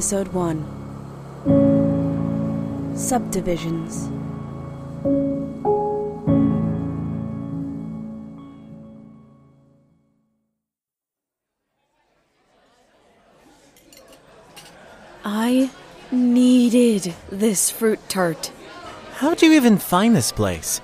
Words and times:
Episode 0.00 0.28
1 0.28 2.96
Subdivisions. 2.96 4.08
I 15.22 15.70
needed 16.10 17.14
this 17.30 17.68
fruit 17.68 17.98
tart. 18.08 18.50
How'd 19.16 19.42
you 19.42 19.52
even 19.52 19.76
find 19.76 20.16
this 20.16 20.32
place? 20.32 20.80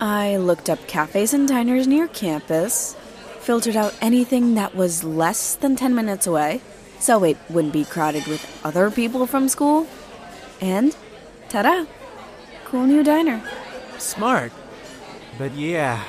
I 0.00 0.38
looked 0.38 0.68
up 0.68 0.84
cafes 0.88 1.32
and 1.32 1.46
diners 1.46 1.86
near 1.86 2.08
campus, 2.08 2.96
filtered 3.38 3.76
out 3.76 3.94
anything 4.00 4.54
that 4.54 4.74
was 4.74 5.04
less 5.04 5.54
than 5.54 5.76
10 5.76 5.94
minutes 5.94 6.26
away, 6.26 6.60
so 7.00 7.24
it 7.24 7.36
wouldn't 7.48 7.72
be 7.72 7.84
crowded 7.84 8.26
with 8.26 8.60
other 8.64 8.90
people 8.90 9.26
from 9.26 9.48
school. 9.48 9.86
And 10.60 10.96
ta 11.48 11.62
da! 11.62 11.86
Cool 12.64 12.86
new 12.86 13.02
diner. 13.02 13.42
Smart. 13.98 14.52
But 15.38 15.52
yeah, 15.54 16.04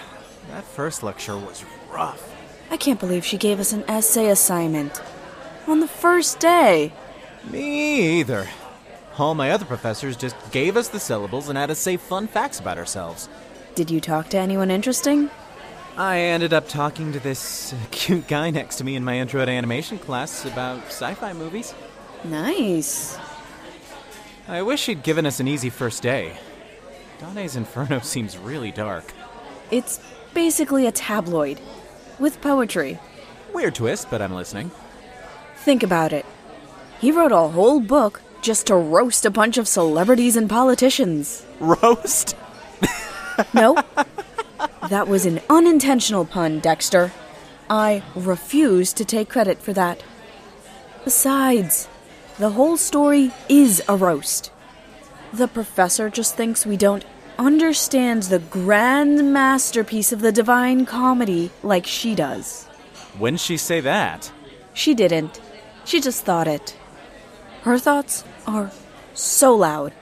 that 0.49 0.63
first 0.63 1.01
lecture 1.03 1.37
was 1.37 1.63
rough. 1.91 2.35
I 2.69 2.77
can't 2.77 2.99
believe 2.99 3.25
she 3.25 3.37
gave 3.37 3.59
us 3.59 3.73
an 3.73 3.83
essay 3.87 4.29
assignment 4.29 5.01
on 5.67 5.79
the 5.79 5.87
first 5.87 6.39
day. 6.39 6.93
Me 7.49 8.19
either. 8.19 8.47
All 9.17 9.35
my 9.35 9.51
other 9.51 9.65
professors 9.65 10.15
just 10.15 10.35
gave 10.51 10.77
us 10.77 10.87
the 10.87 10.99
syllables 10.99 11.49
and 11.49 11.57
had 11.57 11.71
us 11.71 11.79
say 11.79 11.97
fun 11.97 12.27
facts 12.27 12.59
about 12.59 12.77
ourselves. 12.77 13.29
Did 13.75 13.91
you 13.91 14.01
talk 14.01 14.29
to 14.29 14.37
anyone 14.37 14.71
interesting? 14.71 15.29
I 15.97 16.19
ended 16.19 16.53
up 16.53 16.67
talking 16.67 17.11
to 17.13 17.19
this 17.19 17.73
uh, 17.73 17.77
cute 17.91 18.27
guy 18.27 18.49
next 18.49 18.77
to 18.77 18.83
me 18.83 18.95
in 18.95 19.03
my 19.03 19.17
intro 19.17 19.43
to 19.43 19.51
animation 19.51 19.99
class 19.99 20.45
about 20.45 20.83
sci 20.85 21.13
fi 21.15 21.33
movies. 21.33 21.73
Nice. 22.23 23.17
I 24.47 24.61
wish 24.61 24.85
he'd 24.85 25.03
given 25.03 25.25
us 25.25 25.39
an 25.39 25.47
easy 25.47 25.69
first 25.69 26.01
day. 26.01 26.37
Dante's 27.19 27.55
Inferno 27.55 27.99
seems 28.03 28.37
really 28.37 28.71
dark. 28.71 29.13
It's 29.69 29.99
basically 30.33 30.87
a 30.87 30.91
tabloid 30.91 31.59
with 32.19 32.41
poetry. 32.41 32.99
Weird 33.53 33.75
twist, 33.75 34.09
but 34.09 34.21
I'm 34.21 34.33
listening. 34.33 34.71
Think 35.57 35.83
about 35.83 36.13
it. 36.13 36.25
He 36.99 37.11
wrote 37.11 37.31
a 37.31 37.47
whole 37.47 37.79
book 37.79 38.21
just 38.41 38.67
to 38.67 38.75
roast 38.75 39.25
a 39.25 39.31
bunch 39.31 39.57
of 39.57 39.67
celebrities 39.67 40.35
and 40.35 40.49
politicians. 40.49 41.45
Roast? 41.59 42.35
No, 43.53 43.75
that 44.91 45.07
was 45.07 45.25
an 45.25 45.39
unintentional 45.49 46.25
pun, 46.25 46.59
Dexter. 46.59 47.13
I 47.69 48.03
refuse 48.13 48.91
to 48.91 49.05
take 49.05 49.29
credit 49.29 49.61
for 49.61 49.71
that. 49.71 50.03
Besides, 51.05 51.87
the 52.37 52.49
whole 52.49 52.75
story 52.75 53.31
is 53.47 53.81
a 53.87 53.95
roast. 53.95 54.51
The 55.31 55.47
professor 55.47 56.09
just 56.09 56.35
thinks 56.35 56.65
we 56.65 56.75
don't 56.75 57.05
understand 57.39 58.23
the 58.23 58.39
grand 58.39 59.31
masterpiece 59.31 60.11
of 60.11 60.19
the 60.19 60.33
Divine 60.33 60.85
Comedy 60.85 61.51
like 61.63 61.87
she 61.87 62.13
does. 62.13 62.65
When'd 63.17 63.39
she 63.39 63.55
say 63.55 63.79
that? 63.79 64.29
She 64.73 64.93
didn't. 64.93 65.39
She 65.85 66.01
just 66.01 66.25
thought 66.25 66.49
it. 66.49 66.75
Her 67.61 67.79
thoughts 67.79 68.25
are 68.45 68.71
so 69.13 69.55
loud. 69.55 69.93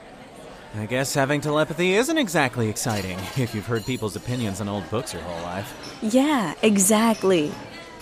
I 0.75 0.85
guess 0.85 1.13
having 1.13 1.41
telepathy 1.41 1.95
isn't 1.95 2.17
exactly 2.17 2.69
exciting 2.69 3.17
if 3.37 3.55
you've 3.55 3.65
heard 3.65 3.85
people's 3.85 4.15
opinions 4.15 4.61
on 4.61 4.69
old 4.69 4.89
books 4.89 5.13
your 5.13 5.23
whole 5.23 5.41
life. 5.41 5.97
Yeah, 6.01 6.53
exactly. 6.61 7.51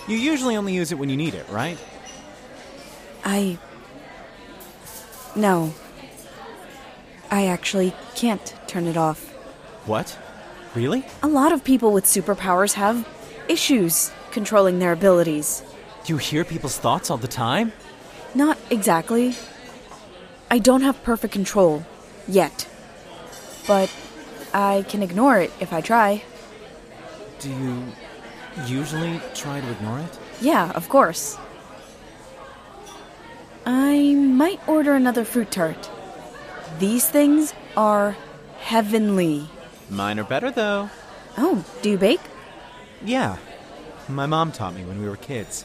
You 0.06 0.16
usually 0.16 0.56
only 0.56 0.74
use 0.74 0.92
it 0.92 0.98
when 0.98 1.08
you 1.08 1.16
need 1.16 1.34
it, 1.34 1.48
right? 1.48 1.78
I. 3.24 3.58
No. 5.34 5.72
I 7.30 7.46
actually 7.46 7.94
can't 8.14 8.54
turn 8.66 8.86
it 8.86 8.96
off. 8.96 9.30
What? 9.86 10.18
Really? 10.74 11.04
A 11.22 11.28
lot 11.28 11.52
of 11.52 11.64
people 11.64 11.92
with 11.92 12.04
superpowers 12.04 12.74
have 12.74 13.06
issues 13.48 14.10
controlling 14.30 14.78
their 14.78 14.92
abilities. 14.92 15.62
Do 16.04 16.12
you 16.12 16.16
hear 16.18 16.44
people's 16.44 16.78
thoughts 16.78 17.10
all 17.10 17.16
the 17.16 17.28
time? 17.28 17.72
Not 18.34 18.58
exactly. 18.70 19.34
I 20.50 20.58
don't 20.58 20.82
have 20.82 21.02
perfect 21.02 21.32
control. 21.32 21.84
Yet. 22.28 22.68
But 23.66 23.92
I 24.54 24.84
can 24.88 25.02
ignore 25.02 25.40
it 25.40 25.50
if 25.60 25.72
I 25.72 25.80
try. 25.80 26.22
Do 27.40 27.50
you 27.50 27.84
usually 28.66 29.20
try 29.34 29.60
to 29.60 29.70
ignore 29.70 29.98
it? 30.00 30.18
Yeah, 30.40 30.70
of 30.72 30.88
course. 30.88 31.38
I 33.66 34.14
might 34.14 34.60
order 34.68 34.94
another 34.94 35.24
fruit 35.24 35.50
tart. 35.50 35.90
These 36.78 37.08
things 37.08 37.54
are 37.76 38.16
heavenly. 38.60 39.48
Mine 39.90 40.18
are 40.18 40.24
better, 40.24 40.50
though. 40.50 40.90
Oh, 41.36 41.64
do 41.82 41.90
you 41.90 41.98
bake? 41.98 42.20
Yeah. 43.04 43.36
My 44.08 44.26
mom 44.26 44.52
taught 44.52 44.74
me 44.74 44.84
when 44.84 45.00
we 45.00 45.08
were 45.08 45.16
kids. 45.16 45.64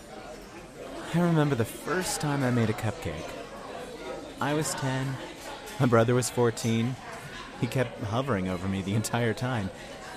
I 1.14 1.22
remember 1.22 1.56
the 1.56 1.66
first 1.66 2.22
time 2.22 2.44
I 2.44 2.52
made 2.52 2.70
a 2.70 2.74
cupcake. 2.74 3.30
I 4.42 4.54
was 4.54 4.74
10. 4.76 5.16
My 5.80 5.86
brother 5.86 6.16
was 6.16 6.30
14. 6.30 6.96
He 7.60 7.68
kept 7.68 8.02
hovering 8.04 8.48
over 8.48 8.68
me 8.68 8.82
the 8.82 8.96
entire 8.96 9.34
time 9.34 9.70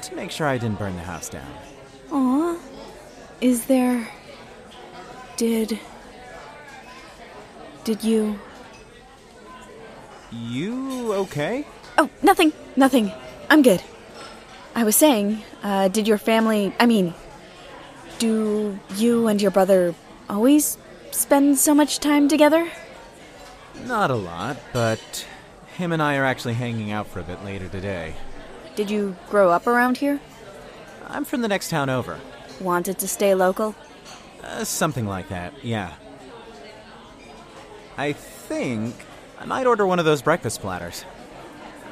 to 0.03 0.15
make 0.15 0.31
sure 0.31 0.47
I 0.47 0.59
didn't 0.59 0.79
burn 0.79 0.97
the 0.97 1.03
house 1.03 1.29
down. 1.29 1.51
Aw. 2.13 2.59
Is 3.41 3.67
there. 3.67 4.09
Did. 5.37 5.79
Did 7.85 8.03
you. 8.03 8.39
You 10.33 11.13
okay? 11.13 11.67
Oh, 11.99 12.11
nothing, 12.23 12.53
nothing. 12.75 13.13
I'm 13.49 13.63
good. 13.63 13.83
I 14.75 14.85
was 14.85 14.97
saying, 14.97 15.43
uh, 15.63 15.89
did 15.89 16.09
your 16.09 16.19
family. 16.19 16.75
I 16.79 16.87
mean, 16.87 17.15
do 18.19 18.79
you 18.97 19.29
and 19.29 19.41
your 19.41 19.51
brother 19.51 19.95
always 20.29 20.79
spend 21.13 21.59
so 21.59 21.75
much 21.75 22.01
time 22.01 22.29
together? 22.29 22.69
Not 23.85 24.11
a 24.11 24.15
lot, 24.15 24.57
but 24.73 25.27
him 25.77 25.93
and 25.93 26.03
I 26.03 26.17
are 26.17 26.25
actually 26.25 26.55
hanging 26.55 26.91
out 26.91 27.07
for 27.07 27.21
a 27.21 27.23
bit 27.23 27.45
later 27.45 27.69
today. 27.69 28.15
Did 28.75 28.91
you 28.91 29.17
grow 29.31 29.51
up 29.51 29.67
around 29.67 29.99
here? 29.99 30.21
I'm 31.07 31.25
from 31.25 31.43
the 31.43 31.49
next 31.49 31.69
town 31.71 31.89
over. 31.89 32.19
Wanted 32.61 32.99
to 32.99 33.09
stay 33.09 33.35
local? 33.35 33.75
Uh, 34.43 34.65
something 34.65 35.07
like 35.07 35.29
that, 35.29 35.53
yeah. 35.63 35.95
I 37.97 38.13
think 38.13 38.95
I 39.39 39.45
might 39.45 39.67
order 39.67 39.87
one 39.87 39.99
of 39.99 40.05
those 40.05 40.23
breakfast 40.23 40.61
platters. 40.61 41.05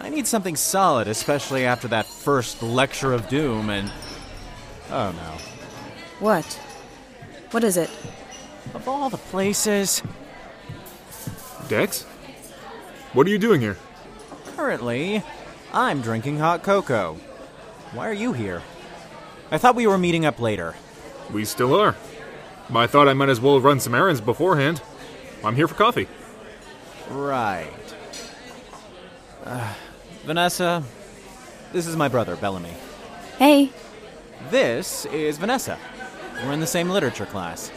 I 0.00 0.08
need 0.08 0.26
something 0.26 0.56
solid, 0.56 1.08
especially 1.08 1.64
after 1.64 1.88
that 1.88 2.06
first 2.06 2.62
lecture 2.62 3.12
of 3.12 3.28
doom 3.28 3.70
and. 3.70 3.90
Oh 4.90 5.12
no. 5.12 5.38
What? 6.20 6.44
What 7.50 7.64
is 7.64 7.76
it? 7.76 7.90
Of 8.74 8.88
all 8.88 9.08
the 9.08 9.18
places. 9.18 10.02
Dex? 11.68 12.06
What 13.14 13.26
are 13.26 13.30
you 13.30 13.38
doing 13.38 13.60
here? 13.60 13.76
Currently, 14.56 15.22
I'm 15.72 16.00
drinking 16.02 16.38
hot 16.38 16.62
cocoa. 16.62 17.14
Why 17.92 18.08
are 18.08 18.12
you 18.14 18.32
here? 18.32 18.62
I 19.50 19.58
thought 19.58 19.76
we 19.76 19.86
were 19.86 19.98
meeting 19.98 20.26
up 20.26 20.40
later. 20.40 20.74
We 21.32 21.44
still 21.44 21.74
are. 21.74 21.94
I 22.74 22.86
thought 22.86 23.08
I 23.08 23.14
might 23.14 23.28
as 23.28 23.40
well 23.40 23.60
run 23.60 23.78
some 23.78 23.94
errands 23.94 24.20
beforehand. 24.20 24.82
I'm 25.44 25.54
here 25.54 25.68
for 25.68 25.74
coffee. 25.74 26.08
Right. 27.10 27.70
Uh, 29.44 29.74
Vanessa, 30.24 30.82
this 31.72 31.86
is 31.86 31.96
my 31.96 32.08
brother, 32.08 32.36
Bellamy. 32.36 32.72
Hey, 33.38 33.70
This 34.50 35.06
is 35.06 35.38
Vanessa. 35.38 35.78
We're 36.44 36.52
in 36.52 36.60
the 36.60 36.66
same 36.66 36.90
literature 36.90 37.26
class. 37.26 37.70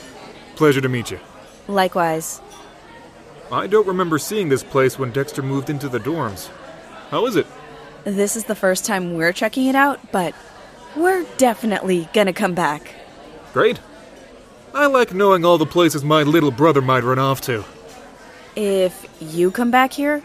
Pleasure 0.56 0.82
to 0.82 0.90
meet 0.90 1.12
you. 1.12 1.20
likewise. 1.68 2.42
I 3.52 3.68
don't 3.68 3.88
remember 3.88 4.18
seeing 4.20 4.50
this 4.50 4.64
place 4.64 5.00
when 5.00 5.12
Dexter 5.12 5.42
moved 5.42 5.70
into 5.70 5.88
the 5.88 6.00
dorms. 6.00 6.50
How 7.10 7.26
is 7.28 7.36
it? 7.36 7.48
This 8.04 8.36
is 8.36 8.44
the 8.46 8.56
first 8.56 8.86
time 8.86 9.14
we're 9.14 9.32
checking 9.32 9.68
it 9.68 9.76
out, 9.76 10.00
but 10.12 10.34
we're 10.96 11.26
definitely 11.38 12.10
gonna 12.14 12.34
come 12.34 12.54
back. 12.54 12.94
Great. 13.54 13.80
I 14.74 14.88
like 14.88 15.14
knowing 15.14 15.46
all 15.46 15.58
the 15.58 15.66
places 15.66 16.04
my 16.04 16.24
little 16.24 16.52
brother 16.52 16.82
might 16.82 17.04
run 17.04 17.20
off 17.20 17.42
to. 17.42 17.64
If 18.56 19.08
you 19.22 19.50
come 19.52 19.72
back 19.72 19.94
here, 19.94 20.22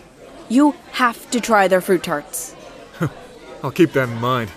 you 0.48 0.74
have 0.92 1.30
to 1.30 1.40
try 1.40 1.68
their 1.68 1.80
fruit 1.80 2.02
tarts. 2.02 2.56
I'll 3.62 3.70
keep 3.70 3.92
that 3.92 4.08
in 4.08 4.16
mind. 4.16 4.50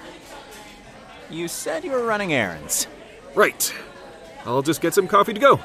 You 1.29 1.47
said 1.47 1.83
you 1.83 1.91
were 1.91 2.03
running 2.03 2.33
errands. 2.33 2.87
Right. 3.35 3.73
I'll 4.45 4.61
just 4.61 4.81
get 4.81 4.93
some 4.93 5.07
coffee 5.07 5.33
to 5.33 5.39
go. 5.39 5.59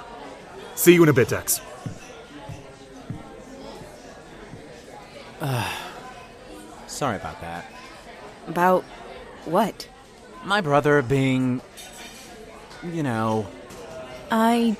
See 0.74 0.94
you 0.94 1.02
in 1.02 1.08
a 1.08 1.12
bit, 1.12 1.28
Dex. 1.28 1.60
Sorry 6.86 7.16
about 7.16 7.40
that. 7.40 7.64
About 8.46 8.84
what? 9.44 9.88
My 10.44 10.60
brother 10.60 11.02
being. 11.02 11.60
You 12.82 13.02
know. 13.02 13.46
I 14.30 14.76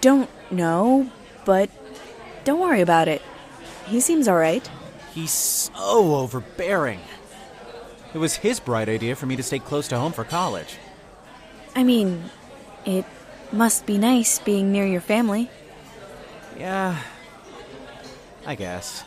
don't 0.00 0.30
know, 0.50 1.10
but 1.44 1.70
don't 2.44 2.60
worry 2.60 2.80
about 2.80 3.08
it. 3.08 3.22
He 3.86 4.00
seems 4.00 4.28
alright. 4.28 4.68
He's 5.14 5.30
so 5.30 6.14
overbearing. 6.16 7.00
It 8.14 8.18
was 8.18 8.36
his 8.36 8.60
bright 8.60 8.88
idea 8.88 9.16
for 9.16 9.26
me 9.26 9.36
to 9.36 9.42
stay 9.42 9.58
close 9.58 9.88
to 9.88 9.98
home 9.98 10.12
for 10.12 10.24
college. 10.24 10.76
I 11.74 11.84
mean, 11.84 12.30
it 12.84 13.04
must 13.52 13.86
be 13.86 13.98
nice 13.98 14.38
being 14.38 14.72
near 14.72 14.86
your 14.86 15.00
family. 15.00 15.50
Yeah, 16.58 16.98
I 18.46 18.54
guess. 18.54 19.04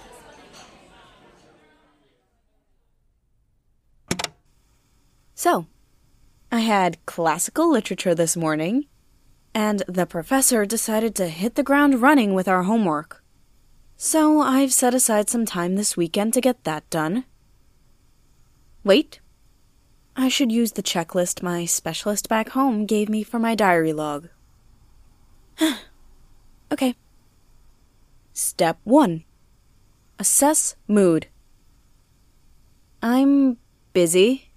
So, 5.42 5.66
I 6.52 6.60
had 6.60 7.04
classical 7.08 7.72
literature 7.72 8.14
this 8.14 8.38
morning, 8.38 8.86
and 9.56 9.82
the 9.88 10.06
professor 10.06 10.68
decided 10.68 11.16
to 11.16 11.30
hit 11.30 11.56
the 11.56 11.64
ground 11.64 12.00
running 12.00 12.36
with 12.36 12.48
our 12.48 12.62
homework. 12.62 13.24
So 13.98 14.40
I've 14.40 14.72
set 14.72 14.94
aside 14.94 15.32
some 15.32 15.48
time 15.48 15.78
this 15.78 15.98
weekend 15.98 16.36
to 16.36 16.42
get 16.42 16.64
that 16.66 16.88
done. 16.92 17.26
Wait. 18.84 19.20
I 20.16 20.30
should 20.30 20.52
use 20.52 20.74
the 20.74 20.84
checklist 20.84 21.42
my 21.42 21.66
specialist 21.66 22.30
back 22.30 22.50
home 22.50 22.86
gave 22.86 23.10
me 23.10 23.24
for 23.24 23.40
my 23.40 23.56
diary 23.56 23.94
log. 23.94 24.30
okay. 26.72 26.96
Step 28.32 28.78
1 28.84 29.24
Assess 30.20 30.76
mood. 30.88 31.30
I'm 33.02 33.58
busy. 33.92 34.50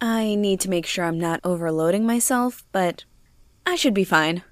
I 0.00 0.34
need 0.34 0.60
to 0.60 0.70
make 0.70 0.86
sure 0.86 1.04
I'm 1.04 1.18
not 1.18 1.40
overloading 1.42 2.06
myself, 2.06 2.64
but 2.70 3.04
I 3.64 3.76
should 3.76 3.94
be 3.94 4.04
fine. 4.04 4.42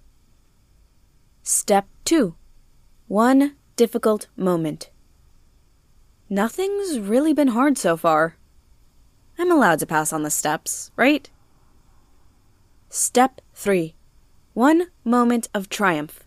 Step 1.42 1.86
2 2.04 2.34
One 3.08 3.56
difficult 3.76 4.28
moment. 4.36 4.90
Nothing's 6.30 6.98
really 6.98 7.34
been 7.34 7.48
hard 7.48 7.76
so 7.76 7.96
far. 7.96 8.36
I'm 9.38 9.52
allowed 9.52 9.80
to 9.80 9.86
pass 9.86 10.12
on 10.12 10.22
the 10.22 10.30
steps, 10.30 10.90
right? 10.96 11.28
Step 12.88 13.42
3 13.54 13.94
One 14.54 14.86
moment 15.04 15.48
of 15.52 15.68
triumph. 15.68 16.24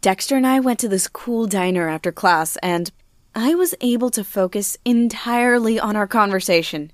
Dexter 0.00 0.36
and 0.36 0.46
I 0.46 0.58
went 0.58 0.80
to 0.80 0.88
this 0.88 1.06
cool 1.06 1.46
diner 1.46 1.88
after 1.88 2.10
class, 2.10 2.56
and 2.56 2.90
I 3.36 3.54
was 3.54 3.76
able 3.80 4.10
to 4.10 4.24
focus 4.24 4.76
entirely 4.84 5.78
on 5.78 5.94
our 5.94 6.08
conversation. 6.08 6.90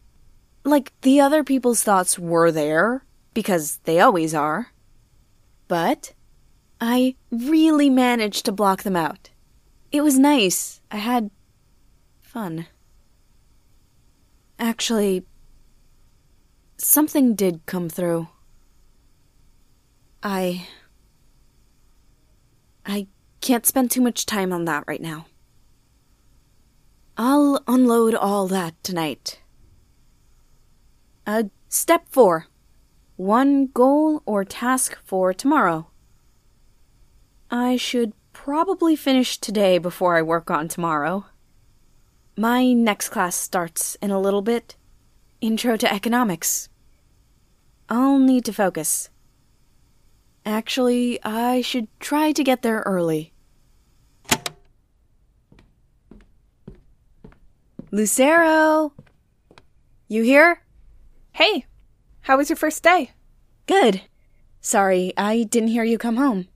Like, 0.68 0.92
the 1.00 1.20
other 1.20 1.42
people's 1.42 1.82
thoughts 1.82 2.18
were 2.18 2.52
there, 2.52 3.04
because 3.32 3.78
they 3.84 4.00
always 4.00 4.34
are. 4.34 4.72
But 5.66 6.12
I 6.80 7.16
really 7.30 7.88
managed 7.88 8.44
to 8.44 8.52
block 8.52 8.82
them 8.82 8.96
out. 8.96 9.30
It 9.90 10.02
was 10.02 10.18
nice. 10.18 10.80
I 10.90 10.98
had 10.98 11.30
fun. 12.20 12.66
Actually, 14.58 15.24
something 16.76 17.34
did 17.34 17.64
come 17.64 17.88
through. 17.88 18.28
I. 20.22 20.66
I 22.84 23.06
can't 23.40 23.64
spend 23.64 23.90
too 23.90 24.00
much 24.00 24.26
time 24.26 24.52
on 24.52 24.64
that 24.66 24.84
right 24.86 25.00
now. 25.00 25.26
I'll 27.16 27.62
unload 27.66 28.14
all 28.14 28.46
that 28.48 28.74
tonight. 28.82 29.40
Uh, 31.28 31.42
step 31.68 32.06
four 32.08 32.46
one 33.16 33.66
goal 33.66 34.22
or 34.24 34.46
task 34.46 34.96
for 35.04 35.34
tomorrow. 35.34 35.90
I 37.50 37.76
should 37.76 38.14
probably 38.32 38.96
finish 38.96 39.36
today 39.36 39.76
before 39.76 40.16
I 40.16 40.22
work 40.22 40.50
on 40.50 40.68
tomorrow. 40.68 41.26
My 42.34 42.72
next 42.72 43.10
class 43.10 43.36
starts 43.36 43.94
in 44.00 44.10
a 44.10 44.18
little 44.18 44.40
bit 44.40 44.76
Intro 45.42 45.76
to 45.76 45.92
Economics. 45.92 46.70
I'll 47.90 48.18
need 48.18 48.46
to 48.46 48.52
focus. 48.54 49.10
Actually, 50.46 51.22
I 51.22 51.60
should 51.60 51.88
try 52.00 52.32
to 52.32 52.42
get 52.42 52.62
there 52.62 52.82
early. 52.86 53.34
Lucero! 57.90 58.94
You 60.08 60.22
here? 60.22 60.62
Hey, 61.38 61.66
how 62.22 62.36
was 62.36 62.50
your 62.50 62.56
first 62.56 62.82
day? 62.82 63.12
Good. 63.66 64.02
Sorry, 64.60 65.12
I 65.16 65.44
didn't 65.44 65.68
hear 65.68 65.84
you 65.84 65.96
come 65.96 66.16
home. 66.16 66.48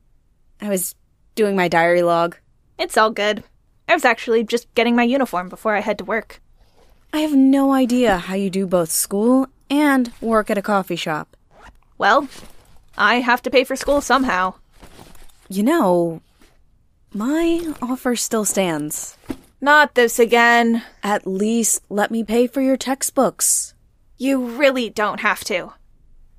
I 0.61 0.69
was 0.69 0.97
doing 1.37 1.55
my 1.55 1.69
diary 1.69 2.03
log. 2.03 2.37
It's 2.81 2.97
all 2.97 3.11
good. 3.11 3.45
I 3.87 3.95
was 3.95 4.05
actually 4.05 4.43
just 4.43 4.67
getting 4.75 4.97
my 4.97 5.05
uniform 5.05 5.49
before 5.49 5.77
I 5.77 5.83
head 5.83 5.99
to 5.99 6.05
work. 6.05 6.41
I 7.13 7.21
have 7.21 7.33
no 7.33 7.73
idea 7.73 8.17
how 8.19 8.35
you 8.35 8.51
do 8.51 8.67
both 8.67 8.91
school 8.91 9.47
and 9.71 10.11
work 10.21 10.51
at 10.51 10.59
a 10.59 10.63
coffee 10.63 10.97
shop. 10.97 11.37
Well, 11.97 12.27
I 12.99 13.21
have 13.21 13.41
to 13.43 13.53
pay 13.53 13.63
for 13.63 13.77
school 13.77 14.01
somehow. 14.01 14.55
You 15.49 15.63
know, 15.63 16.23
my 17.15 17.73
offer 17.81 18.17
still 18.17 18.45
stands. 18.45 19.17
Not 19.61 19.95
this 19.95 20.19
again. 20.19 20.83
At 21.05 21.25
least 21.25 21.85
let 21.89 22.11
me 22.11 22.25
pay 22.25 22.49
for 22.49 22.61
your 22.61 22.77
textbooks. 22.77 23.75
You 24.23 24.39
really 24.39 24.89
don't 24.89 25.19
have 25.19 25.43
to. 25.47 25.73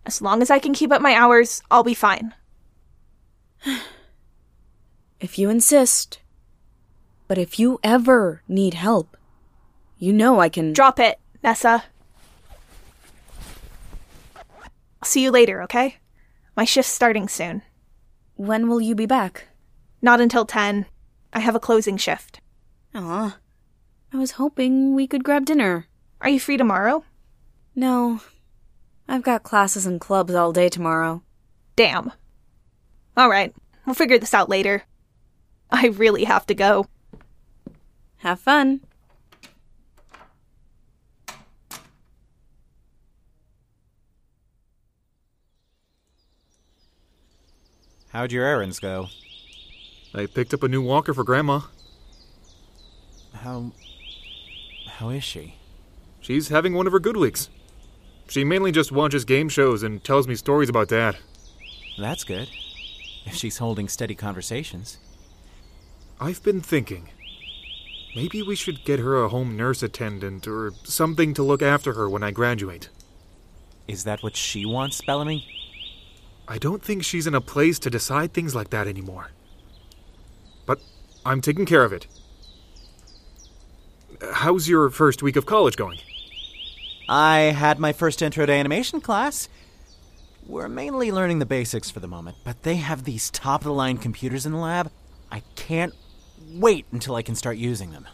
As 0.06 0.22
long 0.22 0.42
as 0.42 0.50
I 0.50 0.58
can 0.58 0.74
keep 0.74 0.90
up 0.90 1.02
my 1.02 1.14
hours, 1.16 1.62
I'll 1.70 1.84
be 1.84 1.94
fine. 1.94 2.34
If 5.20 5.38
you 5.38 5.50
insist. 5.50 6.20
But 7.28 7.38
if 7.38 7.60
you 7.60 7.82
ever 7.84 8.42
need 8.48 8.74
help, 8.74 9.18
you 9.98 10.14
know 10.14 10.40
I 10.40 10.48
can. 10.48 10.72
Drop 10.72 10.98
it, 10.98 11.20
Nessa. 11.44 11.84
I'll 14.38 15.04
see 15.04 15.22
you 15.24 15.32
later, 15.32 15.62
okay? 15.64 15.98
My 16.56 16.64
shift's 16.64 16.94
starting 16.94 17.28
soon. 17.28 17.64
When 18.36 18.70
will 18.70 18.80
you 18.80 18.96
be 18.96 19.06
back? 19.06 19.50
Not 20.02 20.22
until 20.22 20.46
10. 20.46 20.86
I 21.34 21.40
have 21.42 21.56
a 21.56 21.60
closing 21.68 21.98
shift. 21.98 22.40
Aw. 22.96 23.38
I 24.14 24.18
was 24.18 24.40
hoping 24.40 24.96
we 24.96 25.06
could 25.06 25.26
grab 25.26 25.44
dinner. 25.46 25.88
Are 26.22 26.30
you 26.30 26.40
free 26.40 26.56
tomorrow? 26.56 27.04
No. 27.76 28.22
I've 29.08 29.24
got 29.24 29.44
classes 29.44 29.86
and 29.86 30.00
clubs 30.00 30.34
all 30.34 30.54
day 30.54 30.70
tomorrow. 30.70 31.24
Damn. 31.76 32.12
All 33.18 33.30
right, 33.30 33.54
we'll 33.86 33.96
figure 33.96 34.18
this 34.18 34.34
out 34.34 34.50
later. 34.50 34.84
I 35.70 35.88
really 35.88 36.24
have 36.24 36.46
to 36.48 36.54
go. 36.54 36.88
Have 38.18 38.40
fun. 38.40 38.82
How'd 48.10 48.32
your 48.32 48.46
errands 48.46 48.80
go? 48.80 49.08
I 50.14 50.28
picked 50.28 50.54
up 50.54 50.62
a 50.62 50.68
new 50.68 50.84
walker 50.84 51.14
for 51.16 51.24
Grandma. 51.24 51.62
How. 53.34 53.72
How 54.88 55.10
is 55.10 55.24
she? 55.24 55.56
She's 56.22 56.50
having 56.50 56.76
one 56.76 56.86
of 56.86 56.94
her 56.94 57.00
good 57.00 57.18
weeks. 57.18 57.50
She 58.34 58.44
mainly 58.44 58.72
just 58.72 58.92
watches 58.92 59.26
game 59.26 59.48
shows 59.48 59.84
and 59.84 60.04
tells 60.04 60.28
me 60.28 60.34
stories 60.34 60.68
about 60.68 60.88
Dad. 60.88 61.18
That's 62.00 62.24
good. 62.24 62.50
If 63.28 63.36
she's 63.36 63.60
holding 63.60 63.88
steady 63.88 64.16
conversations. 64.16 64.98
I've 66.20 66.42
been 66.42 66.60
thinking. 66.60 67.10
Maybe 68.16 68.42
we 68.42 68.56
should 68.56 68.86
get 68.86 69.00
her 69.00 69.24
a 69.24 69.30
home 69.30 69.56
nurse 69.56 69.84
attendant 69.84 70.48
or 70.48 70.74
something 70.84 71.36
to 71.36 71.44
look 71.44 71.62
after 71.62 71.94
her 71.94 72.10
when 72.10 72.24
I 72.24 72.32
graduate. 72.32 72.90
Is 73.88 74.04
that 74.06 74.24
what 74.24 74.36
she 74.36 74.66
wants, 74.66 75.00
Bellamy? 75.02 75.46
I 76.48 76.58
don't 76.58 76.84
think 76.84 77.04
she's 77.04 77.28
in 77.28 77.36
a 77.36 77.40
place 77.40 77.78
to 77.78 77.92
decide 77.92 78.34
things 78.34 78.56
like 78.56 78.72
that 78.72 78.88
anymore. 78.88 79.30
But 80.66 80.82
I'm 81.24 81.40
taking 81.40 81.68
care 81.68 81.84
of 81.84 81.94
it. 81.94 82.08
How's 84.34 84.68
your 84.68 84.90
first 84.90 85.22
week 85.22 85.36
of 85.36 85.46
college 85.46 85.76
going? 85.78 86.00
I 87.08 87.38
had 87.40 87.80
my 87.80 87.94
first 87.94 88.22
intro 88.22 88.46
to 88.46 88.52
animation 88.52 89.02
class. 89.02 89.50
We're 90.46 90.70
mainly 90.70 91.12
learning 91.12 91.40
the 91.40 91.46
basics 91.46 91.90
for 91.90 92.00
the 92.00 92.08
moment, 92.08 92.38
but 92.44 92.64
they 92.64 92.76
have 92.76 93.04
these 93.04 93.30
top 93.30 93.62
of 93.62 93.66
the 93.66 93.74
line 93.74 93.98
computers 93.98 94.46
in 94.46 94.52
the 94.52 94.58
lab. 94.58 94.92
I 95.32 95.42
can't 95.56 95.94
wait 96.54 96.86
until 96.92 97.16
I 97.16 97.22
can 97.22 97.36
start 97.36 97.58
using 97.58 97.92
them. 97.92 98.08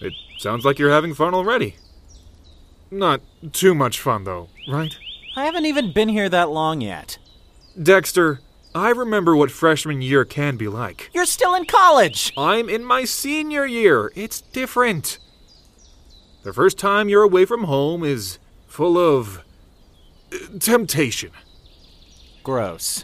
It 0.00 0.12
sounds 0.38 0.64
like 0.64 0.78
you're 0.78 0.90
having 0.90 1.14
fun 1.14 1.34
already. 1.34 1.76
Not 2.90 3.20
too 3.52 3.74
much 3.74 4.00
fun, 4.00 4.24
though, 4.24 4.48
right? 4.68 4.96
I 5.36 5.44
haven't 5.44 5.66
even 5.66 5.92
been 5.92 6.08
here 6.08 6.28
that 6.28 6.50
long 6.50 6.80
yet. 6.80 7.18
Dexter, 7.80 8.40
I 8.74 8.90
remember 8.90 9.34
what 9.34 9.50
freshman 9.50 10.02
year 10.02 10.24
can 10.24 10.56
be 10.56 10.68
like. 10.68 11.10
You're 11.12 11.26
still 11.26 11.54
in 11.54 11.64
college! 11.64 12.32
I'm 12.36 12.68
in 12.68 12.84
my 12.84 13.04
senior 13.04 13.66
year. 13.66 14.12
It's 14.14 14.40
different. 14.40 15.18
The 16.46 16.52
first 16.52 16.78
time 16.78 17.08
you're 17.08 17.24
away 17.24 17.44
from 17.44 17.64
home 17.64 18.04
is 18.04 18.38
full 18.68 18.96
of 18.96 19.42
uh, 20.32 20.36
temptation. 20.60 21.32
Gross. 22.44 23.02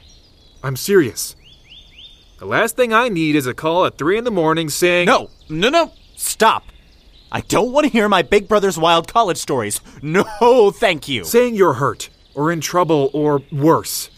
I'm 0.62 0.76
serious. 0.76 1.34
The 2.38 2.46
last 2.46 2.76
thing 2.76 2.92
I 2.92 3.08
need 3.08 3.34
is 3.34 3.48
a 3.48 3.52
call 3.52 3.84
at 3.84 3.98
3 3.98 4.18
in 4.18 4.22
the 4.22 4.30
morning 4.30 4.68
saying. 4.68 5.06
No, 5.06 5.28
no, 5.48 5.70
no, 5.70 5.90
stop. 6.14 6.66
I 7.32 7.40
don't 7.40 7.72
want 7.72 7.84
to 7.84 7.90
hear 7.90 8.08
my 8.08 8.22
big 8.22 8.46
brother's 8.46 8.78
wild 8.78 9.12
college 9.12 9.38
stories. 9.38 9.80
No, 10.02 10.70
thank 10.76 11.08
you. 11.08 11.24
Saying 11.24 11.56
you're 11.56 11.72
hurt, 11.72 12.10
or 12.36 12.52
in 12.52 12.60
trouble, 12.60 13.10
or 13.12 13.42
worse. 13.50 14.08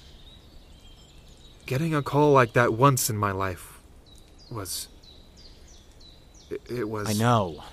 Getting 1.64 1.94
a 1.94 2.02
call 2.02 2.32
like 2.32 2.52
that 2.52 2.74
once 2.74 3.08
in 3.08 3.16
my 3.16 3.32
life 3.32 3.80
was. 4.50 4.88
It, 6.50 6.60
it 6.68 6.88
was. 6.90 7.08
I 7.08 7.14
know. 7.14 7.64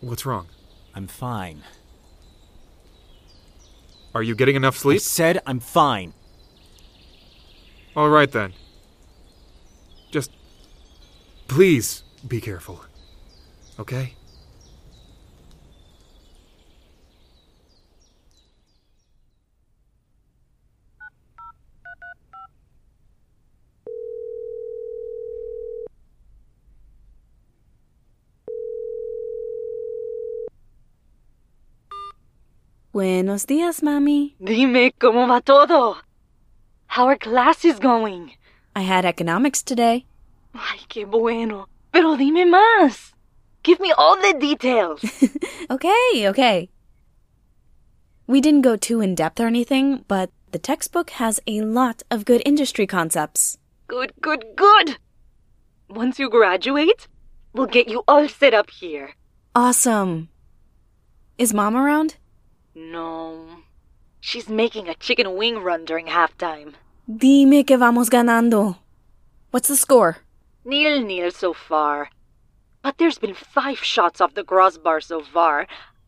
What's 0.00 0.24
wrong? 0.24 0.46
I'm 0.94 1.06
fine. 1.06 1.62
Are 4.14 4.22
you 4.22 4.34
getting 4.34 4.56
enough 4.56 4.76
sleep? 4.76 4.96
I 4.96 4.98
said 4.98 5.40
I'm 5.46 5.60
fine. 5.60 6.14
All 7.94 8.08
right 8.08 8.30
then. 8.30 8.54
Just. 10.10 10.30
Please 11.48 12.02
be 12.26 12.40
careful. 12.40 12.84
Okay? 13.78 14.14
Buenos 32.92 33.46
dias, 33.46 33.82
mami. 33.82 34.34
Dime 34.40 34.92
cómo 34.98 35.28
va 35.28 35.40
todo. 35.40 35.96
How 36.88 37.06
are 37.06 37.16
classes 37.16 37.78
going? 37.78 38.32
I 38.74 38.80
had 38.82 39.04
economics 39.04 39.62
today. 39.62 40.06
Ay, 40.54 40.80
qué 40.88 41.06
bueno. 41.08 41.66
Pero 41.92 42.16
dime 42.16 42.44
más. 42.46 43.12
Give 43.62 43.78
me 43.80 43.92
all 43.96 44.16
the 44.20 44.34
details. 44.38 45.00
Okay, 45.70 46.26
okay. 46.28 46.68
We 48.26 48.40
didn't 48.40 48.62
go 48.62 48.74
too 48.74 49.00
in 49.00 49.14
depth 49.14 49.38
or 49.38 49.46
anything, 49.46 50.04
but 50.08 50.30
the 50.50 50.58
textbook 50.58 51.10
has 51.10 51.38
a 51.46 51.60
lot 51.60 52.02
of 52.10 52.24
good 52.24 52.42
industry 52.44 52.88
concepts. 52.88 53.56
good, 53.86 54.12
good, 54.20 54.44
good. 54.56 54.96
Once 55.88 56.18
you 56.18 56.28
graduate, 56.28 57.06
we'll 57.52 57.66
get 57.68 57.88
you 57.88 58.02
all 58.08 58.26
set 58.28 58.52
up 58.52 58.68
here. 58.70 59.10
Awesome. 59.54 60.28
Is 61.38 61.54
mom 61.54 61.76
around? 61.76 62.16
No. 62.74 63.46
She's 64.20 64.48
making 64.48 64.88
a 64.88 64.94
chicken 64.94 65.36
wing 65.36 65.58
run 65.62 65.84
during 65.84 66.06
halftime. 66.06 66.74
Dime 67.08 67.64
que 67.64 67.76
vamos 67.76 68.08
ganando. 68.08 68.76
What's 69.50 69.68
the 69.68 69.76
score? 69.76 70.18
Nil 70.64 71.02
nil 71.02 71.30
so 71.30 71.52
far. 71.52 72.10
But 72.82 72.98
there's 72.98 73.18
been 73.18 73.34
five 73.34 73.78
shots 73.78 74.20
off 74.20 74.34
the 74.34 74.44
crossbar 74.44 75.00
so 75.00 75.20
far. 75.20 75.66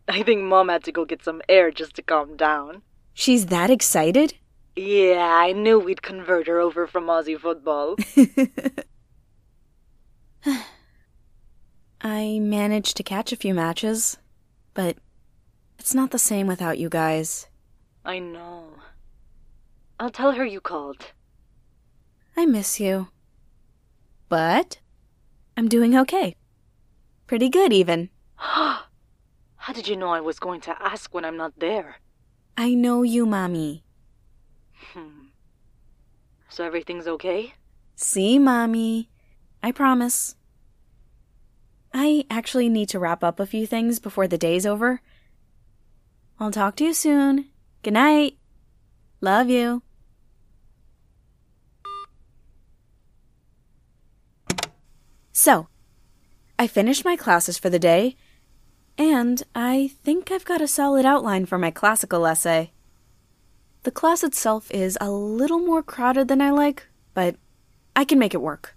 I 0.08 0.22
think 0.22 0.42
mom 0.42 0.68
had 0.68 0.84
to 0.84 0.92
go 0.92 1.04
get 1.04 1.24
some 1.24 1.42
air 1.48 1.70
just 1.70 1.94
to 1.96 2.02
calm 2.02 2.36
down. 2.36 2.82
She's 3.14 3.46
that 3.46 3.70
excited? 3.70 4.34
Yeah, 4.76 5.18
I 5.20 5.52
knew 5.52 5.78
we'd 5.78 6.02
convert 6.02 6.46
her 6.46 6.58
over 6.60 6.86
from 6.86 7.06
Aussie 7.06 7.38
football. 7.38 7.96
I 12.00 12.38
managed 12.40 12.96
to 12.96 13.02
catch 13.02 13.32
a 13.32 13.36
few 13.36 13.54
matches, 13.54 14.18
but 14.74 14.96
it's 15.82 15.96
not 15.96 16.12
the 16.12 16.18
same 16.18 16.46
without 16.46 16.78
you 16.78 16.88
guys. 16.88 17.48
I 18.04 18.20
know. 18.20 18.66
I'll 19.98 20.10
tell 20.10 20.30
her 20.30 20.44
you 20.44 20.60
called. 20.60 21.10
I 22.36 22.46
miss 22.46 22.78
you. 22.78 23.08
But 24.28 24.78
I'm 25.56 25.66
doing 25.66 25.98
okay. 25.98 26.36
Pretty 27.26 27.48
good, 27.48 27.72
even. 27.72 28.10
How 28.36 29.72
did 29.74 29.88
you 29.88 29.96
know 29.96 30.10
I 30.10 30.20
was 30.20 30.38
going 30.38 30.60
to 30.60 30.76
ask 30.80 31.12
when 31.12 31.24
I'm 31.24 31.36
not 31.36 31.58
there? 31.58 31.96
I 32.56 32.74
know 32.74 33.02
you, 33.02 33.26
Mommy. 33.26 33.82
Hmm. 34.94 35.30
So 36.48 36.62
everything's 36.62 37.08
okay? 37.08 37.54
See, 37.96 38.38
Mommy. 38.38 39.10
I 39.64 39.72
promise. 39.72 40.36
I 41.92 42.24
actually 42.30 42.68
need 42.68 42.88
to 42.90 43.00
wrap 43.00 43.24
up 43.24 43.40
a 43.40 43.46
few 43.46 43.66
things 43.66 43.98
before 43.98 44.28
the 44.28 44.38
day's 44.38 44.64
over. 44.64 45.00
I'll 46.42 46.50
talk 46.50 46.74
to 46.76 46.84
you 46.84 46.92
soon. 46.92 47.46
Good 47.84 47.94
night. 47.94 48.36
Love 49.20 49.48
you. 49.48 49.80
So, 55.30 55.68
I 56.58 56.66
finished 56.66 57.04
my 57.04 57.14
classes 57.14 57.58
for 57.58 57.70
the 57.70 57.78
day, 57.78 58.16
and 58.98 59.40
I 59.54 59.92
think 60.02 60.32
I've 60.32 60.44
got 60.44 60.60
a 60.60 60.66
solid 60.66 61.06
outline 61.06 61.46
for 61.46 61.58
my 61.58 61.70
classical 61.70 62.26
essay. 62.26 62.72
The 63.84 63.92
class 63.92 64.24
itself 64.24 64.68
is 64.72 64.98
a 65.00 65.12
little 65.12 65.60
more 65.60 65.80
crowded 65.80 66.26
than 66.26 66.42
I 66.42 66.50
like, 66.50 66.88
but 67.14 67.36
I 67.94 68.04
can 68.04 68.18
make 68.18 68.34
it 68.34 68.42
work. 68.42 68.74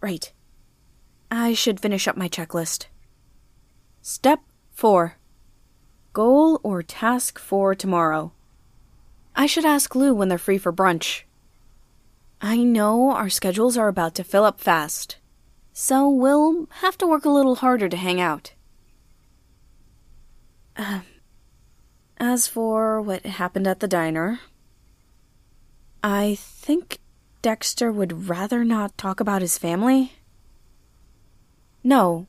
Right. 0.00 0.32
I 1.32 1.52
should 1.52 1.80
finish 1.80 2.06
up 2.06 2.16
my 2.16 2.28
checklist. 2.28 2.86
Step 4.02 4.38
4 4.70 5.16
Goal 6.12 6.60
or 6.62 6.82
task 6.82 7.38
for 7.38 7.74
tomorrow. 7.74 8.32
I 9.36 9.46
should 9.46 9.64
ask 9.64 9.94
Lou 9.94 10.12
when 10.12 10.28
they're 10.28 10.38
free 10.38 10.58
for 10.58 10.72
brunch. 10.72 11.22
I 12.40 12.58
know 12.58 13.10
our 13.10 13.28
schedules 13.28 13.76
are 13.76 13.88
about 13.88 14.14
to 14.16 14.24
fill 14.24 14.44
up 14.44 14.60
fast, 14.60 15.18
so 15.72 16.08
we'll 16.08 16.66
have 16.80 16.98
to 16.98 17.06
work 17.06 17.24
a 17.24 17.30
little 17.30 17.56
harder 17.56 17.88
to 17.88 17.96
hang 17.96 18.20
out. 18.20 18.54
Uh, 20.76 21.00
as 22.18 22.46
for 22.46 23.00
what 23.00 23.24
happened 23.24 23.66
at 23.66 23.80
the 23.80 23.88
diner, 23.88 24.40
I 26.02 26.36
think 26.38 26.98
Dexter 27.42 27.92
would 27.92 28.28
rather 28.28 28.64
not 28.64 28.98
talk 28.98 29.20
about 29.20 29.42
his 29.42 29.58
family. 29.58 30.14
No. 31.84 32.26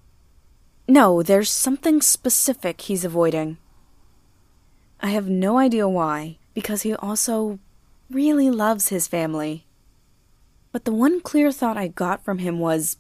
No, 0.88 1.23
there's 1.23 1.50
something 1.50 2.01
specific 2.01 2.81
he's 2.81 3.05
avoiding. 3.05 3.57
I 5.01 5.10
have 5.10 5.27
no 5.27 5.58
idea 5.58 5.89
why, 5.89 6.38
because 6.53 6.84
he 6.84 6.93
also 6.93 7.60
really 8.10 8.51
loves 8.51 8.89
his 8.89 9.08
family. 9.08 9.65
But 10.72 10.86
the 10.86 10.93
one 10.93 11.22
clear 11.22 11.51
thought 11.51 11.75
I 11.77 11.88
got 11.88 12.24
from 12.24 12.38
him 12.38 12.60
was 12.60 12.98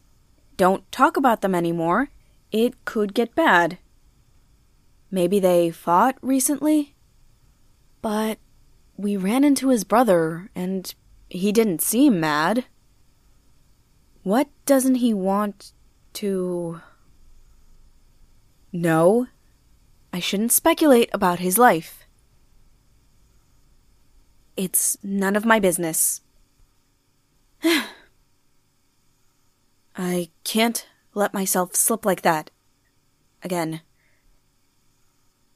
don't 0.57 0.89
talk 0.91 1.15
about 1.15 1.41
them 1.41 1.53
anymore. 1.53 2.09
It 2.51 2.85
could 2.85 3.13
get 3.13 3.35
bad. 3.35 3.77
Maybe 5.09 5.39
they 5.39 5.71
fought 5.71 6.17
recently? 6.21 6.95
But 8.01 8.39
we 8.97 9.15
ran 9.15 9.43
into 9.43 9.69
his 9.69 9.83
brother, 9.83 10.49
and 10.55 10.93
he 11.29 11.51
didn't 11.51 11.81
seem 11.81 12.19
mad. 12.19 12.65
What 14.23 14.49
doesn't 14.65 14.95
he 14.95 15.13
want 15.13 15.73
to. 16.13 16.81
No, 18.73 19.27
I 20.13 20.19
shouldn't 20.19 20.51
speculate 20.51 21.09
about 21.13 21.39
his 21.39 21.57
life. 21.57 22.05
It's 24.57 24.97
none 25.01 25.35
of 25.35 25.45
my 25.45 25.59
business. 25.59 26.21
I 29.95 30.29
can't 30.43 30.85
let 31.13 31.33
myself 31.33 31.75
slip 31.75 32.05
like 32.05 32.21
that. 32.23 32.51
Again. 33.43 33.81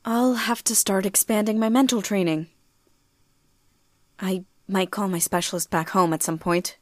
I'll 0.05 0.35
have 0.35 0.63
to 0.65 0.75
start 0.75 1.05
expanding 1.05 1.59
my 1.59 1.69
mental 1.69 2.01
training. 2.01 2.47
I 4.19 4.45
might 4.67 4.91
call 4.91 5.07
my 5.07 5.19
specialist 5.19 5.69
back 5.69 5.89
home 5.89 6.13
at 6.13 6.23
some 6.23 6.37
point. 6.37 6.77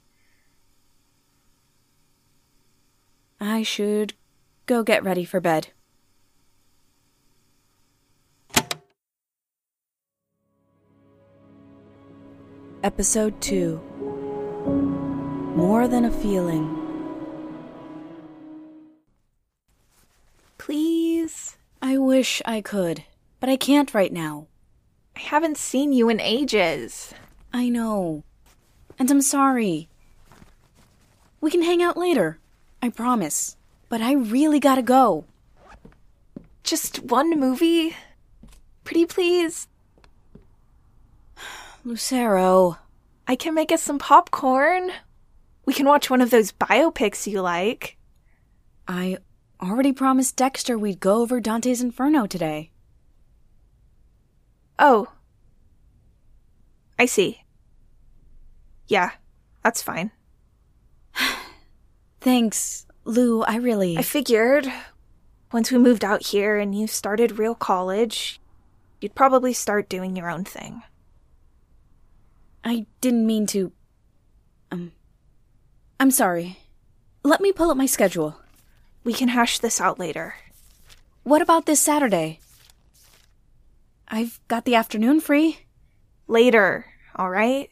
I 3.40 3.64
should 3.64 4.14
go 4.66 4.84
get 4.84 5.04
ready 5.04 5.26
for 5.26 5.40
bed. 5.40 5.70
Episode 12.84 13.40
2 13.40 13.80
More 15.56 15.88
Than 15.88 16.04
a 16.04 16.12
Feeling. 16.12 16.68
Please? 20.58 21.56
I 21.82 21.98
wish 21.98 22.42
I 22.46 22.60
could, 22.60 23.06
but 23.40 23.48
I 23.48 23.56
can't 23.56 23.94
right 23.94 24.12
now. 24.12 24.48
I 25.16 25.22
haven't 25.22 25.58
seen 25.58 25.94
you 25.94 26.10
in 26.10 26.20
ages. 26.20 27.14
I 27.54 27.70
know. 27.70 28.26
And 29.00 29.10
I'm 29.10 29.22
sorry. 29.22 29.88
We 31.40 31.52
can 31.52 31.64
hang 31.64 31.82
out 31.82 31.96
later. 31.96 32.40
I 32.82 32.90
promise. 32.90 33.56
But 33.88 34.02
I 34.02 34.12
really 34.12 34.60
gotta 34.60 34.82
go. 34.82 35.24
Just 36.64 37.02
one 37.02 37.40
movie? 37.40 37.96
Pretty 38.84 39.06
please? 39.06 39.70
Lucero. 41.84 42.78
I 43.28 43.36
can 43.36 43.54
make 43.54 43.72
us 43.72 43.82
some 43.82 44.00
popcorn. 44.00 44.92
We 45.66 45.74
can 45.74 45.86
watch 45.86 46.10
one 46.10 46.22
of 46.22 46.30
those 46.30 46.52
biopics 46.52 47.28
you 47.28 47.42
like. 47.42 47.98
I 48.88 49.18
already 49.62 49.94
promised 49.94 50.36
Dexter 50.36 50.78
we'd 50.78 51.00
go 51.00 51.22
over 51.22 51.40
Dante's 51.40 51.82
Inferno 51.82 52.26
today. 52.26 52.72
Oh. 54.78 55.12
I 57.00 57.06
see. 57.06 57.44
Yeah, 58.88 59.12
that's 59.64 59.82
fine. 59.82 60.12
Thanks, 62.22 62.86
Lou. 63.06 63.44
I 63.44 63.56
really. 63.56 63.98
I 63.98 64.02
figured 64.02 64.72
once 65.52 65.72
we 65.72 65.78
moved 65.78 66.04
out 66.04 66.28
here 66.28 66.58
and 66.58 66.78
you 66.78 66.88
started 66.88 67.40
real 67.40 67.56
college, 67.56 68.42
you'd 69.00 69.16
probably 69.16 69.54
start 69.54 69.90
doing 69.90 70.16
your 70.16 70.30
own 70.30 70.44
thing. 70.44 70.84
I 72.64 72.86
didn't 73.02 73.28
mean 73.28 73.46
to. 73.48 73.72
Um. 74.72 74.92
I'm 76.00 76.12
sorry. 76.12 76.60
Let 77.24 77.42
me 77.42 77.52
pull 77.52 77.72
up 77.72 77.78
my 77.78 77.86
schedule. 77.86 78.38
We 79.04 79.14
can 79.14 79.30
hash 79.30 79.60
this 79.60 79.80
out 79.80 80.00
later. 80.00 80.36
What 81.24 81.42
about 81.42 81.66
this 81.66 81.80
Saturday? 81.80 82.40
I've 84.08 84.40
got 84.48 84.66
the 84.66 84.76
afternoon 84.76 85.22
free. 85.22 85.60
Later, 86.28 86.86
alright? 87.18 87.70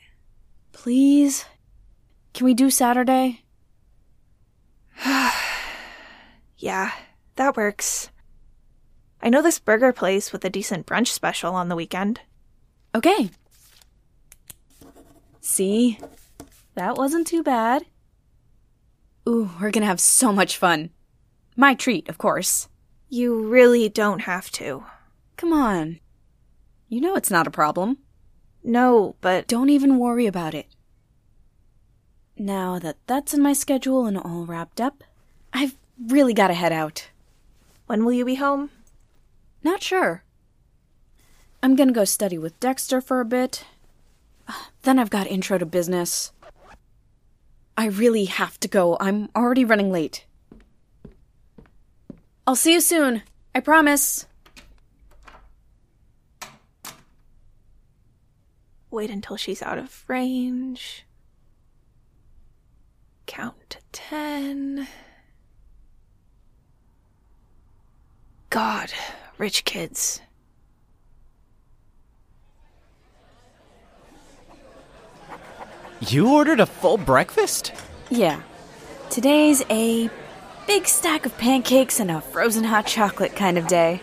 Please? 0.71 1.45
Can 2.33 2.45
we 2.45 2.53
do 2.53 2.69
Saturday? 2.69 3.43
Yeah, 6.57 6.91
that 7.37 7.57
works. 7.57 8.11
I 9.19 9.29
know 9.29 9.41
this 9.41 9.57
burger 9.57 9.91
place 9.91 10.31
with 10.31 10.45
a 10.45 10.49
decent 10.49 10.85
brunch 10.85 11.07
special 11.07 11.55
on 11.55 11.69
the 11.69 11.75
weekend. 11.75 12.21
Okay. 12.93 13.31
See? 15.41 15.99
That 16.75 16.95
wasn't 16.95 17.27
too 17.27 17.43
bad. 17.43 17.85
Ooh, 19.27 19.49
we're 19.59 19.71
gonna 19.71 19.85
have 19.87 19.99
so 19.99 20.31
much 20.31 20.57
fun. 20.57 20.91
My 21.57 21.75
treat, 21.75 22.07
of 22.07 22.17
course. 22.17 22.69
You 23.09 23.47
really 23.47 23.89
don't 23.89 24.21
have 24.21 24.49
to. 24.51 24.85
Come 25.35 25.51
on. 25.51 25.99
You 26.87 27.01
know 27.01 27.15
it's 27.15 27.31
not 27.31 27.47
a 27.47 27.51
problem. 27.51 27.97
No, 28.63 29.15
but 29.21 29.47
Don't 29.47 29.69
even 29.69 29.97
worry 29.97 30.27
about 30.27 30.53
it. 30.53 30.67
Now 32.37 32.79
that 32.79 32.97
that's 33.07 33.33
in 33.33 33.41
my 33.41 33.53
schedule 33.53 34.05
and 34.05 34.17
all 34.17 34.45
wrapped 34.45 34.79
up, 34.79 35.03
I've 35.51 35.75
really 36.07 36.33
gotta 36.33 36.53
head 36.53 36.71
out. 36.71 37.09
when 37.87 38.05
will 38.05 38.13
you 38.13 38.23
be 38.25 38.35
home? 38.35 38.69
Not 39.63 39.83
sure. 39.83 40.23
I'm 41.61 41.75
gonna 41.75 41.91
go 41.91 42.05
study 42.05 42.37
with 42.37 42.59
Dexter 42.59 43.01
for 43.01 43.19
a 43.19 43.25
bit. 43.25 43.65
Then 44.83 44.99
I've 44.99 45.09
got 45.09 45.27
intro 45.27 45.57
to 45.57 45.65
business. 45.65 46.31
I 47.77 47.85
really 47.87 48.25
have 48.25 48.59
to 48.59 48.67
go. 48.67 48.97
I'm 48.99 49.29
already 49.35 49.65
running 49.65 49.91
late. 49.91 50.25
I'll 52.45 52.55
see 52.55 52.73
you 52.73 52.81
soon. 52.81 53.23
I 53.55 53.59
promise. 53.59 54.25
Wait 58.89 59.09
until 59.09 59.37
she's 59.37 59.61
out 59.61 59.77
of 59.77 60.03
range. 60.07 61.05
Count 63.25 63.55
to 63.69 63.77
ten. 63.93 64.87
God, 68.49 68.91
rich 69.37 69.63
kids. 69.63 70.21
You 76.07 76.33
ordered 76.33 76.59
a 76.59 76.65
full 76.65 76.97
breakfast? 76.97 77.73
Yeah. 78.09 78.41
Today's 79.11 79.63
a 79.69 80.09
big 80.65 80.87
stack 80.87 81.27
of 81.27 81.37
pancakes 81.37 81.99
and 81.99 82.09
a 82.09 82.21
frozen 82.21 82.63
hot 82.63 82.87
chocolate 82.87 83.35
kind 83.35 83.55
of 83.55 83.67
day. 83.67 83.97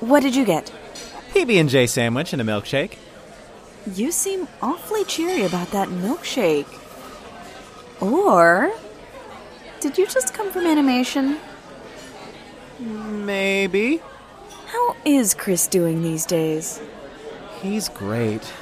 What 0.00 0.24
did 0.24 0.34
you 0.34 0.44
get? 0.44 0.72
PB&J 1.30 1.86
sandwich 1.86 2.32
and 2.32 2.42
a 2.42 2.44
milkshake. 2.44 2.98
You 3.94 4.10
seem 4.10 4.48
awfully 4.60 5.04
cheery 5.04 5.44
about 5.44 5.70
that 5.70 5.88
milkshake. 5.88 6.66
Or 8.00 8.72
did 9.78 9.98
you 9.98 10.06
just 10.06 10.34
come 10.34 10.50
from 10.50 10.66
animation? 10.66 11.38
Maybe. 12.80 14.02
How 14.66 14.96
is 15.04 15.32
Chris 15.32 15.68
doing 15.68 16.02
these 16.02 16.26
days? 16.26 16.80
He's 17.62 17.88
great. 17.88 18.52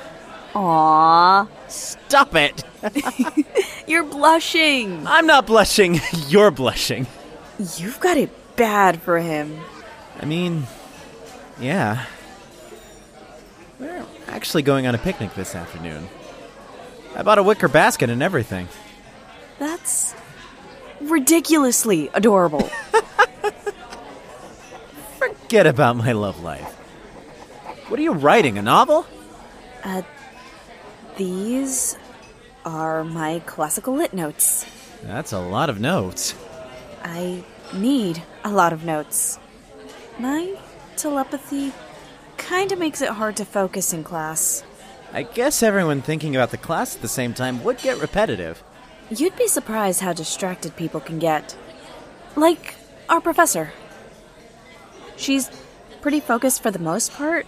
Aww. 0.52 1.48
Stop 1.68 2.34
it! 2.34 2.64
You're 3.86 4.04
blushing. 4.04 5.06
I'm 5.06 5.26
not 5.26 5.46
blushing. 5.46 6.00
You're 6.28 6.50
blushing. 6.50 7.06
You've 7.76 8.00
got 8.00 8.16
it 8.16 8.30
bad 8.56 9.02
for 9.02 9.18
him. 9.18 9.60
I 10.20 10.24
mean, 10.24 10.66
yeah. 11.60 12.06
We're 13.78 14.04
actually 14.28 14.62
going 14.62 14.86
on 14.86 14.94
a 14.94 14.98
picnic 14.98 15.34
this 15.34 15.54
afternoon. 15.54 16.08
I 17.14 17.22
bought 17.22 17.38
a 17.38 17.42
wicker 17.42 17.68
basket 17.68 18.10
and 18.10 18.22
everything. 18.22 18.68
That's 19.58 20.14
ridiculously 21.00 22.10
adorable. 22.14 22.62
Forget 25.18 25.66
about 25.66 25.96
my 25.96 26.12
love 26.12 26.42
life. 26.42 26.74
What 27.88 27.98
are 28.00 28.02
you 28.02 28.12
writing, 28.12 28.58
a 28.58 28.62
novel? 28.62 29.06
uh, 29.84 30.02
these 31.16 31.96
are 32.64 33.04
my 33.04 33.40
classical 33.46 33.94
lit 33.94 34.12
notes. 34.12 34.66
That's 35.02 35.32
a 35.32 35.38
lot 35.38 35.70
of 35.70 35.80
notes. 35.80 36.34
I 37.04 37.44
need 37.74 38.22
a 38.44 38.50
lot 38.50 38.72
of 38.72 38.84
notes. 38.84 39.38
My 40.18 40.58
telepathy 40.96 41.72
kind 42.36 42.72
of 42.72 42.78
makes 42.78 43.00
it 43.02 43.10
hard 43.10 43.36
to 43.36 43.44
focus 43.44 43.92
in 43.92 44.04
class. 44.04 44.64
I 45.12 45.22
guess 45.22 45.62
everyone 45.62 46.02
thinking 46.02 46.34
about 46.34 46.50
the 46.50 46.58
class 46.58 46.96
at 46.96 47.02
the 47.02 47.08
same 47.08 47.32
time 47.32 47.62
would 47.64 47.78
get 47.78 48.00
repetitive. 48.00 48.62
You'd 49.10 49.36
be 49.36 49.46
surprised 49.46 50.00
how 50.00 50.12
distracted 50.12 50.76
people 50.76 51.00
can 51.00 51.18
get. 51.18 51.56
Like 52.34 52.74
our 53.08 53.20
professor. 53.20 53.72
She's 55.16 55.50
pretty 56.00 56.20
focused 56.20 56.62
for 56.62 56.70
the 56.70 56.78
most 56.78 57.12
part, 57.12 57.46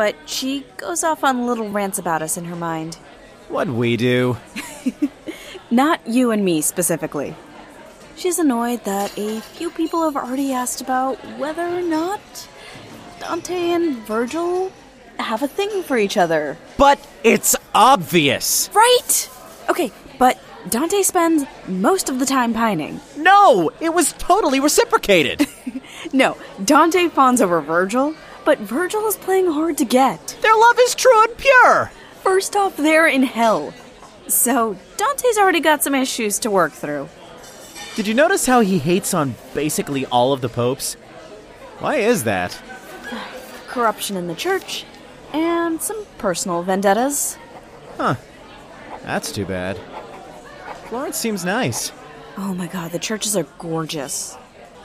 but 0.00 0.16
she 0.24 0.64
goes 0.78 1.04
off 1.04 1.22
on 1.22 1.46
little 1.46 1.68
rants 1.68 1.98
about 1.98 2.22
us 2.22 2.38
in 2.38 2.46
her 2.46 2.56
mind. 2.56 2.94
What'd 3.50 3.74
we 3.74 3.98
do? 3.98 4.38
Not 5.70 6.00
you 6.06 6.30
and 6.30 6.42
me 6.42 6.62
specifically. 6.62 7.34
She's 8.16 8.38
annoyed 8.38 8.84
that 8.84 9.18
a 9.18 9.42
few 9.42 9.70
people 9.70 10.02
have 10.04 10.16
already 10.16 10.54
asked 10.54 10.80
about 10.80 11.16
whether 11.36 11.66
or 11.66 11.82
not 11.82 12.48
Dante 13.18 13.72
and 13.72 13.98
Virgil 13.98 14.72
have 15.18 15.42
a 15.42 15.48
thing 15.48 15.82
for 15.82 15.98
each 15.98 16.16
other. 16.16 16.56
But 16.78 17.06
it's 17.22 17.54
obvious! 17.74 18.70
Right! 18.72 19.28
Okay, 19.68 19.92
but 20.18 20.38
Dante 20.70 21.02
spends 21.02 21.44
most 21.68 22.08
of 22.08 22.18
the 22.18 22.24
time 22.24 22.54
pining. 22.54 23.02
No! 23.18 23.70
It 23.80 23.92
was 23.92 24.14
totally 24.14 24.60
reciprocated! 24.60 25.46
No, 26.12 26.36
Dante 26.64 27.08
fawns 27.08 27.40
over 27.40 27.60
Virgil, 27.60 28.14
but 28.50 28.58
Virgil 28.58 29.06
is 29.06 29.16
playing 29.16 29.46
hard 29.46 29.78
to 29.78 29.84
get. 29.84 30.36
Their 30.42 30.56
love 30.56 30.76
is 30.80 30.96
true 30.96 31.22
and 31.22 31.36
pure! 31.38 31.92
First 32.24 32.56
off, 32.56 32.76
they're 32.76 33.06
in 33.06 33.22
hell. 33.22 33.72
So, 34.26 34.76
Dante's 34.96 35.38
already 35.38 35.60
got 35.60 35.84
some 35.84 35.94
issues 35.94 36.40
to 36.40 36.50
work 36.50 36.72
through. 36.72 37.08
Did 37.94 38.08
you 38.08 38.14
notice 38.14 38.46
how 38.46 38.58
he 38.58 38.78
hates 38.80 39.14
on 39.14 39.36
basically 39.54 40.04
all 40.06 40.32
of 40.32 40.40
the 40.40 40.48
popes? 40.48 40.94
Why 41.78 41.98
is 41.98 42.24
that? 42.24 42.60
Corruption 43.68 44.16
in 44.16 44.26
the 44.26 44.34
church, 44.34 44.84
and 45.32 45.80
some 45.80 46.04
personal 46.18 46.64
vendettas. 46.64 47.38
Huh. 47.98 48.16
That's 49.04 49.30
too 49.30 49.46
bad. 49.46 49.78
Florence 50.88 51.16
seems 51.16 51.44
nice. 51.44 51.92
Oh 52.36 52.52
my 52.52 52.66
god, 52.66 52.90
the 52.90 52.98
churches 52.98 53.36
are 53.36 53.46
gorgeous. 53.60 54.36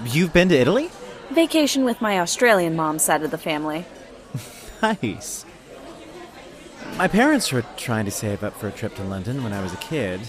You've 0.03 0.33
been 0.33 0.49
to 0.49 0.55
Italy? 0.55 0.91
Vacation 1.31 1.83
with 1.85 2.01
my 2.01 2.19
Australian 2.19 2.75
mom 2.75 2.99
side 2.99 3.23
of 3.23 3.31
the 3.31 3.37
family. 3.37 3.85
Nice. 4.81 5.45
My 6.97 7.07
parents 7.07 7.51
were 7.51 7.63
trying 7.77 8.05
to 8.05 8.11
save 8.11 8.43
up 8.43 8.53
for 8.55 8.67
a 8.67 8.71
trip 8.71 8.93
to 8.95 9.03
London 9.03 9.43
when 9.43 9.51
I 9.51 9.61
was 9.61 9.73
a 9.73 9.77
kid, 9.77 10.21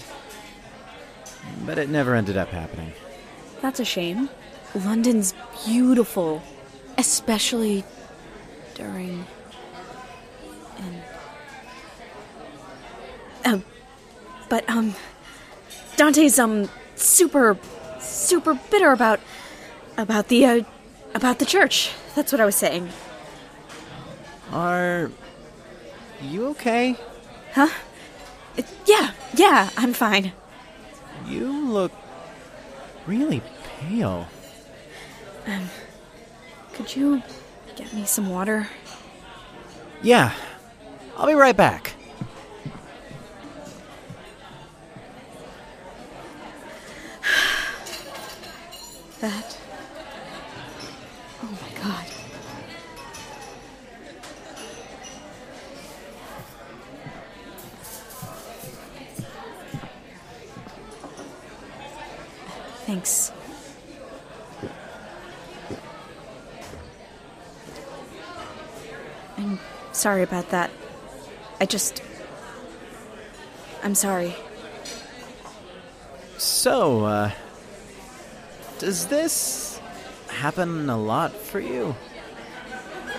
but 1.65 1.77
it 1.77 1.89
never 1.89 2.15
ended 2.15 2.37
up 2.37 2.47
happening. 2.49 2.91
That's 3.61 3.79
a 3.79 3.85
shame. 3.85 4.29
London's 4.73 5.33
beautiful, 5.65 6.41
especially 6.97 7.83
during. 8.73 9.25
And. 10.77 11.03
Um, 13.45 13.63
but, 14.49 14.67
um. 14.69 14.95
Dante's, 15.97 16.39
um, 16.39 16.69
super, 16.95 17.57
super 17.99 18.55
bitter 18.71 18.91
about. 18.91 19.19
about 19.97 20.29
the, 20.29 20.45
uh. 20.45 20.63
About 21.17 21.39
the 21.39 21.45
church. 21.45 21.91
That's 22.15 22.31
what 22.31 22.39
I 22.39 22.45
was 22.45 22.55
saying. 22.55 22.89
Are 24.53 25.11
you 26.21 26.47
okay? 26.49 26.95
Huh? 27.53 27.69
Yeah, 28.85 29.11
yeah, 29.33 29.71
I'm 29.75 29.93
fine. 29.93 30.31
You 31.25 31.51
look 31.67 31.91
really 33.07 33.41
pale. 33.79 34.27
Um, 35.47 35.69
could 36.73 36.95
you 36.95 37.23
get 37.75 37.91
me 37.93 38.05
some 38.05 38.29
water? 38.29 38.69
Yeah, 40.01 40.33
I'll 41.17 41.27
be 41.27 41.33
right 41.33 41.57
back. 41.57 41.93
That. 49.19 49.56
Thanks. 62.87 63.33
I'm 69.37 69.59
sorry 69.91 70.23
about 70.23 70.51
that. 70.51 70.71
I 71.59 71.65
just. 71.65 72.01
I'm 73.83 73.93
sorry. 73.93 74.33
So, 76.37 77.03
uh, 77.03 77.31
does 78.79 79.07
this 79.07 79.81
happen 80.29 80.89
a 80.89 80.97
lot 80.97 81.33
for 81.33 81.59
you? 81.59 81.93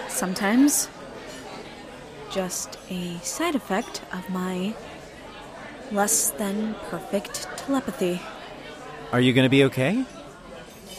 Sometimes. 0.09 0.89
Just 2.31 2.79
a 2.89 3.19
side 3.19 3.55
effect 3.55 4.01
of 4.15 4.31
my 4.31 4.75
less 5.93 6.31
than 6.31 6.75
perfect 6.89 7.47
telepathy. 7.59 8.23
Are 9.13 9.21
you 9.21 9.33
gonna 9.33 9.49
be 9.49 9.65
okay? 9.65 10.05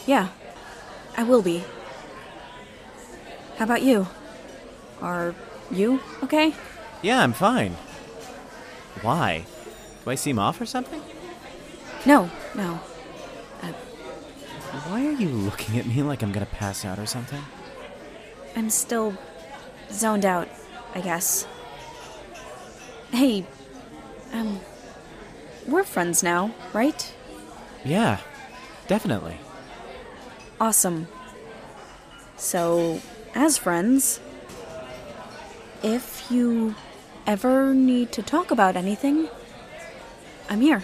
Yeah, 0.06 0.28
I 1.16 1.22
will 1.22 1.42
be. 1.42 1.64
How 3.56 3.64
about 3.64 3.82
you? 3.82 4.06
Are 5.00 5.34
you 5.70 6.00
okay? 6.24 6.54
Yeah, 7.02 7.22
I'm 7.22 7.32
fine. 7.32 7.76
Why? 9.02 9.44
Do 10.04 10.10
I 10.10 10.14
seem 10.14 10.38
off 10.38 10.60
or 10.60 10.66
something? 10.66 11.02
No, 12.04 12.30
no. 12.54 12.80
Why 14.90 15.06
are 15.06 15.12
you 15.12 15.28
looking 15.28 15.78
at 15.78 15.86
me 15.86 16.02
like 16.02 16.22
I'm 16.22 16.32
gonna 16.32 16.46
pass 16.46 16.84
out 16.84 16.98
or 16.98 17.06
something? 17.06 17.42
I'm 18.56 18.70
still 18.70 19.14
zoned 19.90 20.24
out, 20.24 20.48
I 20.94 21.00
guess. 21.00 21.46
Hey, 23.10 23.46
um, 24.32 24.60
we're 25.66 25.84
friends 25.84 26.22
now, 26.22 26.54
right? 26.72 27.14
Yeah, 27.84 28.18
definitely. 28.88 29.38
Awesome. 30.60 31.08
So, 32.36 33.00
as 33.34 33.58
friends, 33.58 34.20
if 35.82 36.30
you 36.30 36.74
ever 37.26 37.74
need 37.74 38.12
to 38.12 38.22
talk 38.22 38.50
about 38.50 38.76
anything, 38.76 39.28
I'm 40.48 40.60
here. 40.60 40.82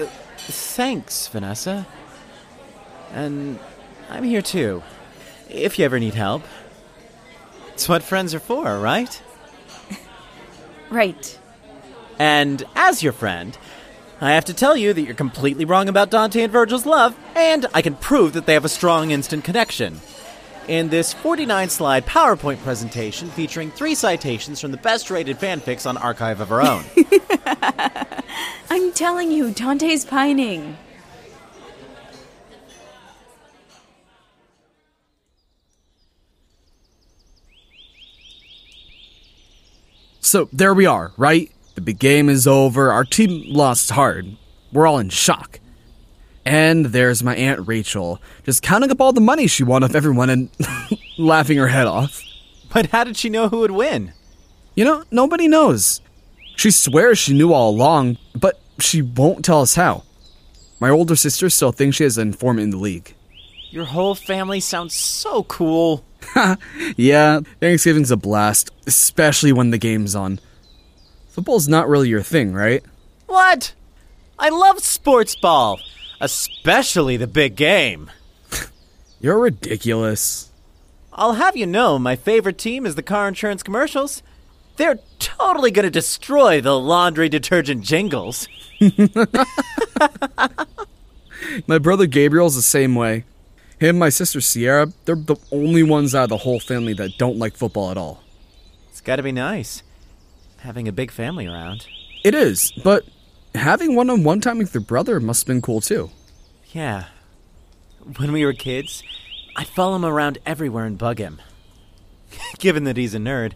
Uh, 0.00 0.06
thanks, 0.36 1.26
Vanessa. 1.28 1.86
And 3.12 3.58
I'm 4.10 4.24
here 4.24 4.42
too. 4.42 4.82
If 5.48 5.78
you 5.78 5.84
ever 5.84 5.98
need 5.98 6.14
help. 6.14 6.42
It's 7.72 7.88
what 7.88 8.02
friends 8.02 8.34
are 8.34 8.40
for, 8.40 8.78
right? 8.78 9.22
Right. 10.90 11.38
And 12.18 12.64
as 12.74 13.02
your 13.02 13.12
friend, 13.12 13.56
I 14.20 14.32
have 14.32 14.46
to 14.46 14.54
tell 14.54 14.76
you 14.76 14.92
that 14.92 15.02
you're 15.02 15.14
completely 15.14 15.64
wrong 15.64 15.88
about 15.88 16.10
Dante 16.10 16.42
and 16.42 16.52
Virgil's 16.52 16.84
love, 16.84 17.16
and 17.36 17.66
I 17.72 17.82
can 17.82 17.94
prove 17.94 18.32
that 18.32 18.46
they 18.46 18.54
have 18.54 18.64
a 18.64 18.68
strong 18.68 19.12
instant 19.12 19.44
connection. 19.44 20.00
In 20.66 20.88
this 20.88 21.12
49 21.12 21.68
slide 21.68 22.04
PowerPoint 22.04 22.60
presentation 22.64 23.30
featuring 23.30 23.70
three 23.70 23.94
citations 23.94 24.60
from 24.60 24.72
the 24.72 24.76
best 24.76 25.08
rated 25.08 25.38
fanfics 25.38 25.88
on 25.88 25.96
Archive 25.96 26.40
of 26.40 26.50
Our 26.50 26.62
Own. 26.62 26.84
I'm 28.70 28.92
telling 28.92 29.30
you, 29.30 29.52
Dante's 29.52 30.04
pining. 30.04 30.76
So 40.20 40.48
there 40.52 40.74
we 40.74 40.86
are, 40.86 41.12
right? 41.16 41.52
The 41.78 41.84
big 41.84 42.00
game 42.00 42.28
is 42.28 42.48
over. 42.48 42.90
Our 42.90 43.04
team 43.04 43.44
lost 43.54 43.90
hard. 43.90 44.36
We're 44.72 44.88
all 44.88 44.98
in 44.98 45.10
shock. 45.10 45.60
And 46.44 46.86
there's 46.86 47.22
my 47.22 47.36
Aunt 47.36 47.68
Rachel, 47.68 48.20
just 48.42 48.64
counting 48.64 48.90
up 48.90 49.00
all 49.00 49.12
the 49.12 49.20
money 49.20 49.46
she 49.46 49.62
won 49.62 49.84
off 49.84 49.94
everyone 49.94 50.28
and 50.28 50.50
laughing 51.18 51.56
her 51.56 51.68
head 51.68 51.86
off. 51.86 52.20
but 52.72 52.86
how 52.86 53.04
did 53.04 53.16
she 53.16 53.30
know 53.30 53.48
who 53.48 53.60
would 53.60 53.70
win? 53.70 54.12
You 54.74 54.86
know, 54.86 55.04
nobody 55.12 55.46
knows. 55.46 56.00
She 56.56 56.72
swears 56.72 57.16
she 57.16 57.32
knew 57.32 57.52
all 57.52 57.70
along, 57.70 58.18
but 58.34 58.58
she 58.80 59.00
won't 59.00 59.44
tell 59.44 59.60
us 59.60 59.76
how. 59.76 60.02
My 60.80 60.90
older 60.90 61.14
sister 61.14 61.48
still 61.48 61.70
thinks 61.70 61.94
she 61.98 62.02
has 62.02 62.18
an 62.18 62.26
informant 62.26 62.64
in 62.64 62.70
the 62.70 62.76
league. 62.76 63.14
Your 63.70 63.84
whole 63.84 64.16
family 64.16 64.58
sounds 64.58 64.94
so 64.94 65.44
cool. 65.44 66.04
Yeah, 66.96 67.38
Thanksgiving's 67.60 68.10
a 68.10 68.16
blast, 68.16 68.72
especially 68.88 69.52
when 69.52 69.70
the 69.70 69.78
game's 69.78 70.16
on. 70.16 70.40
Football's 71.38 71.68
not 71.68 71.88
really 71.88 72.08
your 72.08 72.20
thing, 72.20 72.52
right? 72.52 72.82
What? 73.28 73.72
I 74.40 74.48
love 74.48 74.80
sports 74.80 75.36
ball, 75.36 75.78
especially 76.20 77.16
the 77.16 77.28
big 77.28 77.54
game. 77.54 78.10
You're 79.20 79.38
ridiculous. 79.38 80.50
I'll 81.12 81.34
have 81.34 81.56
you 81.56 81.64
know, 81.64 81.96
my 81.96 82.16
favorite 82.16 82.58
team 82.58 82.84
is 82.84 82.96
the 82.96 83.04
car 83.04 83.28
insurance 83.28 83.62
commercials. 83.62 84.20
They're 84.78 84.98
totally 85.20 85.70
gonna 85.70 85.90
destroy 85.90 86.60
the 86.60 86.76
laundry 86.76 87.28
detergent 87.28 87.84
jingles. 87.84 88.48
My 91.68 91.78
brother 91.78 92.06
Gabriel's 92.06 92.56
the 92.56 92.62
same 92.62 92.96
way. 92.96 93.18
Him 93.78 93.90
and 93.90 93.98
my 94.00 94.08
sister 94.08 94.40
Sierra, 94.40 94.92
they're 95.04 95.14
the 95.14 95.36
only 95.52 95.84
ones 95.84 96.16
out 96.16 96.24
of 96.24 96.30
the 96.30 96.38
whole 96.38 96.58
family 96.58 96.94
that 96.94 97.16
don't 97.16 97.38
like 97.38 97.54
football 97.56 97.92
at 97.92 97.96
all. 97.96 98.24
It's 98.90 99.00
gotta 99.00 99.22
be 99.22 99.30
nice. 99.30 99.84
Having 100.58 100.88
a 100.88 100.92
big 100.92 101.10
family 101.10 101.46
around. 101.46 101.86
It 102.24 102.34
is, 102.34 102.72
but 102.84 103.04
having 103.54 103.94
one 103.94 104.10
on 104.10 104.24
one 104.24 104.40
time 104.40 104.58
with 104.58 104.74
your 104.74 104.82
brother 104.82 105.20
must 105.20 105.42
have 105.42 105.46
been 105.46 105.62
cool 105.62 105.80
too. 105.80 106.10
Yeah. 106.72 107.06
When 108.16 108.32
we 108.32 108.44
were 108.44 108.52
kids, 108.52 109.02
I'd 109.56 109.68
follow 109.68 109.96
him 109.96 110.04
around 110.04 110.38
everywhere 110.44 110.84
and 110.84 110.98
bug 110.98 111.18
him. 111.18 111.40
Given 112.58 112.84
that 112.84 112.96
he's 112.96 113.14
a 113.14 113.18
nerd, 113.18 113.52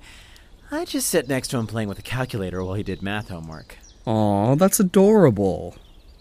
I'd 0.70 0.88
just 0.88 1.08
sit 1.08 1.28
next 1.28 1.48
to 1.48 1.58
him 1.58 1.66
playing 1.66 1.88
with 1.88 1.98
a 1.98 2.02
calculator 2.02 2.64
while 2.64 2.74
he 2.74 2.82
did 2.82 3.02
math 3.02 3.28
homework. 3.28 3.76
Aw, 4.06 4.54
that's 4.54 4.80
adorable. 4.80 5.76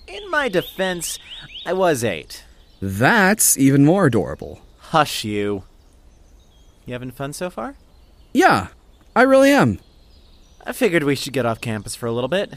In 0.08 0.30
my 0.30 0.50
defense, 0.50 1.20
I 1.66 1.74
was 1.74 2.04
eight. 2.04 2.44
That's 2.82 3.58
even 3.58 3.86
more 3.86 4.08
adorable. 4.08 4.62
Hush 4.78 5.24
you. 5.24 5.64
You 6.86 6.94
having 6.94 7.12
fun 7.12 7.34
so 7.34 7.50
far? 7.50 7.76
Yeah, 8.34 8.68
I 9.16 9.22
really 9.22 9.52
am. 9.52 9.80
I 10.66 10.74
figured 10.74 11.04
we 11.04 11.16
should 11.16 11.34
get 11.34 11.46
off 11.46 11.60
campus 11.62 11.96
for 11.96 12.06
a 12.06 12.12
little 12.12 12.28
bit. 12.28 12.54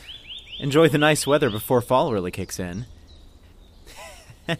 Enjoy 0.58 0.88
the 0.88 0.98
nice 0.98 1.26
weather 1.26 1.50
before 1.50 1.80
fall 1.80 2.12
really 2.12 2.30
kicks 2.30 2.60
in. 2.60 2.86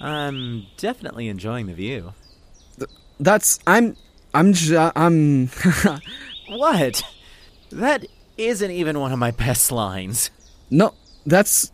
I'm 0.00 0.66
definitely 0.76 1.28
enjoying 1.28 1.66
the 1.66 1.74
view. 1.74 2.12
That's 3.20 3.60
I'm 3.66 3.96
I'm 4.34 4.52
ju- 4.52 4.90
I'm 4.96 5.48
What? 6.48 7.02
That 7.70 8.06
isn't 8.36 8.70
even 8.70 8.98
one 8.98 9.12
of 9.12 9.18
my 9.18 9.30
best 9.30 9.70
lines. 9.70 10.30
no, 10.70 10.94
that's 11.24 11.70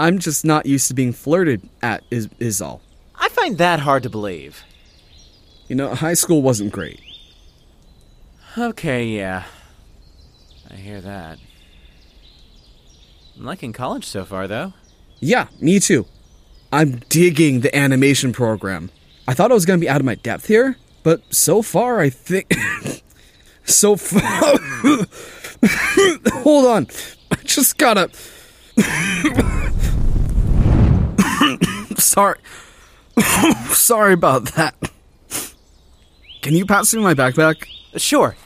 I'm 0.00 0.18
just 0.18 0.44
not 0.44 0.66
used 0.66 0.88
to 0.88 0.94
being 0.94 1.12
flirted 1.12 1.68
at 1.82 2.02
is 2.10 2.28
is 2.40 2.60
all. 2.60 2.82
I 3.14 3.28
find 3.28 3.58
that 3.58 3.80
hard 3.80 4.02
to 4.02 4.10
believe. 4.10 4.62
You 5.68 5.76
know, 5.76 5.94
high 5.94 6.14
school 6.14 6.42
wasn't 6.42 6.72
great. 6.72 7.00
Okay, 8.58 9.04
yeah. 9.04 9.44
I 10.70 10.76
hear 10.76 11.02
that. 11.02 11.38
I'm 13.36 13.44
liking 13.44 13.74
college 13.74 14.06
so 14.06 14.24
far, 14.24 14.48
though. 14.48 14.72
Yeah, 15.20 15.48
me 15.60 15.78
too. 15.78 16.06
I'm 16.72 17.00
digging 17.10 17.60
the 17.60 17.76
animation 17.76 18.32
program. 18.32 18.90
I 19.28 19.34
thought 19.34 19.50
I 19.50 19.54
was 19.54 19.66
going 19.66 19.78
to 19.78 19.84
be 19.84 19.90
out 19.90 20.00
of 20.00 20.06
my 20.06 20.14
depth 20.14 20.46
here, 20.46 20.76
but 21.02 21.22
so 21.34 21.60
far 21.60 22.00
I 22.00 22.08
think. 22.08 22.54
so 23.64 23.96
far. 23.96 24.22
Hold 26.42 26.66
on. 26.66 26.86
I 27.30 27.36
just 27.44 27.76
gotta. 27.76 28.08
Sorry. 32.00 32.38
Sorry 33.74 34.14
about 34.14 34.46
that. 34.54 34.74
Can 36.40 36.54
you 36.54 36.64
pass 36.64 36.94
me 36.94 37.02
my 37.02 37.14
backpack? 37.14 37.66
Sure. 37.96 38.36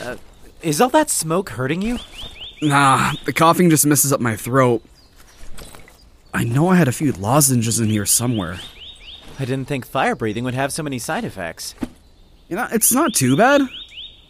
Uh, 0.00 0.16
is 0.62 0.80
all 0.80 0.88
that 0.90 1.10
smoke 1.10 1.50
hurting 1.50 1.82
you? 1.82 1.98
Nah, 2.62 3.12
the 3.24 3.32
coughing 3.32 3.70
just 3.70 3.86
messes 3.86 4.12
up 4.12 4.20
my 4.20 4.36
throat. 4.36 4.82
I 6.32 6.44
know 6.44 6.68
I 6.68 6.76
had 6.76 6.88
a 6.88 6.92
few 6.92 7.12
lozenges 7.12 7.80
in 7.80 7.88
here 7.88 8.06
somewhere. 8.06 8.58
I 9.38 9.44
didn't 9.44 9.68
think 9.68 9.86
fire 9.86 10.14
breathing 10.14 10.44
would 10.44 10.54
have 10.54 10.72
so 10.72 10.82
many 10.82 10.98
side 10.98 11.24
effects. 11.24 11.74
You 12.48 12.56
know, 12.56 12.66
it's 12.72 12.92
not 12.92 13.14
too 13.14 13.36
bad. 13.36 13.62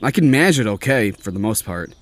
I 0.02 0.10
can 0.10 0.30
manage 0.30 0.58
it 0.58 0.66
okay, 0.66 1.10
for 1.10 1.30
the 1.30 1.38
most 1.38 1.64
part. 1.64 1.94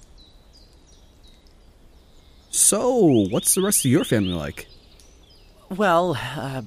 So, 2.51 3.27
what's 3.31 3.55
the 3.55 3.63
rest 3.63 3.85
of 3.85 3.91
your 3.91 4.05
family 4.05 4.33
like? 4.33 4.67
Well, 5.71 6.17
uh, 6.37 6.63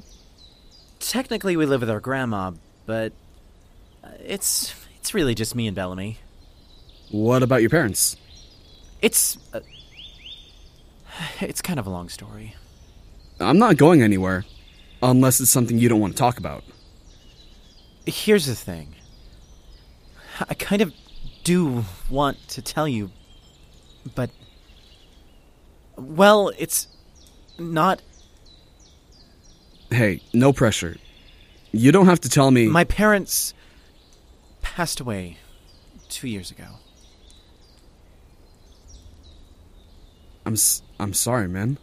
technically 0.99 1.55
we 1.55 1.65
live 1.65 1.81
with 1.81 1.89
our 1.89 1.99
grandma, 1.99 2.51
but 2.85 3.13
uh, 4.03 4.09
it's 4.23 4.75
it's 4.99 5.13
really 5.13 5.33
just 5.33 5.55
me 5.55 5.67
and 5.67 5.75
Bellamy. 5.75 6.17
What 7.09 7.43
about 7.43 7.61
your 7.61 7.69
parents? 7.69 8.17
It's 9.01 9.37
uh, 9.53 9.61
it's 11.41 11.61
kind 11.61 11.79
of 11.79 11.87
a 11.87 11.89
long 11.89 12.09
story. 12.09 12.55
I'm 13.39 13.59
not 13.59 13.77
going 13.77 14.01
anywhere, 14.01 14.45
unless 15.01 15.39
it's 15.39 15.51
something 15.51 15.77
you 15.77 15.89
don't 15.89 15.99
want 15.99 16.13
to 16.13 16.17
talk 16.17 16.37
about. 16.37 16.63
Here's 18.05 18.45
the 18.45 18.55
thing. 18.55 18.95
I 20.49 20.53
kind 20.53 20.81
of 20.81 20.93
do 21.43 21.85
want 22.09 22.47
to 22.49 22.61
tell 22.61 22.87
you, 22.87 23.11
but 24.15 24.29
well, 25.95 26.51
it's 26.57 26.87
not 27.57 28.01
Hey, 29.89 30.21
no 30.33 30.51
pressure. 30.51 30.97
You 31.71 31.91
don't 31.91 32.07
have 32.07 32.19
to 32.21 32.29
tell 32.29 32.51
me. 32.51 32.67
my 32.67 32.83
parents 32.83 33.53
passed 34.61 34.99
away 34.99 35.37
2 36.09 36.27
years 36.27 36.51
ago. 36.51 36.65
I'm 40.47 40.53
s- 40.53 40.81
I'm 40.97 41.13
sorry, 41.13 41.49
man. 41.49 41.77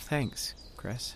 Thanks, 0.00 0.54
Chris. 0.76 1.14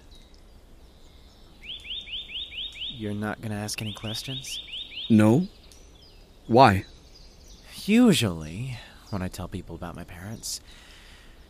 You're 2.89 3.15
not 3.15 3.41
going 3.41 3.51
to 3.51 3.57
ask 3.57 3.83
any 3.83 3.93
questions? 3.93 4.61
No. 5.09 5.49
Why? 6.47 6.85
Usually, 7.85 8.79
when 9.11 9.23
I 9.23 9.29
tell 9.29 9.49
people 9.49 9.75
about 9.75 9.97
my 9.97 10.05
parents, 10.05 10.61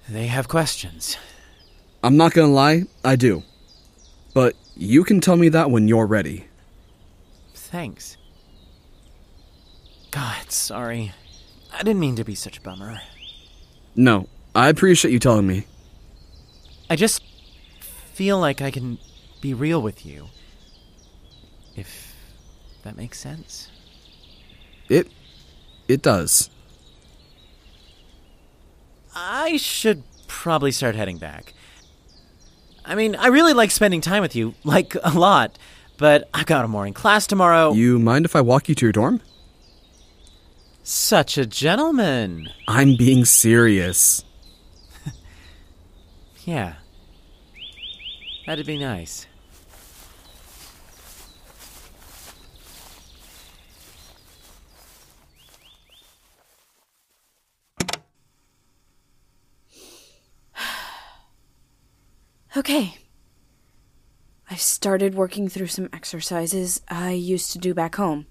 they 0.09 0.29
have 0.29 0.49
questions. 0.49 1.19
I'm 2.03 2.17
not 2.17 2.33
gonna 2.33 2.49
lie, 2.53 2.85
I 3.05 3.17
do. 3.17 3.43
But 4.33 4.57
you 4.75 5.05
can 5.05 5.21
tell 5.21 5.37
me 5.37 5.51
that 5.51 5.71
when 5.71 5.89
you're 5.89 6.07
ready. 6.07 6.47
Thanks. 7.53 8.17
God, 10.11 10.51
sorry. 10.51 11.13
I 11.75 11.79
didn't 11.83 12.01
mean 12.01 12.17
to 12.17 12.25
be 12.25 12.35
such 12.35 12.57
a 12.57 12.61
bummer. 12.63 13.03
No, 13.95 14.27
I 14.55 14.69
appreciate 14.69 15.13
you 15.13 15.19
telling 15.19 15.47
me. 15.47 15.67
I 16.89 16.97
just 16.97 17.23
feel 18.13 18.39
like 18.39 18.61
I 18.61 18.71
can 18.71 18.99
be 19.41 19.55
real 19.55 19.81
with 19.81 20.05
you. 20.05 20.27
If 21.77 22.15
that 22.83 22.97
makes 22.97 23.19
sense. 23.19 23.71
It 24.89 25.09
it 25.89 26.03
does. 26.03 26.51
I 29.15 29.57
should 29.57 30.03
probably 30.27 30.73
start 30.73 30.95
heading 30.95 31.19
back. 31.19 31.55
I 32.85 32.95
mean, 32.95 33.15
I 33.17 33.29
really 33.29 33.53
like 33.53 33.71
spending 33.71 34.01
time 34.01 34.23
with 34.23 34.35
you, 34.35 34.55
like 34.65 34.97
a 35.03 35.11
lot, 35.11 35.59
but 35.97 36.29
I've 36.35 36.47
got 36.47 36.65
a 36.65 36.69
morning 36.69 36.95
class 36.95 37.27
tomorrow. 37.27 37.73
You 37.73 37.99
mind 37.99 38.25
if 38.25 38.35
I 38.35 38.41
walk 38.41 38.69
you 38.69 38.75
to 38.75 38.87
your 38.87 38.93
dorm? 38.93 39.21
Such 40.83 41.39
a 41.39 41.47
gentleman. 41.47 42.51
I'm 42.67 42.97
being 42.97 43.25
serious. 43.25 44.25
Yeah. 46.51 46.75
That'd 48.45 48.67
be 48.67 48.77
nice. 48.77 49.29
Okay. 62.57 62.97
I've 64.51 64.61
started 64.61 65.15
working 65.15 65.49
through 65.49 65.69
some 65.69 65.89
exercises 65.93 66.81
I 66.89 67.13
used 67.13 67.53
to 67.53 67.59
do 67.59 67.75
back 67.75 67.95
home. 67.95 68.27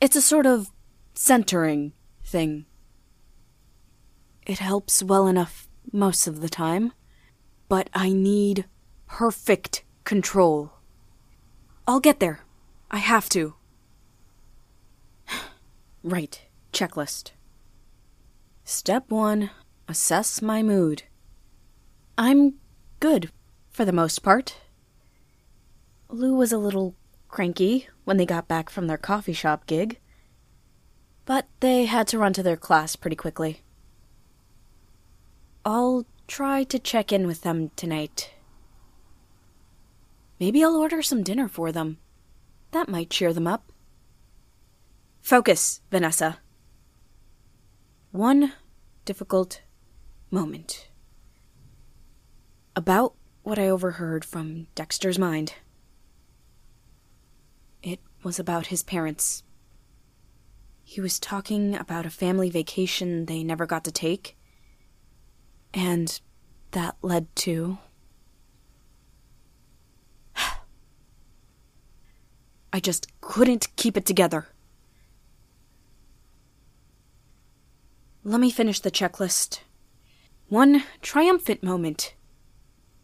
It's 0.00 0.16
a 0.16 0.22
sort 0.22 0.46
of 0.46 0.72
centering 1.12 1.92
thing. 2.24 2.64
It 4.46 4.60
helps 4.60 5.02
well 5.02 5.26
enough 5.26 5.65
most 5.92 6.26
of 6.26 6.40
the 6.40 6.48
time, 6.48 6.92
but 7.68 7.90
I 7.94 8.12
need 8.12 8.66
perfect 9.06 9.84
control. 10.04 10.72
I'll 11.86 12.00
get 12.00 12.20
there. 12.20 12.40
I 12.90 12.98
have 12.98 13.28
to. 13.30 13.54
right, 16.02 16.40
checklist. 16.72 17.32
Step 18.64 19.10
one 19.10 19.50
assess 19.88 20.42
my 20.42 20.62
mood. 20.62 21.04
I'm 22.18 22.54
good, 23.00 23.30
for 23.70 23.84
the 23.84 23.92
most 23.92 24.22
part. 24.22 24.56
Lou 26.08 26.34
was 26.34 26.52
a 26.52 26.58
little 26.58 26.94
cranky 27.28 27.88
when 28.04 28.16
they 28.16 28.26
got 28.26 28.48
back 28.48 28.70
from 28.70 28.86
their 28.86 28.96
coffee 28.96 29.32
shop 29.32 29.66
gig, 29.66 30.00
but 31.24 31.46
they 31.60 31.84
had 31.84 32.08
to 32.08 32.18
run 32.18 32.32
to 32.32 32.42
their 32.42 32.56
class 32.56 32.96
pretty 32.96 33.16
quickly. 33.16 33.62
I'll 35.66 36.06
try 36.28 36.62
to 36.62 36.78
check 36.78 37.12
in 37.12 37.26
with 37.26 37.40
them 37.40 37.72
tonight. 37.74 38.30
Maybe 40.38 40.62
I'll 40.62 40.76
order 40.76 41.02
some 41.02 41.24
dinner 41.24 41.48
for 41.48 41.72
them. 41.72 41.98
That 42.70 42.88
might 42.88 43.10
cheer 43.10 43.32
them 43.32 43.48
up. 43.48 43.72
Focus, 45.20 45.80
Vanessa. 45.90 46.38
One 48.12 48.52
difficult 49.04 49.62
moment 50.30 50.88
about 52.76 53.14
what 53.42 53.58
I 53.58 53.68
overheard 53.68 54.24
from 54.24 54.68
Dexter's 54.76 55.18
mind. 55.18 55.54
It 57.82 57.98
was 58.22 58.38
about 58.38 58.68
his 58.68 58.84
parents. 58.84 59.42
He 60.84 61.00
was 61.00 61.18
talking 61.18 61.74
about 61.74 62.06
a 62.06 62.10
family 62.10 62.50
vacation 62.50 63.26
they 63.26 63.42
never 63.42 63.66
got 63.66 63.82
to 63.82 63.90
take, 63.90 64.35
and 65.76 66.20
that 66.70 66.96
led 67.02 67.36
to. 67.36 67.78
I 72.72 72.80
just 72.80 73.12
couldn't 73.20 73.68
keep 73.76 73.96
it 73.96 74.06
together. 74.06 74.48
Let 78.24 78.40
me 78.40 78.50
finish 78.50 78.80
the 78.80 78.90
checklist. 78.90 79.60
One 80.48 80.82
triumphant 81.02 81.62
moment. 81.62 82.14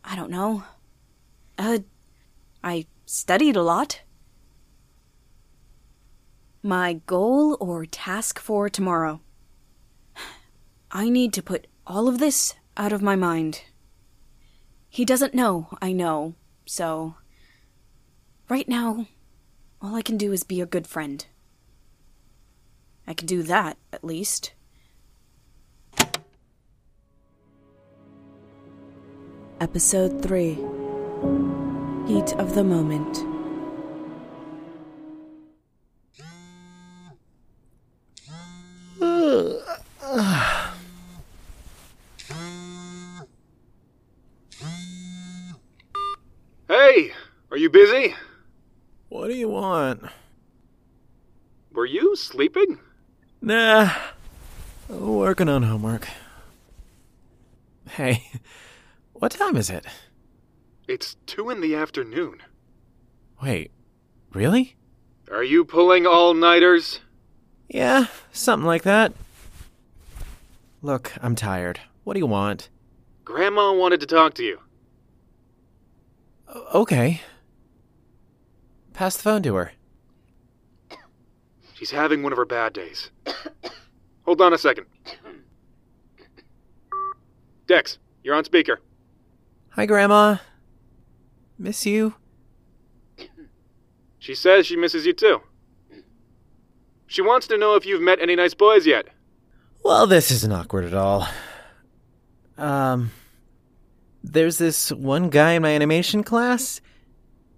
I 0.03 0.17
don't 0.17 0.31
know. 0.31 0.65
Uh, 1.59 1.81
I 2.65 2.87
studied 3.05 3.55
a 3.55 3.63
lot. 3.63 4.01
My 6.63 6.95
goal 7.07 7.57
or 7.61 7.85
task 7.85 8.41
for 8.41 8.71
tomorrow. 8.71 9.21
I 10.91 11.11
need 11.11 11.33
to 11.35 11.43
put 11.43 11.67
all 11.87 12.09
of 12.09 12.19
this 12.19 12.55
out 12.77 12.93
of 12.93 13.03
my 13.03 13.17
mind. 13.17 13.63
He 14.89 15.05
doesn't 15.05 15.35
know, 15.35 15.69
I 15.81 15.93
know, 15.93 16.35
so. 16.67 17.17
Right 18.49 18.69
now, 18.69 19.07
all 19.81 19.95
I 19.95 20.03
can 20.03 20.17
do 20.17 20.33
is 20.33 20.45
be 20.45 20.61
a 20.61 20.67
good 20.67 20.87
friend. 20.87 21.25
I 23.07 23.15
can 23.15 23.27
do 23.27 23.43
that, 23.43 23.79
at 23.93 24.05
least. 24.05 24.53
Episode 29.61 30.23
3 30.23 30.55
Heat 32.07 32.33
of 32.35 32.55
the 32.55 32.65
Moment. 32.65 33.25
Hey, 46.69 47.13
are 47.51 47.52
you 47.63 47.71
busy? 47.71 48.15
What 49.09 49.29
do 49.29 49.35
you 49.35 49.49
want? 49.49 50.03
Were 51.73 51.87
you 51.87 52.17
sleeping? 52.17 52.81
Nah. 53.41 53.91
Working 54.89 55.49
on 55.49 55.63
homework. 55.63 56.09
Hey, 57.91 58.25
what 59.13 59.31
time 59.31 59.57
is 59.57 59.71
it? 59.71 59.87
It's 60.89 61.15
two 61.27 61.51
in 61.51 61.61
the 61.61 61.77
afternoon. 61.77 62.43
Wait, 63.41 63.71
really? 64.33 64.75
Are 65.31 65.45
you 65.45 65.65
pulling 65.65 66.05
all 66.05 66.35
nighters? 66.35 66.99
Yeah, 67.69 68.07
something 68.33 68.67
like 68.67 68.83
that. 68.83 69.13
Look, 70.83 71.13
I'm 71.23 71.37
tired. 71.37 71.79
What 72.03 72.15
do 72.15 72.19
you 72.19 72.27
want? 72.27 72.71
Grandma 73.25 73.73
wanted 73.73 74.01
to 74.01 74.07
talk 74.07 74.35
to 74.35 74.43
you. 74.43 74.59
O- 76.49 76.81
okay. 76.81 77.21
Pass 78.93 79.17
the 79.17 79.23
phone 79.23 79.43
to 79.43 79.55
her. 79.55 79.73
She's 81.75 81.91
having 81.91 82.23
one 82.23 82.33
of 82.33 82.39
her 82.39 82.45
bad 82.45 82.73
days. 82.73 83.11
Hold 84.25 84.41
on 84.41 84.53
a 84.53 84.59
second. 84.59 84.87
Dex, 87.67 87.99
you're 88.23 88.35
on 88.35 88.45
speaker. 88.45 88.81
Hi, 89.71 89.87
Grandma. 89.87 90.37
Miss 91.59 91.87
you? 91.87 92.15
She 94.19 94.37
says 94.37 94.67
she 94.67 94.77
misses 94.77 95.05
you 95.05 95.13
too. 95.13 95.41
She 97.09 97.23
wants 97.23 97.49
to 97.49 97.59
know 97.59 97.75
if 97.75 97.85
you've 97.85 98.01
met 98.01 98.21
any 98.23 98.37
nice 98.37 98.55
boys 98.55 98.87
yet. 98.87 99.09
Well, 99.83 100.07
this 100.07 100.31
isn't 100.31 100.53
awkward 100.53 100.85
at 100.85 100.95
all. 100.95 101.27
Um, 102.57 103.11
there's 104.23 104.59
this 104.59 104.93
one 104.93 105.29
guy 105.29 105.55
in 105.55 105.63
my 105.63 105.71
animation 105.71 106.23
class. 106.23 106.81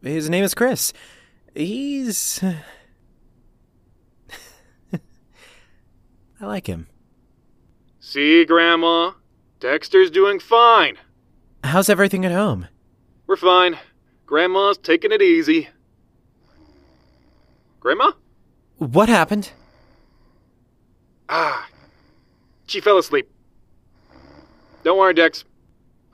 His 0.02 0.30
name 0.30 0.42
is 0.42 0.54
Chris. 0.54 0.94
He's. 1.54 2.42
I 4.92 5.00
like 6.40 6.66
him. 6.66 6.88
See, 8.00 8.44
Grandma? 8.44 9.12
Dexter's 9.60 10.10
doing 10.10 10.40
fine. 10.40 10.98
How's 11.62 11.88
everything 11.88 12.24
at 12.24 12.32
home? 12.32 12.68
We're 13.26 13.36
fine. 13.36 13.78
Grandma's 14.26 14.76
taking 14.78 15.12
it 15.12 15.22
easy. 15.22 15.68
Grandma? 17.80 18.12
What 18.78 19.08
happened? 19.08 19.52
Ah. 21.28 21.68
She 22.66 22.80
fell 22.80 22.98
asleep. 22.98 23.30
Don't 24.82 24.98
worry, 24.98 25.14
Dex. 25.14 25.44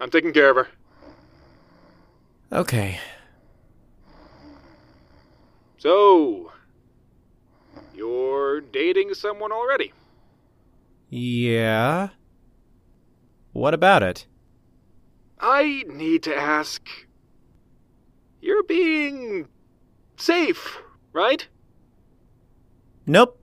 I'm 0.01 0.11
taking 0.11 0.33
care 0.33 0.51
of 0.51 0.57
her. 0.57 0.69
Okay. 2.53 3.01
So. 5.81 6.53
You're 7.95 8.61
dating 8.61 9.15
someone 9.15 9.51
already? 9.51 9.95
Yeah. 11.09 12.11
What 13.53 13.73
about 13.73 14.03
it? 14.03 14.27
I 15.41 15.85
need 15.89 16.23
to 16.25 16.37
ask. 16.37 16.87
You're 18.43 18.63
being. 18.63 19.49
safe, 20.17 20.77
right? 21.15 21.49
Nope. 23.07 23.41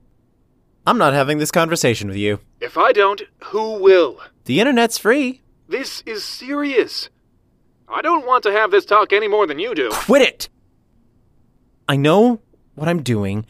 I'm 0.86 0.96
not 0.96 1.14
having 1.14 1.38
this 1.38 1.50
conversation 1.50 2.06
with 2.06 2.16
you. 2.16 2.38
If 2.60 2.78
I 2.78 2.92
don't, 2.92 3.22
who 3.46 3.82
will? 3.82 4.20
The 4.44 4.60
internet's 4.60 4.96
free. 4.96 5.42
This 5.68 6.04
is 6.06 6.24
serious. 6.24 7.10
I 7.88 8.00
don't 8.00 8.26
want 8.26 8.44
to 8.44 8.52
have 8.52 8.70
this 8.70 8.84
talk 8.84 9.12
any 9.12 9.26
more 9.26 9.48
than 9.48 9.58
you 9.58 9.74
do. 9.74 9.90
Quit 9.90 10.22
it! 10.22 10.48
I 11.88 11.96
know 11.96 12.40
what 12.74 12.88
I'm 12.88 13.02
doing, 13.02 13.46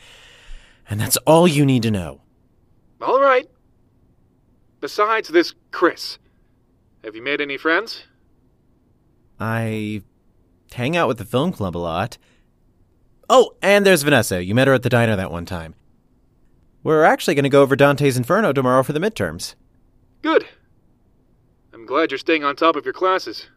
and 0.88 1.01
that's 1.01 1.16
all 1.18 1.48
you 1.48 1.66
need 1.66 1.83
to 1.83 1.90
know. 1.90 2.20
All 3.03 3.20
right. 3.20 3.48
Besides 4.81 5.29
this 5.29 5.55
Chris, 5.72 6.18
have 7.03 7.16
you 7.16 7.22
made 7.22 7.40
any 7.40 7.57
friends? 7.57 8.05
I 9.40 10.03
hang 10.72 10.96
out 10.96 11.09
with 11.09 11.18
the 11.18 11.24
film 11.24 11.53
club 11.53 11.77
a 11.77 11.79
lot. 11.79 12.16
Oh, 13.29 13.55
and 13.61 13.85
there's 13.85 14.03
Vanessa. 14.03 14.42
You 14.42 14.55
met 14.55 14.68
her 14.68 14.74
at 14.74 14.83
the 14.83 14.88
diner 14.88 15.16
that 15.16 15.31
one 15.31 15.44
time. 15.44 15.74
We're 16.83 17.05
actually 17.05 17.35
going 17.35 17.42
to 17.42 17.48
go 17.51 17.62
over 17.62 17.77
Dante's 17.77 18.16
Inferno 18.16 18.53
tomorrow 18.53 18.83
for 18.83 18.92
the 18.92 19.01
midterms. 19.01 19.55
Good. 20.22 20.46
I'm 21.72 21.87
glad 21.87 22.11
you're 22.11 22.18
staying 22.18 22.44
on 22.44 22.57
top 22.57 22.77
of 22.77 22.85
your 22.85 22.94
classes. 22.94 23.48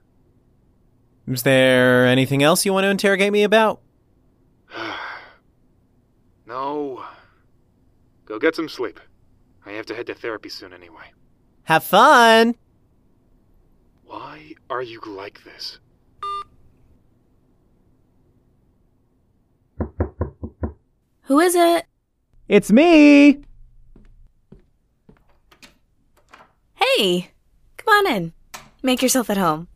Is 1.27 1.43
there 1.43 2.05
anything 2.05 2.41
else 2.43 2.65
you 2.65 2.73
want 2.73 2.83
to 2.85 2.89
interrogate 2.89 3.31
me 3.31 3.43
about? 3.43 3.79
No. 6.51 7.05
Go 8.25 8.37
get 8.37 8.57
some 8.57 8.67
sleep. 8.67 8.99
I 9.65 9.71
have 9.71 9.85
to 9.85 9.95
head 9.95 10.07
to 10.07 10.13
therapy 10.13 10.49
soon 10.49 10.73
anyway. 10.73 11.13
Have 11.63 11.81
fun! 11.81 12.55
Why 14.03 14.55
are 14.69 14.81
you 14.81 14.99
like 15.05 15.45
this? 15.45 15.79
Who 21.21 21.39
is 21.39 21.55
it? 21.55 21.85
It's 22.49 22.69
me! 22.69 23.45
Hey, 26.75 27.31
come 27.77 27.93
on 27.93 28.13
in. 28.13 28.33
Make 28.83 29.01
yourself 29.01 29.29
at 29.29 29.37
home. 29.37 29.69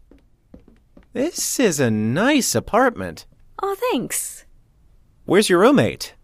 This 1.13 1.57
is 1.57 1.79
a 1.79 1.89
nice 1.89 2.53
apartment. 2.53 3.25
Oh, 3.63 3.77
thanks. 3.91 4.43
Where's 5.23 5.49
your 5.49 5.61
roommate? 5.61 6.14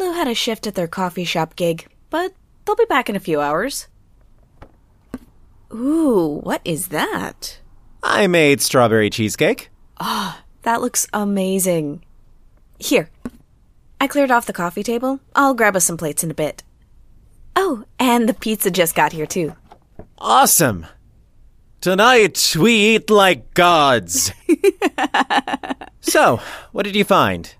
Lou 0.00 0.12
had 0.12 0.28
a 0.28 0.34
shift 0.34 0.66
at 0.66 0.74
their 0.74 0.88
coffee 0.88 1.24
shop 1.24 1.56
gig, 1.56 1.86
but 2.08 2.32
they'll 2.64 2.74
be 2.74 2.86
back 2.86 3.10
in 3.10 3.16
a 3.16 3.20
few 3.20 3.38
hours. 3.38 3.86
Ooh, 5.72 6.40
what 6.42 6.62
is 6.64 6.88
that? 6.88 7.60
I 8.02 8.26
made 8.26 8.62
strawberry 8.62 9.10
cheesecake. 9.10 9.68
Ah, 9.98 10.42
that 10.62 10.80
looks 10.80 11.06
amazing. 11.12 12.02
Here, 12.78 13.10
I 14.00 14.06
cleared 14.06 14.30
off 14.30 14.46
the 14.46 14.54
coffee 14.54 14.82
table. 14.82 15.20
I'll 15.34 15.52
grab 15.52 15.76
us 15.76 15.84
some 15.84 15.98
plates 15.98 16.24
in 16.24 16.30
a 16.30 16.34
bit. 16.34 16.62
Oh, 17.54 17.84
and 17.98 18.26
the 18.26 18.32
pizza 18.32 18.70
just 18.70 18.94
got 18.94 19.12
here, 19.12 19.26
too. 19.26 19.54
Awesome! 20.16 20.86
Tonight 21.82 22.56
we 22.58 22.72
eat 22.94 23.10
like 23.10 23.52
gods. 23.52 24.32
so, 26.00 26.40
what 26.72 26.84
did 26.84 26.96
you 26.96 27.04
find? 27.04 27.54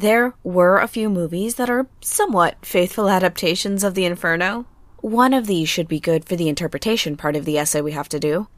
There 0.00 0.32
were 0.42 0.78
a 0.78 0.88
few 0.88 1.10
movies 1.10 1.56
that 1.56 1.68
are 1.68 1.86
somewhat 2.00 2.64
faithful 2.64 3.10
adaptations 3.10 3.84
of 3.84 3.94
the 3.94 4.06
Inferno. 4.06 4.64
One 5.02 5.34
of 5.34 5.46
these 5.46 5.68
should 5.68 5.88
be 5.88 6.00
good 6.00 6.24
for 6.24 6.36
the 6.36 6.48
interpretation 6.48 7.18
part 7.18 7.36
of 7.36 7.44
the 7.44 7.58
essay 7.58 7.82
we 7.82 7.92
have 7.92 8.08
to 8.08 8.18
do. 8.18 8.48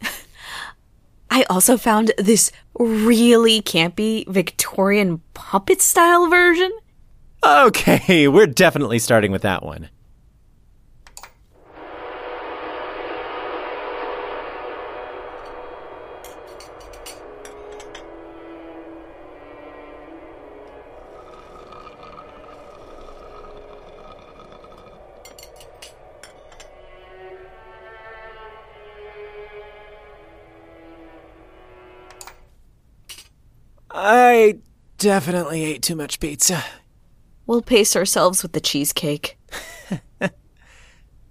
I 1.30 1.44
also 1.50 1.76
found 1.76 2.12
this 2.16 2.50
really 2.78 3.60
campy 3.60 4.26
Victorian 4.26 5.20
puppet 5.34 5.82
style 5.82 6.30
version. 6.30 6.72
Okay, 7.44 8.26
we're 8.28 8.46
definitely 8.46 9.00
starting 9.00 9.30
with 9.30 9.42
that 9.42 9.62
one. 9.62 9.90
I 34.00 34.60
definitely 34.98 35.64
ate 35.64 35.82
too 35.82 35.96
much 35.96 36.20
pizza. 36.20 36.64
We'll 37.48 37.62
pace 37.62 37.96
ourselves 37.96 38.44
with 38.44 38.52
the 38.52 38.60
cheesecake. 38.60 39.36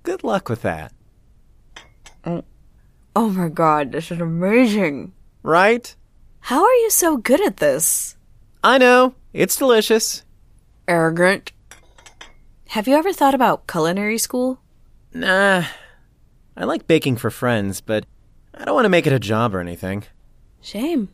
Good 0.04 0.22
luck 0.22 0.50
with 0.50 0.64
that. 0.64 0.92
Oh, 2.26 2.44
oh 3.16 3.30
my 3.30 3.48
god, 3.48 3.94
this 3.94 4.12
is 4.12 4.20
amazing. 4.20 5.14
Right? 5.44 5.96
How 6.42 6.62
are 6.62 6.74
you 6.74 6.90
so 6.90 7.16
good 7.16 7.40
at 7.40 7.58
this? 7.58 8.18
I 8.62 8.78
know. 8.78 9.16
It's 9.32 9.56
delicious. 9.56 10.26
Arrogant. 10.90 11.54
Have 12.68 12.86
you 12.86 12.96
ever 12.96 13.14
thought 13.14 13.34
about 13.34 13.66
culinary 13.68 14.18
school? 14.18 14.60
Nah. 15.14 15.64
I 16.58 16.66
like 16.66 16.86
baking 16.86 17.16
for 17.16 17.32
friends, 17.32 17.80
but 17.80 18.06
I 18.54 18.66
don't 18.66 18.76
want 18.76 18.86
to 18.86 18.90
make 18.90 19.08
it 19.08 19.14
a 19.14 19.20
job 19.20 19.56
or 19.56 19.62
anything. 19.62 20.04
Shame. 20.62 21.08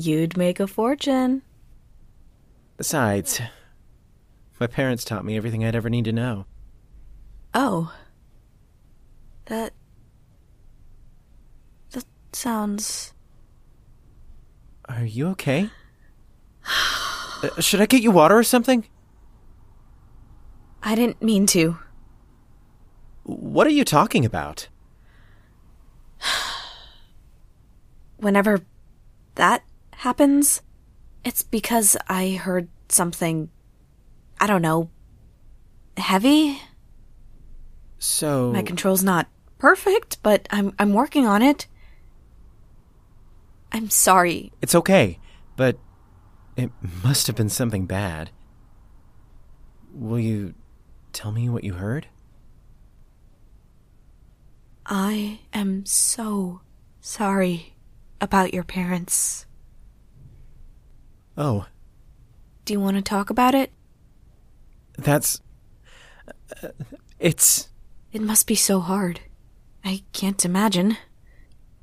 You'd 0.00 0.36
make 0.36 0.60
a 0.60 0.68
fortune. 0.68 1.42
Besides, 2.76 3.40
my 4.60 4.68
parents 4.68 5.04
taught 5.04 5.24
me 5.24 5.36
everything 5.36 5.64
I'd 5.64 5.74
ever 5.74 5.90
need 5.90 6.04
to 6.04 6.12
know. 6.12 6.46
Oh. 7.52 7.92
That. 9.46 9.72
That 11.90 12.04
sounds. 12.32 13.12
Are 14.88 15.04
you 15.04 15.28
okay? 15.30 15.70
Uh, 17.40 17.60
should 17.60 17.80
I 17.80 17.86
get 17.86 18.02
you 18.02 18.10
water 18.10 18.36
or 18.36 18.42
something? 18.42 18.84
I 20.82 20.96
didn't 20.96 21.22
mean 21.22 21.46
to. 21.46 21.78
What 23.22 23.64
are 23.64 23.70
you 23.70 23.84
talking 23.84 24.24
about? 24.24 24.66
Whenever 28.16 28.62
that 29.36 29.62
happens, 29.98 30.62
it's 31.24 31.42
because 31.42 31.96
I 32.08 32.30
heard 32.30 32.68
something. 32.88 33.50
I 34.40 34.46
don't 34.46 34.62
know. 34.62 34.90
heavy? 35.96 36.62
So. 37.98 38.52
My 38.52 38.62
control's 38.62 39.02
not 39.02 39.26
perfect, 39.58 40.22
but 40.22 40.46
I'm 40.50 40.72
I'm 40.78 40.92
working 40.92 41.26
on 41.26 41.42
it. 41.42 41.66
I'm 43.72 43.90
sorry. 43.90 44.52
It's 44.62 44.74
okay, 44.76 45.18
but 45.56 45.78
it 46.56 46.70
must 47.02 47.26
have 47.26 47.34
been 47.36 47.48
something 47.48 47.84
bad. 47.86 48.30
Will 49.92 50.20
you 50.20 50.54
tell 51.12 51.32
me 51.32 51.48
what 51.48 51.64
you 51.64 51.74
heard? 51.74 52.06
I 54.86 55.40
am 55.52 55.84
so 55.84 56.60
sorry 57.00 57.74
about 58.20 58.54
your 58.54 58.64
parents. 58.64 59.44
Oh, 61.40 61.66
Do 62.64 62.72
you 62.72 62.80
want 62.80 62.96
to 62.96 63.02
talk 63.02 63.30
about 63.30 63.54
it? 63.54 63.70
that's. 64.98 65.40
uh, 66.60 66.68
it's. 67.20 67.68
It 68.12 68.20
must 68.20 68.48
be 68.48 68.56
so 68.56 68.80
hard. 68.80 69.20
I 69.84 70.02
can't 70.12 70.44
imagine. 70.44 70.96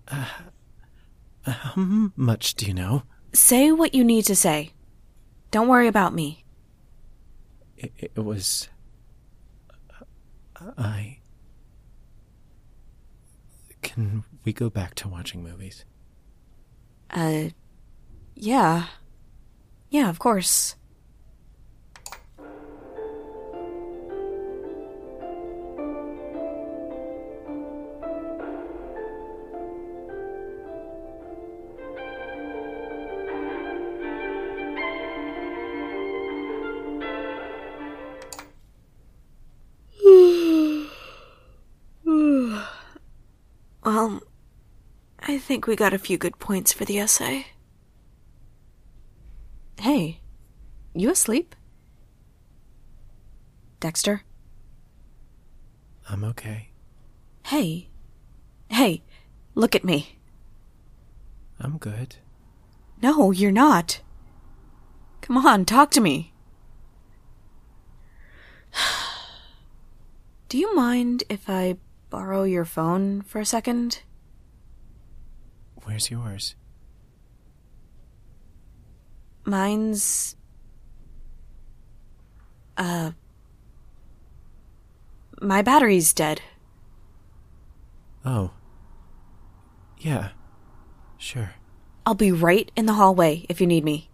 How 0.07 1.73
much 2.17 2.55
do 2.55 2.65
you 2.65 2.73
know? 2.73 3.03
Say 3.31 3.71
what 3.71 3.95
you 3.95 4.03
need 4.03 4.25
to 4.25 4.35
say. 4.35 4.71
Don't 5.51 5.69
worry 5.69 5.87
about 5.87 6.13
me. 6.13 6.43
It, 7.77 7.93
it 7.97 8.15
was. 8.17 8.67
I. 10.77 11.19
Can 13.81 14.25
we 14.43 14.51
go 14.51 14.69
back 14.69 14.95
to 14.95 15.07
watching 15.07 15.43
movies? 15.43 15.85
Uh, 17.11 17.45
yeah. 18.35 18.87
Yeah, 19.89 20.09
of 20.09 20.19
course. 20.19 20.75
Well, 42.03 42.59
um, 43.83 44.21
I 45.19 45.37
think 45.37 45.67
we 45.67 45.75
got 45.75 45.93
a 45.93 45.99
few 45.99 46.17
good 46.17 46.39
points 46.39 46.73
for 46.73 46.85
the 46.85 46.99
essay. 46.99 47.47
Hey, 49.85 50.19
you 50.95 51.11
asleep? 51.11 51.55
Dexter? 53.79 54.23
I'm 56.09 56.23
okay. 56.23 56.69
Hey. 57.43 57.89
Hey, 58.71 59.03
look 59.53 59.75
at 59.75 59.83
me. 59.83 60.17
I'm 61.59 61.77
good. 61.77 62.15
No, 62.99 63.29
you're 63.29 63.51
not. 63.51 64.01
Come 65.21 65.37
on, 65.45 65.65
talk 65.65 65.91
to 65.91 66.01
me. 66.01 66.33
Do 70.49 70.57
you 70.57 70.75
mind 70.75 71.25
if 71.29 71.47
I 71.47 71.77
borrow 72.09 72.41
your 72.41 72.65
phone 72.65 73.21
for 73.21 73.39
a 73.39 73.45
second? 73.45 74.01
Where's 75.83 76.09
yours? 76.09 76.55
Mine's. 79.45 80.35
Uh. 82.77 83.11
My 85.41 85.61
battery's 85.61 86.13
dead. 86.13 86.41
Oh. 88.25 88.51
Yeah. 89.99 90.29
Sure. 91.17 91.53
I'll 92.05 92.15
be 92.15 92.31
right 92.31 92.71
in 92.75 92.85
the 92.85 92.93
hallway 92.93 93.45
if 93.49 93.61
you 93.61 93.67
need 93.67 93.83
me. 93.83 94.09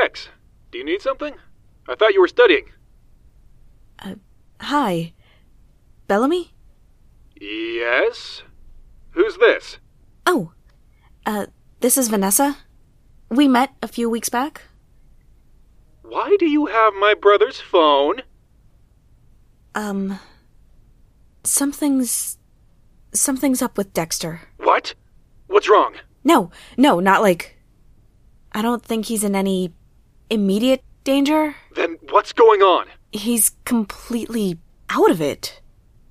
Dex. 0.00 0.28
Do 0.70 0.78
you 0.78 0.84
need 0.84 1.00
something? 1.00 1.34
I 1.88 1.94
thought 1.94 2.12
you 2.12 2.20
were 2.20 2.28
studying. 2.28 2.66
Hi. 4.60 5.14
Bellamy? 6.06 6.52
Yes? 7.40 8.42
Who's 9.12 9.38
this? 9.38 9.78
Oh. 10.26 10.52
Uh, 11.24 11.46
this 11.80 11.96
is 11.96 12.08
Vanessa. 12.08 12.58
We 13.30 13.48
met 13.48 13.70
a 13.82 13.88
few 13.88 14.10
weeks 14.10 14.28
back. 14.28 14.62
Why 16.02 16.36
do 16.38 16.46
you 16.46 16.66
have 16.66 16.92
my 16.94 17.14
brother's 17.14 17.60
phone? 17.60 18.22
Um. 19.74 20.18
Something's. 21.42 22.36
Something's 23.12 23.62
up 23.62 23.78
with 23.78 23.94
Dexter. 23.94 24.42
What? 24.58 24.94
What's 25.46 25.70
wrong? 25.70 25.94
No, 26.22 26.50
no, 26.76 27.00
not 27.00 27.22
like. 27.22 27.56
I 28.52 28.60
don't 28.62 28.84
think 28.84 29.06
he's 29.06 29.24
in 29.24 29.34
any 29.34 29.72
immediate 30.30 30.82
danger. 31.04 31.56
Then 31.74 31.98
what's 32.10 32.32
going 32.32 32.62
on? 32.62 32.86
He's 33.12 33.52
completely 33.64 34.58
out 34.90 35.10
of 35.10 35.20
it. 35.20 35.60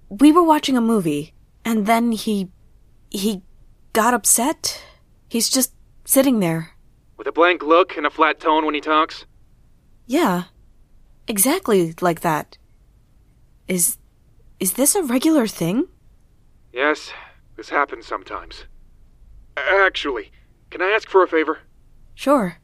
We 0.09 0.31
were 0.31 0.43
watching 0.43 0.77
a 0.77 0.81
movie, 0.81 1.33
and 1.63 1.85
then 1.85 2.11
he. 2.11 2.49
he 3.09 3.41
got 3.93 4.13
upset. 4.13 4.83
He's 5.29 5.49
just 5.49 5.73
sitting 6.03 6.39
there. 6.39 6.71
With 7.17 7.27
a 7.27 7.31
blank 7.31 7.63
look 7.63 7.97
and 7.97 8.05
a 8.05 8.09
flat 8.09 8.39
tone 8.39 8.65
when 8.65 8.75
he 8.75 8.81
talks? 8.81 9.25
Yeah, 10.05 10.43
exactly 11.27 11.93
like 12.01 12.21
that. 12.21 12.57
Is. 13.67 13.97
is 14.59 14.73
this 14.73 14.95
a 14.95 15.03
regular 15.03 15.47
thing? 15.47 15.87
Yes, 16.73 17.11
this 17.55 17.69
happens 17.69 18.05
sometimes. 18.05 18.65
Actually, 19.57 20.31
can 20.69 20.81
I 20.81 20.89
ask 20.91 21.09
for 21.09 21.23
a 21.23 21.27
favor? 21.27 21.59
Sure. 22.13 22.57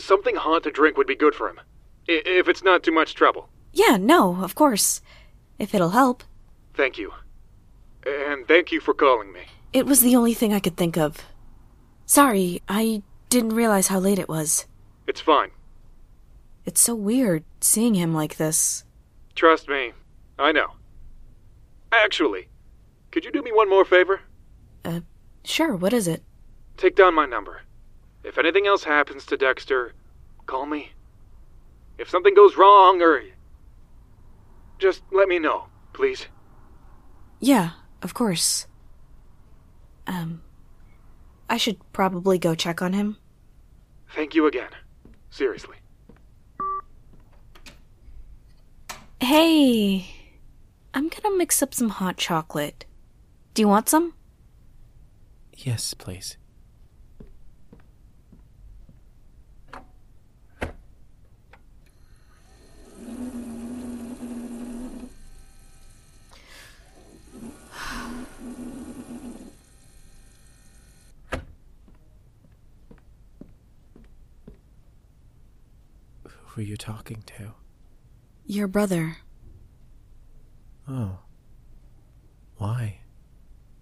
Something 0.00 0.36
hot 0.36 0.62
to 0.64 0.70
drink 0.70 0.96
would 0.96 1.06
be 1.06 1.14
good 1.14 1.34
for 1.34 1.48
him. 1.48 1.60
I- 2.08 2.22
if 2.26 2.48
it's 2.48 2.62
not 2.64 2.82
too 2.82 2.92
much 2.92 3.14
trouble. 3.14 3.48
Yeah, 3.72 3.96
no, 3.96 4.42
of 4.42 4.54
course. 4.54 5.00
If 5.58 5.74
it'll 5.74 5.90
help. 5.90 6.24
Thank 6.74 6.98
you. 6.98 7.12
And 8.06 8.48
thank 8.48 8.72
you 8.72 8.80
for 8.80 8.94
calling 8.94 9.32
me. 9.32 9.42
It 9.72 9.86
was 9.86 10.00
the 10.00 10.16
only 10.16 10.34
thing 10.34 10.52
I 10.52 10.60
could 10.60 10.76
think 10.76 10.96
of. 10.96 11.18
Sorry, 12.06 12.62
I 12.68 13.02
didn't 13.28 13.54
realize 13.54 13.88
how 13.88 13.98
late 14.00 14.18
it 14.18 14.28
was. 14.28 14.66
It's 15.06 15.20
fine. 15.20 15.50
It's 16.64 16.80
so 16.80 16.94
weird 16.94 17.44
seeing 17.60 17.94
him 17.94 18.14
like 18.14 18.36
this. 18.36 18.84
Trust 19.34 19.68
me, 19.68 19.92
I 20.38 20.50
know. 20.52 20.72
Actually, 21.92 22.48
could 23.12 23.24
you 23.24 23.30
do 23.32 23.42
me 23.42 23.52
one 23.52 23.68
more 23.68 23.84
favor? 23.84 24.20
Uh, 24.84 25.00
sure, 25.44 25.76
what 25.76 25.92
is 25.92 26.08
it? 26.08 26.22
Take 26.76 26.96
down 26.96 27.14
my 27.14 27.26
number. 27.26 27.62
If 28.22 28.38
anything 28.38 28.66
else 28.66 28.84
happens 28.84 29.24
to 29.26 29.36
Dexter, 29.36 29.94
call 30.46 30.66
me. 30.66 30.92
If 31.98 32.08
something 32.08 32.34
goes 32.34 32.56
wrong 32.56 33.02
or. 33.02 33.22
Just 34.78 35.02
let 35.12 35.28
me 35.28 35.38
know, 35.38 35.66
please. 35.92 36.26
Yeah, 37.38 37.70
of 38.02 38.14
course. 38.14 38.66
Um, 40.06 40.42
I 41.48 41.56
should 41.56 41.78
probably 41.92 42.38
go 42.38 42.54
check 42.54 42.80
on 42.80 42.94
him. 42.94 43.16
Thank 44.14 44.34
you 44.34 44.46
again. 44.46 44.70
Seriously. 45.30 45.76
Hey, 49.20 50.06
I'm 50.94 51.08
gonna 51.08 51.36
mix 51.36 51.62
up 51.62 51.74
some 51.74 51.90
hot 51.90 52.16
chocolate. 52.16 52.86
Do 53.54 53.62
you 53.62 53.68
want 53.68 53.88
some? 53.88 54.14
Yes, 55.54 55.94
please. 55.94 56.36
Were 76.56 76.62
you 76.62 76.76
talking 76.76 77.22
to? 77.26 77.52
Your 78.44 78.68
brother. 78.68 79.18
Oh. 80.88 81.18
Why? 82.56 83.00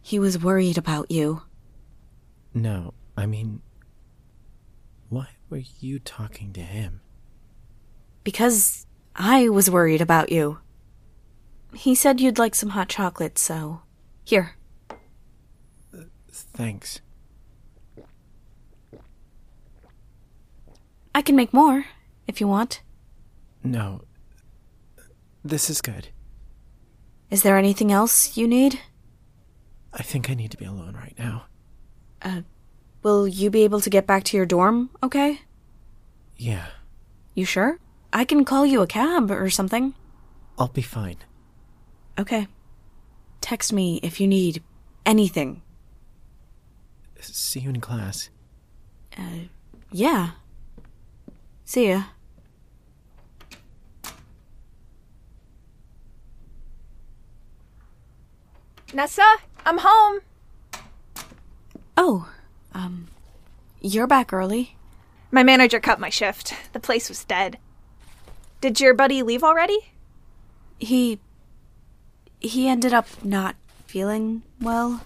He 0.03 0.19
was 0.19 0.39
worried 0.39 0.79
about 0.79 1.11
you. 1.11 1.43
No, 2.55 2.95
I 3.16 3.27
mean, 3.27 3.61
why 5.09 5.29
were 5.51 5.62
you 5.81 5.99
talking 5.99 6.53
to 6.53 6.61
him? 6.61 7.01
Because 8.25 8.87
I 9.14 9.49
was 9.49 9.71
worried 9.71 10.01
about 10.01 10.31
you. 10.31 10.59
He 11.75 11.95
said 11.95 12.21
you'd 12.21 12.39
like 12.39 12.55
some 12.55 12.71
hot 12.71 12.89
chocolate, 12.89 13.39
so. 13.39 13.83
Here. 14.25 14.57
Thanks. 16.31 17.01
I 21.14 21.23
can 21.23 21.37
make 21.37 21.53
more, 21.53 21.87
if 22.29 22.41
you 22.41 22.47
want. 22.47 22.83
No. 23.64 24.03
This 25.45 25.68
is 25.70 25.81
good. 25.81 26.09
Is 27.31 27.43
there 27.43 27.59
anything 27.59 27.91
else 27.91 28.37
you 28.37 28.47
need? 28.47 28.81
I 29.93 30.03
think 30.03 30.31
I 30.31 30.35
need 30.35 30.51
to 30.53 30.57
be 30.57 30.64
alone 30.66 30.95
right 30.95 31.14
now. 31.18 31.45
Uh, 32.22 32.43
will 33.03 33.26
you 33.26 33.51
be 33.51 33.64
able 33.64 33.81
to 33.81 33.91
get 33.91 34.07
back 34.07 34.24
to 34.24 34.37
your 34.37 34.47
dorm, 34.47 34.91
okay? 35.03 35.41
Yeah, 36.37 36.66
You 37.35 37.45
sure? 37.45 37.79
I 38.12 38.24
can 38.24 38.45
call 38.45 38.64
you 38.64 38.81
a 38.83 38.87
cab 38.87 39.31
or 39.31 39.51
something. 39.51 39.95
I'll 40.59 40.68
be 40.68 40.83
fine. 40.83 41.16
Okay. 42.18 42.47
Text 43.41 43.72
me 43.72 44.01
if 44.03 44.20
you 44.20 44.26
need 44.29 44.62
anything. 45.05 45.62
See 47.20 47.61
you 47.61 47.70
in 47.70 47.81
class. 47.81 48.31
Uh, 49.16 49.47
yeah. 49.91 50.31
See 51.64 51.89
ya. 51.91 52.03
Nessa, 58.93 59.36
I'm 59.66 59.78
home. 59.78 60.20
Oh, 61.97 62.30
um, 62.72 63.09
you're 63.80 64.07
back 64.07 64.32
early. 64.32 64.76
My 65.30 65.43
manager 65.43 65.78
cut 65.78 66.01
my 66.01 66.09
shift. 66.09 66.55
The 66.72 66.80
place 66.80 67.09
was 67.09 67.24
dead. 67.24 67.59
Did 68.61 68.80
your 68.80 68.95
buddy 68.95 69.22
leave 69.22 69.45
already? 69.45 69.78
He. 70.78 71.20
He 72.41 72.68
ended 72.68 72.95
up 72.95 73.07
not 73.22 73.57
feeling 73.86 74.43
well. 74.61 75.03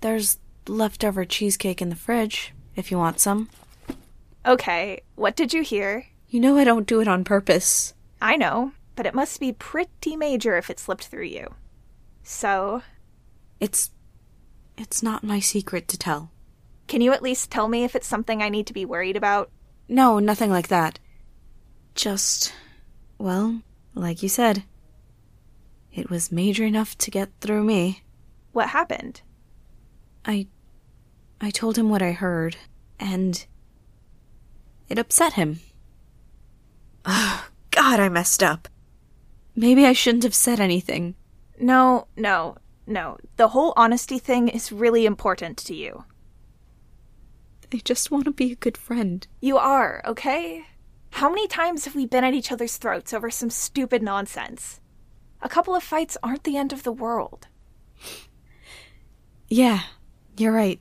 There's 0.00 0.38
leftover 0.68 1.24
cheesecake 1.24 1.82
in 1.82 1.88
the 1.88 1.96
fridge, 1.96 2.52
if 2.76 2.90
you 2.90 2.98
want 2.98 3.18
some. 3.18 3.48
Okay, 4.46 5.00
what 5.16 5.34
did 5.34 5.52
you 5.54 5.62
hear? 5.62 6.06
You 6.28 6.38
know 6.38 6.58
I 6.58 6.64
don't 6.64 6.86
do 6.86 7.00
it 7.00 7.08
on 7.08 7.24
purpose. 7.24 7.94
I 8.20 8.36
know, 8.36 8.72
but 8.94 9.06
it 9.06 9.14
must 9.14 9.40
be 9.40 9.52
pretty 9.52 10.16
major 10.16 10.56
if 10.56 10.68
it 10.68 10.78
slipped 10.78 11.06
through 11.06 11.24
you. 11.24 11.54
So, 12.24 12.82
It's. 13.60 13.90
It's 14.76 15.02
not 15.02 15.22
my 15.22 15.38
secret 15.38 15.86
to 15.88 15.98
tell. 15.98 16.32
can 16.88 17.00
you 17.00 17.12
at 17.12 17.22
least 17.22 17.50
tell 17.50 17.68
me 17.68 17.84
if 17.84 17.94
it's 17.94 18.08
something 18.08 18.42
I 18.42 18.48
need 18.48 18.66
to 18.66 18.72
be 18.72 18.84
worried 18.84 19.16
about? 19.16 19.50
No, 19.88 20.18
nothing 20.18 20.50
like 20.50 20.68
that. 20.68 20.98
Just. 21.94 22.52
Well, 23.18 23.60
like 23.94 24.22
you 24.22 24.28
said. 24.28 24.64
It 25.92 26.10
was 26.10 26.32
major 26.32 26.64
enough 26.64 26.98
to 26.98 27.10
get 27.10 27.30
through 27.40 27.62
me. 27.62 28.02
What 28.52 28.70
happened? 28.70 29.20
I. 30.24 30.48
I 31.40 31.50
told 31.50 31.76
him 31.78 31.88
what 31.90 32.02
I 32.02 32.12
heard, 32.12 32.56
and. 32.98 33.46
It 34.88 34.98
upset 34.98 35.34
him. 35.34 35.60
Ugh, 37.04 37.44
God, 37.70 38.00
I 38.00 38.08
messed 38.08 38.42
up. 38.42 38.68
Maybe 39.54 39.86
I 39.86 39.92
shouldn't 39.92 40.24
have 40.24 40.34
said 40.34 40.58
anything. 40.58 41.14
No, 41.64 42.08
no, 42.14 42.58
no. 42.86 43.16
The 43.38 43.48
whole 43.48 43.72
honesty 43.74 44.18
thing 44.18 44.48
is 44.48 44.70
really 44.70 45.06
important 45.06 45.56
to 45.64 45.74
you. 45.74 46.04
I 47.72 47.78
just 47.78 48.10
want 48.10 48.26
to 48.26 48.32
be 48.32 48.52
a 48.52 48.56
good 48.56 48.76
friend. 48.76 49.26
You 49.40 49.56
are, 49.56 50.02
okay? 50.04 50.66
How 51.12 51.30
many 51.30 51.48
times 51.48 51.86
have 51.86 51.94
we 51.94 52.04
been 52.04 52.22
at 52.22 52.34
each 52.34 52.52
other's 52.52 52.76
throats 52.76 53.14
over 53.14 53.30
some 53.30 53.48
stupid 53.48 54.02
nonsense? 54.02 54.78
A 55.40 55.48
couple 55.48 55.74
of 55.74 55.82
fights 55.82 56.18
aren't 56.22 56.44
the 56.44 56.58
end 56.58 56.70
of 56.74 56.82
the 56.82 56.92
world. 56.92 57.48
Yeah, 59.48 59.80
you're 60.38 60.52
right. 60.52 60.80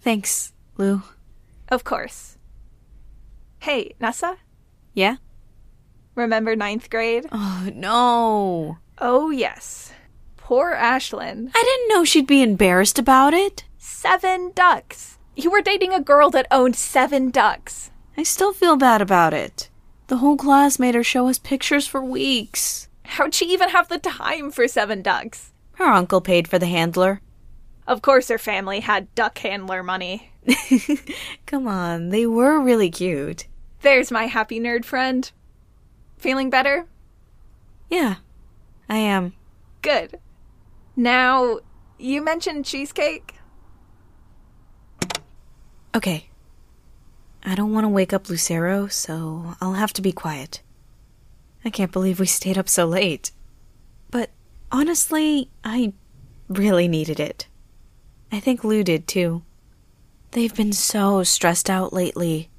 Thanks, 0.00 0.52
Lou. 0.76 1.02
Of 1.68 1.84
course. 1.84 2.36
Hey, 3.60 3.94
Nessa, 4.00 4.38
Yeah? 4.94 5.16
remember 6.14 6.56
ninth 6.56 6.88
grade? 6.90 7.26
Oh, 7.30 7.68
no. 7.72 8.78
Oh, 9.00 9.30
yes. 9.30 9.92
Poor 10.36 10.74
Ashlyn. 10.74 11.50
I 11.54 11.62
didn't 11.62 11.88
know 11.88 12.04
she'd 12.04 12.26
be 12.26 12.42
embarrassed 12.42 12.98
about 12.98 13.32
it. 13.34 13.64
Seven 13.78 14.52
ducks. 14.54 15.18
You 15.36 15.50
were 15.50 15.62
dating 15.62 15.94
a 15.94 16.00
girl 16.02 16.28
that 16.30 16.46
owned 16.50 16.76
seven 16.76 17.30
ducks. 17.30 17.90
I 18.16 18.24
still 18.24 18.52
feel 18.52 18.76
bad 18.76 19.00
about 19.00 19.32
it. 19.32 19.70
The 20.08 20.18
whole 20.18 20.36
class 20.36 20.78
made 20.78 20.94
her 20.94 21.04
show 21.04 21.28
us 21.28 21.38
pictures 21.38 21.86
for 21.86 22.02
weeks. 22.04 22.88
How'd 23.04 23.32
she 23.34 23.46
even 23.46 23.70
have 23.70 23.88
the 23.88 23.98
time 23.98 24.50
for 24.50 24.66
seven 24.68 25.02
ducks? 25.02 25.52
Her 25.76 25.86
uncle 25.86 26.20
paid 26.20 26.48
for 26.48 26.58
the 26.58 26.66
handler. 26.66 27.20
Of 27.86 28.02
course, 28.02 28.28
her 28.28 28.38
family 28.38 28.80
had 28.80 29.14
duck 29.14 29.38
handler 29.38 29.82
money. 29.82 30.30
Come 31.46 31.66
on, 31.66 32.10
they 32.10 32.26
were 32.26 32.60
really 32.60 32.90
cute. 32.90 33.46
There's 33.82 34.10
my 34.10 34.26
happy 34.26 34.60
nerd 34.60 34.84
friend. 34.84 35.30
Feeling 36.18 36.50
better? 36.50 36.86
Yeah, 37.88 38.16
I 38.90 38.96
am. 38.96 39.34
Good. 39.82 40.18
Now, 40.96 41.60
you 41.96 42.22
mentioned 42.22 42.64
cheesecake. 42.64 43.36
Okay. 45.94 46.28
I 47.44 47.54
don't 47.54 47.72
want 47.72 47.84
to 47.84 47.88
wake 47.88 48.12
up 48.12 48.28
Lucero, 48.28 48.88
so 48.88 49.54
I'll 49.60 49.74
have 49.74 49.92
to 49.94 50.02
be 50.02 50.10
quiet. 50.10 50.60
I 51.64 51.70
can't 51.70 51.92
believe 51.92 52.18
we 52.18 52.26
stayed 52.26 52.58
up 52.58 52.68
so 52.68 52.84
late. 52.84 53.30
But 54.10 54.30
honestly, 54.72 55.50
I 55.62 55.92
really 56.48 56.88
needed 56.88 57.20
it. 57.20 57.46
I 58.32 58.40
think 58.40 58.64
Lou 58.64 58.82
did 58.82 59.06
too. 59.06 59.42
They've 60.32 60.54
been 60.54 60.72
so 60.72 61.22
stressed 61.22 61.70
out 61.70 61.92
lately. 61.92 62.50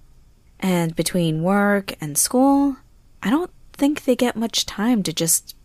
And 0.61 0.95
between 0.95 1.43
work 1.43 1.93
and 1.99 2.17
school, 2.17 2.77
I 3.21 3.29
don't 3.29 3.51
think 3.73 4.05
they 4.05 4.15
get 4.15 4.38
much 4.38 4.65
time 4.65 5.03
to 5.03 5.11
just 5.11 5.55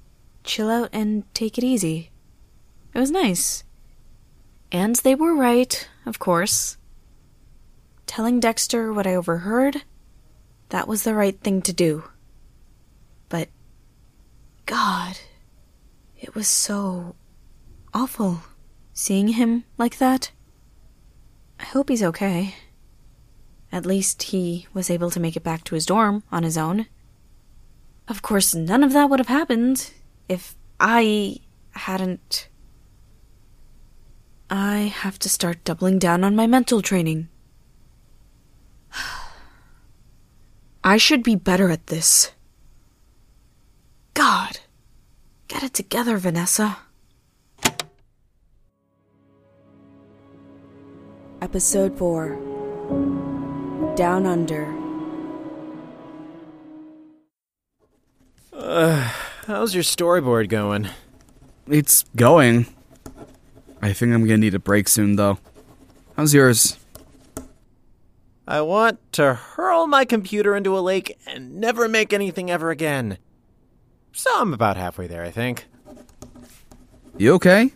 chill 0.46 0.70
out 0.70 0.88
and 0.92 1.22
take 1.34 1.58
it 1.58 1.64
easy. 1.64 2.10
It 2.94 2.98
was 2.98 3.10
nice. 3.10 3.64
And 4.72 4.96
they 4.96 5.14
were 5.14 5.34
right, 5.34 5.88
of 6.06 6.18
course. 6.18 6.76
Telling 8.06 8.40
Dexter 8.40 8.92
what 8.92 9.06
I 9.06 9.14
overheard, 9.14 9.82
that 10.70 10.88
was 10.88 11.02
the 11.02 11.14
right 11.14 11.38
thing 11.40 11.62
to 11.62 11.72
do. 11.72 12.04
But, 13.28 13.48
God, 14.64 15.18
it 16.18 16.34
was 16.34 16.48
so 16.48 17.16
awful 17.92 18.42
seeing 18.92 19.28
him 19.28 19.64
like 19.76 19.98
that. 19.98 20.30
I 21.60 21.64
hope 21.64 21.88
he's 21.88 22.02
okay. 22.02 22.54
At 23.72 23.86
least 23.86 24.22
he 24.24 24.66
was 24.72 24.90
able 24.90 25.10
to 25.10 25.20
make 25.20 25.36
it 25.36 25.42
back 25.42 25.64
to 25.64 25.74
his 25.74 25.86
dorm 25.86 26.22
on 26.30 26.44
his 26.44 26.56
own. 26.56 26.86
Of 28.08 28.22
course, 28.22 28.54
none 28.54 28.84
of 28.84 28.92
that 28.92 29.10
would 29.10 29.18
have 29.18 29.28
happened 29.28 29.90
if 30.28 30.54
I 30.80 31.38
hadn't. 31.72 32.48
I 34.48 34.92
have 34.94 35.18
to 35.20 35.28
start 35.28 35.64
doubling 35.64 35.98
down 35.98 36.22
on 36.24 36.36
my 36.36 36.46
mental 36.46 36.80
training. 36.82 37.28
I 40.84 40.96
should 40.98 41.22
be 41.22 41.34
better 41.34 41.70
at 41.70 41.88
this. 41.88 42.32
God. 44.14 44.60
Get 45.48 45.62
it 45.62 45.74
together, 45.74 46.16
Vanessa. 46.18 46.78
Episode 51.42 51.96
4 51.98 53.94
Down 53.94 54.26
Under. 54.26 54.74
How's 59.46 59.74
your 59.74 59.84
storyboard 59.84 60.48
going? 60.48 60.88
It's 61.68 62.04
going. 62.16 62.66
I 63.80 63.92
think 63.92 64.12
I'm 64.12 64.24
gonna 64.24 64.38
need 64.38 64.54
a 64.54 64.58
break 64.58 64.88
soon, 64.88 65.14
though. 65.14 65.38
How's 66.16 66.34
yours? 66.34 66.76
I 68.48 68.60
want 68.62 68.98
to 69.12 69.34
hurl 69.34 69.86
my 69.86 70.04
computer 70.04 70.56
into 70.56 70.76
a 70.76 70.80
lake 70.80 71.16
and 71.28 71.60
never 71.60 71.88
make 71.88 72.12
anything 72.12 72.50
ever 72.50 72.72
again. 72.72 73.18
So 74.10 74.30
I'm 74.34 74.52
about 74.52 74.76
halfway 74.76 75.06
there, 75.06 75.22
I 75.22 75.30
think. 75.30 75.66
You 77.16 77.34
okay? 77.34 77.70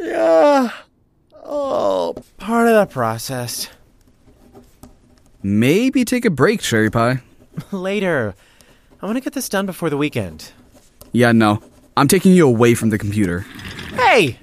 Yeah. 0.00 0.70
Oh, 1.44 2.16
part 2.38 2.66
of 2.66 2.74
the 2.74 2.92
process. 2.92 3.68
Maybe 5.44 6.04
take 6.04 6.24
a 6.24 6.30
break, 6.30 6.60
Cherry 6.60 6.90
Pie. 6.90 7.22
Later. 7.70 8.34
I 9.00 9.06
want 9.06 9.16
to 9.16 9.20
get 9.20 9.34
this 9.34 9.48
done 9.48 9.66
before 9.66 9.90
the 9.90 9.96
weekend. 9.96 10.50
Yeah, 11.14 11.32
no. 11.32 11.62
I'm 11.96 12.08
taking 12.08 12.32
you 12.32 12.46
away 12.46 12.74
from 12.74 12.90
the 12.90 12.98
computer. 12.98 13.46
Hey! 13.94 14.40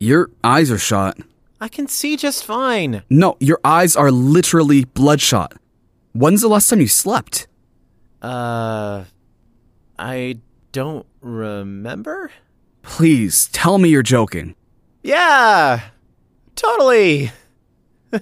Your 0.00 0.30
eyes 0.42 0.70
are 0.72 0.78
shot. 0.78 1.16
I 1.60 1.68
can 1.68 1.86
see 1.86 2.16
just 2.16 2.44
fine. 2.44 3.04
No, 3.08 3.36
your 3.38 3.60
eyes 3.64 3.94
are 3.94 4.10
literally 4.10 4.84
bloodshot. 4.84 5.54
When's 6.12 6.40
the 6.40 6.48
last 6.48 6.68
time 6.68 6.80
you 6.80 6.88
slept? 6.88 7.46
Uh. 8.20 9.04
I 9.98 10.38
don't 10.72 11.06
remember? 11.20 12.32
Please 12.82 13.46
tell 13.52 13.78
me 13.78 13.88
you're 13.88 14.02
joking. 14.02 14.56
Yeah, 15.04 15.80
totally. 16.56 17.30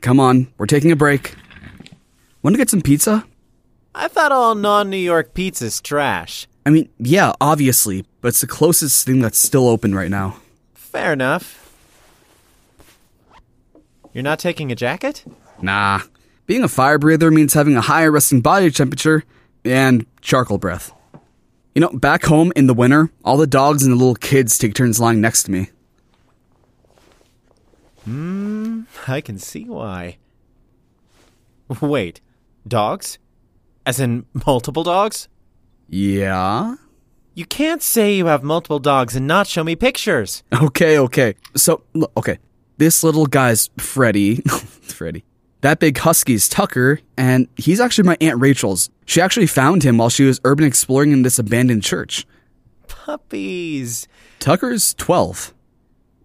Come 0.00 0.20
on, 0.20 0.52
we're 0.56 0.66
taking 0.66 0.92
a 0.92 0.96
break. 0.96 1.34
Want 2.42 2.54
to 2.54 2.58
get 2.58 2.70
some 2.70 2.80
pizza? 2.82 3.26
I 3.94 4.08
thought 4.08 4.32
all 4.32 4.54
non 4.54 4.90
New 4.90 4.96
York 4.96 5.34
pizza's 5.34 5.80
trash. 5.80 6.46
I 6.64 6.70
mean, 6.70 6.88
yeah, 6.98 7.32
obviously, 7.40 8.04
but 8.20 8.28
it's 8.28 8.40
the 8.40 8.46
closest 8.46 9.04
thing 9.04 9.20
that's 9.20 9.38
still 9.38 9.68
open 9.68 9.94
right 9.94 10.10
now. 10.10 10.36
Fair 10.74 11.12
enough. 11.12 11.58
You're 14.12 14.22
not 14.22 14.38
taking 14.38 14.70
a 14.70 14.74
jacket? 14.76 15.24
Nah. 15.60 16.00
Being 16.46 16.64
a 16.64 16.68
fire 16.68 16.98
breather 16.98 17.30
means 17.30 17.54
having 17.54 17.76
a 17.76 17.80
higher 17.80 18.10
resting 18.10 18.40
body 18.40 18.70
temperature 18.70 19.24
and 19.64 20.06
charcoal 20.20 20.58
breath. 20.58 20.92
You 21.74 21.80
know, 21.80 21.88
back 21.88 22.24
home 22.24 22.52
in 22.54 22.66
the 22.66 22.74
winter, 22.74 23.10
all 23.24 23.38
the 23.38 23.46
dogs 23.46 23.82
and 23.82 23.92
the 23.92 23.96
little 23.96 24.14
kids 24.14 24.58
take 24.58 24.74
turns 24.74 25.00
lying 25.00 25.20
next 25.20 25.44
to 25.44 25.50
me. 25.50 25.70
Hmm, 28.04 28.82
I 29.06 29.20
can 29.20 29.38
see 29.38 29.64
why. 29.64 30.18
Wait, 31.80 32.20
dogs? 32.66 33.18
As 33.84 33.98
in 34.00 34.26
multiple 34.46 34.82
dogs? 34.84 35.28
Yeah? 35.88 36.76
You 37.34 37.44
can't 37.46 37.82
say 37.82 38.14
you 38.14 38.26
have 38.26 38.42
multiple 38.42 38.78
dogs 38.78 39.16
and 39.16 39.26
not 39.26 39.46
show 39.46 39.64
me 39.64 39.74
pictures. 39.76 40.42
Okay, 40.52 40.98
okay. 40.98 41.34
So, 41.56 41.82
look, 41.94 42.12
okay. 42.16 42.38
This 42.78 43.02
little 43.02 43.26
guy's 43.26 43.70
Freddy. 43.78 44.36
Freddy. 44.82 45.24
That 45.62 45.78
big 45.78 45.96
husky's 45.98 46.48
Tucker, 46.48 47.00
and 47.16 47.46
he's 47.56 47.78
actually 47.80 48.04
my 48.04 48.16
Aunt 48.20 48.40
Rachel's. 48.40 48.90
She 49.06 49.20
actually 49.20 49.46
found 49.46 49.82
him 49.84 49.96
while 49.96 50.08
she 50.10 50.24
was 50.24 50.40
urban 50.44 50.66
exploring 50.66 51.12
in 51.12 51.22
this 51.22 51.38
abandoned 51.38 51.82
church. 51.84 52.26
Puppies. 52.88 54.08
Tucker's 54.40 54.94
12. 54.94 55.54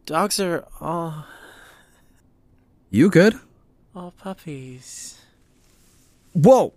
Dogs 0.06 0.40
are 0.40 0.66
all 0.82 1.26
You 2.90 3.10
good? 3.10 3.40
all 3.96 4.12
puppies. 4.12 5.20
Whoa! 6.34 6.74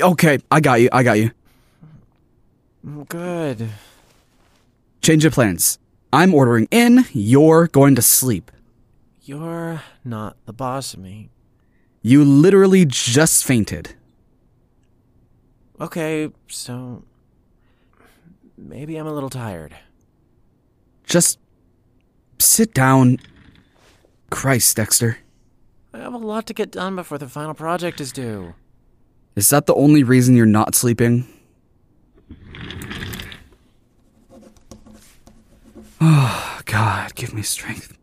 Okay, 0.00 0.38
I 0.50 0.60
got 0.60 0.80
you, 0.80 0.88
I 0.92 1.02
got 1.02 1.18
you. 1.18 1.30
Good. 3.08 3.68
Change 5.02 5.24
of 5.24 5.32
plans. 5.32 5.78
I'm 6.12 6.34
ordering 6.34 6.66
in, 6.70 7.04
you're 7.12 7.66
going 7.68 7.94
to 7.94 8.02
sleep. 8.02 8.50
You're 9.22 9.82
not 10.04 10.36
the 10.46 10.52
boss 10.52 10.94
of 10.94 11.00
me. 11.00 11.30
You 12.02 12.24
literally 12.24 12.84
just 12.86 13.44
fainted. 13.44 13.94
Okay, 15.80 16.30
so 16.48 17.04
maybe 18.56 18.96
I'm 18.96 19.06
a 19.06 19.12
little 19.12 19.30
tired. 19.30 19.74
Just 21.04 21.38
sit 22.38 22.74
down. 22.74 23.18
Christ, 24.30 24.76
Dexter. 24.76 25.18
I 25.92 25.98
have 25.98 26.14
a 26.14 26.18
lot 26.18 26.46
to 26.46 26.54
get 26.54 26.70
done 26.70 26.96
before 26.96 27.18
the 27.18 27.28
final 27.28 27.54
project 27.54 28.00
is 28.00 28.12
due. 28.12 28.54
Is 29.36 29.50
that 29.50 29.66
the 29.66 29.74
only 29.74 30.02
reason 30.02 30.36
you're 30.36 30.46
not 30.46 30.74
sleeping? 30.74 31.26
Oh, 36.00 36.60
God, 36.64 37.14
give 37.14 37.34
me 37.34 37.42
strength. 37.42 37.96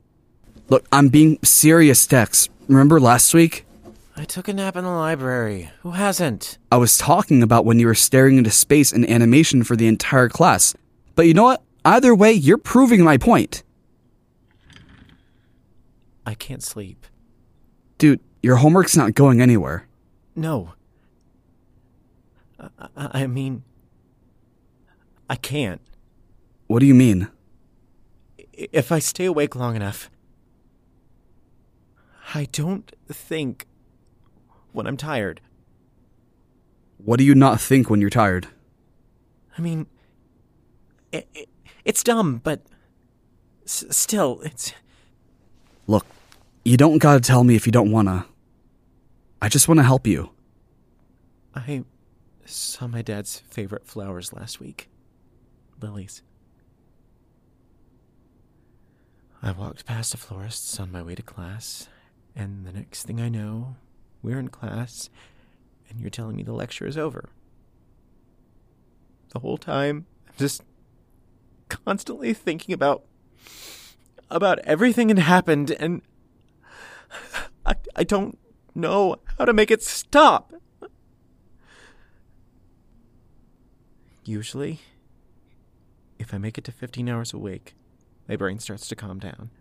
Look, 0.70 0.86
I'm 0.92 1.10
being 1.10 1.40
serious, 1.44 2.06
Dex. 2.06 2.50
Remember 2.68 3.00
last 3.00 3.34
week? 3.34 3.66
I 4.16 4.26
took 4.26 4.48
a 4.48 4.54
nap 4.54 4.76
in 4.76 4.84
the 4.84 4.90
library. 4.90 5.70
Who 5.82 5.92
hasn't? 5.92 6.58
I 6.72 6.78
was 6.78 6.98
talking 6.98 7.44
about 7.44 7.66
when 7.66 7.80
you 7.80 7.88
were 7.88 7.96
staring 7.96 8.38
into 8.38 8.50
space 8.50 8.92
in 8.92 9.08
animation 9.10 9.64
for 9.64 9.76
the 9.76 9.88
entire 9.88 10.28
class. 10.28 10.76
But 11.16 11.28
you 11.28 11.34
know 11.34 11.44
what? 11.44 11.62
Either 11.86 12.14
way, 12.16 12.34
you're 12.34 12.58
proving 12.58 13.04
my 13.04 13.18
point. 13.18 13.64
I 16.26 16.34
can't 16.34 16.64
sleep. 16.64 17.06
Dude, 17.98 18.20
your 18.42 18.58
homework's 18.58 18.98
not 18.98 19.14
going 19.14 19.40
anywhere. 19.40 19.88
No. 20.36 20.74
I, 22.60 22.70
I 22.95 23.28
mean, 23.28 23.64
I 25.30 25.36
can't. 25.36 25.82
What 26.68 26.80
do 26.80 26.86
you 26.86 26.95
mean? 26.95 27.30
If 28.53 28.91
I 28.91 28.99
stay 28.99 29.26
awake 29.26 29.55
long 29.55 29.76
enough, 29.76 30.10
I 32.34 32.45
don't 32.51 32.91
think 33.08 33.66
when 34.72 34.88
I'm 34.88 34.97
tired. 34.97 35.41
What 36.97 37.18
do 37.20 37.24
you 37.24 37.36
not 37.36 37.62
think 37.62 37.89
when 37.89 38.01
you're 38.01 38.10
tired? 38.10 38.47
I 39.58 39.62
mean, 39.62 39.88
i 41.14 41.24
i 41.36 41.45
it's 41.86 42.03
dumb, 42.03 42.41
but 42.43 42.62
s- 43.66 43.86
still, 43.91 44.41
it's. 44.43 44.74
Look, 45.86 46.05
you 46.66 46.76
don't 46.76 46.97
gotta 46.97 47.22
tell 47.22 47.45
me 47.45 47.55
if 47.55 47.66
you 47.66 47.72
don't 47.72 47.91
wanna. 47.91 48.26
I 49.41 49.47
just 49.47 49.68
wanna 49.70 49.84
help 49.84 50.05
you. 50.05 50.32
I 51.55 51.84
saw 52.48 52.88
my 52.88 53.02
dad's 53.02 53.39
favorite 53.50 53.86
flowers 53.86 54.34
last 54.34 54.60
week 54.60 54.89
lilies. 55.82 56.24
I 59.41 59.52
walked 59.52 59.86
past 59.86 60.14
a 60.14 60.18
florist's 60.18 60.80
on 60.80 60.91
my 60.91 61.04
way 61.04 61.14
to 61.14 61.22
class, 61.22 61.88
and 62.36 62.66
the 62.66 62.72
next 62.72 63.04
thing 63.04 63.22
I 63.22 63.30
know, 63.30 63.76
we're 64.24 64.39
in 64.39 64.48
class, 64.48 65.10
and 65.89 66.00
you're 66.00 66.10
telling 66.10 66.36
me 66.36 66.43
the 66.43 66.54
lecture 66.54 66.88
is 66.88 66.98
over. 66.98 67.30
The 69.30 69.39
whole 69.39 69.58
time, 69.58 70.08
I'm 70.28 70.34
just 70.38 70.64
constantly 71.70 72.34
thinking 72.34 72.74
about 72.74 73.04
about 74.30 74.60
everything 74.60 75.08
that 75.08 75.20
happened, 75.20 75.72
and 75.72 76.02
I, 77.66 77.76
I 77.95 78.04
don't 78.04 78.38
know 78.74 79.18
how 79.38 79.45
to 79.45 79.54
make 79.54 79.72
it 79.72 79.84
stop. 79.84 80.54
Usually, 84.28 84.82
if 86.20 86.34
I 86.34 86.38
make 86.38 86.58
it 86.58 86.66
to 86.66 86.72
15 86.74 87.08
hours 87.08 87.34
awake, 87.34 87.76
my 88.28 88.36
brain 88.36 88.60
starts 88.60 88.86
to 88.90 88.96
calm 88.96 89.20
down. 89.20 89.52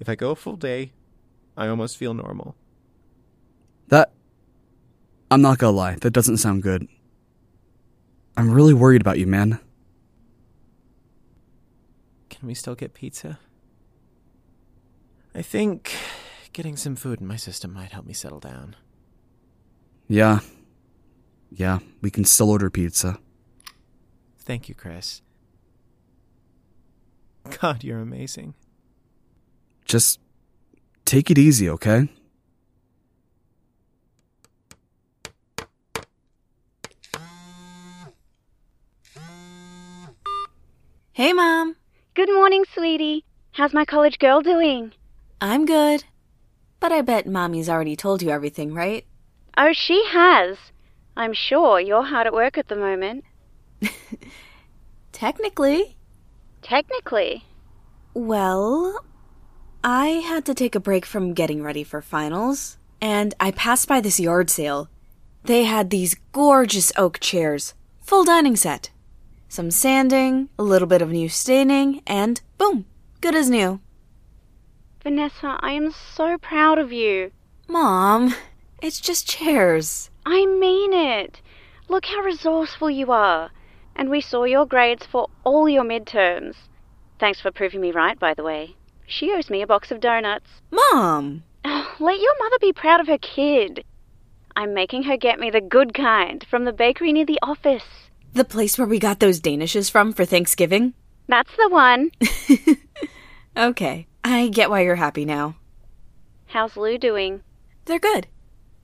If 0.00 0.08
I 0.08 0.14
go 0.14 0.30
a 0.30 0.36
full 0.36 0.56
day, 0.56 0.92
I 1.54 1.68
almost 1.68 1.98
feel 1.98 2.14
normal. 2.14 2.56
That. 3.88 4.10
I'm 5.30 5.42
not 5.42 5.58
gonna 5.58 5.76
lie, 5.76 5.96
that 5.96 6.12
doesn't 6.12 6.38
sound 6.38 6.62
good. 6.62 6.88
I'm 8.38 8.50
really 8.50 8.72
worried 8.72 9.02
about 9.02 9.18
you, 9.18 9.26
man. 9.26 9.60
Can 12.30 12.48
we 12.48 12.54
still 12.54 12.74
get 12.74 12.94
pizza? 12.94 13.38
I 15.34 15.42
think 15.42 15.92
getting 16.54 16.78
some 16.78 16.96
food 16.96 17.20
in 17.20 17.26
my 17.26 17.36
system 17.36 17.74
might 17.74 17.92
help 17.92 18.06
me 18.06 18.14
settle 18.14 18.40
down. 18.40 18.76
Yeah. 20.08 20.40
Yeah, 21.50 21.80
we 22.00 22.10
can 22.10 22.24
still 22.24 22.48
order 22.48 22.70
pizza. 22.70 23.18
Thank 24.42 24.68
you, 24.68 24.74
Chris. 24.74 25.22
God, 27.60 27.84
you're 27.84 28.00
amazing. 28.00 28.54
Just 29.84 30.18
take 31.04 31.30
it 31.30 31.38
easy, 31.38 31.68
okay? 31.70 32.08
Hey, 41.12 41.32
Mom. 41.32 41.76
Good 42.14 42.32
morning, 42.32 42.64
sweetie. 42.74 43.24
How's 43.52 43.74
my 43.74 43.84
college 43.84 44.18
girl 44.18 44.40
doing? 44.40 44.92
I'm 45.40 45.66
good. 45.66 46.04
But 46.80 46.90
I 46.90 47.02
bet 47.02 47.26
Mommy's 47.26 47.68
already 47.68 47.96
told 47.96 48.22
you 48.22 48.30
everything, 48.30 48.74
right? 48.74 49.04
Oh, 49.56 49.72
she 49.72 50.04
has. 50.08 50.56
I'm 51.16 51.34
sure 51.34 51.78
you're 51.78 52.02
hard 52.02 52.26
at 52.26 52.32
work 52.32 52.56
at 52.56 52.68
the 52.68 52.76
moment. 52.76 53.24
Technically. 55.12 55.96
Technically. 56.62 57.44
Well, 58.14 59.04
I 59.84 60.06
had 60.06 60.44
to 60.46 60.54
take 60.54 60.74
a 60.74 60.80
break 60.80 61.06
from 61.06 61.34
getting 61.34 61.62
ready 61.62 61.82
for 61.84 62.02
finals, 62.02 62.78
and 63.00 63.34
I 63.40 63.50
passed 63.50 63.88
by 63.88 64.00
this 64.00 64.20
yard 64.20 64.50
sale. 64.50 64.88
They 65.44 65.64
had 65.64 65.90
these 65.90 66.16
gorgeous 66.32 66.92
oak 66.96 67.18
chairs, 67.20 67.74
full 68.00 68.24
dining 68.24 68.56
set. 68.56 68.90
Some 69.48 69.70
sanding, 69.70 70.48
a 70.58 70.62
little 70.62 70.88
bit 70.88 71.02
of 71.02 71.10
new 71.10 71.28
staining, 71.28 72.02
and 72.06 72.40
boom, 72.58 72.86
good 73.20 73.34
as 73.34 73.50
new. 73.50 73.80
Vanessa, 75.02 75.58
I 75.60 75.72
am 75.72 75.90
so 75.90 76.38
proud 76.38 76.78
of 76.78 76.92
you. 76.92 77.32
Mom, 77.66 78.34
it's 78.80 79.00
just 79.00 79.28
chairs. 79.28 80.10
I 80.24 80.46
mean 80.46 80.92
it. 80.92 81.40
Look 81.88 82.06
how 82.06 82.20
resourceful 82.20 82.88
you 82.88 83.10
are. 83.10 83.50
And 83.96 84.10
we 84.10 84.20
saw 84.20 84.44
your 84.44 84.66
grades 84.66 85.06
for 85.06 85.28
all 85.44 85.68
your 85.68 85.84
midterms. 85.84 86.54
Thanks 87.18 87.40
for 87.40 87.50
proving 87.50 87.80
me 87.80 87.92
right, 87.92 88.18
by 88.18 88.34
the 88.34 88.42
way. 88.42 88.76
She 89.06 89.32
owes 89.32 89.50
me 89.50 89.62
a 89.62 89.66
box 89.66 89.90
of 89.90 90.00
donuts. 90.00 90.48
Mom! 90.70 91.44
Oh, 91.64 91.94
let 92.00 92.20
your 92.20 92.38
mother 92.38 92.56
be 92.60 92.72
proud 92.72 93.00
of 93.00 93.06
her 93.06 93.18
kid. 93.18 93.84
I'm 94.56 94.74
making 94.74 95.04
her 95.04 95.16
get 95.16 95.38
me 95.38 95.50
the 95.50 95.60
good 95.60 95.94
kind 95.94 96.44
from 96.50 96.64
the 96.64 96.72
bakery 96.72 97.12
near 97.12 97.26
the 97.26 97.38
office. 97.42 97.84
The 98.32 98.44
place 98.44 98.78
where 98.78 98.86
we 98.86 98.98
got 98.98 99.20
those 99.20 99.40
Danishes 99.40 99.90
from 99.90 100.12
for 100.12 100.24
Thanksgiving? 100.24 100.94
That's 101.28 101.54
the 101.56 101.68
one. 101.68 102.10
Okay, 103.56 104.06
I 104.24 104.48
get 104.48 104.70
why 104.70 104.80
you're 104.80 104.94
happy 104.94 105.26
now. 105.26 105.56
How's 106.46 106.74
Lou 106.74 106.96
doing? 106.96 107.42
They're 107.84 107.98
good. 107.98 108.26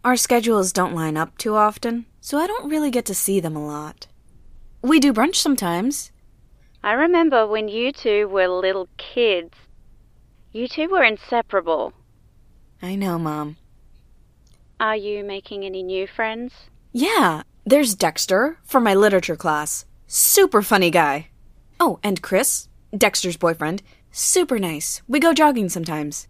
Our 0.05 0.17
schedules 0.17 0.75
don't 0.75 0.95
line 0.95 1.17
up 1.17 1.39
too 1.39 1.55
often, 1.55 2.05
so 2.21 2.37
I 2.37 2.47
don't 2.47 2.69
really 2.69 2.91
get 2.91 3.07
to 3.07 3.15
see 3.15 3.41
them 3.41 3.57
a 3.57 3.67
lot. 3.67 4.09
We 4.83 5.01
do 5.01 5.13
brunch 5.13 5.37
sometimes. 5.37 6.13
I 6.83 6.93
remember 6.93 7.47
when 7.47 7.69
you 7.69 7.93
two 7.93 8.29
were 8.29 8.49
little 8.49 8.89
kids. 8.97 9.55
You 10.53 10.69
two 10.69 10.89
were 10.89 11.03
inseparable. 11.03 11.93
I 12.81 12.95
know, 12.95 13.19
Mom. 13.19 13.57
Are 14.79 14.97
you 14.97 15.25
making 15.25 15.65
any 15.65 15.83
new 15.83 16.07
friends? 16.07 16.53
Yeah, 16.93 17.43
there's 17.67 17.95
Dexter 17.97 18.59
from 18.65 18.85
my 18.85 18.95
literature 18.95 19.37
class. 19.37 19.85
Super 20.07 20.63
funny 20.63 20.91
guy. 20.91 21.29
Oh, 21.81 21.99
and 22.03 22.23
Chris, 22.23 22.69
Dexter's 22.97 23.37
boyfriend. 23.37 23.83
Super 24.13 24.59
nice. 24.59 25.03
We 25.09 25.19
go 25.21 25.35
jogging 25.35 25.69
sometimes. 25.69 26.29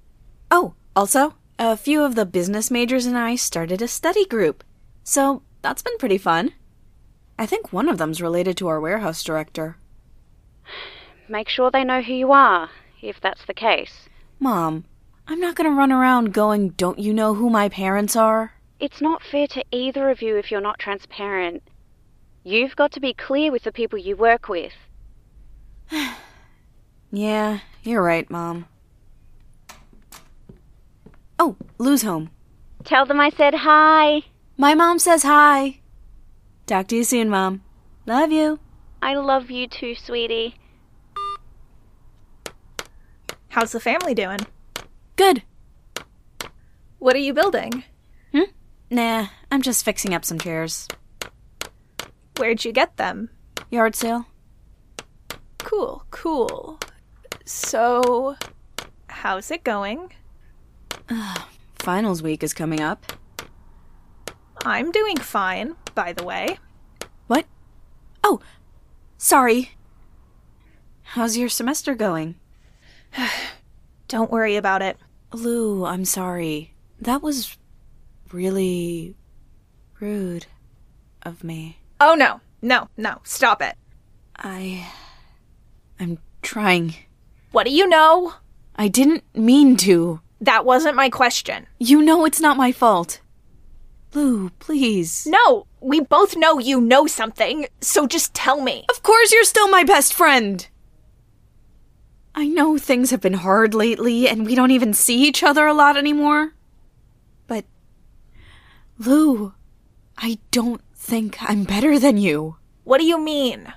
Oh, 0.50 0.74
also, 0.96 1.34
a 1.58 1.76
few 1.76 2.02
of 2.02 2.14
the 2.14 2.26
business 2.26 2.70
majors 2.70 3.04
and 3.06 3.16
I 3.18 3.36
started 3.36 3.82
a 3.82 3.88
study 3.88 4.24
group. 4.24 4.64
So 5.04 5.42
that's 5.62 5.82
been 5.82 5.98
pretty 5.98 6.18
fun. 6.18 6.52
I 7.38 7.46
think 7.46 7.72
one 7.72 7.88
of 7.88 7.98
them's 7.98 8.20
related 8.20 8.56
to 8.56 8.68
our 8.68 8.80
warehouse 8.80 9.22
director. 9.22 9.76
Make 11.28 11.48
sure 11.48 11.70
they 11.70 11.84
know 11.84 12.02
who 12.02 12.12
you 12.12 12.32
are, 12.32 12.70
if 13.00 13.20
that's 13.20 13.44
the 13.46 13.54
case. 13.54 14.08
Mom, 14.40 14.84
I'm 15.26 15.40
not 15.40 15.54
gonna 15.54 15.70
run 15.70 15.92
around 15.92 16.32
going, 16.34 16.70
Don't 16.70 16.98
you 16.98 17.14
know 17.14 17.34
who 17.34 17.48
my 17.48 17.68
parents 17.68 18.16
are? 18.16 18.54
It's 18.80 19.00
not 19.00 19.22
fair 19.22 19.46
to 19.48 19.64
either 19.70 20.10
of 20.10 20.22
you 20.22 20.36
if 20.36 20.50
you're 20.50 20.60
not 20.60 20.78
transparent. 20.78 21.62
You've 22.44 22.76
got 22.76 22.92
to 22.92 23.00
be 23.00 23.12
clear 23.14 23.52
with 23.52 23.62
the 23.62 23.72
people 23.72 23.98
you 23.98 24.16
work 24.16 24.48
with. 24.48 24.72
Yeah, 27.10 27.60
you're 27.82 28.02
right, 28.02 28.28
Mom. 28.28 28.66
Oh, 31.38 31.56
Lou's 31.78 32.02
home. 32.02 32.30
Tell 32.84 33.06
them 33.06 33.18
I 33.18 33.30
said 33.30 33.54
hi. 33.54 34.24
My 34.58 34.74
mom 34.74 34.98
says 34.98 35.22
hi. 35.22 35.80
Talk 36.68 36.86
to 36.88 36.96
you 36.96 37.04
soon, 37.04 37.30
Mom. 37.30 37.62
Love 38.04 38.30
you. 38.30 38.60
I 39.00 39.14
love 39.14 39.50
you 39.50 39.66
too, 39.66 39.94
sweetie. 39.94 40.54
How's 43.48 43.72
the 43.72 43.80
family 43.80 44.12
doing? 44.14 44.40
Good. 45.16 45.42
What 46.98 47.16
are 47.16 47.20
you 47.20 47.32
building? 47.32 47.84
Hmm? 48.32 48.50
Nah, 48.90 49.28
I'm 49.50 49.62
just 49.62 49.82
fixing 49.82 50.12
up 50.12 50.26
some 50.26 50.38
chairs. 50.38 50.86
Where'd 52.36 52.66
you 52.66 52.72
get 52.72 52.98
them? 52.98 53.30
Yard 53.70 53.96
sale? 53.96 54.26
Cool, 55.56 56.04
cool. 56.10 56.78
So, 57.46 58.36
how's 59.06 59.50
it 59.50 59.64
going? 59.64 60.12
Finals 61.78 62.22
week 62.22 62.42
is 62.42 62.52
coming 62.52 62.82
up. 62.82 63.10
I'm 64.64 64.90
doing 64.92 65.16
fine, 65.16 65.76
by 65.94 66.12
the 66.12 66.24
way. 66.24 66.58
What? 67.26 67.46
Oh, 68.24 68.40
sorry. 69.16 69.72
How's 71.02 71.36
your 71.36 71.48
semester 71.48 71.94
going? 71.94 72.34
Don't 74.08 74.30
worry 74.30 74.56
about 74.56 74.82
it. 74.82 74.96
Lou, 75.32 75.84
I'm 75.84 76.04
sorry. 76.04 76.74
That 77.00 77.22
was 77.22 77.56
really 78.32 79.14
rude 80.00 80.46
of 81.22 81.44
me. 81.44 81.78
Oh 82.00 82.14
no, 82.14 82.40
no, 82.62 82.88
no, 82.96 83.18
stop 83.24 83.62
it. 83.62 83.76
I. 84.36 84.86
I'm 86.00 86.18
trying. 86.42 86.94
What 87.50 87.64
do 87.64 87.72
you 87.72 87.88
know? 87.88 88.34
I 88.76 88.88
didn't 88.88 89.24
mean 89.34 89.76
to. 89.78 90.20
That 90.40 90.64
wasn't 90.64 90.94
my 90.94 91.10
question. 91.10 91.66
You 91.78 92.02
know 92.02 92.24
it's 92.24 92.40
not 92.40 92.56
my 92.56 92.70
fault. 92.70 93.20
Lou, 94.14 94.50
please. 94.58 95.26
No, 95.26 95.66
we 95.80 96.00
both 96.00 96.36
know 96.36 96.58
you 96.58 96.80
know 96.80 97.06
something, 97.06 97.66
so 97.80 98.06
just 98.06 98.34
tell 98.34 98.60
me. 98.60 98.84
Of 98.88 99.02
course 99.02 99.32
you're 99.32 99.44
still 99.44 99.68
my 99.68 99.84
best 99.84 100.14
friend. 100.14 100.66
I 102.34 102.46
know 102.46 102.78
things 102.78 103.10
have 103.10 103.20
been 103.20 103.34
hard 103.34 103.74
lately 103.74 104.28
and 104.28 104.46
we 104.46 104.54
don't 104.54 104.70
even 104.70 104.94
see 104.94 105.22
each 105.26 105.42
other 105.42 105.66
a 105.66 105.74
lot 105.74 105.96
anymore. 105.96 106.54
But. 107.46 107.64
Lou, 108.98 109.54
I 110.16 110.38
don't 110.50 110.82
think 110.94 111.36
I'm 111.42 111.64
better 111.64 111.98
than 111.98 112.16
you. 112.16 112.56
What 112.84 112.98
do 112.98 113.04
you 113.04 113.18
mean? 113.20 113.72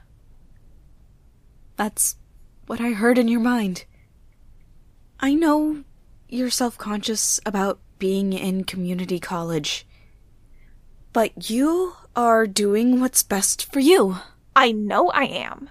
That's 1.76 2.16
what 2.68 2.80
I 2.80 2.92
heard 2.92 3.18
in 3.18 3.28
your 3.28 3.40
mind. 3.40 3.86
I 5.20 5.34
know 5.34 5.84
you're 6.30 6.50
self 6.50 6.78
conscious 6.78 7.40
about 7.46 7.80
being 8.00 8.34
in 8.34 8.64
community 8.64 9.20
college, 9.20 9.86
but 11.14 11.50
you 11.50 11.94
are 12.16 12.48
doing 12.48 13.00
what's 13.00 13.24
best 13.24 13.72
for 13.72 13.80
you. 13.80 14.18
I 14.56 14.72
know 14.72 15.10
I 15.10 15.24
am. 15.24 15.70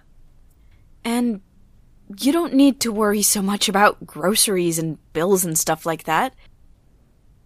And 1.04 1.40
you 2.18 2.32
don't 2.32 2.54
need 2.54 2.80
to 2.80 2.92
worry 2.92 3.22
so 3.22 3.40
much 3.40 3.68
about 3.68 4.06
groceries 4.06 4.78
and 4.78 4.98
bills 5.12 5.44
and 5.44 5.58
stuff 5.58 5.86
like 5.86 6.04
that. 6.04 6.34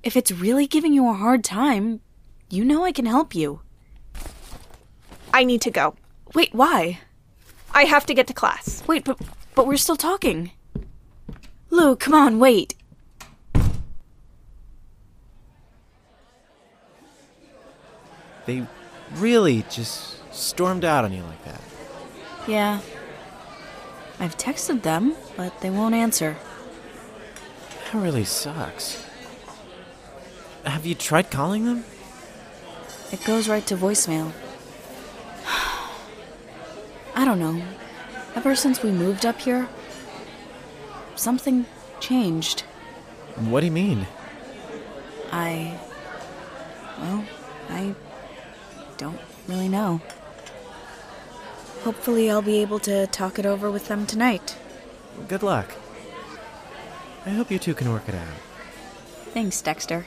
If 0.02 0.16
it's 0.16 0.32
really 0.32 0.66
giving 0.66 0.92
you 0.92 1.08
a 1.08 1.14
hard 1.14 1.44
time, 1.44 2.00
you 2.50 2.64
know 2.64 2.84
I 2.84 2.92
can 2.92 3.06
help 3.06 3.34
you. 3.34 3.60
I 5.32 5.44
need 5.44 5.62
to 5.62 5.70
go. 5.70 5.96
Wait, 6.34 6.54
why? 6.54 7.00
I 7.72 7.84
have 7.84 8.06
to 8.06 8.14
get 8.14 8.26
to 8.28 8.34
class. 8.34 8.82
Wait, 8.86 9.04
but 9.04 9.20
but 9.54 9.66
we're 9.66 9.76
still 9.76 9.96
talking. 9.96 10.52
Lou, 11.70 11.96
come 11.96 12.14
on, 12.14 12.38
wait. 12.38 12.74
They 18.46 18.66
really 19.12 19.64
just 19.70 20.18
stormed 20.34 20.84
out 20.84 21.04
on 21.04 21.12
you 21.12 21.22
like 21.22 21.44
that. 21.44 21.60
Yeah. 22.46 22.80
I've 24.20 24.36
texted 24.36 24.82
them, 24.82 25.14
but 25.36 25.60
they 25.60 25.70
won't 25.70 25.94
answer. 25.94 26.36
That 27.92 27.98
really 28.00 28.24
sucks. 28.24 29.04
Have 30.64 30.86
you 30.86 30.94
tried 30.94 31.30
calling 31.30 31.64
them? 31.64 31.84
It 33.12 33.22
goes 33.24 33.48
right 33.48 33.66
to 33.66 33.76
voicemail. 33.76 34.32
I 37.14 37.24
don't 37.24 37.38
know. 37.38 37.62
Ever 38.34 38.54
since 38.54 38.82
we 38.82 38.90
moved 38.90 39.24
up 39.24 39.40
here, 39.40 39.68
something 41.14 41.66
changed. 42.00 42.62
What 43.36 43.60
do 43.60 43.66
you 43.66 43.72
mean? 43.72 44.06
I. 45.32 45.78
Well, 46.98 47.24
I 47.68 47.94
don't 48.96 49.20
really 49.48 49.68
know. 49.68 50.00
Hopefully, 51.82 52.30
I'll 52.30 52.42
be 52.42 52.62
able 52.62 52.78
to 52.80 53.06
talk 53.08 53.38
it 53.38 53.46
over 53.46 53.70
with 53.70 53.88
them 53.88 54.06
tonight. 54.06 54.56
Good 55.28 55.42
luck. 55.42 55.72
I 57.26 57.30
hope 57.30 57.50
you 57.50 57.58
two 57.58 57.74
can 57.74 57.90
work 57.92 58.08
it 58.08 58.14
out. 58.14 58.28
Thanks, 59.32 59.60
Dexter. 59.60 60.04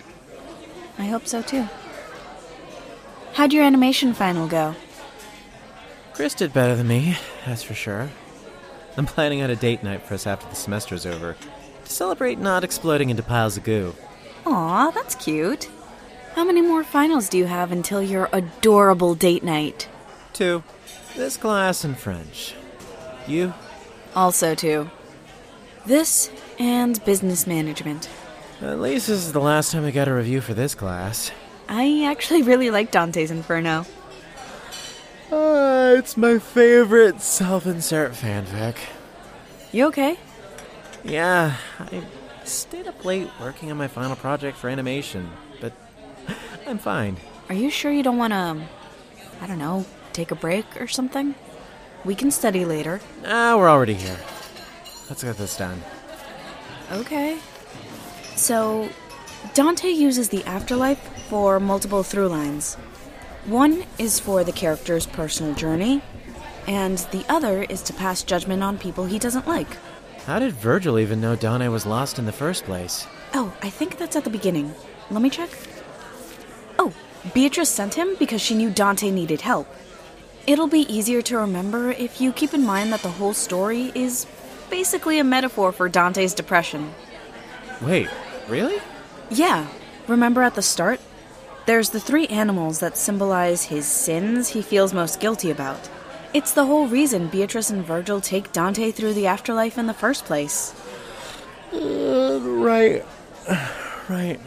I 0.97 1.05
hope 1.05 1.27
so 1.27 1.41
too. 1.41 1.67
How'd 3.33 3.53
your 3.53 3.63
animation 3.63 4.13
final 4.13 4.47
go? 4.47 4.75
Chris 6.13 6.33
did 6.33 6.53
better 6.53 6.75
than 6.75 6.87
me, 6.87 7.15
that's 7.45 7.61
for 7.61 7.75
sure. 7.75 8.09
I'm 8.97 9.05
planning 9.05 9.43
on 9.43 9.51
a 9.51 9.55
date 9.55 9.83
night 9.83 10.01
for 10.01 10.15
us 10.15 10.25
after 10.25 10.49
the 10.49 10.55
semester's 10.55 11.05
over 11.05 11.35
to 11.85 11.91
celebrate 11.91 12.39
not 12.39 12.63
exploding 12.63 13.11
into 13.11 13.21
piles 13.21 13.55
of 13.55 13.63
goo. 13.63 13.93
Aw, 14.47 14.89
that's 14.91 15.13
cute. 15.13 15.69
How 16.37 16.45
many 16.45 16.61
more 16.61 16.83
finals 16.83 17.29
do 17.29 17.37
you 17.39 17.45
have 17.47 17.71
until 17.71 17.99
your 17.99 18.29
adorable 18.31 19.15
date 19.15 19.43
night? 19.43 19.89
Two. 20.33 20.61
This 21.15 21.35
class 21.35 21.83
and 21.83 21.97
French. 21.97 22.53
You? 23.25 23.55
Also, 24.15 24.53
two. 24.53 24.91
This 25.87 26.29
and 26.59 27.03
business 27.05 27.47
management. 27.47 28.07
At 28.61 28.79
least 28.79 29.07
this 29.07 29.25
is 29.25 29.33
the 29.33 29.39
last 29.39 29.71
time 29.71 29.83
I 29.83 29.89
got 29.89 30.07
a 30.07 30.13
review 30.13 30.39
for 30.41 30.53
this 30.53 30.75
class. 30.75 31.31
I 31.67 32.03
actually 32.05 32.43
really 32.43 32.69
like 32.69 32.91
Dante's 32.91 33.31
Inferno. 33.31 33.87
Uh, 35.31 35.95
it's 35.97 36.15
my 36.15 36.37
favorite 36.37 37.19
self-insert 37.19 38.11
fanfic. 38.11 38.75
You 39.71 39.87
okay? 39.87 40.19
Yeah, 41.03 41.55
I 41.79 42.03
stayed 42.43 42.85
up 42.85 43.03
late 43.03 43.27
working 43.41 43.71
on 43.71 43.77
my 43.77 43.87
final 43.87 44.15
project 44.15 44.55
for 44.55 44.69
animation, 44.69 45.31
I'm 46.67 46.77
fine. 46.77 47.15
Are 47.47 47.55
you 47.55 47.69
sure 47.69 47.93
you 47.93 48.03
don't 48.03 48.17
want 48.17 48.33
to, 48.33 48.61
I 49.41 49.47
don't 49.47 49.57
know, 49.57 49.85
take 50.11 50.31
a 50.31 50.35
break 50.35 50.65
or 50.81 50.87
something? 50.87 51.33
We 52.03 52.13
can 52.13 52.29
study 52.29 52.65
later. 52.65 52.99
Ah, 53.25 53.55
we're 53.57 53.69
already 53.69 53.93
here. 53.93 54.17
Let's 55.09 55.23
get 55.23 55.37
this 55.37 55.55
done. 55.55 55.81
Okay. 56.91 57.39
So, 58.35 58.89
Dante 59.53 59.89
uses 59.89 60.27
the 60.27 60.43
afterlife 60.43 60.99
for 61.29 61.59
multiple 61.59 62.03
through 62.03 62.27
lines. 62.27 62.75
One 63.45 63.85
is 63.97 64.19
for 64.19 64.43
the 64.43 64.51
character's 64.51 65.05
personal 65.05 65.53
journey, 65.53 66.01
and 66.67 66.97
the 67.11 67.25
other 67.29 67.63
is 67.63 67.81
to 67.83 67.93
pass 67.93 68.23
judgment 68.23 68.61
on 68.61 68.77
people 68.77 69.05
he 69.05 69.19
doesn't 69.19 69.47
like. 69.47 69.77
How 70.25 70.39
did 70.39 70.51
Virgil 70.51 70.99
even 70.99 71.21
know 71.21 71.37
Dante 71.37 71.69
was 71.69 71.85
lost 71.85 72.19
in 72.19 72.25
the 72.25 72.33
first 72.33 72.65
place? 72.65 73.07
Oh, 73.33 73.53
I 73.63 73.69
think 73.69 73.97
that's 73.97 74.17
at 74.17 74.25
the 74.25 74.29
beginning. 74.29 74.75
Let 75.09 75.21
me 75.21 75.29
check. 75.29 75.49
Oh, 76.79 76.93
Beatrice 77.33 77.69
sent 77.69 77.95
him 77.95 78.15
because 78.19 78.41
she 78.41 78.55
knew 78.55 78.69
Dante 78.69 79.11
needed 79.11 79.41
help. 79.41 79.67
It'll 80.45 80.67
be 80.67 80.91
easier 80.93 81.21
to 81.23 81.37
remember 81.37 81.91
if 81.91 82.21
you 82.21 82.31
keep 82.31 82.53
in 82.53 82.65
mind 82.65 82.93
that 82.93 83.01
the 83.01 83.09
whole 83.09 83.33
story 83.33 83.91
is 83.93 84.25
basically 84.69 85.19
a 85.19 85.23
metaphor 85.23 85.71
for 85.71 85.89
Dante's 85.89 86.33
depression. 86.33 86.93
Wait, 87.81 88.07
really? 88.47 88.77
Yeah, 89.29 89.67
remember 90.07 90.41
at 90.43 90.55
the 90.55 90.61
start? 90.61 90.99
There's 91.65 91.89
the 91.89 91.99
three 91.99 92.27
animals 92.27 92.79
that 92.79 92.97
symbolize 92.97 93.65
his 93.65 93.85
sins 93.85 94.49
he 94.49 94.61
feels 94.61 94.93
most 94.93 95.19
guilty 95.19 95.51
about. 95.51 95.89
It's 96.33 96.53
the 96.53 96.65
whole 96.65 96.87
reason 96.87 97.27
Beatrice 97.27 97.69
and 97.69 97.83
Virgil 97.83 98.21
take 98.21 98.53
Dante 98.53 98.91
through 98.91 99.13
the 99.13 99.27
afterlife 99.27 99.77
in 99.77 99.87
the 99.87 99.93
first 99.93 100.25
place. 100.25 100.73
Uh, 101.73 102.39
right. 102.41 103.05
Right. 104.09 104.39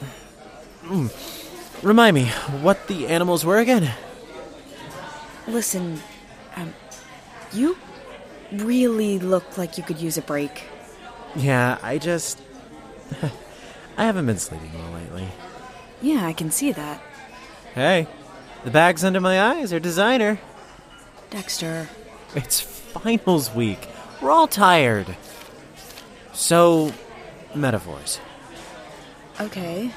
Mm. 0.85 1.40
Remind 1.83 2.15
me 2.15 2.27
what 2.61 2.89
the 2.89 3.07
animals 3.09 3.45
were 3.45 3.59
again. 3.59 3.93
Listen, 5.49 6.01
um, 6.57 6.75
you 7.53 7.77
really 8.53 9.19
look 9.19 9.57
like 9.57 9.79
you 9.79 9.85
could 9.85 9.99
use 9.99 10.19
a 10.19 10.23
break. 10.23 10.65
Yeah, 11.35 11.79
I 11.83 11.99
just. 11.99 12.41
I 13.97 14.05
haven't 14.05 14.27
been 14.27 14.39
sleeping 14.39 14.73
well 14.75 14.93
lately. 14.93 15.29
Yeah, 16.03 16.27
I 16.27 16.33
can 16.33 16.51
see 16.51 16.73
that. 16.73 17.03
Hey, 17.75 18.07
the 18.65 18.71
bags 18.71 19.05
under 19.05 19.21
my 19.21 19.41
eyes 19.41 19.73
are 19.73 19.81
designer. 19.81 20.39
Dexter. 21.31 21.89
It's 22.35 22.61
finals 22.61 23.55
week. 23.55 23.89
We're 24.21 24.31
all 24.31 24.49
tired. 24.49 25.17
So, 26.33 26.93
metaphors. 27.55 28.21
Okay. 29.41 29.93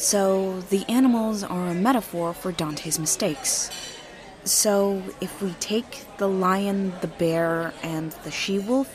So, 0.00 0.60
the 0.70 0.88
animals 0.88 1.44
are 1.44 1.68
a 1.68 1.74
metaphor 1.74 2.32
for 2.32 2.52
Dante's 2.52 2.98
mistakes. 2.98 3.70
So, 4.44 5.02
if 5.20 5.42
we 5.42 5.52
take 5.60 6.06
the 6.16 6.26
lion, 6.26 6.94
the 7.02 7.06
bear, 7.06 7.74
and 7.82 8.12
the 8.24 8.30
she 8.30 8.58
wolf, 8.58 8.88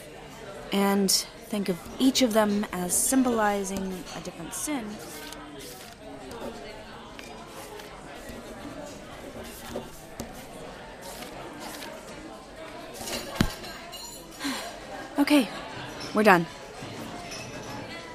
and 0.72 1.12
think 1.12 1.70
of 1.70 1.78
each 2.00 2.24
of 2.24 2.34
them 2.34 2.66
as 2.72 2.96
symbolizing 2.96 4.04
a 4.18 4.22
different 4.22 4.56
sin. 4.56 4.84
okay, 15.20 15.48
we're 16.16 16.24
done. 16.24 16.48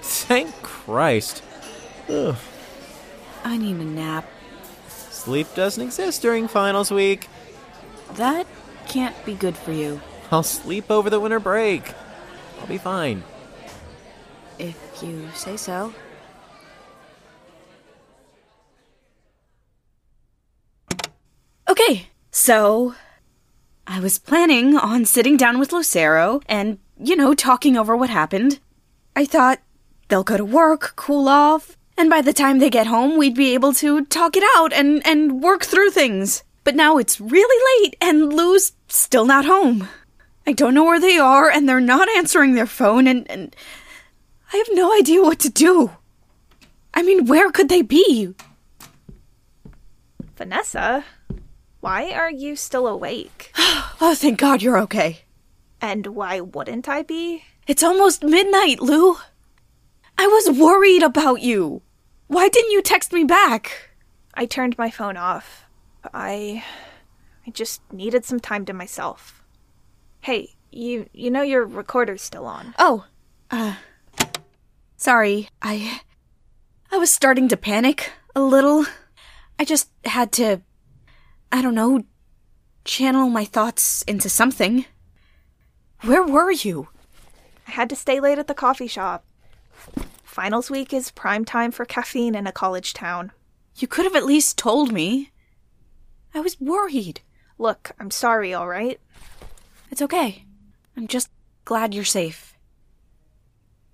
Thank 0.03 0.53
Christ. 0.61 1.45
Ugh. 2.09 2.37
I 3.51 3.57
need 3.57 3.79
a 3.79 3.85
nap. 3.85 4.27
Sleep 4.87 5.53
doesn't 5.57 5.83
exist 5.83 6.23
during 6.23 6.47
finals 6.47 6.93
week. 6.93 7.27
That 8.15 8.47
can't 8.87 9.25
be 9.25 9.35
good 9.35 9.57
for 9.57 9.73
you. 9.73 10.01
I'll 10.31 10.45
sleep 10.45 10.89
over 10.89 11.11
the 11.11 11.19
winter 11.19 11.41
break. 11.41 11.93
I'll 12.61 12.69
be 12.69 12.79
fine. 12.79 13.25
If 14.61 14.79
you 15.03 15.29
say 15.35 15.57
so. 15.57 15.93
Okay, 21.69 22.07
so 22.31 22.95
I 23.85 23.99
was 23.99 24.21
planning 24.21 24.77
on 24.77 25.05
sitting 25.05 25.37
down 25.37 25.59
with 25.59 25.73
Lucero 25.73 26.41
and, 26.47 26.79
you 27.03 27.17
know, 27.17 27.35
talking 27.35 27.77
over 27.77 27.97
what 27.97 28.11
happened. 28.11 28.61
I 29.17 29.25
thought 29.25 29.59
they'll 30.07 30.23
go 30.23 30.37
to 30.37 30.45
work, 30.45 30.93
cool 30.95 31.29
off, 31.29 31.77
and 32.01 32.09
by 32.09 32.23
the 32.23 32.33
time 32.33 32.59
they 32.59 32.71
get 32.71 32.87
home, 32.87 33.19
we'd 33.19 33.35
be 33.35 33.53
able 33.53 33.75
to 33.75 34.07
talk 34.07 34.35
it 34.35 34.43
out 34.57 34.73
and, 34.73 35.07
and 35.07 35.43
work 35.43 35.65
through 35.65 35.91
things. 35.91 36.43
But 36.65 36.75
now 36.75 36.97
it's 36.97 37.21
really 37.21 37.85
late 37.85 37.95
and 38.01 38.33
Lou's 38.33 38.73
still 38.89 39.27
not 39.27 39.45
home. 39.45 39.87
I 40.47 40.53
don't 40.53 40.73
know 40.73 40.85
where 40.85 40.99
they 40.99 41.19
are, 41.19 41.51
and 41.51 41.69
they're 41.69 41.79
not 41.79 42.09
answering 42.09 42.55
their 42.55 42.67
phone, 42.67 43.07
and, 43.07 43.31
and 43.31 43.55
I 44.51 44.57
have 44.57 44.69
no 44.73 44.97
idea 44.99 45.23
what 45.23 45.39
to 45.41 45.51
do. 45.51 45.91
I 46.95 47.03
mean, 47.03 47.27
where 47.27 47.53
could 47.53 47.69
they 47.69 47.83
be? 47.83 48.35
Vanessa, 50.37 51.05
why 51.81 52.13
are 52.13 52.31
you 52.31 52.57
still 52.57 52.87
awake? 52.87 53.53
Oh, 54.03 54.15
thank 54.15 54.41
God 54.41 54.63
you're 54.63 54.79
okay. 54.79 55.25
And 55.83 56.07
why 56.07 56.41
wouldn't 56.41 56.89
I 56.89 57.03
be? 57.03 57.45
It's 57.67 57.83
almost 57.83 58.25
midnight, 58.25 58.81
Lou. 58.81 59.19
I 60.17 60.27
was 60.27 60.59
worried 60.59 61.03
about 61.03 61.43
you. 61.43 61.83
Why 62.31 62.49
didn't 62.49 62.71
you 62.71 62.81
text 62.81 63.13
me 63.13 63.25
back? 63.25 63.91
I 64.35 64.47
turned 64.47 64.79
my 64.79 64.89
phone 64.89 65.17
off. 65.17 65.65
I 66.15 66.63
I 67.45 67.51
just 67.51 67.83
needed 67.93 68.25
some 68.25 68.39
time 68.39 68.65
to 68.67 68.73
myself. 68.73 69.43
Hey, 70.21 70.55
you 70.71 71.11
you 71.13 71.29
know 71.29 71.43
your 71.43 71.67
recorder's 71.67 72.23
still 72.23 72.47
on. 72.47 72.73
Oh, 72.79 73.05
uh 73.51 73.75
sorry. 74.97 75.49
I 75.61 76.03
I 76.93 76.99
was 76.99 77.11
starting 77.11 77.49
to 77.49 77.57
panic 77.57 78.13
a 78.37 78.41
little. 78.41 78.87
I 79.59 79.65
just 79.65 79.91
had 80.05 80.31
to 80.35 80.61
I 81.51 81.61
don't 81.61 81.75
know, 81.75 82.05
channel 82.85 83.29
my 83.29 83.45
thoughts 83.45 84.03
into 84.03 84.29
something. 84.29 84.85
Where 86.03 86.23
were 86.23 86.53
you? 86.53 86.91
I 87.67 87.73
had 87.73 87.91
to 87.91 87.97
stay 87.97 88.21
late 88.21 88.39
at 88.39 88.47
the 88.47 88.55
coffee 88.55 88.87
shop. 88.87 89.25
Finals 90.31 90.71
week 90.71 90.95
is 90.95 91.11
prime 91.11 91.45
time 91.45 91.73
for 91.73 91.85
caffeine 91.85 92.37
in 92.37 92.47
a 92.47 92.53
college 92.53 92.95
town. 92.95 93.33
You 93.75 93.89
could 93.89 94.05
have 94.05 94.15
at 94.15 94.25
least 94.25 94.57
told 94.57 94.93
me. 94.93 95.33
I 96.33 96.39
was 96.39 96.61
worried. 96.61 97.21
Look, 97.59 97.91
I'm 97.99 98.13
sorry, 98.13 98.55
all 98.55 98.69
right? 98.69 99.01
It's 99.91 100.01
okay. 100.01 100.45
I'm 100.97 101.09
just 101.09 101.31
glad 101.65 101.95
you're 101.95 102.05
safe. 102.05 102.57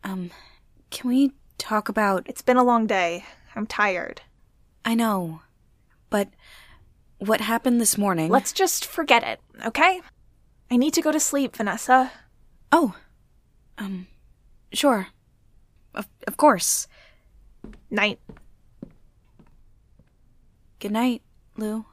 Um, 0.05 0.31
can 0.91 1.09
we 1.09 1.33
talk 1.57 1.89
about. 1.89 2.27
It's 2.29 2.43
been 2.43 2.59
a 2.59 2.65
long 2.65 2.87
day. 2.87 3.25
I'm 3.55 3.67
tired. 3.67 4.21
I 4.85 4.95
know. 4.95 5.41
But 6.11 6.29
what 7.17 7.41
happened 7.41 7.81
this 7.81 7.97
morning. 7.97 8.31
Let's 8.31 8.53
just 8.53 8.85
forget 8.85 9.25
it, 9.25 9.41
okay? 9.65 10.03
I 10.71 10.77
need 10.77 10.93
to 10.93 11.03
go 11.03 11.13
to 11.13 11.19
sleep, 11.19 11.57
Vanessa. 11.57 12.13
Oh. 12.71 12.95
Um, 13.79 14.07
sure. 14.75 15.09
Of, 15.97 16.07
of 16.27 16.37
course. 16.37 16.87
Night. 17.91 18.21
Good 20.79 20.93
night, 20.93 21.23
Lou. 21.57 21.87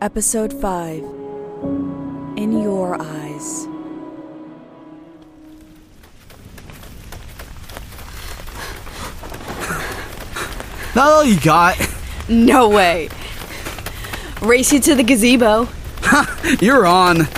Episode 0.00 0.52
5 0.52 1.02
In 2.36 2.62
Your 2.62 2.96
Eyes. 3.02 3.66
Not 10.94 11.12
all 11.12 11.24
you 11.24 11.38
got. 11.40 11.76
No 12.28 12.68
way. 12.68 13.08
Race 14.40 14.72
you 14.72 14.80
to 14.80 14.94
the 14.94 15.02
gazebo. 15.02 15.68
You're 16.60 16.86
on. 16.86 17.28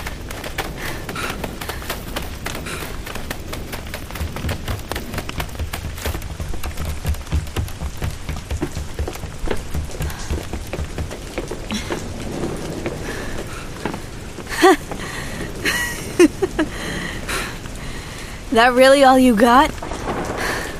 That 18.53 18.73
really 18.73 19.03
all 19.03 19.17
you 19.17 19.35
got? 19.35 19.71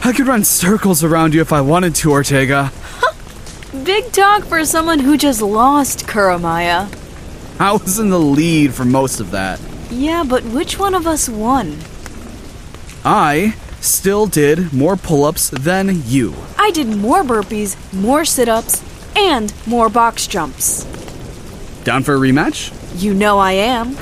I 0.06 0.14
could 0.16 0.28
run 0.28 0.44
circles 0.44 1.04
around 1.04 1.34
you 1.34 1.42
if 1.42 1.52
I 1.52 1.62
wanted 1.62 1.96
to, 1.96 2.12
Ortega. 2.12 2.72
Big 3.84 4.12
talk 4.12 4.44
for 4.44 4.64
someone 4.64 5.00
who 5.00 5.18
just 5.18 5.42
lost 5.42 6.06
Kuromaya. 6.06 6.88
I 7.60 7.72
was 7.72 7.98
in 7.98 8.12
the 8.12 8.20
lead 8.20 8.76
for 8.76 8.86
most 8.86 9.20
of 9.20 9.32
that. 9.32 9.60
Yeah, 9.90 10.24
but 10.24 10.44
which 10.44 10.78
one 10.78 10.94
of 10.94 11.08
us 11.08 11.28
won? 11.28 11.80
I 13.04 13.56
still 13.82 14.28
did 14.28 14.72
more 14.72 14.96
pull 14.96 15.26
ups 15.26 15.50
than 15.50 16.04
you. 16.06 16.36
I 16.60 16.70
did 16.70 16.88
more 16.88 17.24
burpees, 17.24 17.76
more 17.92 18.24
sit 18.24 18.48
ups, 18.48 18.84
and 19.16 19.52
more 19.66 19.90
box 19.90 20.28
jumps. 20.28 20.84
Down 21.86 22.04
for 22.04 22.14
a 22.14 22.20
rematch? 22.20 22.72
You 23.02 23.16
know 23.16 23.40
I 23.40 23.54
am. 23.54 23.96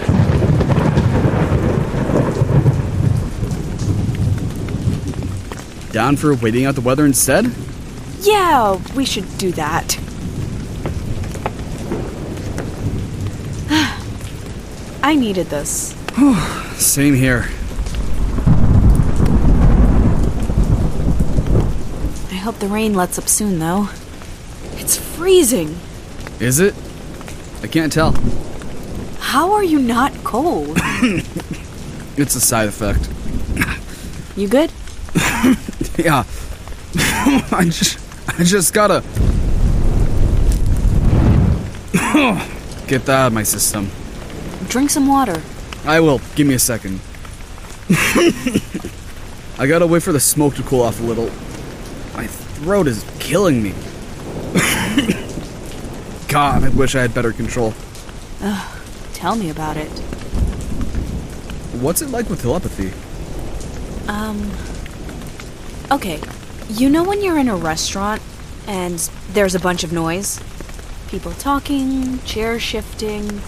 Down 5.92 6.16
for 6.16 6.34
waiting 6.36 6.66
out 6.66 6.76
the 6.76 6.82
weather 6.82 7.06
instead? 7.06 7.52
Yeah, 8.22 8.80
we 8.96 9.06
should 9.06 9.38
do 9.38 9.52
that. 9.54 9.98
I 15.04 15.16
needed 15.16 15.48
this. 15.48 15.96
Same 16.76 17.16
here. 17.16 17.48
I 22.30 22.36
hope 22.44 22.60
the 22.60 22.68
rain 22.68 22.94
lets 22.94 23.18
up 23.18 23.28
soon, 23.28 23.60
though. 23.60 23.89
It's 24.74 24.98
freezing. 24.98 25.78
Is 26.39 26.60
it? 26.60 26.74
I 27.64 27.68
can't 27.68 27.92
tell. 27.92 28.14
How 29.20 29.54
are 29.54 29.64
you 29.64 29.80
not 29.80 30.14
cold? 30.24 30.78
It's 32.18 32.36
a 32.36 32.42
side 32.42 32.68
effect. 32.68 33.08
You 34.38 34.48
good? 34.50 34.72
Yeah. 35.97 36.23
I 37.51 37.65
just 37.65 37.99
I 38.27 38.43
just 38.43 38.73
gotta 38.73 39.01
get 42.88 43.05
that 43.05 43.09
out 43.09 43.27
of 43.27 43.34
my 43.34 43.43
system. 43.43 43.89
Drink 44.67 44.89
some 44.89 45.07
water. 45.07 45.41
I 45.86 45.99
will. 45.99 46.19
Give 46.36 46.47
me 46.47 46.55
a 46.55 46.59
second. 46.59 46.99
I 49.57 49.67
gotta 49.67 49.88
wait 49.88 50.03
for 50.03 50.11
the 50.11 50.19
smoke 50.19 50.55
to 50.55 50.63
cool 50.63 50.82
off 50.82 50.99
a 50.99 51.03
little. 51.03 51.27
My 52.15 52.27
throat 52.27 52.88
is 52.88 53.05
killing 53.19 53.63
me. 53.63 53.73
God, 56.27 56.63
I 56.63 56.69
wish 56.69 56.95
I 56.95 57.01
had 57.01 57.13
better 57.13 57.34
control. 57.34 57.73
Tell 59.13 59.36
me 59.36 59.49
about 59.49 59.77
it. 59.77 59.89
What's 61.79 62.01
it 62.01 62.09
like 62.09 62.29
with 62.29 62.41
telepathy? 62.41 62.91
Um. 64.09 64.51
Okay, 65.92 66.22
you 66.70 66.89
know 66.89 67.04
when 67.04 67.22
you're 67.22 67.38
in 67.38 67.50
a 67.50 67.56
restaurant 67.58 68.22
and 68.66 68.98
there's 69.34 69.56
a 69.56 69.60
bunch 69.60 69.84
of 69.84 69.92
noise? 69.92 70.39
People 71.10 71.34
talking, 71.34 72.20
chairs 72.20 72.62
shifting. 72.62 73.42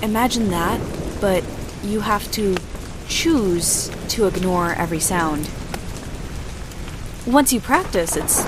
Imagine 0.00 0.48
that, 0.48 0.80
but 1.20 1.44
you 1.84 2.00
have 2.00 2.32
to 2.32 2.56
choose 3.06 3.90
to 4.08 4.26
ignore 4.26 4.72
every 4.72 4.98
sound. 4.98 5.50
Once 7.26 7.52
you 7.52 7.60
practice, 7.60 8.16
it's 8.16 8.46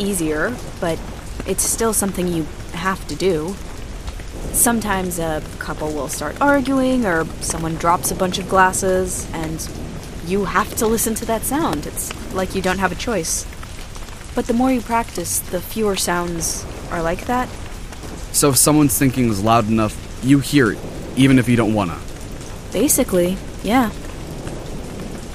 easier, 0.00 0.56
but 0.80 0.98
it's 1.46 1.62
still 1.62 1.92
something 1.92 2.28
you 2.28 2.46
have 2.72 3.06
to 3.08 3.14
do. 3.14 3.54
Sometimes 4.52 5.18
a 5.18 5.42
couple 5.58 5.92
will 5.92 6.08
start 6.08 6.40
arguing, 6.40 7.04
or 7.04 7.26
someone 7.42 7.74
drops 7.74 8.10
a 8.10 8.14
bunch 8.14 8.38
of 8.38 8.48
glasses, 8.48 9.28
and 9.34 9.68
you 10.24 10.46
have 10.46 10.74
to 10.76 10.86
listen 10.86 11.14
to 11.16 11.26
that 11.26 11.42
sound. 11.42 11.86
It's 11.86 12.10
like 12.34 12.54
you 12.54 12.62
don't 12.62 12.78
have 12.78 12.92
a 12.92 12.96
choice. 12.96 13.46
But 14.34 14.46
the 14.46 14.52
more 14.52 14.72
you 14.72 14.80
practice, 14.80 15.38
the 15.38 15.60
fewer 15.60 15.96
sounds 15.96 16.66
are 16.90 17.02
like 17.02 17.26
that. 17.26 17.48
So 18.32 18.50
if 18.50 18.56
someone's 18.56 18.98
thinking 18.98 19.28
is 19.30 19.42
loud 19.42 19.68
enough, 19.68 19.96
you 20.22 20.40
hear 20.40 20.72
it, 20.72 20.78
even 21.16 21.38
if 21.38 21.48
you 21.48 21.56
don't 21.56 21.72
wanna. 21.72 21.98
Basically, 22.72 23.36
yeah. 23.62 23.92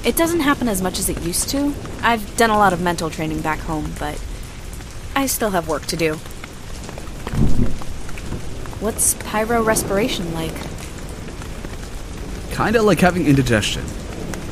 It 0.04 0.16
doesn't 0.16 0.40
happen 0.40 0.68
as 0.68 0.82
much 0.82 0.98
as 0.98 1.08
it 1.08 1.22
used 1.22 1.48
to. 1.50 1.74
I've 2.02 2.36
done 2.36 2.50
a 2.50 2.58
lot 2.58 2.72
of 2.72 2.80
mental 2.80 3.10
training 3.10 3.40
back 3.40 3.58
home, 3.60 3.92
but 3.98 4.22
I 5.16 5.26
still 5.26 5.50
have 5.50 5.68
work 5.68 5.86
to 5.86 5.96
do. 5.96 6.14
What's 8.80 9.14
pyro 9.14 9.62
respiration 9.62 10.32
like? 10.34 10.54
Kinda 12.52 12.82
like 12.82 13.00
having 13.00 13.26
indigestion, 13.26 13.84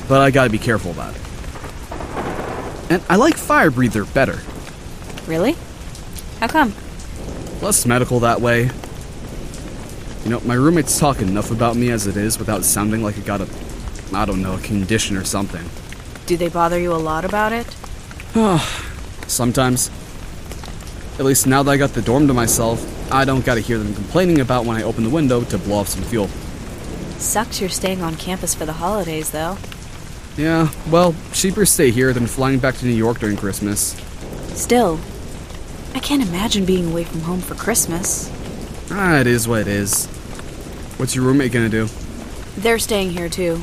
but 0.08 0.20
I 0.20 0.30
gotta 0.30 0.50
be 0.50 0.58
careful 0.58 0.90
about 0.90 1.14
it. 1.14 1.20
And 2.90 3.02
I 3.08 3.16
like 3.16 3.36
fire 3.36 3.70
breather 3.70 4.04
better. 4.04 4.38
Really? 5.26 5.56
How 6.40 6.48
come? 6.48 6.74
Less 7.60 7.84
medical 7.84 8.20
that 8.20 8.40
way. 8.40 8.70
You 10.24 10.30
know, 10.30 10.40
my 10.40 10.54
roommates 10.54 10.98
talk 10.98 11.20
enough 11.20 11.50
about 11.50 11.76
me 11.76 11.90
as 11.90 12.06
it 12.06 12.16
is 12.16 12.38
without 12.38 12.64
sounding 12.64 13.02
like 13.02 13.18
I 13.18 13.20
got 13.20 13.40
a, 13.40 13.48
I 14.14 14.24
don't 14.24 14.42
know, 14.42 14.54
a 14.54 14.60
condition 14.60 15.16
or 15.16 15.24
something. 15.24 15.64
Do 16.26 16.36
they 16.36 16.48
bother 16.48 16.78
you 16.78 16.92
a 16.92 16.96
lot 16.96 17.24
about 17.24 17.52
it? 17.52 17.66
Ah, 18.34 18.60
sometimes. 19.26 19.90
At 21.18 21.24
least 21.24 21.46
now 21.46 21.62
that 21.62 21.70
I 21.70 21.76
got 21.76 21.90
the 21.90 22.02
dorm 22.02 22.28
to 22.28 22.34
myself, 22.34 23.12
I 23.12 23.24
don't 23.24 23.44
gotta 23.44 23.60
hear 23.60 23.78
them 23.78 23.94
complaining 23.94 24.40
about 24.40 24.64
when 24.64 24.76
I 24.76 24.82
open 24.82 25.02
the 25.04 25.10
window 25.10 25.42
to 25.44 25.58
blow 25.58 25.78
off 25.78 25.88
some 25.88 26.02
fuel. 26.04 26.28
Sucks 27.18 27.60
you're 27.60 27.70
staying 27.70 28.02
on 28.02 28.14
campus 28.16 28.54
for 28.54 28.66
the 28.66 28.74
holidays, 28.74 29.30
though. 29.30 29.56
Yeah, 30.38 30.70
well, 30.88 31.16
cheaper 31.32 31.66
stay 31.66 31.90
here 31.90 32.12
than 32.12 32.28
flying 32.28 32.60
back 32.60 32.76
to 32.76 32.86
New 32.86 32.94
York 32.94 33.18
during 33.18 33.36
Christmas. 33.36 33.96
Still, 34.54 35.00
I 35.94 35.98
can't 35.98 36.22
imagine 36.22 36.64
being 36.64 36.92
away 36.92 37.02
from 37.02 37.22
home 37.22 37.40
for 37.40 37.56
Christmas. 37.56 38.30
Ah, 38.88 39.18
it 39.18 39.26
is 39.26 39.48
what 39.48 39.62
it 39.62 39.66
is. 39.66 40.06
What's 40.96 41.16
your 41.16 41.24
roommate 41.24 41.50
gonna 41.50 41.68
do? 41.68 41.88
They're 42.56 42.78
staying 42.78 43.10
here 43.10 43.28
too. 43.28 43.62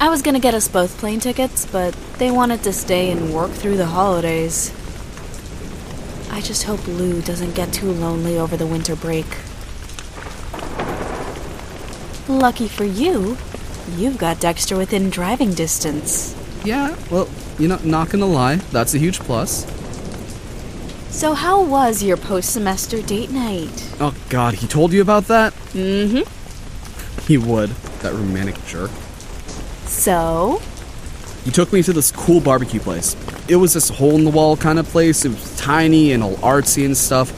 I 0.00 0.08
was 0.08 0.22
gonna 0.22 0.38
get 0.38 0.54
us 0.54 0.68
both 0.68 0.98
plane 0.98 1.18
tickets, 1.18 1.66
but 1.66 1.94
they 2.18 2.30
wanted 2.30 2.62
to 2.62 2.72
stay 2.72 3.10
and 3.10 3.34
work 3.34 3.50
through 3.50 3.76
the 3.76 3.86
holidays. 3.86 4.72
I 6.30 6.42
just 6.42 6.62
hope 6.62 6.86
Lou 6.86 7.22
doesn't 7.22 7.56
get 7.56 7.72
too 7.72 7.90
lonely 7.90 8.38
over 8.38 8.56
the 8.56 8.66
winter 8.66 8.94
break. 8.94 9.26
Lucky 12.28 12.68
for 12.68 12.84
you, 12.84 13.36
you've 13.96 14.18
got 14.18 14.40
Dexter 14.40 14.76
within 14.76 15.10
driving 15.10 15.54
distance. 15.54 16.34
Yeah, 16.64 16.96
well, 17.10 17.28
you 17.58 17.68
know, 17.68 17.78
not 17.84 18.10
gonna 18.10 18.26
lie, 18.26 18.56
that's 18.56 18.94
a 18.94 18.98
huge 18.98 19.20
plus. 19.20 19.64
So, 21.10 21.32
how 21.32 21.62
was 21.62 22.02
your 22.02 22.16
post 22.16 22.52
semester 22.52 23.00
date 23.00 23.30
night? 23.30 23.90
Oh 24.00 24.14
god, 24.28 24.54
he 24.54 24.66
told 24.66 24.92
you 24.92 25.00
about 25.00 25.28
that? 25.28 25.52
Mm 25.72 26.24
hmm. 26.24 27.22
He 27.26 27.38
would, 27.38 27.70
that 28.02 28.12
romantic 28.12 28.62
jerk. 28.66 28.90
So? 29.86 30.60
He 31.44 31.50
took 31.50 31.72
me 31.72 31.82
to 31.82 31.92
this 31.92 32.12
cool 32.12 32.40
barbecue 32.40 32.80
place. 32.80 33.16
It 33.48 33.56
was 33.56 33.72
this 33.72 33.88
hole 33.88 34.14
in 34.16 34.24
the 34.24 34.30
wall 34.30 34.56
kind 34.56 34.78
of 34.78 34.86
place. 34.86 35.24
It 35.24 35.30
was 35.30 35.56
tiny 35.56 36.12
and 36.12 36.22
all 36.22 36.34
artsy 36.36 36.84
and 36.84 36.96
stuff. 36.96 37.32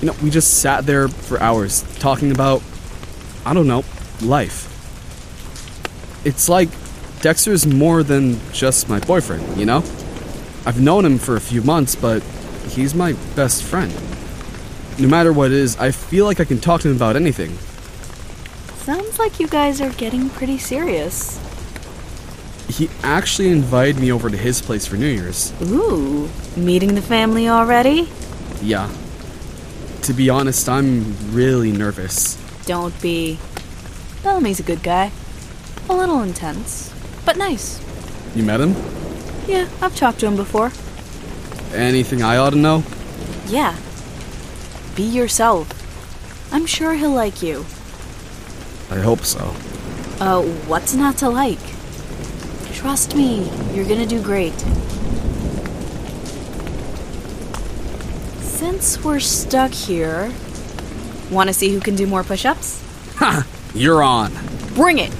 You 0.00 0.08
know, 0.08 0.16
we 0.22 0.30
just 0.30 0.58
sat 0.58 0.84
there 0.84 1.08
for 1.08 1.40
hours 1.40 1.82
talking 1.98 2.32
about, 2.32 2.62
I 3.44 3.54
don't 3.54 3.66
know, 3.66 3.84
life. 4.20 4.75
It's 6.26 6.48
like 6.48 6.68
Dexter's 7.20 7.68
more 7.68 8.02
than 8.02 8.40
just 8.52 8.88
my 8.88 8.98
boyfriend, 8.98 9.56
you 9.56 9.64
know? 9.64 9.84
I've 10.66 10.80
known 10.80 11.04
him 11.04 11.18
for 11.18 11.36
a 11.36 11.40
few 11.40 11.62
months, 11.62 11.94
but 11.94 12.20
he's 12.70 12.96
my 12.96 13.12
best 13.36 13.62
friend. 13.62 13.94
No 14.98 15.06
matter 15.06 15.32
what 15.32 15.52
it 15.52 15.56
is, 15.56 15.76
I 15.76 15.92
feel 15.92 16.24
like 16.24 16.40
I 16.40 16.44
can 16.44 16.58
talk 16.58 16.80
to 16.80 16.88
him 16.88 16.96
about 16.96 17.14
anything. 17.14 17.56
Sounds 18.78 19.20
like 19.20 19.38
you 19.38 19.46
guys 19.46 19.80
are 19.80 19.90
getting 19.90 20.28
pretty 20.30 20.58
serious. 20.58 21.38
He 22.68 22.90
actually 23.04 23.50
invited 23.50 24.00
me 24.00 24.10
over 24.10 24.28
to 24.28 24.36
his 24.36 24.60
place 24.60 24.84
for 24.84 24.96
New 24.96 25.06
Year's. 25.06 25.52
Ooh, 25.62 26.28
meeting 26.56 26.96
the 26.96 27.02
family 27.02 27.48
already? 27.48 28.08
Yeah. 28.60 28.92
To 30.02 30.12
be 30.12 30.28
honest, 30.28 30.68
I'm 30.68 31.14
really 31.32 31.70
nervous. 31.70 32.34
Don't 32.64 33.00
be. 33.00 33.38
Bellamy's 34.24 34.58
a 34.58 34.64
good 34.64 34.82
guy. 34.82 35.12
A 35.88 35.94
little 35.94 36.22
intense, 36.22 36.92
but 37.24 37.36
nice. 37.36 37.80
You 38.34 38.42
met 38.42 38.60
him? 38.60 38.74
Yeah, 39.46 39.68
I've 39.80 39.94
talked 39.94 40.20
to 40.20 40.26
him 40.26 40.36
before. 40.36 40.72
Anything 41.74 42.22
I 42.22 42.36
ought 42.38 42.50
to 42.50 42.56
know? 42.56 42.82
Yeah. 43.46 43.76
Be 44.96 45.04
yourself. 45.04 45.72
I'm 46.52 46.66
sure 46.66 46.94
he'll 46.94 47.10
like 47.10 47.42
you. 47.42 47.64
I 48.90 48.98
hope 48.98 49.20
so. 49.20 49.54
Uh, 50.20 50.42
what's 50.66 50.94
not 50.94 51.18
to 51.18 51.28
like? 51.28 51.58
Trust 52.72 53.14
me, 53.14 53.50
you're 53.72 53.86
gonna 53.86 54.06
do 54.06 54.22
great. 54.22 54.54
Since 58.40 59.04
we're 59.04 59.20
stuck 59.20 59.72
here, 59.72 60.32
wanna 61.30 61.52
see 61.52 61.72
who 61.72 61.80
can 61.80 61.94
do 61.94 62.06
more 62.06 62.24
push 62.24 62.44
ups? 62.44 62.82
Ha! 63.16 63.46
You're 63.74 64.02
on. 64.02 64.32
Bring 64.74 64.98
it! 64.98 65.12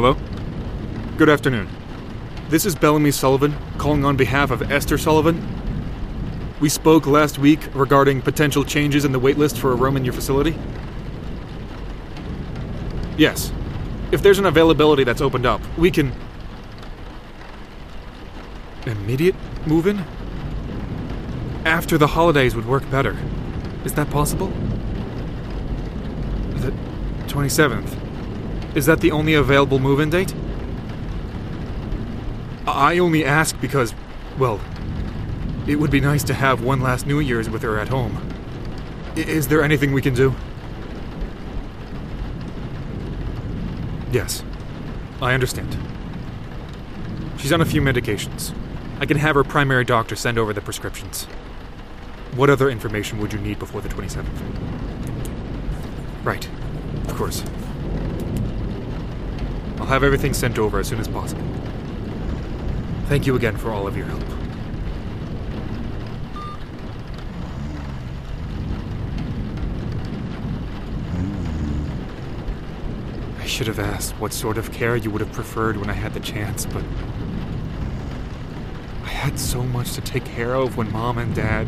Hello? 0.00 0.16
Good 1.16 1.28
afternoon. 1.28 1.68
This 2.48 2.64
is 2.64 2.76
Bellamy 2.76 3.10
Sullivan 3.10 3.52
calling 3.78 4.04
on 4.04 4.16
behalf 4.16 4.52
of 4.52 4.70
Esther 4.70 4.96
Sullivan. 4.96 5.44
We 6.60 6.68
spoke 6.68 7.04
last 7.08 7.40
week 7.40 7.58
regarding 7.74 8.22
potential 8.22 8.64
changes 8.64 9.04
in 9.04 9.10
the 9.10 9.18
waitlist 9.18 9.58
for 9.58 9.72
a 9.72 9.74
room 9.74 9.96
in 9.96 10.04
your 10.04 10.14
facility. 10.14 10.56
Yes. 13.18 13.52
If 14.12 14.22
there's 14.22 14.38
an 14.38 14.46
availability 14.46 15.04
that's 15.04 15.20
opened 15.20 15.44
up, 15.44 15.60
we 15.76 15.90
can. 15.90 16.12
immediate 18.86 19.34
move 19.66 19.86
in? 19.86 20.02
After 21.66 21.98
the 21.98 22.06
holidays 22.06 22.54
would 22.56 22.64
work 22.64 22.88
better. 22.90 23.18
Is 23.84 23.92
that 23.94 24.08
possible? 24.08 24.46
The 26.56 26.72
27th. 27.26 27.96
Is 28.74 28.86
that 28.86 29.00
the 29.00 29.10
only 29.10 29.34
available 29.34 29.78
move 29.78 30.00
in 30.00 30.08
date? 30.08 30.32
I 32.66 32.98
only 32.98 33.24
ask 33.24 33.60
because, 33.60 33.94
well, 34.38 34.60
it 35.66 35.76
would 35.76 35.90
be 35.90 36.00
nice 36.00 36.22
to 36.24 36.34
have 36.34 36.62
one 36.62 36.80
last 36.80 37.06
New 37.06 37.18
Year's 37.18 37.50
with 37.50 37.62
her 37.62 37.78
at 37.78 37.88
home. 37.88 38.26
Is 39.16 39.48
there 39.48 39.62
anything 39.62 39.92
we 39.92 40.00
can 40.00 40.14
do? 40.14 40.34
Yes, 44.18 44.42
I 45.22 45.32
understand. 45.32 45.76
She's 47.38 47.52
on 47.52 47.60
a 47.60 47.64
few 47.64 47.80
medications. 47.80 48.52
I 48.98 49.06
can 49.06 49.16
have 49.16 49.36
her 49.36 49.44
primary 49.44 49.84
doctor 49.84 50.16
send 50.16 50.38
over 50.38 50.52
the 50.52 50.60
prescriptions. 50.60 51.26
What 52.34 52.50
other 52.50 52.68
information 52.68 53.20
would 53.20 53.32
you 53.32 53.38
need 53.38 53.60
before 53.60 53.80
the 53.80 53.88
27th? 53.88 54.26
Right, 56.24 56.48
of 57.06 57.14
course. 57.14 57.44
I'll 59.78 59.86
have 59.86 60.02
everything 60.02 60.34
sent 60.34 60.58
over 60.58 60.80
as 60.80 60.88
soon 60.88 60.98
as 60.98 61.06
possible. 61.06 61.44
Thank 63.06 63.24
you 63.24 63.36
again 63.36 63.56
for 63.56 63.70
all 63.70 63.86
of 63.86 63.96
your 63.96 64.06
help. 64.06 64.24
I 73.38 73.46
should 73.58 73.66
have 73.66 73.80
asked 73.80 74.12
what 74.20 74.32
sort 74.32 74.56
of 74.56 74.70
care 74.70 74.94
you 74.94 75.10
would 75.10 75.20
have 75.20 75.32
preferred 75.32 75.76
when 75.76 75.90
I 75.90 75.92
had 75.92 76.14
the 76.14 76.20
chance, 76.20 76.64
but. 76.64 76.84
I 79.02 79.08
had 79.08 79.36
so 79.36 79.64
much 79.64 79.94
to 79.94 80.00
take 80.00 80.24
care 80.24 80.54
of 80.54 80.76
when 80.76 80.92
mom 80.92 81.18
and 81.18 81.34
dad. 81.34 81.66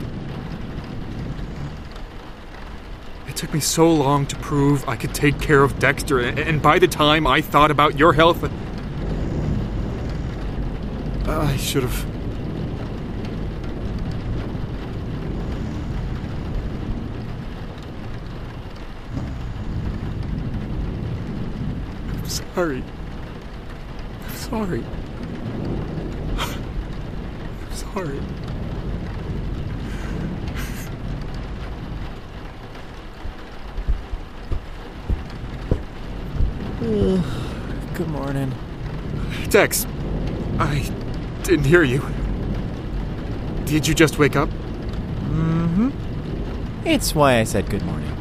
It 3.27 3.35
took 3.35 3.53
me 3.53 3.59
so 3.59 3.93
long 3.93 4.25
to 4.27 4.37
prove 4.37 4.89
I 4.89 4.95
could 4.95 5.13
take 5.13 5.41
care 5.41 5.65
of 5.65 5.81
Dexter, 5.81 6.21
and 6.21 6.63
by 6.63 6.79
the 6.79 6.87
time 6.87 7.27
I 7.27 7.41
thought 7.41 7.73
about 7.73 7.99
your 7.99 8.13
health. 8.13 8.45
Uh, 11.27 11.41
I 11.41 11.57
should 11.57 11.83
have. 11.83 12.10
I'm 22.51 22.57
sorry. 22.57 22.83
I'm 24.27 24.35
sorry. 24.35 24.85
I'm 27.69 27.75
sorry. 27.75 28.21
Good 37.95 38.09
morning. 38.09 38.53
Dex, 39.49 39.87
I 40.59 40.91
didn't 41.45 41.67
hear 41.67 41.85
you. 41.85 42.03
Did 43.65 43.87
you 43.87 43.95
just 43.95 44.19
wake 44.19 44.35
up? 44.35 44.49
Mm 44.49 45.69
hmm. 45.75 45.91
It's 46.85 47.15
why 47.15 47.39
I 47.39 47.45
said 47.45 47.71
good 47.71 47.85
morning. 47.85 48.17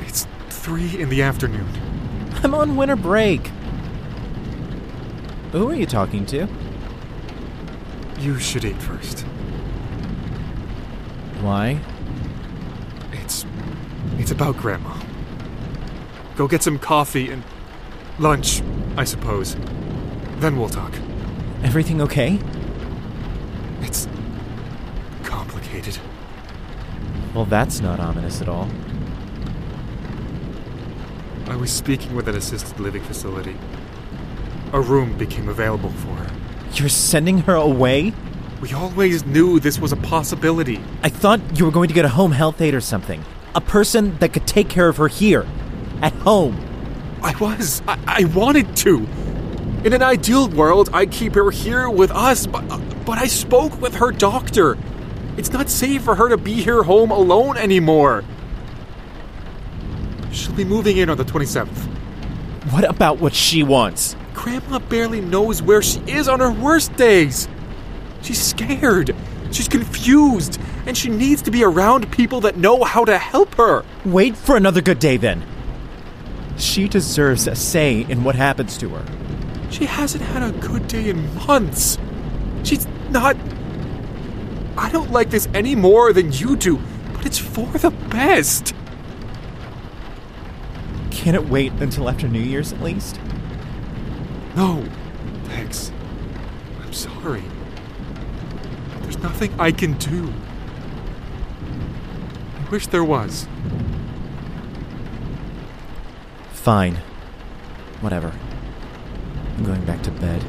It's 0.00 0.26
three 0.48 1.00
in 1.00 1.08
the 1.08 1.22
afternoon. 1.22 1.85
I'm 2.46 2.54
on 2.54 2.76
winter 2.76 2.94
break. 2.94 3.48
Who 5.50 5.68
are 5.68 5.74
you 5.74 5.84
talking 5.84 6.24
to? 6.26 6.46
You 8.20 8.38
should 8.38 8.64
eat 8.64 8.80
first. 8.80 9.22
Why? 11.40 11.80
It's. 13.10 13.44
It's 14.18 14.30
about 14.30 14.56
Grandma. 14.58 14.96
Go 16.36 16.46
get 16.46 16.62
some 16.62 16.78
coffee 16.78 17.32
and. 17.32 17.42
lunch, 18.20 18.62
I 18.96 19.02
suppose. 19.02 19.56
Then 20.36 20.56
we'll 20.56 20.68
talk. 20.68 20.92
Everything 21.64 22.00
okay? 22.00 22.38
It's. 23.80 24.06
complicated. 25.24 25.98
Well, 27.34 27.46
that's 27.46 27.80
not 27.80 27.98
ominous 27.98 28.40
at 28.40 28.48
all. 28.48 28.68
I 31.56 31.58
was 31.58 31.72
speaking 31.72 32.14
with 32.14 32.28
an 32.28 32.36
assisted 32.36 32.78
living 32.78 33.02
facility. 33.02 33.56
A 34.74 34.80
room 34.80 35.16
became 35.16 35.48
available 35.48 35.88
for 35.88 36.08
her. 36.08 36.30
You're 36.74 36.90
sending 36.90 37.38
her 37.38 37.54
away? 37.54 38.12
We 38.60 38.74
always 38.74 39.24
knew 39.24 39.58
this 39.58 39.78
was 39.78 39.90
a 39.90 39.96
possibility. 39.96 40.82
I 41.02 41.08
thought 41.08 41.40
you 41.58 41.64
were 41.64 41.70
going 41.70 41.88
to 41.88 41.94
get 41.94 42.04
a 42.04 42.10
home 42.10 42.32
health 42.32 42.60
aide 42.60 42.74
or 42.74 42.82
something. 42.82 43.24
A 43.54 43.62
person 43.62 44.18
that 44.18 44.34
could 44.34 44.46
take 44.46 44.68
care 44.68 44.86
of 44.86 44.98
her 44.98 45.08
here. 45.08 45.46
At 46.02 46.12
home. 46.12 46.60
I 47.22 47.34
was. 47.38 47.80
I, 47.88 47.98
I 48.06 48.24
wanted 48.24 48.76
to. 48.76 48.98
In 49.82 49.94
an 49.94 50.02
ideal 50.02 50.50
world, 50.50 50.90
I'd 50.92 51.10
keep 51.10 51.36
her 51.36 51.50
here 51.50 51.88
with 51.88 52.10
us, 52.10 52.46
but, 52.46 52.68
but 53.06 53.16
I 53.16 53.28
spoke 53.28 53.80
with 53.80 53.94
her 53.94 54.12
doctor. 54.12 54.76
It's 55.38 55.52
not 55.52 55.70
safe 55.70 56.02
for 56.02 56.16
her 56.16 56.28
to 56.28 56.36
be 56.36 56.52
here 56.52 56.82
home 56.82 57.10
alone 57.10 57.56
anymore. 57.56 58.24
She'll 60.36 60.52
be 60.52 60.64
moving 60.66 60.98
in 60.98 61.08
on 61.08 61.16
the 61.16 61.24
27th. 61.24 61.86
What 62.70 62.84
about 62.84 63.18
what 63.18 63.34
she 63.34 63.62
wants? 63.62 64.14
Grandma 64.34 64.80
barely 64.80 65.22
knows 65.22 65.62
where 65.62 65.80
she 65.80 66.00
is 66.00 66.28
on 66.28 66.40
her 66.40 66.52
worst 66.52 66.94
days. 66.96 67.48
She's 68.20 68.40
scared. 68.40 69.16
She's 69.50 69.66
confused. 69.66 70.60
And 70.84 70.96
she 70.96 71.08
needs 71.08 71.40
to 71.42 71.50
be 71.50 71.64
around 71.64 72.12
people 72.12 72.42
that 72.42 72.58
know 72.58 72.84
how 72.84 73.06
to 73.06 73.16
help 73.16 73.54
her. 73.54 73.82
Wait 74.04 74.36
for 74.36 74.56
another 74.56 74.82
good 74.82 74.98
day 74.98 75.16
then. 75.16 75.42
She 76.58 76.86
deserves 76.86 77.46
a 77.46 77.56
say 77.56 78.02
in 78.02 78.22
what 78.22 78.34
happens 78.34 78.76
to 78.78 78.90
her. 78.90 79.70
She 79.70 79.86
hasn't 79.86 80.22
had 80.22 80.42
a 80.42 80.52
good 80.58 80.86
day 80.86 81.08
in 81.08 81.34
months. 81.46 81.98
She's 82.62 82.86
not. 83.08 83.36
I 84.76 84.90
don't 84.90 85.10
like 85.10 85.30
this 85.30 85.48
any 85.54 85.74
more 85.74 86.12
than 86.12 86.30
you 86.30 86.56
do, 86.56 86.78
but 87.14 87.24
it's 87.24 87.38
for 87.38 87.66
the 87.78 87.90
best. 87.90 88.74
Can 91.26 91.34
it 91.34 91.48
wait 91.48 91.72
until 91.80 92.08
after 92.08 92.28
New 92.28 92.38
Year's 92.38 92.72
at 92.72 92.80
least? 92.80 93.18
No, 94.54 94.84
thanks. 95.46 95.90
I'm 96.80 96.92
sorry. 96.92 97.42
There's 99.00 99.18
nothing 99.18 99.52
I 99.58 99.72
can 99.72 99.94
do. 99.94 100.32
I 102.64 102.70
wish 102.70 102.86
there 102.86 103.02
was. 103.02 103.48
Fine. 106.52 106.94
Whatever. 108.02 108.32
I'm 109.56 109.64
going 109.64 109.84
back 109.84 110.04
to 110.04 110.12
bed. 110.12 110.44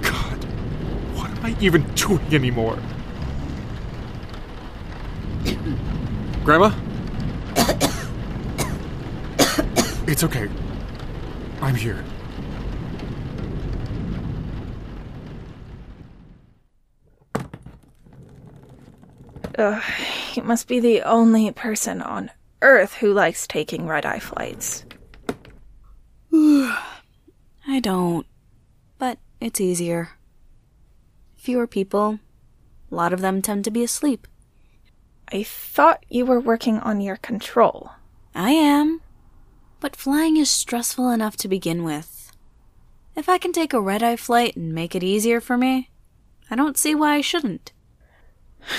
God, 0.00 0.44
what 1.14 1.30
am 1.30 1.44
I 1.44 1.48
even 1.60 1.82
doing 1.94 2.34
anymore? 2.34 2.78
Grandma? 6.44 6.72
it's 10.06 10.24
okay. 10.24 10.48
I'm 11.62 11.74
here. 11.74 12.02
Ugh, 19.58 19.82
you 20.34 20.42
must 20.42 20.66
be 20.68 20.80
the 20.80 21.02
only 21.02 21.52
person 21.52 22.00
on 22.00 22.30
Earth 22.62 22.94
who 22.94 23.12
likes 23.12 23.46
taking 23.46 23.86
red 23.86 24.06
eye 24.06 24.18
flights. 24.18 24.84
I 26.32 27.80
don't. 27.80 28.26
But 28.98 29.18
it's 29.40 29.60
easier. 29.60 30.10
Fewer 31.40 31.66
people. 31.66 32.20
A 32.92 32.94
lot 32.94 33.14
of 33.14 33.22
them 33.22 33.40
tend 33.40 33.64
to 33.64 33.70
be 33.70 33.82
asleep. 33.82 34.28
I 35.32 35.42
thought 35.42 36.04
you 36.10 36.26
were 36.26 36.38
working 36.38 36.78
on 36.80 37.00
your 37.00 37.16
control. 37.16 37.92
I 38.34 38.50
am. 38.50 39.00
But 39.80 39.96
flying 39.96 40.36
is 40.36 40.50
stressful 40.50 41.08
enough 41.08 41.38
to 41.38 41.48
begin 41.48 41.82
with. 41.82 42.30
If 43.16 43.30
I 43.30 43.38
can 43.38 43.54
take 43.54 43.72
a 43.72 43.80
red 43.80 44.02
eye 44.02 44.16
flight 44.16 44.54
and 44.54 44.74
make 44.74 44.94
it 44.94 45.02
easier 45.02 45.40
for 45.40 45.56
me, 45.56 45.88
I 46.50 46.56
don't 46.56 46.76
see 46.76 46.94
why 46.94 47.14
I 47.14 47.22
shouldn't. 47.22 47.72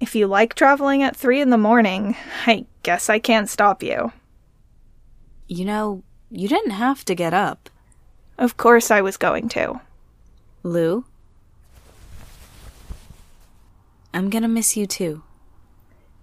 If 0.00 0.16
you 0.16 0.26
like 0.26 0.54
traveling 0.54 1.02
at 1.02 1.14
3 1.14 1.40
in 1.42 1.50
the 1.50 1.58
morning, 1.58 2.16
I 2.46 2.64
guess 2.82 3.08
I 3.10 3.18
can't 3.20 3.48
stop 3.48 3.82
you. 3.82 4.10
You 5.46 5.64
know, 5.66 6.02
you 6.30 6.48
didn't 6.48 6.72
have 6.72 7.04
to 7.04 7.14
get 7.14 7.32
up. 7.32 7.70
Of 8.36 8.56
course 8.56 8.90
I 8.90 9.00
was 9.02 9.16
going 9.16 9.48
to. 9.50 9.80
Lou? 10.62 11.04
I'm 14.14 14.30
gonna 14.30 14.48
miss 14.48 14.76
you 14.76 14.86
too. 14.86 15.22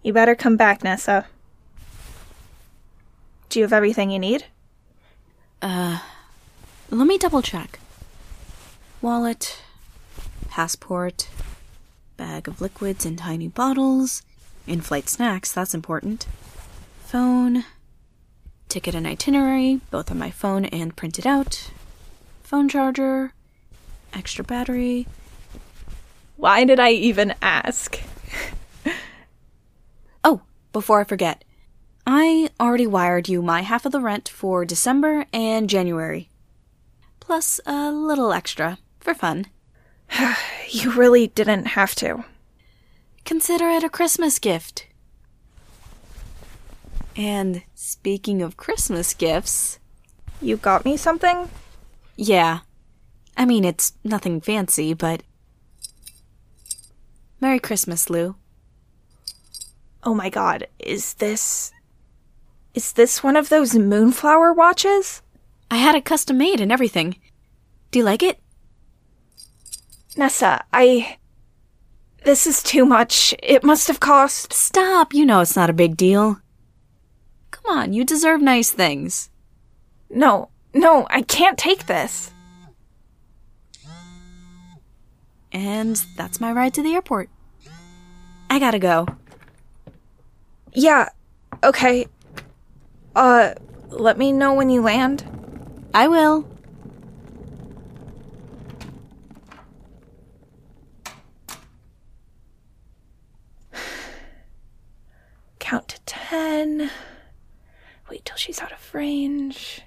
You 0.04 0.14
better 0.14 0.36
come 0.36 0.56
back, 0.56 0.84
Nessa. 0.84 1.26
Do 3.50 3.60
you 3.60 3.64
have 3.64 3.74
everything 3.74 4.12
you 4.12 4.20
need? 4.20 4.46
Uh, 5.62 6.00
let 6.90 7.08
me 7.08 7.18
double 7.18 7.42
check. 7.42 7.80
Wallet, 9.02 9.62
passport, 10.50 11.30
bag 12.16 12.48
of 12.48 12.62
liquids 12.62 13.06
in 13.06 13.16
tiny 13.16 13.48
bottles, 13.48 14.22
in 14.68 14.82
flight 14.82 15.10
snacks, 15.10 15.52
that's 15.52 15.74
important. 15.74 16.28
Phone, 17.06 17.66
ticket 18.68 18.94
and 18.94 19.08
itinerary, 19.08 19.82
both 19.90 20.12
on 20.12 20.20
my 20.20 20.30
phone 20.30 20.66
and 20.66 20.96
printed 20.96 21.26
out. 21.26 21.72
Phone 22.44 22.70
charger, 22.70 23.34
extra 24.14 24.44
battery. 24.44 25.08
Why 26.36 26.64
did 26.64 26.80
I 26.80 26.92
even 26.92 27.34
ask? 27.42 28.00
Oh, 30.24 30.42
before 30.74 31.00
I 31.00 31.06
forget, 31.06 31.44
I 32.06 32.50
already 32.60 32.86
wired 32.88 33.30
you 33.30 33.42
my 33.42 33.62
half 33.62 33.86
of 33.86 33.94
the 33.94 34.02
rent 34.02 34.28
for 34.28 34.66
December 34.66 35.26
and 35.32 35.70
January. 35.70 36.28
Plus 37.22 37.62
a 37.66 37.90
little 37.92 38.34
extra 38.34 38.80
for 39.00 39.14
fun. 39.14 39.46
You 40.72 40.92
really 40.92 41.28
didn't 41.28 41.66
have 41.68 41.96
to. 41.96 42.26
Consider 43.26 43.70
it 43.70 43.84
a 43.84 43.90
Christmas 43.90 44.38
gift. 44.38 44.86
And 47.16 47.64
speaking 47.74 48.42
of 48.42 48.56
Christmas 48.58 49.14
gifts, 49.14 49.80
You 50.42 50.58
got 50.58 50.86
me 50.86 50.96
something? 50.98 51.50
yeah. 52.16 52.60
I 53.40 53.46
mean, 53.46 53.64
it's 53.64 53.94
nothing 54.04 54.42
fancy, 54.42 54.94
but. 54.94 55.24
Merry 57.40 57.58
Christmas, 57.58 58.10
Lou. 58.10 58.36
Oh 60.04 60.14
my 60.14 60.30
god, 60.30 60.68
is 60.78 61.14
this. 61.16 61.72
Is 62.74 62.92
this 62.92 63.24
one 63.24 63.38
of 63.38 63.48
those 63.48 63.76
moonflower 63.76 64.52
watches? 64.52 65.22
I 65.72 65.78
had 65.78 65.96
it 65.96 66.04
custom 66.04 66.38
made 66.38 66.60
and 66.60 66.70
everything. 66.70 67.16
Do 67.92 68.00
you 68.00 68.06
like 68.06 68.22
it? 68.22 68.40
Nessa, 70.18 70.66
I. 70.74 71.18
This 72.26 72.46
is 72.46 72.62
too 72.62 72.86
much. 72.86 73.34
It 73.42 73.64
must 73.64 73.88
have 73.88 74.02
cost. 74.02 74.52
Stop, 74.52 75.14
you 75.14 75.26
know 75.26 75.40
it's 75.40 75.56
not 75.56 75.70
a 75.70 75.74
big 75.74 75.96
deal. 75.96 76.42
Come 77.52 77.78
on, 77.78 77.94
you 77.94 78.04
deserve 78.04 78.42
nice 78.42 78.70
things. 78.70 79.30
No, 80.10 80.50
no, 80.74 81.08
I 81.10 81.22
can't 81.22 81.58
take 81.58 81.86
this. 81.86 82.32
And 85.52 85.96
that's 86.16 86.40
my 86.40 86.52
ride 86.52 86.74
to 86.76 86.84
the 86.84 86.94
airport. 86.94 87.30
I 88.50 88.60
gotta 88.60 88.80
go. 88.80 89.08
Yeah, 90.74 91.10
okay. 91.64 92.08
Uh, 93.16 93.54
let 93.90 94.18
me 94.18 94.32
know 94.32 94.54
when 94.54 94.70
you 94.70 94.82
land. 94.82 95.26
I 95.94 96.08
will. 96.08 96.48
Count 105.60 105.88
to 105.90 106.00
ten. 106.06 106.92
Wait 108.10 108.26
till 108.26 108.38
she's 108.38 108.62
out 108.62 108.72
of 108.72 108.94
range. 108.94 109.82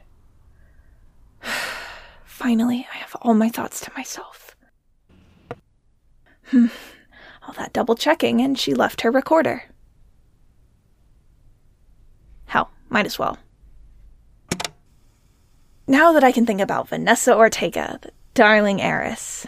Finally, 2.24 2.86
I 2.92 2.96
have 2.96 3.16
all 3.22 3.34
my 3.34 3.48
thoughts 3.48 3.80
to 3.82 3.92
myself. 3.96 4.41
Hmm. 6.52 6.66
All 7.46 7.54
that 7.54 7.72
double 7.72 7.94
checking, 7.94 8.42
and 8.42 8.58
she 8.58 8.74
left 8.74 9.00
her 9.00 9.10
recorder. 9.10 9.64
Hell, 12.44 12.70
might 12.90 13.06
as 13.06 13.18
well. 13.18 13.38
Now 15.86 16.12
that 16.12 16.22
I 16.22 16.30
can 16.30 16.44
think 16.44 16.60
about 16.60 16.90
Vanessa 16.90 17.34
Ortega, 17.34 17.98
the 18.02 18.12
darling 18.34 18.82
heiress. 18.82 19.46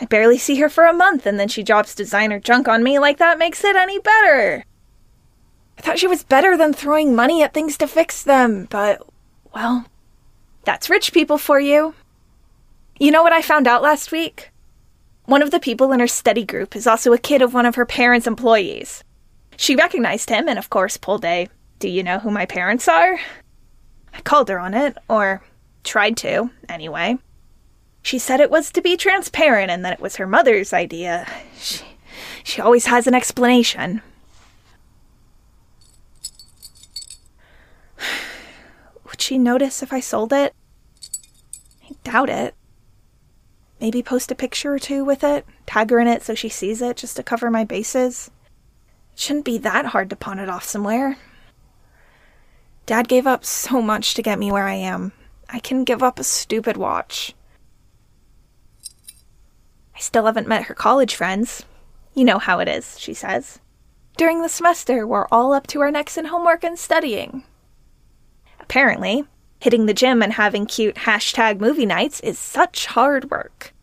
I 0.00 0.04
barely 0.04 0.38
see 0.38 0.60
her 0.60 0.68
for 0.68 0.84
a 0.84 0.92
month, 0.92 1.26
and 1.26 1.38
then 1.38 1.48
she 1.48 1.64
drops 1.64 1.96
designer 1.96 2.38
junk 2.38 2.68
on 2.68 2.84
me 2.84 3.00
like 3.00 3.18
that 3.18 3.38
makes 3.38 3.64
it 3.64 3.74
any 3.74 3.98
better. 3.98 4.64
I 5.76 5.82
thought 5.82 5.98
she 5.98 6.06
was 6.06 6.22
better 6.22 6.56
than 6.56 6.72
throwing 6.72 7.12
money 7.16 7.42
at 7.42 7.52
things 7.52 7.76
to 7.78 7.88
fix 7.88 8.22
them, 8.22 8.68
but, 8.70 9.04
well, 9.52 9.86
that's 10.64 10.88
rich 10.88 11.12
people 11.12 11.38
for 11.38 11.58
you. 11.58 11.94
You 13.00 13.10
know 13.10 13.24
what 13.24 13.32
I 13.32 13.42
found 13.42 13.66
out 13.66 13.82
last 13.82 14.12
week? 14.12 14.52
One 15.26 15.42
of 15.42 15.50
the 15.50 15.60
people 15.60 15.90
in 15.90 15.98
her 15.98 16.06
study 16.06 16.44
group 16.44 16.76
is 16.76 16.86
also 16.86 17.12
a 17.12 17.18
kid 17.18 17.42
of 17.42 17.52
one 17.52 17.66
of 17.66 17.74
her 17.74 17.84
parents' 17.84 18.28
employees. 18.28 19.02
She 19.56 19.74
recognized 19.74 20.30
him 20.30 20.48
and, 20.48 20.56
of 20.56 20.70
course, 20.70 20.96
pulled 20.96 21.24
a, 21.24 21.48
Do 21.80 21.88
you 21.88 22.04
know 22.04 22.20
who 22.20 22.30
my 22.30 22.46
parents 22.46 22.86
are? 22.86 23.18
I 24.14 24.20
called 24.20 24.48
her 24.48 24.60
on 24.60 24.72
it, 24.72 24.96
or 25.10 25.42
tried 25.82 26.16
to, 26.18 26.50
anyway. 26.68 27.18
She 28.02 28.20
said 28.20 28.38
it 28.38 28.52
was 28.52 28.70
to 28.70 28.80
be 28.80 28.96
transparent 28.96 29.68
and 29.68 29.84
that 29.84 29.94
it 29.94 30.00
was 30.00 30.14
her 30.16 30.28
mother's 30.28 30.72
idea. 30.72 31.26
She, 31.58 31.84
she 32.44 32.60
always 32.60 32.86
has 32.86 33.08
an 33.08 33.14
explanation. 33.14 34.02
Would 39.04 39.20
she 39.20 39.38
notice 39.38 39.82
if 39.82 39.92
I 39.92 39.98
sold 39.98 40.32
it? 40.32 40.54
I 41.84 41.94
doubt 42.04 42.30
it. 42.30 42.54
Maybe 43.80 44.02
post 44.02 44.30
a 44.30 44.34
picture 44.34 44.72
or 44.74 44.78
two 44.78 45.04
with 45.04 45.22
it, 45.22 45.44
tag 45.66 45.90
her 45.90 46.00
in 46.00 46.06
it 46.06 46.22
so 46.22 46.34
she 46.34 46.48
sees 46.48 46.80
it 46.80 46.96
just 46.96 47.16
to 47.16 47.22
cover 47.22 47.50
my 47.50 47.64
bases. 47.64 48.30
It 49.12 49.20
shouldn't 49.20 49.44
be 49.44 49.58
that 49.58 49.86
hard 49.86 50.10
to 50.10 50.16
pawn 50.16 50.38
it 50.38 50.48
off 50.48 50.64
somewhere. 50.64 51.18
Dad 52.86 53.08
gave 53.08 53.26
up 53.26 53.44
so 53.44 53.82
much 53.82 54.14
to 54.14 54.22
get 54.22 54.38
me 54.38 54.50
where 54.50 54.66
I 54.66 54.74
am. 54.74 55.12
I 55.48 55.58
can 55.58 55.84
give 55.84 56.02
up 56.02 56.18
a 56.18 56.24
stupid 56.24 56.76
watch. 56.76 57.34
I 59.94 59.98
still 59.98 60.26
haven't 60.26 60.48
met 60.48 60.64
her 60.64 60.74
college 60.74 61.14
friends. 61.14 61.64
You 62.14 62.24
know 62.24 62.38
how 62.38 62.60
it 62.60 62.68
is, 62.68 62.98
she 62.98 63.12
says. 63.12 63.60
During 64.16 64.40
the 64.40 64.48
semester, 64.48 65.06
we're 65.06 65.28
all 65.28 65.52
up 65.52 65.66
to 65.68 65.80
our 65.80 65.90
necks 65.90 66.16
in 66.16 66.26
homework 66.26 66.64
and 66.64 66.78
studying. 66.78 67.44
Apparently, 68.60 69.24
hitting 69.66 69.86
the 69.86 69.92
gym 69.92 70.22
and 70.22 70.34
having 70.34 70.64
cute 70.64 70.94
hashtag 70.94 71.58
movie 71.58 71.84
nights 71.84 72.20
is 72.20 72.38
such 72.38 72.86
hard 72.86 73.32
work. 73.32 73.74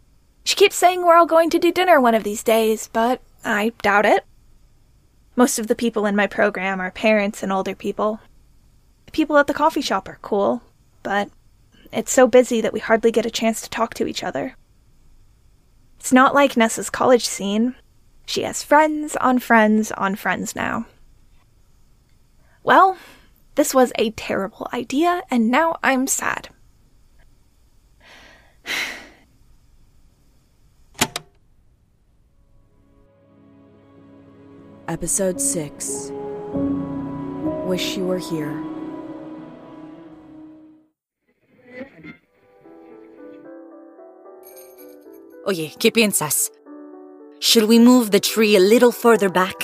She 0.46 0.56
keeps 0.56 0.78
saying 0.78 1.04
we're 1.04 1.18
all 1.18 1.26
going 1.26 1.50
to 1.50 1.60
do 1.60 1.74
dinner 1.74 2.00
one 2.00 2.16
of 2.16 2.24
these 2.24 2.42
days, 2.42 2.90
but 2.94 3.20
I 3.44 3.74
doubt 3.82 4.06
it. 4.06 4.24
Most 5.36 5.60
of 5.60 5.68
the 5.68 5.76
people 5.76 6.06
in 6.06 6.16
my 6.16 6.26
program 6.26 6.80
are 6.80 6.90
parents 6.90 7.44
and 7.44 7.52
older 7.52 7.76
people. 7.76 8.22
The 9.08 9.12
people 9.12 9.38
at 9.38 9.48
the 9.48 9.54
coffee 9.54 9.82
shop 9.82 10.08
are 10.08 10.20
cool, 10.22 10.62
but 11.04 11.30
it's 11.92 12.14
so 12.14 12.28
busy 12.28 12.62
that 12.62 12.72
we 12.72 12.80
hardly 12.80 13.12
get 13.12 13.26
a 13.26 13.30
chance 13.30 13.60
to 13.64 13.70
talk 13.70 13.94
to 13.96 14.08
each 14.08 14.24
other. 14.24 14.56
It's 16.00 16.14
not 16.14 16.34
like 16.34 16.56
Nessa's 16.56 16.90
college 16.90 17.26
scene. 17.26 17.76
She 18.26 18.44
has 18.44 18.64
friends 18.64 19.18
on 19.18 19.38
friends 19.40 19.92
on 19.92 20.16
friends 20.16 20.56
now. 20.56 20.86
Well, 22.64 22.96
this 23.56 23.74
was 23.74 23.92
a 23.98 24.12
terrible 24.12 24.68
idea, 24.74 25.22
and 25.30 25.50
now 25.50 25.78
I'm 25.84 26.08
sad. 26.08 26.50
Episode 34.88 35.40
6 35.40 36.12
Wish 37.66 37.98
You 37.98 38.06
Were 38.06 38.20
Here. 38.20 38.64
Oye, 45.46 45.74
¿qué 45.78 45.92
piensas? 45.92 46.50
Should 47.40 47.66
we 47.66 47.78
move 47.78 48.12
the 48.12 48.20
tree 48.20 48.56
a 48.56 48.60
little 48.60 48.92
further 48.92 49.30
back? 49.30 49.56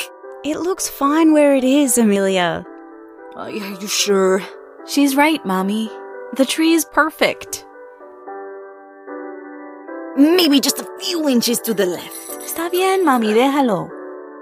It 0.43 0.57
looks 0.59 0.89
fine 0.89 1.31
where 1.31 1.55
it 1.55 1.63
is, 1.63 1.97
Emilia. 1.97 2.65
Are 3.39 3.49
you 3.49 3.87
sure? 3.87 4.43
She's 4.85 5.15
right, 5.15 5.43
Mommy. 5.45 5.89
The 6.35 6.43
tree 6.43 6.73
is 6.73 6.83
perfect. 6.83 7.65
Maybe 10.17 10.59
just 10.59 10.79
a 10.79 10.87
few 10.99 11.29
inches 11.29 11.61
to 11.61 11.73
the 11.73 11.85
left. 11.85 12.43
Está 12.43 12.69
bien, 12.69 13.05
Mami, 13.05 13.33
déjalo. 13.33 13.89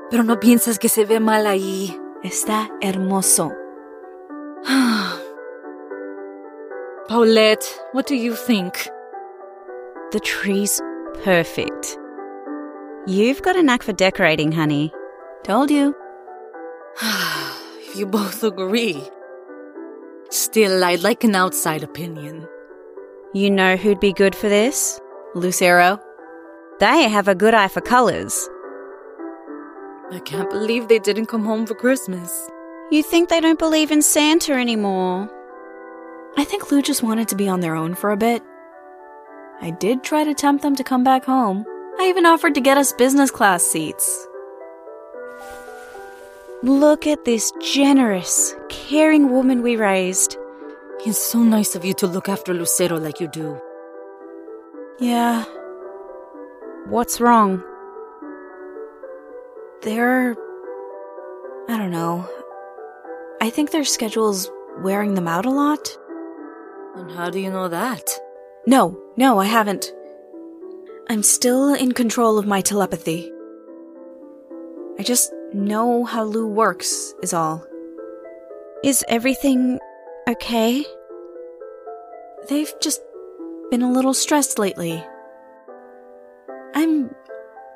Pero 0.10 0.24
no 0.24 0.38
piensas 0.38 0.80
que 0.80 0.90
se 0.90 1.06
ve 1.06 1.19
mal 1.19 1.45
ahí. 1.45 1.95
Está 2.24 2.72
hermoso. 2.82 3.52
Paulette, 7.07 7.80
what 7.91 8.07
do 8.07 8.15
you 8.15 8.36
think? 8.36 8.90
The 10.11 10.19
tree's 10.19 10.82
perfect. 11.24 11.99
You've 13.06 13.44
got 13.44 13.56
a 13.56 13.61
knack 13.61 13.84
for 13.84 13.94
decorating, 13.94 14.52
honey. 14.52 14.91
Told 15.44 15.69
you. 15.69 15.95
You 17.98 18.06
both 18.06 18.44
agree. 18.44 19.02
Still, 20.30 20.84
I'd 20.84 21.02
like 21.02 21.24
an 21.24 21.34
outside 21.34 21.82
opinion. 21.82 22.48
You 23.34 23.49
know 23.49 23.76
who'd 23.76 23.99
be 23.99 24.14
good 24.14 24.36
for 24.36 24.48
this? 24.48 25.02
Lucero. 25.34 25.99
They 26.80 27.10
have 27.10 27.28
a 27.28 27.34
good 27.34 27.56
eye 27.56 27.69
for 27.69 27.82
colors. 27.82 28.48
I 30.11 30.19
can't 30.19 30.48
believe 30.52 30.88
they 30.88 30.99
didn't 30.99 31.26
come 31.26 31.44
home 31.44 31.65
for 31.65 31.74
Christmas. 31.74 32.48
You 32.91 33.02
think 33.02 33.30
they 33.30 33.41
don't 33.41 33.57
believe 33.57 33.90
in 33.90 34.03
Santa 34.03 34.53
anymore? 34.53 35.28
I 36.38 36.44
think 36.44 36.72
Lou 36.72 36.84
just 36.84 37.02
wanted 37.02 37.28
to 37.30 37.36
be 37.36 37.49
on 37.49 37.61
their 37.61 37.76
own 37.76 37.95
for 37.95 38.11
a 38.11 38.18
bit. 38.18 38.44
I 39.60 39.72
did 39.72 40.03
try 40.03 40.24
to 40.24 40.36
tempt 40.36 40.61
them 40.61 40.76
to 40.76 40.84
come 40.84 41.03
back 41.03 41.26
home. 41.26 41.65
I 41.99 42.10
even 42.10 42.28
offered 42.28 42.53
to 42.53 42.61
get 42.61 42.78
us 42.78 42.94
business 42.94 43.32
class 43.32 43.64
seats. 43.64 44.28
Look 46.63 47.05
at 47.05 47.23
this 47.25 47.51
generous, 47.61 48.55
caring 48.69 49.29
woman 49.31 49.61
we 49.61 49.75
raised. 49.75 50.38
It's 51.05 51.19
so 51.19 51.39
nice 51.43 51.75
of 51.75 51.85
you 51.85 51.93
to 51.95 52.07
look 52.07 52.27
after 52.27 52.53
Lucero 52.53 52.97
like 52.97 53.19
you 53.19 53.27
do. 53.27 53.59
Yeah, 54.99 55.45
What's 56.89 57.19
wrong? 57.19 57.61
they're. 59.81 60.35
I 61.69 61.77
don't 61.77 61.91
know. 61.91 62.27
I 63.41 63.49
think 63.49 63.71
their 63.71 63.84
schedule's 63.84 64.49
wearing 64.79 65.13
them 65.15 65.27
out 65.27 65.45
a 65.45 65.49
lot. 65.49 65.97
And 66.95 67.11
how 67.11 67.29
do 67.29 67.39
you 67.39 67.51
know 67.51 67.67
that? 67.67 68.03
No, 68.65 68.97
no, 69.17 69.38
I 69.39 69.45
haven't. 69.45 69.93
I'm 71.09 71.23
still 71.23 71.73
in 71.73 71.91
control 71.91 72.38
of 72.39 72.47
my 72.47 72.61
telepathy. 72.61 73.31
I 74.97 75.03
just 75.03 75.31
know 75.53 76.03
how 76.06 76.24
Lou 76.24 76.48
works, 76.48 77.14
is 77.22 77.34
all. 77.34 77.65
Is 78.84 79.03
everything 79.07 79.80
okay? 80.30 80.86
They've 82.49 82.74
just 82.80 83.02
been 83.72 83.82
a 83.82 83.91
little 83.91 84.14
stressed 84.14 84.60
lately. 84.60 85.03
I'm. 86.76 87.14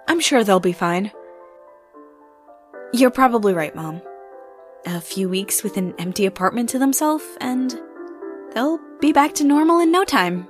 I'm 0.07 0.19
sure 0.19 0.43
they'll 0.43 0.59
be 0.59 0.73
fine. 0.73 1.11
You're 2.93 3.11
probably 3.11 3.53
right, 3.53 3.75
Mom. 3.75 4.01
A 4.85 4.99
few 4.99 5.29
weeks 5.29 5.63
with 5.63 5.77
an 5.77 5.93
empty 5.97 6.25
apartment 6.25 6.69
to 6.69 6.79
themselves, 6.79 7.23
and 7.39 7.79
they'll 8.53 8.79
be 8.99 9.13
back 9.13 9.33
to 9.35 9.43
normal 9.43 9.79
in 9.79 9.91
no 9.91 10.03
time. 10.03 10.47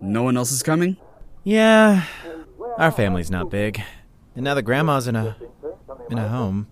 No 0.00 0.22
one 0.22 0.36
else 0.36 0.52
is 0.52 0.62
coming? 0.62 0.96
Yeah, 1.44 2.04
our 2.76 2.90
family's 2.90 3.30
not 3.30 3.50
big. 3.50 3.82
And 4.34 4.44
now 4.44 4.54
the 4.54 4.62
grandma's 4.62 5.08
in 5.08 5.16
a 5.16 5.36
in 6.10 6.18
a 6.18 6.28
home. 6.28 6.68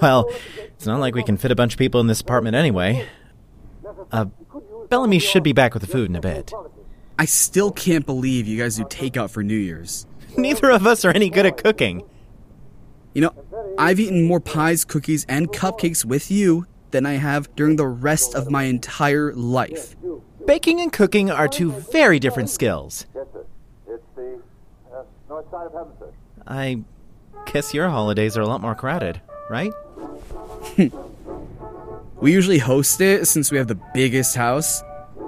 Well, 0.00 0.28
it's 0.58 0.86
not 0.86 1.00
like 1.00 1.14
we 1.14 1.22
can 1.22 1.36
fit 1.36 1.50
a 1.50 1.54
bunch 1.54 1.74
of 1.74 1.78
people 1.78 2.00
in 2.00 2.06
this 2.06 2.20
apartment 2.20 2.56
anyway. 2.56 3.06
Uh, 4.10 4.26
Bellamy 4.88 5.18
should 5.18 5.42
be 5.42 5.52
back 5.52 5.74
with 5.74 5.82
the 5.82 5.88
food 5.88 6.10
in 6.10 6.16
a 6.16 6.20
bit. 6.20 6.52
I 7.18 7.24
still 7.24 7.70
can't 7.70 8.04
believe 8.04 8.46
you 8.46 8.58
guys 8.58 8.76
do 8.76 8.84
takeout 8.84 9.30
for 9.30 9.42
New 9.42 9.56
Year's. 9.56 10.06
Neither 10.36 10.70
of 10.70 10.86
us 10.86 11.04
are 11.04 11.10
any 11.10 11.30
good 11.30 11.46
at 11.46 11.56
cooking. 11.56 12.02
You 13.14 13.22
know, 13.22 13.74
I've 13.78 13.98
eaten 13.98 14.24
more 14.24 14.40
pies, 14.40 14.84
cookies, 14.84 15.24
and 15.28 15.48
cupcakes 15.48 16.04
with 16.04 16.30
you 16.30 16.66
than 16.90 17.06
I 17.06 17.14
have 17.14 17.54
during 17.56 17.76
the 17.76 17.86
rest 17.86 18.34
of 18.34 18.50
my 18.50 18.64
entire 18.64 19.32
life. 19.34 19.96
Baking 20.46 20.80
and 20.80 20.92
cooking 20.92 21.30
are 21.30 21.48
two 21.48 21.72
very 21.72 22.18
different 22.18 22.50
skills. 22.50 23.06
I 26.46 26.82
guess 27.46 27.74
your 27.74 27.88
holidays 27.88 28.36
are 28.36 28.42
a 28.42 28.46
lot 28.46 28.60
more 28.60 28.74
crowded, 28.74 29.20
right? 29.50 29.72
We 32.18 32.32
usually 32.32 32.58
host 32.58 33.02
it 33.02 33.26
since 33.26 33.52
we 33.52 33.58
have 33.58 33.68
the 33.68 33.78
biggest 33.92 34.36
house. 34.36 34.82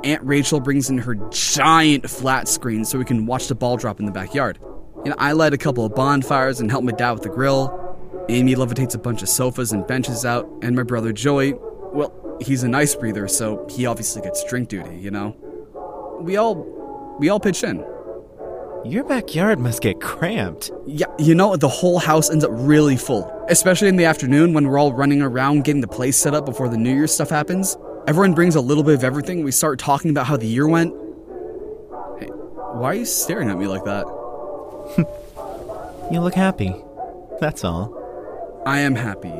Aunt 0.05 0.23
Rachel 0.25 0.59
brings 0.59 0.89
in 0.89 0.97
her 0.97 1.17
giant 1.31 2.09
flat 2.09 2.49
screen 2.49 2.85
so 2.87 2.99
we 2.99 3.05
can 3.05 3.27
watch 3.27 3.49
the 3.49 3.55
ball 3.55 3.77
drop 3.77 4.01
in 4.01 4.07
the 4.07 4.13
backyard. 4.13 4.59
And 5.05 5.15
I 5.19 5.33
light 5.33 5.53
a 5.53 5.59
couple 5.59 5.85
of 5.85 5.95
bonfires 5.95 6.61
and 6.61 6.71
help 6.71 6.85
my 6.85 6.93
dad 6.93 7.13
with 7.13 7.23
the 7.25 7.29
grill. 7.29 7.88
Amy 8.29 8.55
levitates 8.55 8.95
a 8.95 8.99
bunch 8.99 9.23
of 9.23 9.29
sofas 9.29 9.73
and 9.73 9.87
benches 9.87 10.25
out, 10.25 10.49
and 10.63 10.77
my 10.77 10.83
brother 10.83 11.13
Joey, 11.13 11.55
well, 11.93 12.13
he's 12.41 12.63
an 12.63 12.75
ice 12.75 12.95
breather, 12.95 13.27
so 13.27 13.67
he 13.71 13.87
obviously 13.87 14.21
gets 14.23 14.45
drink 14.45 14.69
duty, 14.69 14.97
you 14.97 15.11
know? 15.11 15.35
We 16.21 16.37
all 16.37 17.17
we 17.19 17.29
all 17.31 17.41
pitch 17.41 17.65
in. 17.65 17.85
Your 18.85 19.03
backyard 19.05 19.59
must 19.59 19.83
get 19.83 20.01
cramped. 20.01 20.71
Yeah, 20.87 21.07
you 21.19 21.35
know, 21.35 21.57
the 21.57 21.69
whole 21.69 21.99
house 21.99 22.31
ends 22.31 22.45
up 22.45 22.51
really 22.53 22.97
full. 22.97 23.31
Especially 23.49 23.89
in 23.89 23.97
the 23.97 24.05
afternoon 24.05 24.53
when 24.53 24.69
we're 24.69 24.79
all 24.79 24.93
running 24.93 25.21
around 25.21 25.65
getting 25.65 25.81
the 25.81 25.89
place 25.89 26.17
set 26.17 26.35
up 26.35 26.47
before 26.47 26.69
the 26.69 26.77
New 26.77 26.95
Year 26.95 27.07
stuff 27.07 27.31
happens. 27.31 27.77
Everyone 28.07 28.35
brings 28.35 28.55
a 28.55 28.61
little 28.61 28.85
bit 28.85 28.95
of 28.95 29.05
everything. 29.05 29.43
We 29.43 29.51
start 29.53 29.79
talking 29.79 30.11
about 30.11 30.27
how 30.27 30.37
the 30.37 30.47
year 30.47 30.69
went. 30.69 30.93
Hey, 32.21 32.27
why 32.29 32.91
are 32.91 32.95
you 32.95 33.05
staring 33.05 33.51
at 33.51 33.59
me 33.59 33.67
like 33.67 33.85
that? 33.85 34.07
You 36.11 36.21
look 36.21 36.33
happy. 36.35 36.75
That's 37.39 37.65
all. 37.65 38.08
I 38.69 38.81
am 38.81 38.95
happy. 38.95 39.33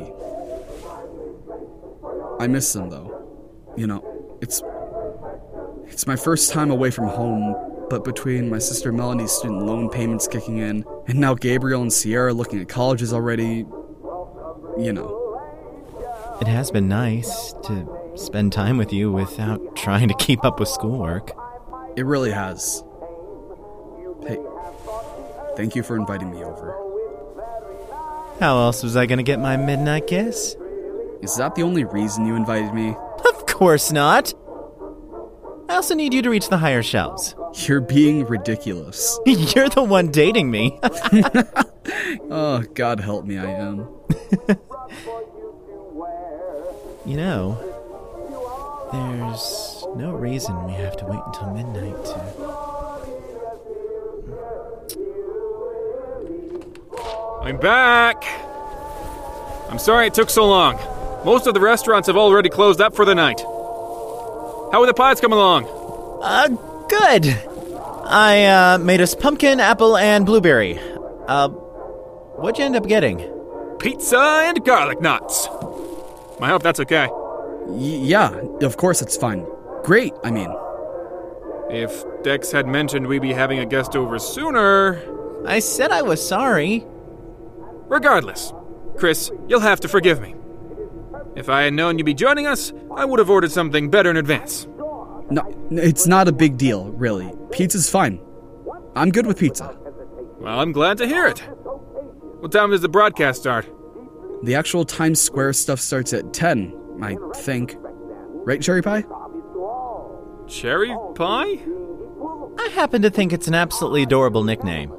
I 2.39 2.47
miss 2.47 2.73
them 2.73 2.89
though. 2.89 3.71
You 3.77 3.85
know, 3.85 4.39
it's 4.41 4.63
it's 5.85 6.07
my 6.07 6.15
first 6.15 6.51
time 6.51 6.71
away 6.71 6.89
from 6.89 7.09
home, 7.09 7.85
but 7.91 8.03
between 8.03 8.49
my 8.49 8.57
sister 8.57 8.91
Melanie's 8.91 9.31
student 9.31 9.67
loan 9.67 9.87
payments 9.87 10.27
kicking 10.27 10.57
in, 10.57 10.83
and 11.07 11.19
now 11.19 11.35
Gabriel 11.35 11.83
and 11.83 11.93
Sierra 11.93 12.33
looking 12.33 12.59
at 12.59 12.69
colleges 12.69 13.13
already, 13.13 13.67
you 14.79 14.93
know. 14.93 15.15
It 16.41 16.47
has 16.47 16.71
been 16.71 16.87
nice 16.87 17.53
to 17.65 17.87
spend 18.15 18.51
time 18.51 18.77
with 18.77 18.91
you 18.91 19.11
without 19.11 19.75
trying 19.75 20.07
to 20.07 20.15
keep 20.15 20.43
up 20.43 20.59
with 20.59 20.69
schoolwork. 20.69 21.33
It 21.95 22.07
really 22.07 22.31
has. 22.31 22.83
Hey, 24.25 24.39
thank 25.55 25.75
you 25.75 25.83
for 25.83 25.95
inviting 25.95 26.31
me 26.31 26.43
over. 26.43 26.88
How 28.39 28.57
else 28.59 28.83
was 28.83 28.95
I 28.95 29.05
gonna 29.05 29.23
get 29.23 29.39
my 29.39 29.57
midnight 29.57 30.07
kiss? 30.07 30.55
Is 31.21 31.35
that 31.35 31.55
the 31.55 31.63
only 31.63 31.83
reason 31.83 32.25
you 32.25 32.35
invited 32.35 32.73
me? 32.73 32.95
Of 33.27 33.45
course 33.45 33.91
not. 33.91 34.33
I 35.67 35.75
also 35.75 35.93
need 35.93 36.13
you 36.13 36.21
to 36.21 36.29
reach 36.29 36.49
the 36.49 36.57
higher 36.57 36.81
shelves. 36.81 37.35
You're 37.67 37.81
being 37.81 38.25
ridiculous. 38.25 39.19
You're 39.25 39.69
the 39.69 39.83
one 39.83 40.09
dating 40.11 40.49
me. 40.51 40.79
Oh, 42.31 42.63
God 42.75 42.99
help 42.99 43.25
me, 43.25 43.39
I 43.39 43.49
am. 43.49 43.87
you 47.03 47.17
know, 47.17 47.57
there's 48.91 49.85
no 49.95 50.11
reason 50.11 50.65
we 50.65 50.73
have 50.73 50.95
to 50.97 51.05
wait 51.05 51.19
until 51.25 51.51
midnight 51.53 52.05
to. 52.05 52.48
I'm 57.49 57.57
back! 57.57 58.23
I'm 59.71 59.79
sorry 59.79 60.05
it 60.05 60.13
took 60.13 60.29
so 60.29 60.45
long. 60.45 60.75
Most 61.25 61.47
of 61.47 61.55
the 61.55 61.59
restaurants 61.59 62.05
have 62.05 62.15
already 62.15 62.47
closed 62.47 62.79
up 62.79 62.95
for 62.95 63.05
the 63.05 63.15
night. 63.15 63.39
How 63.41 64.81
are 64.83 64.85
the 64.85 64.93
pies 64.93 65.19
coming 65.19 65.39
along? 65.39 65.65
Uh, 66.21 66.49
good. 66.87 67.25
I, 68.05 68.45
uh, 68.45 68.77
made 68.77 69.01
us 69.01 69.15
pumpkin, 69.15 69.59
apple, 69.59 69.97
and 69.97 70.27
blueberry. 70.27 70.79
Uh, 71.27 71.49
what'd 71.49 72.59
you 72.59 72.65
end 72.65 72.75
up 72.75 72.87
getting? 72.87 73.17
Pizza 73.79 74.43
and 74.45 74.63
garlic 74.63 75.01
nuts. 75.01 75.47
I 76.39 76.49
hope 76.49 76.61
that's 76.61 76.79
okay. 76.81 77.07
Y- 77.09 78.01
yeah, 78.03 78.29
of 78.61 78.77
course 78.77 79.01
it's 79.01 79.17
fine. 79.17 79.43
Great, 79.83 80.13
I 80.23 80.29
mean. 80.29 80.53
If 81.71 82.03
Dex 82.21 82.51
had 82.51 82.67
mentioned 82.67 83.07
we'd 83.07 83.23
be 83.23 83.33
having 83.33 83.57
a 83.57 83.65
guest 83.65 83.95
over 83.95 84.19
sooner. 84.19 85.01
I 85.47 85.57
said 85.57 85.91
I 85.91 86.03
was 86.03 86.23
sorry. 86.25 86.85
Regardless, 87.89 88.53
Chris, 88.97 89.31
you'll 89.47 89.59
have 89.59 89.79
to 89.81 89.87
forgive 89.87 90.21
me. 90.21 90.35
If 91.35 91.49
I 91.49 91.63
had 91.63 91.73
known 91.73 91.97
you'd 91.97 92.05
be 92.05 92.13
joining 92.13 92.47
us, 92.47 92.71
I 92.95 93.03
would 93.03 93.19
have 93.19 93.29
ordered 93.29 93.51
something 93.51 93.89
better 93.89 94.09
in 94.09 94.17
advance. 94.17 94.67
No, 95.31 95.43
it's 95.71 96.07
not 96.07 96.27
a 96.27 96.31
big 96.31 96.57
deal, 96.57 96.91
really. 96.91 97.31
Pizza's 97.51 97.89
fine. 97.89 98.21
I'm 98.95 99.11
good 99.11 99.25
with 99.25 99.37
pizza. 99.37 99.77
Well, 100.39 100.59
I'm 100.59 100.71
glad 100.71 100.97
to 100.99 101.07
hear 101.07 101.25
it. 101.27 101.39
What 101.39 102.51
time 102.51 102.71
does 102.71 102.81
the 102.81 102.89
broadcast 102.89 103.41
start? 103.41 103.67
The 104.43 104.55
actual 104.55 104.85
Times 104.85 105.19
Square 105.19 105.53
stuff 105.53 105.79
starts 105.79 106.13
at 106.13 106.31
10, 106.33 106.99
I 107.01 107.17
think. 107.35 107.75
Right, 107.79 108.61
Cherry 108.61 108.81
Pie? 108.81 109.03
Cherry 110.47 110.95
pie? 111.15 111.59
I 112.57 112.69
happen 112.73 113.01
to 113.03 113.09
think 113.09 113.33
it's 113.33 113.47
an 113.47 113.53
absolutely 113.53 114.03
adorable 114.03 114.43
nickname. 114.43 114.93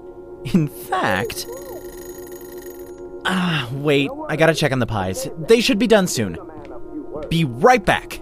In 0.53 0.69
fact. 0.69 1.47
Ah, 3.27 3.69
wait, 3.73 4.11
I 4.29 4.37
gotta 4.37 4.55
check 4.55 4.73
on 4.73 4.79
the 4.79 4.87
pies. 4.87 5.29
They 5.39 5.61
should 5.61 5.79
be 5.79 5.87
done 5.87 6.07
soon. 6.07 6.39
Be 7.29 7.45
right 7.45 7.85
back. 7.85 8.21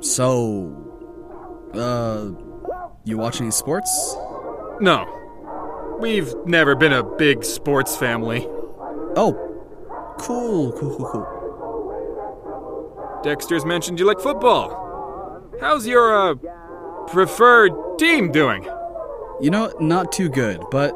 So, 0.00 0.70
uh, 1.72 2.30
you 3.04 3.16
watch 3.16 3.40
any 3.40 3.50
sports? 3.50 4.16
No. 4.80 5.06
We've 5.98 6.34
never 6.44 6.74
been 6.74 6.92
a 6.92 7.02
big 7.02 7.42
sports 7.44 7.96
family. 7.96 8.46
Oh, 9.16 9.34
cool, 10.18 10.72
cool, 10.72 10.96
cool, 10.96 11.06
cool. 11.10 11.26
Dexter's 13.22 13.64
mentioned 13.64 13.98
you 13.98 14.04
like 14.04 14.20
football. 14.20 14.82
How's 15.60 15.86
your, 15.86 16.14
uh, 16.14 16.34
preferred 17.08 17.72
team 17.98 18.32
doing? 18.32 18.64
You 19.40 19.50
know, 19.50 19.72
not 19.80 20.12
too 20.12 20.28
good, 20.28 20.62
but 20.70 20.92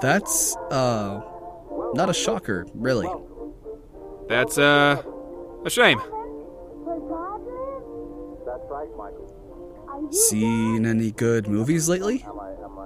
that's, 0.00 0.56
uh, 0.70 1.20
not 1.94 2.10
a 2.10 2.14
shocker, 2.14 2.66
really. 2.74 3.08
That's, 4.28 4.58
uh, 4.58 5.02
a 5.64 5.70
shame. 5.70 6.00
Seen 10.10 10.86
any 10.86 11.10
good 11.10 11.48
movies 11.48 11.88
lately? 11.88 12.24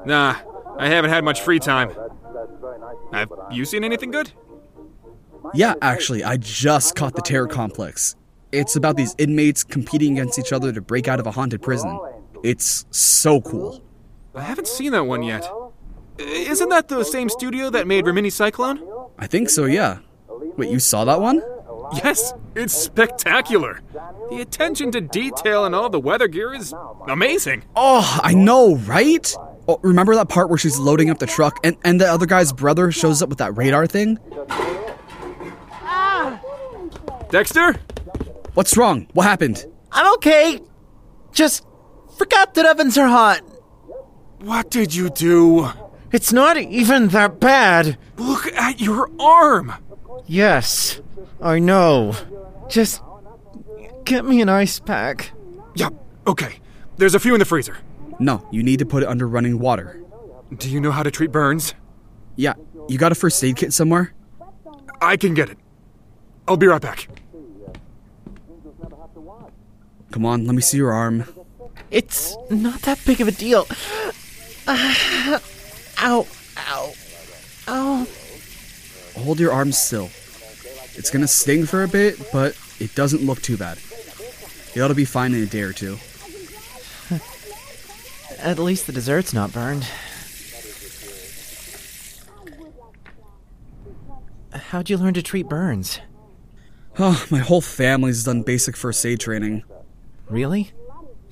Nah, 0.07 0.37
I 0.79 0.89
haven't 0.89 1.11
had 1.11 1.25
much 1.25 1.43
free 1.43 1.59
time. 1.59 1.93
Have 3.13 3.31
you 3.51 3.65
seen 3.65 3.85
anything 3.85 4.11
good? 4.11 4.33
Yeah, 5.55 5.75
actually, 5.83 6.25
I 6.25 6.37
just 6.39 6.95
caught 6.95 7.15
the 7.15 7.23
Terror 7.23 7.47
Complex. 7.47 8.17
It's 8.53 8.77
about 8.77 8.97
these 8.97 9.15
inmates 9.19 9.65
competing 9.65 10.19
against 10.19 10.39
each 10.39 10.53
other 10.53 10.73
to 10.73 10.81
break 10.81 11.09
out 11.09 11.21
of 11.21 11.27
a 11.27 11.31
haunted 11.31 11.63
prison. 11.63 11.99
It's 12.43 12.87
so 12.91 13.41
cool. 13.41 13.83
I 14.35 14.43
haven't 14.43 14.67
seen 14.67 14.93
that 14.93 15.05
one 15.05 15.23
yet. 15.23 15.49
Isn't 16.19 16.69
that 16.71 16.89
the 16.89 17.05
same 17.05 17.29
studio 17.29 17.71
that 17.71 17.87
made 17.87 18.07
Rimini 18.07 18.31
Cyclone? 18.31 18.83
I 19.19 19.27
think 19.27 19.51
so, 19.51 19.65
yeah. 19.65 19.99
Wait, 20.57 20.71
you 20.71 20.79
saw 20.79 21.05
that 21.05 21.21
one? 21.21 21.43
Yes, 22.05 22.33
it's 22.55 22.73
spectacular. 22.73 23.81
The 24.31 24.41
attention 24.41 24.91
to 24.93 25.01
detail 25.01 25.65
and 25.65 25.75
all 25.75 25.91
the 25.91 26.01
weather 26.01 26.29
gear 26.29 26.55
is 26.55 26.75
amazing. 27.09 27.65
Oh, 27.77 28.19
I 28.23 28.35
know, 28.35 28.77
right? 28.77 29.35
Oh, 29.69 29.79
remember 29.83 30.15
that 30.15 30.29
part 30.29 30.49
where 30.49 30.59
she's 30.59 30.79
loading 30.79 31.11
up 31.11 31.19
the 31.19 31.27
truck 31.27 31.59
and, 31.63 31.77
and 31.85 32.01
the 32.01 32.07
other 32.07 32.27
guy's 32.27 32.53
brother 32.53 32.91
shows 32.91 33.23
up 33.23 33.29
with 33.29 33.39
that 33.39 33.57
radar 33.57 33.87
thing? 33.87 34.19
Dexter? 37.31 37.75
What's 38.55 38.77
wrong? 38.77 39.07
What 39.15 39.25
happened? 39.25 39.65
I'm 39.91 40.13
okay. 40.15 40.61
Just 41.33 41.65
forgot 42.23 42.55
that 42.55 42.67
ovens 42.67 42.97
are 42.97 43.09
hot. 43.09 43.41
What 44.39 44.71
did 44.71 44.95
you 44.95 45.11
do? 45.11 45.69
It's 46.13 46.33
not 46.33 46.57
even 46.57 47.09
that 47.09 47.41
bad. 47.41 47.99
Look 48.17 48.47
at 48.53 48.81
your 48.81 49.11
arm. 49.19 49.73
Yes, 50.27 51.01
I 51.41 51.59
know. 51.59 52.15
Just 52.69 53.03
get 54.05 54.25
me 54.25 54.41
an 54.41 54.49
ice 54.49 54.79
pack. 54.79 55.33
Yeah, 55.75 55.89
okay. 56.25 56.61
There's 56.97 57.17
a 57.17 57.19
few 57.19 57.35
in 57.35 57.41
the 57.41 57.45
freezer. 57.45 57.77
No, 58.21 58.47
you 58.53 58.63
need 58.63 58.79
to 58.79 58.87
put 58.87 59.03
it 59.03 59.09
under 59.09 59.27
running 59.27 59.59
water. 59.59 60.01
Do 60.57 60.71
you 60.71 60.81
know 60.81 60.93
how 60.93 61.03
to 61.03 61.11
treat 61.11 61.33
burns? 61.33 61.75
Yeah, 62.37 62.55
you 62.89 62.99
got 62.99 63.11
a 63.11 63.17
first 63.17 63.43
aid 63.43 63.57
kit 63.57 63.73
somewhere? 63.73 64.15
I 65.01 65.17
can 65.17 65.35
get 65.35 65.51
it. 65.51 65.59
I'll 66.47 66.57
be 66.57 66.69
right 66.69 66.81
back. 66.81 67.09
Come 70.13 70.25
on, 70.25 70.45
let 70.47 70.55
me 70.55 70.63
see 70.63 70.77
your 70.77 70.93
arm. 70.93 71.25
It's 71.93 72.35
not 72.49 72.81
that 72.83 73.05
big 73.05 73.21
of 73.21 73.29
a 73.29 73.33
deal. 73.33 73.67
Uh, 74.67 75.39
ow, 75.99 76.27
ow, 76.57 76.93
ow. 77.69 78.07
Hold 79.15 79.39
your 79.39 79.53
arm 79.53 79.73
still. 79.73 80.07
It's 80.95 81.11
gonna 81.11 81.29
sting 81.29 81.67
for 81.67 81.83
a 81.83 81.89
bit, 81.89 82.19
but 82.33 82.57
it 82.81 82.95
doesn't 82.95 83.23
look 83.23 83.43
too 83.43 83.59
bad. 83.59 83.79
It 84.75 84.81
ought 84.81 84.89
to 84.89 84.95
be 84.95 85.05
fine 85.05 85.35
in 85.35 85.43
a 85.43 85.47
day 85.47 85.61
or 85.61 85.75
two. 85.75 85.99
At 88.39 88.59
least 88.59 88.87
the 88.87 88.93
dessert's 88.93 89.35
not 89.35 89.53
burned. 89.53 89.87
How'd 94.55 94.89
you 94.89 94.97
learn 94.97 95.13
to 95.13 95.23
treat 95.23 95.47
burns? 95.47 96.01
Oh, 96.99 97.27
my 97.31 97.41
whole 97.41 97.61
family's 97.61 98.25
done 98.25 98.43
basic 98.43 98.79
first 98.79 99.05
aid 99.05 99.21
training. 99.21 99.65
Really? 100.31 100.73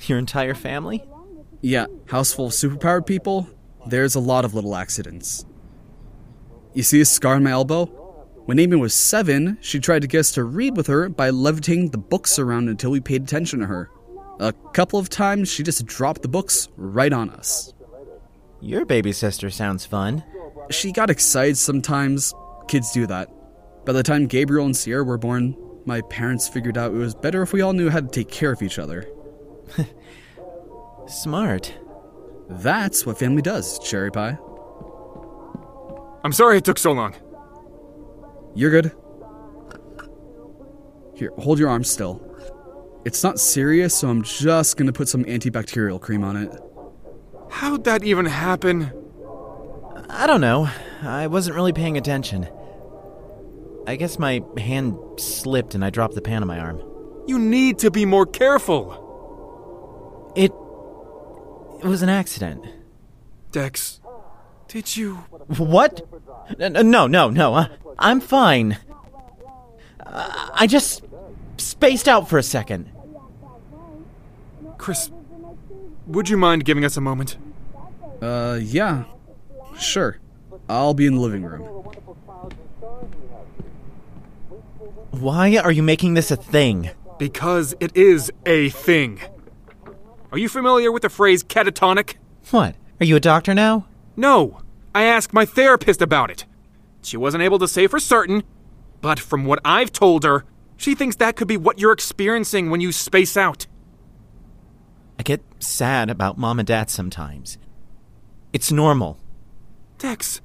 Your 0.06 0.18
entire 0.18 0.54
family? 0.54 1.04
Yeah, 1.60 1.86
house 2.06 2.32
full 2.32 2.46
of 2.46 2.52
superpowered 2.52 3.06
people, 3.06 3.48
there's 3.86 4.14
a 4.14 4.20
lot 4.20 4.44
of 4.44 4.54
little 4.54 4.74
accidents. 4.74 5.44
You 6.74 6.82
see 6.82 7.00
a 7.00 7.04
scar 7.04 7.34
on 7.34 7.42
my 7.42 7.50
elbow? 7.50 7.86
When 8.46 8.58
Amy 8.58 8.76
was 8.76 8.94
seven, 8.94 9.58
she 9.60 9.78
tried 9.78 10.02
to 10.02 10.08
get 10.08 10.20
us 10.20 10.32
to 10.32 10.44
read 10.44 10.76
with 10.76 10.86
her 10.86 11.08
by 11.08 11.30
levitating 11.30 11.90
the 11.90 11.98
books 11.98 12.38
around 12.38 12.68
until 12.68 12.90
we 12.90 13.00
paid 13.00 13.22
attention 13.22 13.60
to 13.60 13.66
her. 13.66 13.90
A 14.40 14.52
couple 14.72 14.98
of 14.98 15.10
times, 15.10 15.50
she 15.50 15.62
just 15.62 15.84
dropped 15.86 16.22
the 16.22 16.28
books 16.28 16.68
right 16.76 17.12
on 17.12 17.30
us. 17.30 17.74
Your 18.60 18.84
baby 18.84 19.12
sister 19.12 19.50
sounds 19.50 19.84
fun. 19.84 20.24
She 20.70 20.92
got 20.92 21.10
excited 21.10 21.58
sometimes. 21.58 22.34
Kids 22.68 22.92
do 22.92 23.06
that. 23.06 23.28
By 23.84 23.92
the 23.92 24.02
time 24.02 24.26
Gabriel 24.26 24.66
and 24.66 24.76
Sierra 24.76 25.04
were 25.04 25.18
born, 25.18 25.56
my 25.84 26.00
parents 26.02 26.48
figured 26.48 26.78
out 26.78 26.92
it 26.92 26.98
was 26.98 27.14
better 27.14 27.42
if 27.42 27.52
we 27.52 27.60
all 27.60 27.72
knew 27.72 27.90
how 27.90 28.00
to 28.00 28.08
take 28.08 28.30
care 28.30 28.52
of 28.52 28.62
each 28.62 28.78
other. 28.78 29.06
Smart. 31.06 31.74
That's 32.48 33.06
what 33.06 33.18
family 33.18 33.42
does, 33.42 33.78
Cherry 33.78 34.10
Pie. 34.10 34.38
I'm 36.24 36.32
sorry 36.32 36.58
it 36.58 36.64
took 36.64 36.78
so 36.78 36.92
long. 36.92 37.14
You're 38.54 38.70
good. 38.70 38.92
Here, 41.14 41.32
hold 41.38 41.58
your 41.58 41.68
arm 41.68 41.84
still. 41.84 42.26
It's 43.04 43.22
not 43.22 43.38
serious, 43.38 43.96
so 43.96 44.08
I'm 44.08 44.22
just 44.22 44.76
gonna 44.76 44.92
put 44.92 45.08
some 45.08 45.24
antibacterial 45.24 46.00
cream 46.00 46.24
on 46.24 46.36
it. 46.36 46.52
How'd 47.50 47.84
that 47.84 48.04
even 48.04 48.26
happen? 48.26 48.92
I 50.08 50.26
don't 50.26 50.40
know. 50.40 50.68
I 51.02 51.26
wasn't 51.26 51.56
really 51.56 51.72
paying 51.72 51.96
attention. 51.96 52.48
I 53.86 53.96
guess 53.96 54.18
my 54.18 54.42
hand 54.58 54.96
slipped 55.18 55.74
and 55.74 55.84
I 55.84 55.90
dropped 55.90 56.14
the 56.14 56.20
pan 56.20 56.42
on 56.42 56.48
my 56.48 56.58
arm. 56.58 56.82
You 57.26 57.38
need 57.38 57.78
to 57.78 57.90
be 57.90 58.04
more 58.04 58.26
careful. 58.26 59.09
It. 60.34 60.52
It 61.82 61.86
was 61.86 62.02
an 62.02 62.08
accident. 62.08 62.64
Dex, 63.52 64.00
did 64.68 64.96
you. 64.96 65.16
What? 65.56 66.06
N- 66.60 66.76
n- 66.76 66.90
No, 66.90 67.06
no, 67.06 67.30
no. 67.30 67.54
uh, 67.54 67.66
I'm 67.98 68.20
fine. 68.20 68.78
Uh, 70.04 70.50
I 70.54 70.66
just 70.66 71.02
spaced 71.56 72.08
out 72.08 72.28
for 72.28 72.38
a 72.38 72.42
second. 72.42 72.90
Chris, 74.78 75.10
would 76.06 76.28
you 76.28 76.36
mind 76.36 76.64
giving 76.64 76.84
us 76.84 76.96
a 76.96 77.00
moment? 77.00 77.36
Uh, 78.22 78.58
yeah. 78.60 79.04
Sure. 79.78 80.18
I'll 80.68 80.94
be 80.94 81.06
in 81.06 81.14
the 81.14 81.20
living 81.20 81.42
room. 81.42 81.62
Why 85.12 85.56
are 85.56 85.72
you 85.72 85.82
making 85.82 86.14
this 86.14 86.30
a 86.30 86.36
thing? 86.36 86.90
Because 87.18 87.74
it 87.80 87.94
is 87.96 88.30
a 88.46 88.70
thing. 88.70 89.20
Are 90.32 90.38
you 90.38 90.48
familiar 90.48 90.92
with 90.92 91.02
the 91.02 91.08
phrase 91.08 91.42
catatonic? 91.42 92.14
What? 92.50 92.76
Are 93.00 93.04
you 93.04 93.16
a 93.16 93.20
doctor 93.20 93.52
now? 93.52 93.86
No. 94.16 94.60
I 94.94 95.02
asked 95.04 95.32
my 95.32 95.44
therapist 95.44 96.00
about 96.00 96.30
it. 96.30 96.44
She 97.02 97.16
wasn't 97.16 97.42
able 97.42 97.58
to 97.58 97.68
say 97.68 97.86
for 97.86 97.98
certain, 97.98 98.44
but 99.00 99.18
from 99.18 99.44
what 99.44 99.60
I've 99.64 99.92
told 99.92 100.24
her, 100.24 100.44
she 100.76 100.94
thinks 100.94 101.16
that 101.16 101.36
could 101.36 101.48
be 101.48 101.56
what 101.56 101.78
you're 101.78 101.92
experiencing 101.92 102.70
when 102.70 102.80
you 102.80 102.92
space 102.92 103.36
out. 103.36 103.66
I 105.18 105.22
get 105.22 105.42
sad 105.58 106.10
about 106.10 106.38
mom 106.38 106.58
and 106.58 106.66
dad 106.66 106.90
sometimes. 106.90 107.58
It's 108.52 108.72
normal. 108.72 109.18
Dex, 109.98 110.40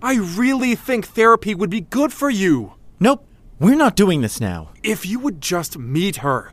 I 0.00 0.16
really 0.16 0.74
think 0.74 1.06
therapy 1.06 1.54
would 1.54 1.70
be 1.70 1.82
good 1.82 2.12
for 2.12 2.30
you. 2.30 2.74
Nope, 3.00 3.26
we're 3.58 3.74
not 3.76 3.96
doing 3.96 4.22
this 4.22 4.40
now. 4.40 4.70
If 4.82 5.04
you 5.04 5.18
would 5.18 5.40
just 5.40 5.76
meet 5.76 6.16
her, 6.16 6.52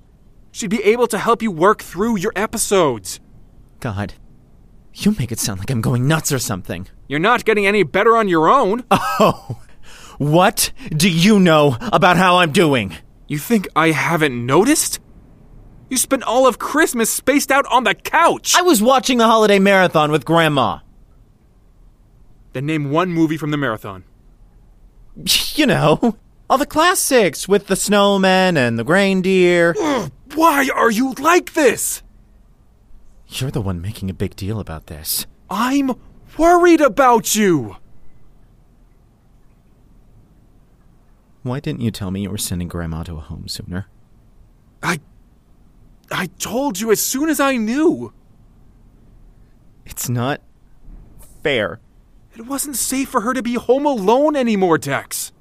she'd 0.55 0.69
be 0.69 0.83
able 0.83 1.05
to 1.05 1.17
help 1.17 1.41
you 1.41 1.51
work 1.51 1.83
through 1.83 2.17
your 2.17 2.31
episodes. 2.33 3.19
God, 3.81 4.13
you 4.93 5.13
make 5.19 5.31
it 5.31 5.39
sound 5.39 5.59
like 5.59 5.69
I'm 5.69 5.81
going 5.81 6.07
nuts 6.07 6.31
or 6.31 6.39
something. 6.39 6.87
You're 7.09 7.19
not 7.19 7.43
getting 7.43 7.67
any 7.67 7.83
better 7.83 8.15
on 8.15 8.29
your 8.29 8.47
own. 8.49 8.83
Oh, 9.17 9.61
what 10.17 10.71
do 10.89 11.09
you 11.09 11.39
know 11.39 11.77
about 11.81 12.15
how 12.15 12.37
I'm 12.37 12.53
doing? 12.53 12.95
You 13.27 13.37
think 13.37 13.67
I 13.75 13.91
haven't 13.91 14.45
noticed? 14.45 14.99
You 15.89 15.97
spent 15.97 16.23
all 16.23 16.47
of 16.47 16.57
Christmas 16.57 17.09
spaced 17.09 17.51
out 17.51 17.65
on 17.67 17.83
the 17.83 17.93
couch. 17.93 18.55
I 18.55 18.61
was 18.61 18.81
watching 18.81 19.17
the 19.17 19.25
holiday 19.25 19.59
marathon 19.59 20.11
with 20.11 20.23
Grandma. 20.23 20.79
Then 22.53 22.65
name 22.65 22.91
one 22.91 23.11
movie 23.11 23.35
from 23.37 23.51
the 23.51 23.57
marathon. 23.57 24.05
You 25.55 25.65
know, 25.65 26.17
all 26.49 26.57
the 26.57 26.65
classics 26.65 27.47
with 27.47 27.67
the 27.67 27.77
snowman 27.77 28.57
and 28.57 28.77
the 28.77 28.83
reindeer. 28.83 29.73
Why 30.35 30.69
are 30.73 30.91
you 30.91 31.13
like 31.13 31.53
this? 31.53 32.03
You're 33.27 33.51
the 33.51 33.61
one 33.61 33.81
making 33.81 34.09
a 34.09 34.13
big 34.13 34.35
deal 34.35 34.59
about 34.59 34.87
this. 34.87 35.25
I'm 35.49 35.93
worried 36.37 36.81
about 36.81 37.35
you. 37.35 37.77
Why 41.43 41.59
didn't 41.59 41.81
you 41.81 41.91
tell 41.91 42.11
me 42.11 42.21
you 42.21 42.29
were 42.29 42.37
sending 42.37 42.67
Grandma 42.67 43.03
to 43.03 43.17
a 43.17 43.21
home 43.21 43.47
sooner? 43.47 43.87
I. 44.83 44.99
I 46.11 46.27
told 46.37 46.79
you 46.79 46.91
as 46.91 47.01
soon 47.01 47.29
as 47.29 47.39
I 47.39 47.57
knew. 47.57 48.13
It's 49.85 50.09
not 50.09 50.41
fair. 51.41 51.79
It 52.35 52.45
wasn't 52.45 52.75
safe 52.75 53.09
for 53.09 53.21
her 53.21 53.33
to 53.33 53.41
be 53.41 53.55
home 53.55 53.85
alone 53.85 54.35
anymore, 54.35 54.77
Dex. 54.77 55.31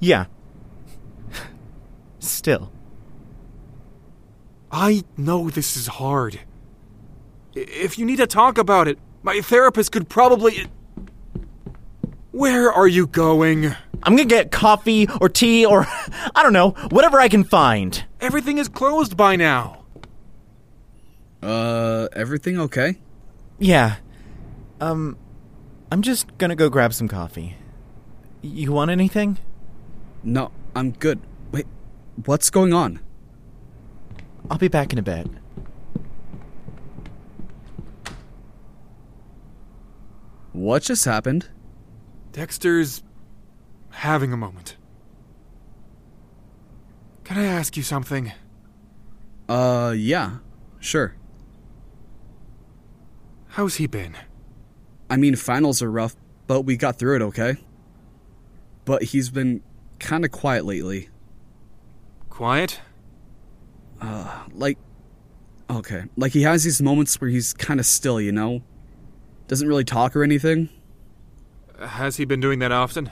Yeah. 0.00 0.26
Still. 2.18 2.72
I 4.76 5.04
know 5.16 5.48
this 5.48 5.74
is 5.74 5.86
hard. 5.86 6.40
If 7.54 7.98
you 7.98 8.04
need 8.04 8.16
to 8.16 8.26
talk 8.26 8.58
about 8.58 8.88
it, 8.88 8.98
my 9.22 9.40
therapist 9.40 9.90
could 9.90 10.06
probably. 10.06 10.66
Where 12.30 12.70
are 12.70 12.86
you 12.86 13.06
going? 13.06 13.74
I'm 14.02 14.16
gonna 14.16 14.26
get 14.26 14.50
coffee 14.50 15.08
or 15.18 15.30
tea 15.30 15.64
or 15.64 15.86
I 16.34 16.42
don't 16.42 16.52
know, 16.52 16.72
whatever 16.90 17.18
I 17.18 17.28
can 17.28 17.42
find. 17.42 18.04
Everything 18.20 18.58
is 18.58 18.68
closed 18.68 19.16
by 19.16 19.34
now. 19.34 19.86
Uh, 21.42 22.08
everything 22.12 22.60
okay? 22.60 22.98
Yeah. 23.58 23.96
Um, 24.78 25.16
I'm 25.90 26.02
just 26.02 26.36
gonna 26.36 26.54
go 26.54 26.68
grab 26.68 26.92
some 26.92 27.08
coffee. 27.08 27.56
You 28.42 28.72
want 28.72 28.90
anything? 28.90 29.38
No, 30.22 30.50
I'm 30.74 30.90
good. 30.90 31.18
Wait, 31.50 31.66
what's 32.26 32.50
going 32.50 32.74
on? 32.74 33.00
I'll 34.50 34.58
be 34.58 34.68
back 34.68 34.92
in 34.92 34.98
a 34.98 35.02
bit. 35.02 35.28
What 40.52 40.82
just 40.82 41.04
happened? 41.04 41.48
Dexter's 42.32 43.02
having 43.90 44.32
a 44.32 44.36
moment. 44.36 44.76
Can 47.24 47.38
I 47.38 47.44
ask 47.44 47.76
you 47.76 47.82
something? 47.82 48.32
Uh, 49.48 49.94
yeah, 49.96 50.38
sure. 50.80 51.16
How's 53.48 53.76
he 53.76 53.86
been? 53.86 54.16
I 55.10 55.16
mean, 55.16 55.34
finals 55.36 55.82
are 55.82 55.90
rough, 55.90 56.14
but 56.46 56.62
we 56.62 56.76
got 56.76 56.98
through 56.98 57.16
it 57.16 57.22
okay. 57.22 57.56
But 58.84 59.02
he's 59.02 59.30
been 59.30 59.62
kind 59.98 60.24
of 60.24 60.30
quiet 60.30 60.64
lately. 60.64 61.08
Quiet? 62.28 62.80
Like, 64.00 64.78
okay, 65.70 66.04
like 66.16 66.32
he 66.32 66.42
has 66.42 66.64
these 66.64 66.80
moments 66.80 67.20
where 67.20 67.30
he's 67.30 67.52
kind 67.52 67.80
of 67.80 67.86
still, 67.86 68.20
you 68.20 68.32
know? 68.32 68.62
Doesn't 69.48 69.68
really 69.68 69.84
talk 69.84 70.16
or 70.16 70.22
anything. 70.22 70.68
Has 71.78 72.16
he 72.16 72.24
been 72.24 72.40
doing 72.40 72.58
that 72.60 72.72
often? 72.72 73.10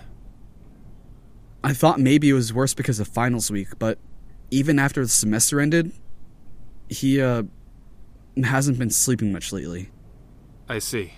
I 1.62 1.73
thought 1.73 2.01
maybe 2.01 2.31
it 2.31 2.32
was 2.32 2.52
worse 2.52 2.74
because 2.74 2.98
of 3.01 3.09
finals 3.09 3.51
week, 3.51 3.78
but 3.78 3.98
even 4.51 4.78
after 4.78 5.02
the 5.02 5.09
semester 5.09 5.61
ended, 5.61 5.93
he, 6.89 7.20
uh, 7.20 7.44
hasn't 8.43 8.78
been 8.78 8.90
sleeping 8.90 9.32
much 9.32 9.52
lately. 9.52 9.90
I 10.69 10.78
see. 10.78 11.15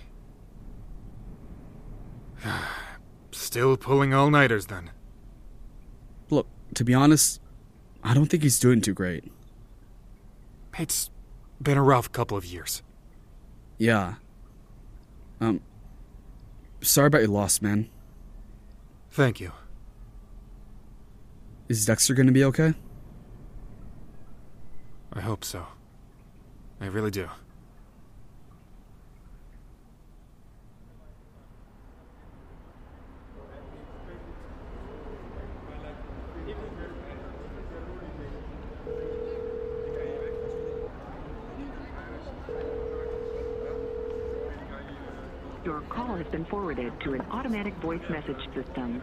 Still 3.31 3.77
pulling 3.77 4.13
all 4.13 4.29
nighters 4.29 4.67
then. 4.67 4.91
Look, 6.29 6.47
to 6.75 6.83
be 6.83 6.93
honest, 6.93 7.41
I 8.03 8.13
don't 8.13 8.27
think 8.27 8.43
he's 8.43 8.59
doing 8.59 8.81
too 8.81 8.93
great. 8.93 9.23
It's 10.77 11.09
been 11.61 11.77
a 11.77 11.83
rough 11.83 12.11
couple 12.11 12.37
of 12.37 12.45
years. 12.45 12.83
Yeah. 13.77 14.15
Um, 15.41 15.61
sorry 16.81 17.07
about 17.07 17.21
your 17.21 17.29
loss, 17.29 17.61
man. 17.61 17.89
Thank 19.11 19.39
you. 19.39 19.51
Is 21.67 21.85
Dexter 21.85 22.13
gonna 22.13 22.31
be 22.31 22.43
okay? 22.43 22.73
I 25.11 25.21
hope 25.21 25.43
so. 25.43 25.65
I 26.79 26.85
really 26.85 27.11
do. 27.11 27.27
Your 45.67 45.81
call 45.89 46.15
has 46.15 46.25
been 46.27 46.45
forwarded 46.45 46.93
to 47.01 47.13
an 47.13 47.19
automatic 47.29 47.73
voice 47.81 47.99
message 48.09 48.39
system. 48.55 49.01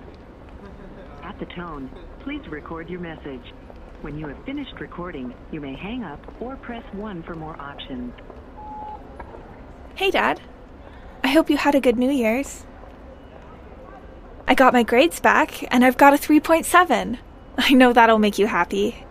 At 1.22 1.38
the 1.38 1.44
tone, 1.44 1.90
please 2.20 2.40
record 2.48 2.88
your 2.88 3.00
message. 3.00 3.52
When 4.00 4.18
you 4.18 4.28
have 4.28 4.42
finished 4.46 4.80
recording, 4.80 5.34
you 5.52 5.60
may 5.60 5.74
hang 5.74 6.04
up 6.04 6.20
or 6.40 6.56
press 6.56 6.82
1 6.94 7.22
for 7.24 7.34
more 7.34 7.54
options. 7.60 8.14
Hey, 9.94 10.10
Dad. 10.10 10.40
I 11.22 11.28
hope 11.28 11.50
you 11.50 11.58
had 11.58 11.74
a 11.74 11.82
good 11.82 11.98
New 11.98 12.10
Year's. 12.10 12.64
I 14.48 14.54
got 14.54 14.72
my 14.72 14.84
grades 14.84 15.20
back, 15.20 15.70
and 15.70 15.84
I've 15.84 15.98
got 15.98 16.14
a 16.14 16.16
3.7. 16.16 17.18
I 17.58 17.74
know 17.74 17.92
that'll 17.92 18.18
make 18.18 18.38
you 18.38 18.46
happy. 18.46 19.04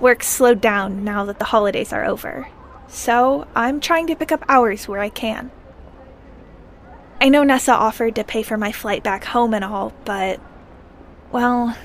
Work's 0.00 0.26
slowed 0.26 0.62
down 0.62 1.04
now 1.04 1.26
that 1.26 1.38
the 1.38 1.44
holidays 1.44 1.92
are 1.92 2.06
over, 2.06 2.48
so 2.88 3.46
I'm 3.54 3.78
trying 3.78 4.06
to 4.06 4.16
pick 4.16 4.32
up 4.32 4.42
hours 4.48 4.88
where 4.88 5.00
I 5.00 5.10
can. 5.10 5.50
I 7.22 7.28
know 7.28 7.44
Nessa 7.44 7.72
offered 7.72 8.16
to 8.16 8.24
pay 8.24 8.42
for 8.42 8.56
my 8.58 8.72
flight 8.72 9.04
back 9.04 9.22
home 9.22 9.54
and 9.54 9.64
all, 9.64 9.92
but. 10.04 10.40
Well, 11.30 11.78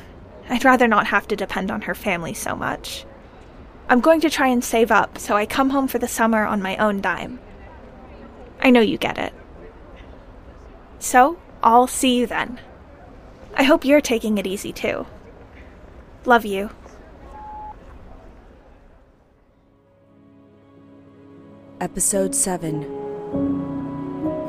I'd 0.50 0.66
rather 0.66 0.88
not 0.88 1.06
have 1.06 1.28
to 1.28 1.36
depend 1.36 1.70
on 1.70 1.84
her 1.84 1.94
family 1.94 2.34
so 2.34 2.56
much. 2.56 3.06
I'm 3.88 4.02
going 4.02 4.20
to 4.22 4.32
try 4.32 4.48
and 4.48 4.64
save 4.64 4.90
up 4.90 5.20
so 5.20 5.36
I 5.36 5.46
come 5.46 5.70
home 5.70 5.88
for 5.88 6.00
the 6.00 6.08
summer 6.08 6.44
on 6.44 6.64
my 6.64 6.76
own 6.78 7.02
dime. 7.02 7.40
I 8.62 8.72
know 8.72 8.82
you 8.82 8.98
get 8.98 9.20
it. 9.20 9.32
So, 10.98 11.38
I'll 11.62 11.86
see 11.86 12.18
you 12.18 12.26
then. 12.26 12.60
I 13.54 13.62
hope 13.62 13.86
you're 13.86 14.02
taking 14.02 14.40
it 14.40 14.48
easy 14.48 14.74
too. 14.74 15.06
Love 16.26 16.48
you. 16.48 16.72
Episode 21.80 22.34
7 22.34 23.07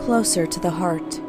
Closer 0.08 0.46
to 0.46 0.58
the 0.58 0.70
Heart. 0.70 1.20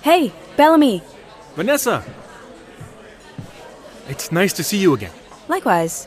Hey, 0.00 0.32
Bellamy! 0.56 1.02
Vanessa! 1.54 2.02
It's 4.08 4.32
nice 4.32 4.54
to 4.54 4.64
see 4.64 4.78
you 4.78 4.94
again. 4.94 5.12
Likewise. 5.48 6.06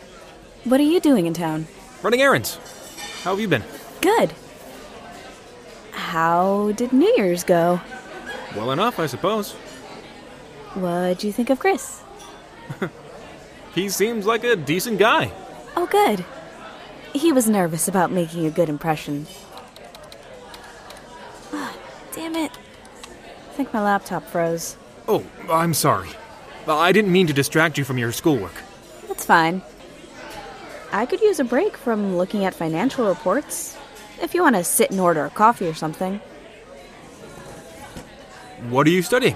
What 0.64 0.80
are 0.80 0.84
you 0.84 1.00
doing 1.00 1.28
in 1.28 1.36
town? 1.36 1.68
Running 2.02 2.24
errands. 2.24 2.56
How 3.22 3.30
have 3.30 3.40
you 3.40 3.48
been? 3.48 3.64
Good. 4.02 4.34
How 5.92 6.72
did 6.72 6.92
New 6.92 7.14
Year's 7.16 7.44
go? 7.44 7.80
Well 8.56 8.72
enough, 8.72 8.98
I 8.98 9.06
suppose. 9.06 9.52
What'd 10.74 11.24
you 11.24 11.32
think 11.32 11.52
of 11.52 11.60
Chris? 11.60 12.02
He 13.76 13.90
seems 13.90 14.26
like 14.26 14.46
a 14.46 14.56
decent 14.56 15.00
guy. 15.00 15.34
Oh, 15.76 15.86
good. 15.86 16.24
He 17.14 17.34
was 17.34 17.50
nervous 17.50 17.90
about 17.90 18.10
making 18.10 18.46
a 18.46 18.50
good 18.50 18.70
impression. 18.70 19.28
Ah, 21.52 21.76
damn 22.14 22.38
it. 22.38 22.52
I 22.54 23.54
think 23.54 23.74
my 23.74 23.82
laptop 23.82 24.26
froze. 24.28 24.78
Oh, 25.10 25.26
I'm 25.52 25.74
sorry. 25.74 26.10
I 26.68 26.94
didn't 26.94 27.12
mean 27.12 27.28
to 27.28 27.34
distract 27.34 27.78
you 27.78 27.84
from 27.84 27.98
your 27.98 28.14
schoolwork. 28.14 28.54
That's 29.10 29.26
fine. 29.26 29.62
I 30.94 31.06
could 31.06 31.20
use 31.20 31.42
a 31.42 31.44
break 31.44 31.76
from 31.76 32.16
looking 32.16 32.46
at 32.46 32.56
financial 32.56 33.10
reports. 33.10 33.78
If 34.22 34.34
you 34.34 34.42
want 34.42 34.56
to 34.56 34.64
sit 34.64 34.90
and 34.92 35.02
order 35.02 35.26
a 35.26 35.30
coffee 35.30 35.68
or 35.68 35.74
something. 35.74 36.22
What 38.70 38.88
are 38.88 38.92
you 38.92 39.02
studying? 39.02 39.36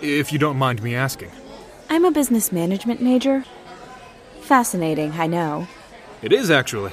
If 0.00 0.32
you 0.32 0.38
don't 0.38 0.56
mind 0.56 0.80
me 0.80 0.94
asking. 0.94 1.32
I'm 1.88 2.04
a 2.04 2.10
business 2.10 2.50
management 2.52 3.00
major. 3.00 3.44
Fascinating, 4.40 5.12
I 5.12 5.26
know. 5.26 5.66
It 6.22 6.32
is, 6.32 6.50
actually. 6.50 6.92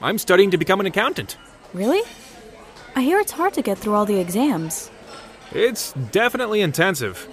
I'm 0.00 0.18
studying 0.18 0.50
to 0.50 0.58
become 0.58 0.80
an 0.80 0.86
accountant. 0.86 1.36
Really? 1.72 2.02
I 2.94 3.02
hear 3.02 3.18
it's 3.18 3.32
hard 3.32 3.54
to 3.54 3.62
get 3.62 3.78
through 3.78 3.94
all 3.94 4.06
the 4.06 4.20
exams. 4.20 4.90
It's 5.52 5.92
definitely 5.92 6.60
intensive. 6.60 7.28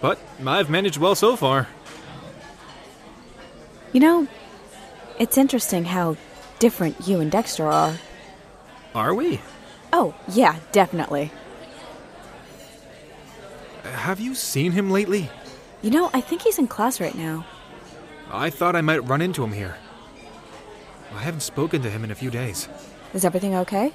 But 0.00 0.18
I've 0.46 0.70
managed 0.70 0.98
well 0.98 1.14
so 1.14 1.36
far. 1.36 1.68
You 3.92 4.00
know, 4.00 4.28
it's 5.18 5.38
interesting 5.38 5.84
how 5.84 6.16
different 6.58 7.06
you 7.06 7.20
and 7.20 7.30
Dexter 7.30 7.66
are. 7.66 7.96
Are 8.94 9.14
we? 9.14 9.40
Oh, 9.92 10.14
yeah, 10.28 10.56
definitely. 10.72 11.30
Have 13.84 14.20
you 14.20 14.34
seen 14.34 14.72
him 14.72 14.90
lately? 14.90 15.30
You 15.82 15.90
know, 15.90 16.10
I 16.12 16.20
think 16.20 16.42
he's 16.42 16.58
in 16.58 16.66
class 16.66 17.00
right 17.00 17.14
now. 17.14 17.46
I 18.32 18.50
thought 18.50 18.76
I 18.76 18.80
might 18.80 18.98
run 19.08 19.22
into 19.22 19.44
him 19.44 19.52
here. 19.52 19.76
I 21.14 21.20
haven't 21.20 21.40
spoken 21.40 21.82
to 21.82 21.90
him 21.90 22.04
in 22.04 22.10
a 22.10 22.14
few 22.14 22.30
days. 22.30 22.68
Is 23.14 23.24
everything 23.24 23.54
okay? 23.54 23.92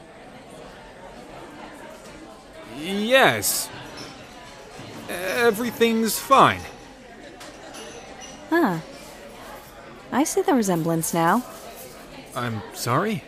Yes. 2.80 3.70
Everything's 5.10 6.18
fine. 6.18 6.62
Huh. 8.50 8.80
I 10.12 10.24
see 10.24 10.42
the 10.42 10.54
resemblance 10.54 11.14
now. 11.14 11.44
I'm 12.36 12.62
sorry? 12.74 13.24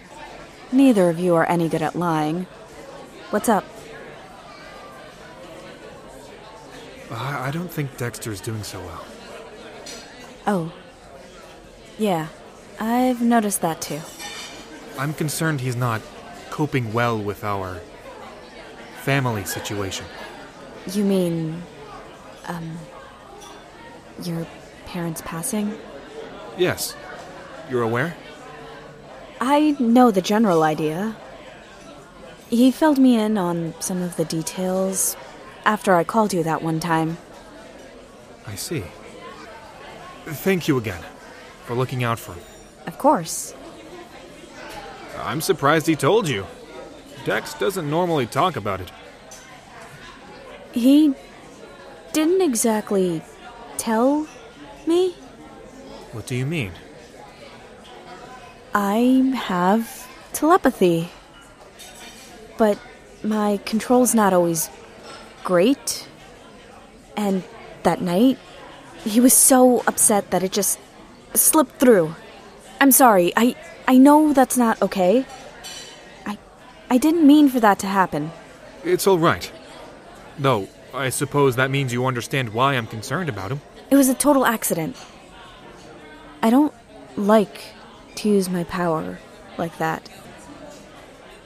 Neither 0.71 1.09
of 1.09 1.19
you 1.19 1.35
are 1.35 1.45
any 1.45 1.69
good 1.69 1.81
at 1.81 1.95
lying. 1.95 2.47
What's 3.29 3.49
up? 3.49 3.65
I 7.15 7.51
don't 7.51 7.71
think 7.71 7.97
Dexter's 7.97 8.41
doing 8.41 8.63
so 8.63 8.79
well. 8.79 9.05
Oh. 10.47 10.73
Yeah, 11.97 12.27
I've 12.79 13.21
noticed 13.21 13.61
that 13.61 13.81
too. 13.81 14.01
I'm 14.97 15.13
concerned 15.13 15.61
he's 15.61 15.75
not 15.75 16.01
coping 16.49 16.93
well 16.93 17.17
with 17.17 17.43
our 17.43 17.79
family 19.01 19.45
situation. 19.45 20.05
You 20.91 21.03
mean. 21.03 21.63
um. 22.47 22.77
your 24.23 24.45
parents 24.85 25.21
passing? 25.25 25.77
Yes. 26.57 26.95
You're 27.69 27.81
aware? 27.81 28.15
I 29.41 29.75
know 29.79 30.11
the 30.11 30.21
general 30.21 30.63
idea. 30.63 31.15
He 32.49 32.71
filled 32.71 32.99
me 32.99 33.17
in 33.17 33.37
on 33.37 33.73
some 33.79 34.01
of 34.01 34.15
the 34.15 34.25
details 34.25 35.17
after 35.65 35.95
I 35.95 36.03
called 36.03 36.33
you 36.33 36.43
that 36.43 36.61
one 36.61 36.79
time. 36.79 37.17
I 38.47 38.55
see. 38.55 38.83
Thank 40.25 40.67
you 40.67 40.77
again 40.77 41.03
for 41.65 41.75
looking 41.75 42.03
out 42.03 42.19
for 42.19 42.33
him. 42.33 42.43
Of 42.87 42.97
course. 42.97 43.55
I'm 45.19 45.41
surprised 45.41 45.87
he 45.87 45.95
told 45.95 46.27
you. 46.27 46.45
Dex 47.25 47.53
doesn't 47.55 47.89
normally 47.89 48.27
talk 48.27 48.55
about 48.55 48.81
it. 48.81 48.91
He 50.71 51.13
didn't 52.13 52.41
exactly 52.41 53.23
tell 53.77 54.27
me. 54.85 55.13
What 56.11 56.27
do 56.27 56.35
you 56.35 56.45
mean? 56.45 56.71
I 58.73 59.33
have 59.35 60.07
telepathy. 60.33 61.09
But 62.57 62.77
my 63.23 63.59
control's 63.65 64.13
not 64.13 64.33
always 64.33 64.69
great. 65.45 66.09
And 67.15 67.43
that 67.83 68.01
night, 68.01 68.37
he 69.05 69.21
was 69.21 69.33
so 69.33 69.81
upset 69.87 70.31
that 70.31 70.43
it 70.43 70.51
just 70.51 70.79
slipped 71.33 71.79
through. 71.79 72.15
I'm 72.81 72.91
sorry. 72.91 73.31
I 73.37 73.55
I 73.87 73.97
know 73.97 74.33
that's 74.33 74.57
not 74.57 74.81
okay. 74.81 75.25
I 76.25 76.37
I 76.89 76.97
didn't 76.97 77.25
mean 77.25 77.47
for 77.47 77.61
that 77.61 77.79
to 77.79 77.87
happen. 77.87 78.31
It's 78.83 79.07
all 79.07 79.19
right. 79.19 79.49
Though, 80.37 80.67
I 80.93 81.09
suppose 81.09 81.55
that 81.55 81.71
means 81.71 81.93
you 81.93 82.05
understand 82.05 82.53
why 82.53 82.73
I'm 82.73 82.87
concerned 82.87 83.29
about 83.29 83.51
him. 83.51 83.61
It 83.89 83.95
was 83.95 84.09
a 84.09 84.13
total 84.13 84.45
accident. 84.45 84.97
I 86.41 86.49
don't 86.49 86.73
like 87.15 87.73
to 88.15 88.29
use 88.29 88.49
my 88.49 88.63
power 88.65 89.19
like 89.57 89.77
that. 89.77 90.09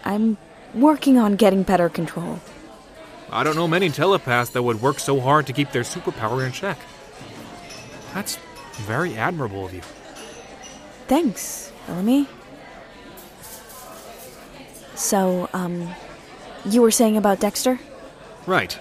I'm 0.04 0.38
working 0.74 1.18
on 1.18 1.36
getting 1.36 1.64
better 1.64 1.90
control. 1.90 2.40
I 3.32 3.44
don't 3.44 3.56
know 3.56 3.68
many 3.68 3.90
telepaths 3.90 4.52
that 4.52 4.64
would 4.64 4.82
work 4.82 5.00
so 5.00 5.20
hard 5.20 5.46
to 5.48 5.54
keep 5.54 5.72
their 5.72 5.84
superpower 5.84 6.46
in 6.46 6.52
check. 6.52 6.80
That's 8.14 8.38
very 8.78 9.16
admirable 9.16 9.66
of 9.66 9.74
you. 9.74 9.82
Thanks, 11.08 11.72
Bellamy. 11.86 12.28
So, 14.96 15.50
um, 15.54 15.90
you 16.66 16.82
were 16.82 16.92
saying 16.92 17.18
about 17.18 17.40
Dexter? 17.40 17.80
Right. 18.46 18.78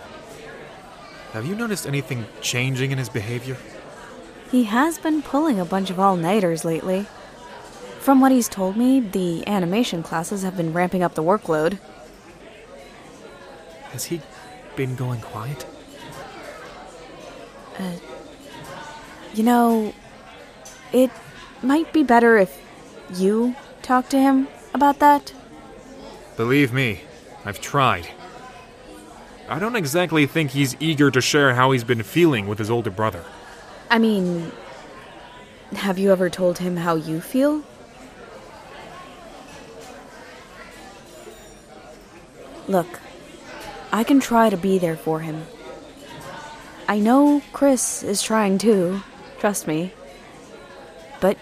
Have 1.32 1.46
you 1.46 1.54
noticed 1.54 1.86
anything 1.86 2.26
changing 2.40 2.90
in 2.90 2.98
his 2.98 3.08
behavior? 3.08 3.56
He 4.50 4.64
has 4.64 4.98
been 4.98 5.20
pulling 5.20 5.60
a 5.60 5.64
bunch 5.64 5.90
of 5.90 6.00
all 6.00 6.16
nighters 6.16 6.64
lately. 6.64 7.06
From 8.00 8.20
what 8.20 8.32
he's 8.32 8.48
told 8.48 8.76
me, 8.76 9.00
the 9.00 9.46
animation 9.46 10.02
classes 10.02 10.42
have 10.42 10.56
been 10.56 10.72
ramping 10.72 11.02
up 11.02 11.14
the 11.14 11.22
workload. 11.22 11.78
Has 13.90 14.04
he 14.04 14.22
been 14.78 14.94
going 14.94 15.20
quiet? 15.20 15.66
Uh, 17.80 17.96
you 19.34 19.42
know, 19.42 19.92
it 20.92 21.10
might 21.64 21.92
be 21.92 22.04
better 22.04 22.38
if 22.38 22.62
you 23.16 23.56
talk 23.82 24.08
to 24.08 24.20
him 24.20 24.46
about 24.72 25.00
that. 25.00 25.32
Believe 26.36 26.72
me, 26.72 27.00
I've 27.44 27.60
tried. 27.60 28.06
I 29.48 29.58
don't 29.58 29.74
exactly 29.74 30.26
think 30.26 30.52
he's 30.52 30.76
eager 30.78 31.10
to 31.10 31.20
share 31.20 31.56
how 31.56 31.72
he's 31.72 31.82
been 31.82 32.04
feeling 32.04 32.46
with 32.46 32.60
his 32.60 32.70
older 32.70 32.90
brother. 32.90 33.24
I 33.90 33.98
mean, 33.98 34.52
have 35.72 35.98
you 35.98 36.12
ever 36.12 36.30
told 36.30 36.58
him 36.58 36.76
how 36.76 36.94
you 36.94 37.20
feel? 37.20 37.64
Look, 42.68 43.00
I 43.92 44.04
can 44.04 44.20
try 44.20 44.50
to 44.50 44.56
be 44.56 44.78
there 44.78 44.96
for 44.96 45.20
him. 45.20 45.46
I 46.86 46.98
know 46.98 47.42
Chris 47.52 48.02
is 48.02 48.22
trying 48.22 48.58
too, 48.58 49.02
trust 49.38 49.66
me. 49.66 49.92
But 51.20 51.36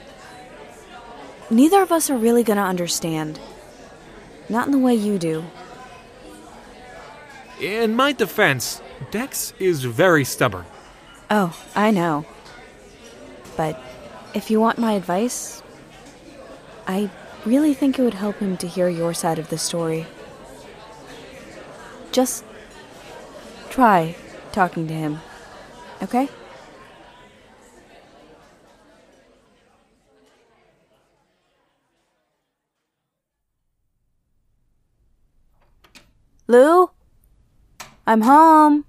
neither 1.51 1.82
of 1.82 1.93
us 1.93 2.10
are 2.10 2.16
really 2.16 2.43
gonna 2.43 2.64
understand. 2.64 3.40
Not 4.48 4.66
in 4.66 4.73
the 4.73 4.78
way 4.78 4.94
you 4.94 5.18
do. 5.18 5.44
In 7.60 7.94
my 7.94 8.12
defense, 8.12 8.82
Dex 9.10 9.52
is 9.59 9.85
very 9.85 10.24
stubborn. 10.24 10.66
Oh, 11.31 11.56
I 11.74 11.90
know. 11.90 12.24
But 13.56 13.81
if 14.35 14.51
you 14.51 14.60
want 14.60 14.78
my 14.78 14.93
advice, 14.93 15.62
I 16.86 17.10
really 17.44 17.74
think 17.74 17.98
it 17.98 18.02
would 18.02 18.14
help 18.14 18.39
him 18.39 18.56
to 18.59 18.68
hear 18.68 18.89
your 18.89 19.14
side 19.14 19.39
of 19.39 19.48
the 19.48 19.59
story. 19.59 20.06
Just 22.17 22.45
try 23.69 24.17
talking 24.51 24.89
to 24.89 24.95
him, 24.95 25.21
okay? 26.03 26.31
Lou? 36.47 36.89
I'm 38.07 38.23
home. 38.23 38.87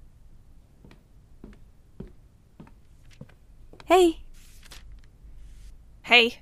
Hey, 3.84 4.20
Hey, 6.00 6.38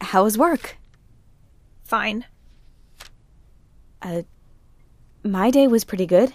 how 0.00 0.24
was 0.24 0.36
work? 0.36 0.76
fine. 1.84 2.24
Uh, 4.02 4.22
my 5.22 5.50
day 5.50 5.66
was 5.66 5.84
pretty 5.84 6.06
good. 6.06 6.32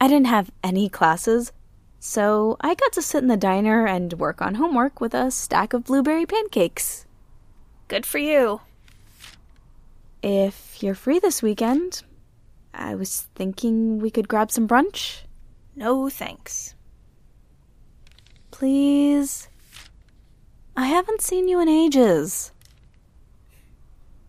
I 0.00 0.08
didn't 0.08 0.26
have 0.26 0.50
any 0.62 0.88
classes, 0.88 1.52
so 1.98 2.56
I 2.60 2.74
got 2.74 2.92
to 2.92 3.02
sit 3.02 3.22
in 3.22 3.28
the 3.28 3.36
diner 3.36 3.86
and 3.86 4.12
work 4.14 4.40
on 4.40 4.54
homework 4.54 5.00
with 5.00 5.14
a 5.14 5.30
stack 5.30 5.72
of 5.72 5.84
blueberry 5.84 6.26
pancakes. 6.26 7.06
Good 7.88 8.06
for 8.06 8.18
you. 8.18 8.60
If 10.22 10.82
you're 10.82 10.94
free 10.94 11.18
this 11.18 11.42
weekend, 11.42 12.02
I 12.74 12.94
was 12.94 13.28
thinking 13.34 13.98
we 13.98 14.10
could 14.10 14.28
grab 14.28 14.50
some 14.50 14.68
brunch. 14.68 15.22
No 15.74 16.08
thanks. 16.08 16.74
Please? 18.50 19.48
I 20.76 20.86
haven't 20.86 21.22
seen 21.22 21.48
you 21.48 21.60
in 21.60 21.68
ages. 21.68 22.52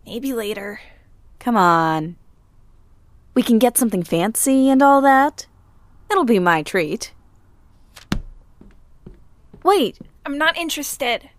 Maybe 0.04 0.32
later. 0.32 0.80
Come 1.38 1.56
on. 1.56 2.16
We 3.32 3.42
can 3.42 3.58
get 3.58 3.78
something 3.78 4.02
fancy 4.02 4.68
and 4.68 4.82
all 4.82 5.00
that. 5.02 5.46
It'll 6.10 6.24
be 6.24 6.38
my 6.38 6.62
treat. 6.62 7.12
Wait, 9.62 9.98
I'm 10.26 10.36
not 10.36 10.56
interested. 10.56 11.30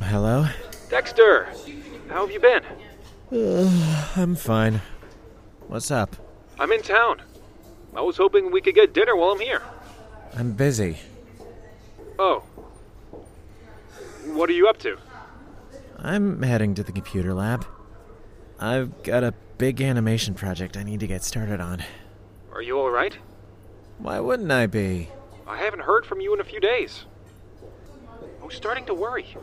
Hello? 0.00 0.46
Dexter, 0.90 1.48
how 2.08 2.20
have 2.20 2.30
you 2.30 2.38
been? 2.38 2.62
Uh, 3.32 4.06
I'm 4.16 4.34
fine. 4.36 4.80
What's 5.68 5.90
up? 5.90 6.16
I'm 6.58 6.70
in 6.72 6.82
town. 6.82 7.22
I 7.96 8.00
was 8.02 8.16
hoping 8.16 8.50
we 8.50 8.60
could 8.60 8.74
get 8.74 8.92
dinner 8.92 9.16
while 9.16 9.30
I'm 9.30 9.40
here. 9.40 9.62
I'm 10.36 10.52
busy. 10.52 10.98
Oh. 12.18 12.40
What 14.26 14.50
are 14.50 14.52
you 14.54 14.68
up 14.68 14.78
to? 14.78 14.98
I'm 15.98 16.42
heading 16.42 16.74
to 16.74 16.82
the 16.82 16.92
computer 16.92 17.32
lab. 17.34 17.66
I've 18.58 19.02
got 19.02 19.24
a 19.24 19.34
big 19.58 19.80
animation 19.80 20.34
project 20.34 20.76
I 20.76 20.82
need 20.82 21.00
to 21.00 21.06
get 21.06 21.22
started 21.24 21.60
on. 21.60 21.82
Are 22.52 22.62
you 22.62 22.78
alright? 22.78 23.18
Why 23.98 24.20
wouldn't 24.20 24.50
I 24.50 24.66
be? 24.66 25.08
I 25.46 25.58
haven't 25.58 25.82
heard 25.82 26.04
from 26.04 26.20
you 26.20 26.34
in 26.34 26.40
a 26.40 26.44
few 26.44 26.60
days. 26.60 27.04
I 28.40 28.44
was 28.44 28.54
starting 28.54 28.86
to 28.86 28.94
worry. 28.94 29.36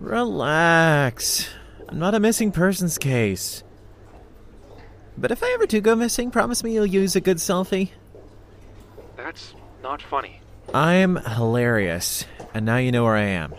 Relax. 0.00 1.48
I'm 1.88 1.98
not 1.98 2.14
a 2.14 2.20
missing 2.20 2.52
persons 2.52 2.98
case. 2.98 3.62
But 5.16 5.30
if 5.30 5.42
I 5.42 5.50
ever 5.54 5.66
do 5.66 5.80
go 5.80 5.96
missing, 5.96 6.30
promise 6.30 6.62
me 6.62 6.72
you'll 6.74 6.86
use 6.86 7.16
a 7.16 7.20
good 7.20 7.38
selfie. 7.38 7.90
That's 9.16 9.54
not 9.82 10.02
funny. 10.02 10.40
I'm 10.74 11.16
hilarious, 11.16 12.26
and 12.52 12.66
now 12.66 12.76
you 12.76 12.92
know 12.92 13.04
where 13.04 13.16
I 13.16 13.22
am. 13.22 13.54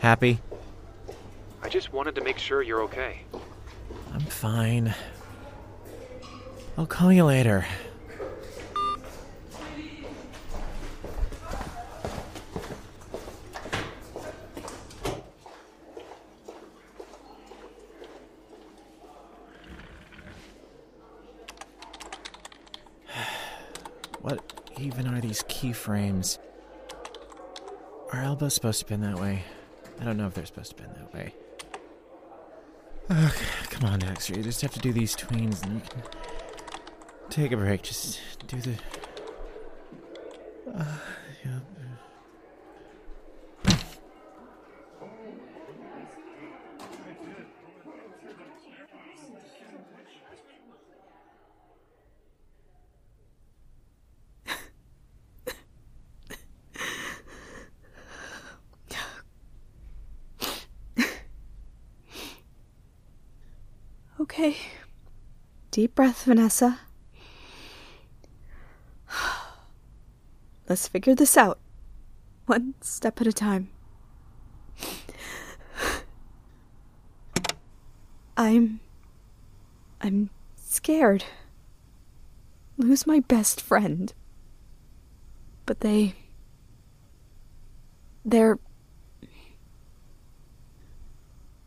Happy? 0.00 0.40
I 1.62 1.68
just 1.68 1.92
wanted 1.92 2.14
to 2.14 2.20
make 2.20 2.38
sure 2.38 2.62
you're 2.62 2.82
okay. 2.82 3.20
I'm 4.12 4.20
fine. 4.20 4.94
I'll 6.78 6.86
call 6.86 7.12
you 7.12 7.24
later. 7.24 7.66
What 24.24 24.70
even 24.80 25.06
are 25.06 25.20
these 25.20 25.42
keyframes? 25.42 26.38
Are 28.10 28.22
elbows 28.22 28.54
supposed 28.54 28.80
to 28.80 28.86
bend 28.86 29.04
that 29.04 29.20
way? 29.20 29.42
I 30.00 30.04
don't 30.04 30.16
know 30.16 30.26
if 30.26 30.32
they're 30.32 30.46
supposed 30.46 30.74
to 30.74 30.82
bend 30.82 30.96
that 30.96 31.12
way. 31.12 31.34
Ugh, 33.10 33.34
come 33.68 33.90
on, 33.90 33.98
Dexter. 33.98 34.34
You 34.38 34.42
just 34.42 34.62
have 34.62 34.72
to 34.72 34.80
do 34.80 34.94
these 34.94 35.14
tweens 35.14 35.62
and 35.64 35.74
you 35.74 35.82
can 35.90 36.02
take 37.28 37.52
a 37.52 37.58
break. 37.58 37.82
Just 37.82 38.18
do 38.46 38.58
the. 38.62 38.76
Uh, 40.74 40.84
yeah. 41.44 41.58
Okay. 64.20 64.56
Breath, 65.94 66.24
Vanessa. 66.24 66.80
Let's 70.68 70.88
figure 70.88 71.14
this 71.14 71.36
out. 71.36 71.60
One 72.46 72.74
step 72.80 73.20
at 73.20 73.26
a 73.28 73.32
time. 73.32 73.68
I'm. 78.36 78.80
I'm 80.00 80.30
scared. 80.56 81.24
Lose 82.76 83.06
my 83.06 83.20
best 83.20 83.60
friend. 83.60 84.12
But 85.64 85.80
they. 85.80 86.16
They're. 88.24 88.58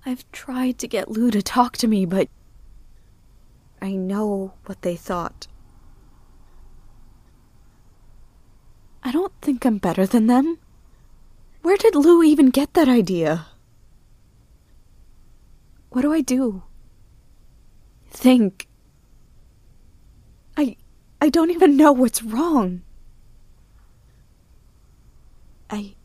I've 0.05 0.29
tried 0.31 0.79
to 0.79 0.87
get 0.87 1.09
Lou 1.09 1.31
to 1.31 1.41
talk 1.41 1.77
to 1.77 1.87
me, 1.87 2.05
but 2.05 2.27
I 3.81 3.91
know 3.91 4.53
what 4.65 4.81
they 4.81 4.95
thought. 4.95 5.47
I 9.03 9.11
don't 9.11 9.33
think 9.41 9.65
I'm 9.65 9.77
better 9.77 10.05
than 10.05 10.27
them. 10.27 10.57
Where 11.61 11.77
did 11.77 11.95
Lou 11.95 12.23
even 12.23 12.49
get 12.49 12.73
that 12.73 12.89
idea? 12.89 13.47
What 15.89 16.01
do 16.01 16.13
I 16.13 16.21
do? 16.21 16.63
Think. 18.09 18.67
I 20.55 20.75
I 21.21 21.29
don't 21.29 21.51
even 21.51 21.77
know 21.77 21.91
what's 21.91 22.23
wrong. 22.23 22.81
I 25.69 25.95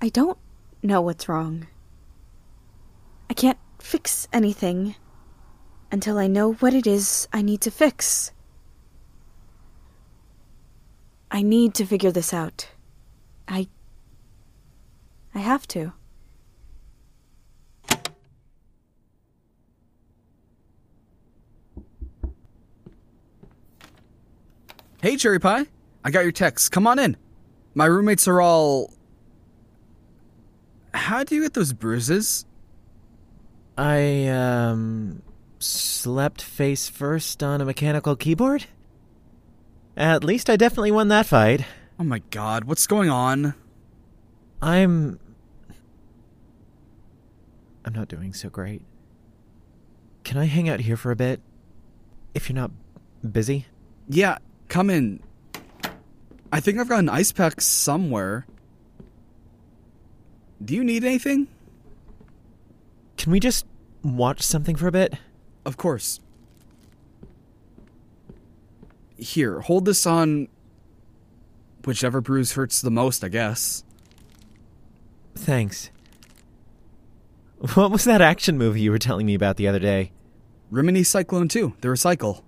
I 0.00 0.08
don't 0.08 0.38
know 0.82 1.00
what's 1.00 1.28
wrong. 1.28 1.66
I 3.28 3.34
can't 3.34 3.58
fix 3.78 4.28
anything 4.32 4.94
until 5.90 6.18
I 6.18 6.26
know 6.26 6.54
what 6.54 6.74
it 6.74 6.86
is 6.86 7.28
I 7.32 7.42
need 7.42 7.60
to 7.62 7.70
fix. 7.70 8.32
I 11.30 11.42
need 11.42 11.74
to 11.74 11.84
figure 11.84 12.10
this 12.10 12.32
out. 12.32 12.68
I. 13.46 13.68
I 15.34 15.40
have 15.40 15.68
to. 15.68 15.92
Hey, 25.00 25.16
Cherry 25.16 25.38
Pie. 25.38 25.66
I 26.04 26.10
got 26.10 26.24
your 26.24 26.32
text. 26.32 26.72
Come 26.72 26.86
on 26.86 26.98
in. 26.98 27.16
My 27.74 27.84
roommates 27.84 28.26
are 28.26 28.40
all. 28.40 28.92
How 30.92 31.22
do 31.22 31.36
you 31.36 31.42
get 31.42 31.54
those 31.54 31.72
bruises? 31.72 32.44
I, 33.76 34.26
um. 34.26 35.22
Slept 35.58 36.42
face 36.42 36.88
first 36.88 37.42
on 37.42 37.60
a 37.60 37.64
mechanical 37.64 38.16
keyboard? 38.16 38.66
At 39.96 40.22
least 40.22 40.48
I 40.48 40.56
definitely 40.56 40.92
won 40.92 41.08
that 41.08 41.26
fight. 41.26 41.64
Oh 41.98 42.04
my 42.04 42.20
god, 42.30 42.64
what's 42.64 42.86
going 42.86 43.10
on? 43.10 43.54
I'm. 44.62 45.18
I'm 47.84 47.92
not 47.92 48.08
doing 48.08 48.32
so 48.32 48.48
great. 48.48 48.82
Can 50.24 50.36
I 50.36 50.44
hang 50.44 50.68
out 50.68 50.80
here 50.80 50.96
for 50.96 51.10
a 51.10 51.16
bit? 51.16 51.40
If 52.34 52.48
you're 52.48 52.54
not 52.54 52.70
busy? 53.32 53.66
Yeah, 54.08 54.38
come 54.68 54.90
in. 54.90 55.20
I 56.52 56.60
think 56.60 56.78
I've 56.78 56.88
got 56.88 57.00
an 57.00 57.08
ice 57.08 57.32
pack 57.32 57.60
somewhere. 57.60 58.46
Do 60.64 60.74
you 60.74 60.84
need 60.84 61.04
anything? 61.04 61.48
Can 63.16 63.32
we 63.32 63.40
just 63.40 63.66
watch 64.02 64.42
something 64.42 64.76
for 64.76 64.86
a 64.86 64.92
bit? 64.92 65.14
Of 65.68 65.76
course. 65.76 66.18
Here, 69.18 69.60
hold 69.60 69.84
this 69.84 70.06
on 70.06 70.48
whichever 71.84 72.22
bruise 72.22 72.52
hurts 72.52 72.80
the 72.80 72.90
most, 72.90 73.22
I 73.22 73.28
guess. 73.28 73.84
Thanks. 75.34 75.90
What 77.74 77.90
was 77.90 78.04
that 78.04 78.22
action 78.22 78.56
movie 78.56 78.80
you 78.80 78.90
were 78.90 78.98
telling 78.98 79.26
me 79.26 79.34
about 79.34 79.58
the 79.58 79.68
other 79.68 79.78
day? 79.78 80.12
Rimini 80.70 81.02
Cyclone 81.02 81.48
2, 81.48 81.74
The 81.82 81.88
Recycle. 81.88 82.44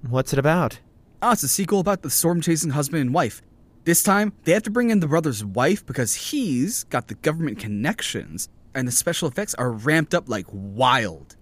What's 0.00 0.32
it 0.32 0.38
about? 0.38 0.80
Ah, 1.20 1.32
it's 1.32 1.42
a 1.42 1.48
sequel 1.48 1.80
about 1.80 2.00
the 2.00 2.08
storm 2.08 2.40
chasing 2.40 2.70
husband 2.70 3.02
and 3.02 3.12
wife. 3.12 3.42
This 3.84 4.02
time, 4.02 4.32
they 4.44 4.52
have 4.52 4.62
to 4.62 4.70
bring 4.70 4.88
in 4.88 5.00
the 5.00 5.08
brother's 5.08 5.44
wife 5.44 5.84
because 5.84 6.14
he's 6.14 6.84
got 6.84 7.08
the 7.08 7.16
government 7.16 7.58
connections, 7.58 8.48
and 8.74 8.88
the 8.88 8.92
special 8.92 9.28
effects 9.28 9.52
are 9.56 9.70
ramped 9.70 10.14
up 10.14 10.26
like 10.26 10.46
wild. 10.50 11.36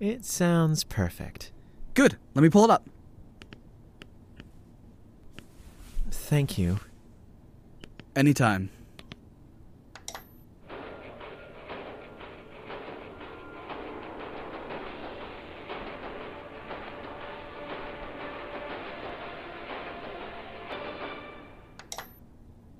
It 0.00 0.24
sounds 0.24 0.82
perfect. 0.82 1.52
Good, 1.92 2.16
let 2.34 2.42
me 2.42 2.48
pull 2.48 2.64
it 2.64 2.70
up. 2.70 2.88
Thank 6.10 6.56
you. 6.56 6.80
Anytime. 8.16 8.70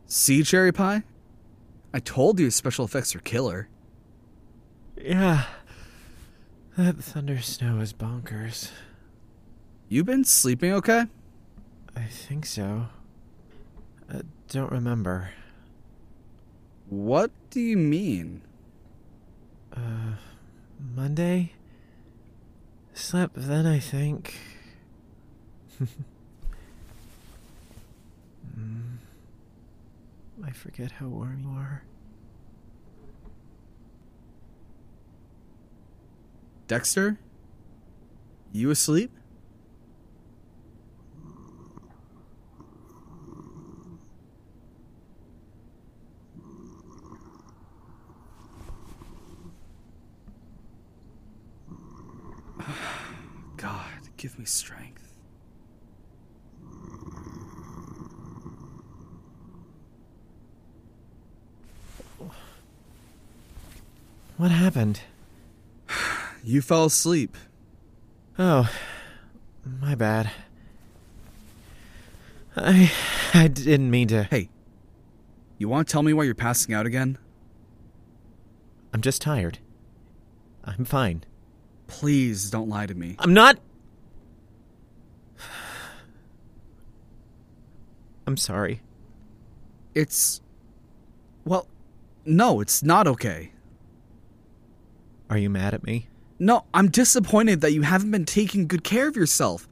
See, 0.06 0.42
Cherry 0.42 0.72
Pie? 0.72 1.02
I 1.92 2.00
told 2.00 2.40
you 2.40 2.50
special 2.50 2.84
effects 2.84 3.14
are 3.14 3.20
killer. 3.20 3.68
Yeah. 4.96 5.44
That 6.80 6.96
thunder 7.04 7.42
snow 7.42 7.78
is 7.80 7.92
bonkers. 7.92 8.70
You 9.90 10.02
been 10.02 10.24
sleeping 10.24 10.72
okay? 10.72 11.04
I 11.94 12.04
think 12.04 12.46
so. 12.46 12.86
I 14.10 14.22
don't 14.48 14.72
remember. 14.72 15.28
What 16.88 17.32
do 17.50 17.60
you 17.60 17.76
mean? 17.76 18.40
Uh, 19.76 20.16
Monday? 20.96 21.52
Slept 22.94 23.34
then, 23.36 23.66
I 23.66 23.78
think. 23.78 24.38
mm. 28.58 28.96
I 30.42 30.50
forget 30.52 30.92
how 30.92 31.08
warm 31.08 31.40
you 31.40 31.50
are. 31.50 31.82
Dexter, 36.70 37.18
you 38.52 38.70
asleep? 38.70 39.10
God, 53.56 53.82
give 54.16 54.38
me 54.38 54.44
strength. 54.44 55.12
What 64.36 64.52
happened? 64.52 65.00
You 66.42 66.62
fell 66.62 66.86
asleep. 66.86 67.36
Oh, 68.38 68.70
my 69.80 69.94
bad. 69.94 70.30
I 72.56 72.90
I 73.34 73.48
didn't 73.48 73.90
mean 73.90 74.08
to. 74.08 74.24
Hey, 74.24 74.48
you 75.58 75.68
want 75.68 75.86
to 75.86 75.92
tell 75.92 76.02
me 76.02 76.12
why 76.12 76.24
you're 76.24 76.34
passing 76.34 76.74
out 76.74 76.86
again? 76.86 77.18
I'm 78.92 79.00
just 79.00 79.22
tired. 79.22 79.58
I'm 80.64 80.84
fine. 80.84 81.24
Please 81.86 82.50
don't 82.50 82.68
lie 82.68 82.86
to 82.86 82.94
me. 82.94 83.16
I'm 83.18 83.34
not. 83.34 83.58
I'm 88.26 88.36
sorry. 88.36 88.80
It's. 89.94 90.40
Well, 91.44 91.66
no, 92.24 92.60
it's 92.60 92.82
not 92.82 93.06
okay. 93.06 93.52
Are 95.28 95.38
you 95.38 95.50
mad 95.50 95.74
at 95.74 95.84
me? 95.84 96.09
No, 96.42 96.64
I'm 96.72 96.88
disappointed 96.88 97.60
that 97.60 97.74
you 97.74 97.82
haven't 97.82 98.10
been 98.10 98.24
taking 98.24 98.66
good 98.66 98.82
care 98.82 99.06
of 99.06 99.14
yourself. 99.14 99.68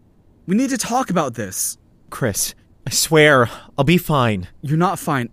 We 0.47 0.55
need 0.55 0.69
to 0.69 0.77
talk 0.77 1.09
about 1.09 1.33
this. 1.33 1.79
Chris, 2.11 2.55
I 2.87 2.91
swear, 2.91 3.49
I'll 3.79 3.85
be 3.85 3.97
fine. 3.97 4.49
You're 4.61 4.77
not 4.77 4.99
fine. 4.99 5.31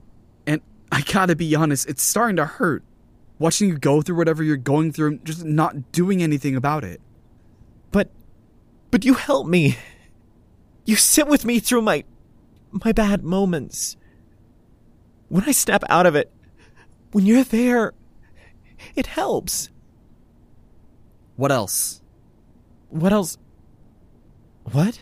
And 0.48 0.62
I 0.94 1.02
gotta 1.02 1.36
be 1.36 1.54
honest, 1.54 1.90
it's 1.90 2.02
starting 2.02 2.38
to 2.38 2.46
hurt. 2.46 2.84
Watching 3.38 3.68
you 3.68 3.78
go 3.78 4.02
through 4.02 4.16
whatever 4.16 4.44
you're 4.44 4.56
going 4.56 4.94
through 4.94 5.08
and 5.08 5.26
just 5.26 5.44
not 5.44 5.92
doing 5.92 6.24
anything 6.24 6.56
about 6.56 6.86
it. 6.86 7.02
But. 7.92 8.10
But 8.90 9.04
you 9.04 9.16
help 9.16 9.46
me. 9.46 9.78
You 10.86 10.96
sit 10.96 11.28
with 11.28 11.44
me 11.44 11.60
through 11.60 11.82
my. 11.82 12.06
my 12.72 12.94
bad 12.94 13.26
moments. 13.26 13.98
When 15.28 15.44
I 15.44 15.52
snap 15.52 15.84
out 15.90 16.06
of 16.06 16.16
it, 16.16 16.32
when 17.12 17.26
you're 17.26 17.44
there, 17.44 17.92
it 18.96 19.08
helps. 19.08 19.70
What 21.36 21.52
else? 21.52 22.02
What 22.90 23.12
else? 23.12 23.38
What? 24.72 25.02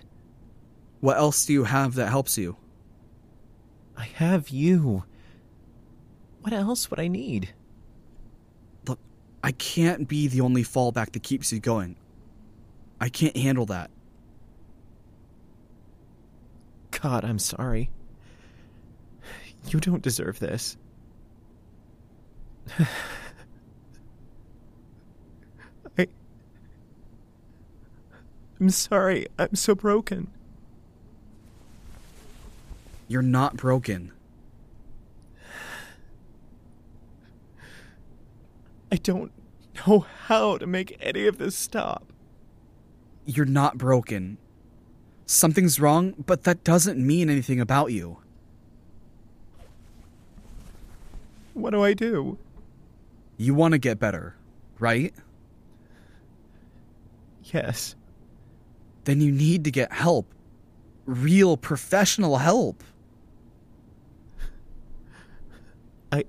What 0.99 1.17
else 1.17 1.45
do 1.45 1.53
you 1.53 1.63
have 1.65 1.95
that 1.95 2.09
helps 2.09 2.37
you? 2.37 2.57
I 3.95 4.05
have 4.15 4.49
you. 4.49 5.03
What 6.41 6.53
else 6.53 6.89
would 6.89 6.99
I 6.99 7.07
need? 7.07 7.53
Look, 8.87 8.99
I 9.43 9.51
can't 9.51 10.07
be 10.07 10.27
the 10.27 10.41
only 10.41 10.63
fallback 10.63 11.11
that 11.11 11.23
keeps 11.23 11.53
you 11.53 11.59
going. 11.59 11.95
I 12.99 13.09
can't 13.09 13.37
handle 13.37 13.65
that. 13.67 13.91
God, 16.91 17.25
I'm 17.25 17.39
sorry. 17.39 17.89
You 19.67 19.79
don't 19.79 20.01
deserve 20.01 20.39
this. 20.39 20.77
I. 25.97 26.07
I'm 28.63 28.69
sorry. 28.69 29.27
I'm 29.37 29.55
so 29.55 29.75
broken. 29.75 30.31
You're 33.09 33.21
not 33.21 33.57
broken. 33.57 34.13
I 38.89 38.95
don't 38.95 39.33
know 39.85 40.05
how 40.27 40.57
to 40.59 40.65
make 40.65 40.95
any 41.01 41.27
of 41.27 41.39
this 41.39 41.57
stop. 41.57 42.13
You're 43.25 43.45
not 43.45 43.77
broken. 43.77 44.37
Something's 45.25 45.81
wrong, 45.81 46.13
but 46.25 46.43
that 46.43 46.63
doesn't 46.63 47.05
mean 47.05 47.29
anything 47.29 47.59
about 47.59 47.91
you. 47.91 48.19
What 51.53 51.71
do 51.71 51.83
I 51.83 51.93
do? 51.93 52.37
You 53.35 53.55
want 53.55 53.73
to 53.73 53.77
get 53.77 53.99
better, 53.99 54.37
right? 54.79 55.13
Yes. 57.43 57.97
Then 59.05 59.21
you 59.21 59.31
need 59.31 59.63
to 59.65 59.71
get 59.71 59.91
help. 59.91 60.33
Real 61.05 61.57
professional 61.57 62.37
help. 62.37 62.83
I. 66.11 66.23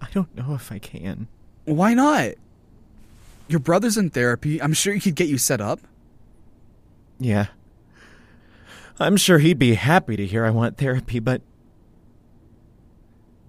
I 0.00 0.08
don't 0.12 0.34
know 0.36 0.54
if 0.54 0.70
I 0.70 0.78
can. 0.78 1.26
Why 1.64 1.94
not? 1.94 2.34
Your 3.48 3.60
brother's 3.60 3.96
in 3.96 4.10
therapy. 4.10 4.60
I'm 4.62 4.72
sure 4.72 4.94
he 4.94 5.00
could 5.00 5.14
get 5.14 5.28
you 5.28 5.38
set 5.38 5.60
up. 5.60 5.80
Yeah. 7.18 7.46
I'm 9.00 9.16
sure 9.16 9.38
he'd 9.38 9.58
be 9.58 9.74
happy 9.74 10.16
to 10.16 10.26
hear 10.26 10.44
I 10.44 10.50
want 10.50 10.76
therapy, 10.76 11.18
but. 11.18 11.42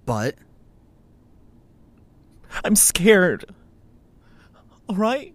But. 0.06 0.36
I'm 2.64 2.76
scared. 2.76 3.44
Alright? 4.88 5.34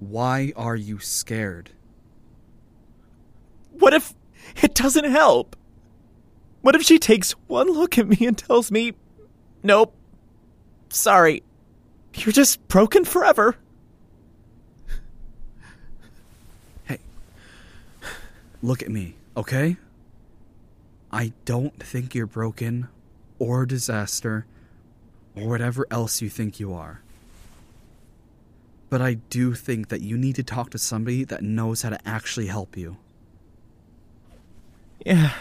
Why 0.00 0.52
are 0.56 0.76
you 0.76 0.98
scared? 0.98 1.70
What 3.72 3.94
if 3.94 4.14
it 4.62 4.74
doesn't 4.74 5.04
help? 5.04 5.54
What 6.62 6.74
if 6.74 6.82
she 6.82 6.98
takes 6.98 7.32
one 7.46 7.70
look 7.70 7.96
at 7.98 8.08
me 8.08 8.26
and 8.26 8.36
tells 8.36 8.70
me, 8.70 8.94
Nope, 9.62 9.94
sorry, 10.88 11.42
you're 12.14 12.32
just 12.32 12.66
broken 12.68 13.04
forever? 13.04 13.56
Hey, 16.84 16.98
look 18.62 18.82
at 18.82 18.90
me, 18.90 19.14
okay? 19.36 19.76
I 21.12 21.32
don't 21.44 21.78
think 21.82 22.14
you're 22.14 22.26
broken 22.26 22.88
or 23.38 23.66
disaster 23.66 24.46
or 25.36 25.48
whatever 25.48 25.86
else 25.90 26.22
you 26.22 26.30
think 26.30 26.58
you 26.58 26.72
are. 26.72 27.02
But 28.90 29.00
I 29.00 29.14
do 29.14 29.54
think 29.54 29.88
that 29.88 30.02
you 30.02 30.18
need 30.18 30.34
to 30.34 30.42
talk 30.42 30.70
to 30.70 30.78
somebody 30.78 31.24
that 31.24 31.42
knows 31.42 31.82
how 31.82 31.90
to 31.90 32.08
actually 32.08 32.48
help 32.48 32.76
you. 32.76 32.96
Yeah. 35.06 35.32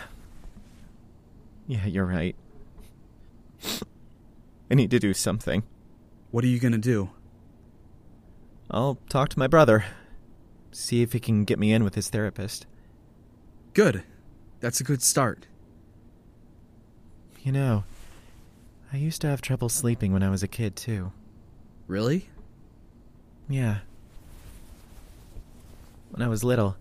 Yeah, 1.68 1.86
you're 1.86 2.06
right. 2.06 2.36
I 4.72 4.76
need 4.76 4.92
to 4.92 5.00
do 5.00 5.14
something. 5.14 5.64
What 6.32 6.44
are 6.44 6.48
you 6.48 6.60
gonna 6.60 6.78
do? 6.78 7.10
I'll 8.70 9.00
talk 9.10 9.30
to 9.30 9.40
my 9.40 9.48
brother. 9.48 9.84
See 10.72 11.02
if 11.02 11.14
he 11.14 11.20
can 11.20 11.44
get 11.44 11.58
me 11.58 11.74
in 11.74 11.84
with 11.84 11.96
his 11.96 12.10
therapist. 12.10 12.68
Good. 13.74 14.04
That's 14.60 14.80
a 14.80 14.84
good 14.84 15.02
start. 15.02 15.48
You 17.42 17.52
know, 17.52 17.84
I 18.94 18.98
used 18.98 19.22
to 19.22 19.28
have 19.28 19.42
trouble 19.42 19.70
sleeping 19.70 20.14
when 20.14 20.22
I 20.22 20.30
was 20.30 20.44
a 20.44 20.48
kid, 20.48 20.76
too. 20.76 21.12
Really? 21.88 22.30
Yeah. 23.50 23.80
When 26.12 26.22
I 26.22 26.28
was 26.28 26.44
little, 26.44 26.78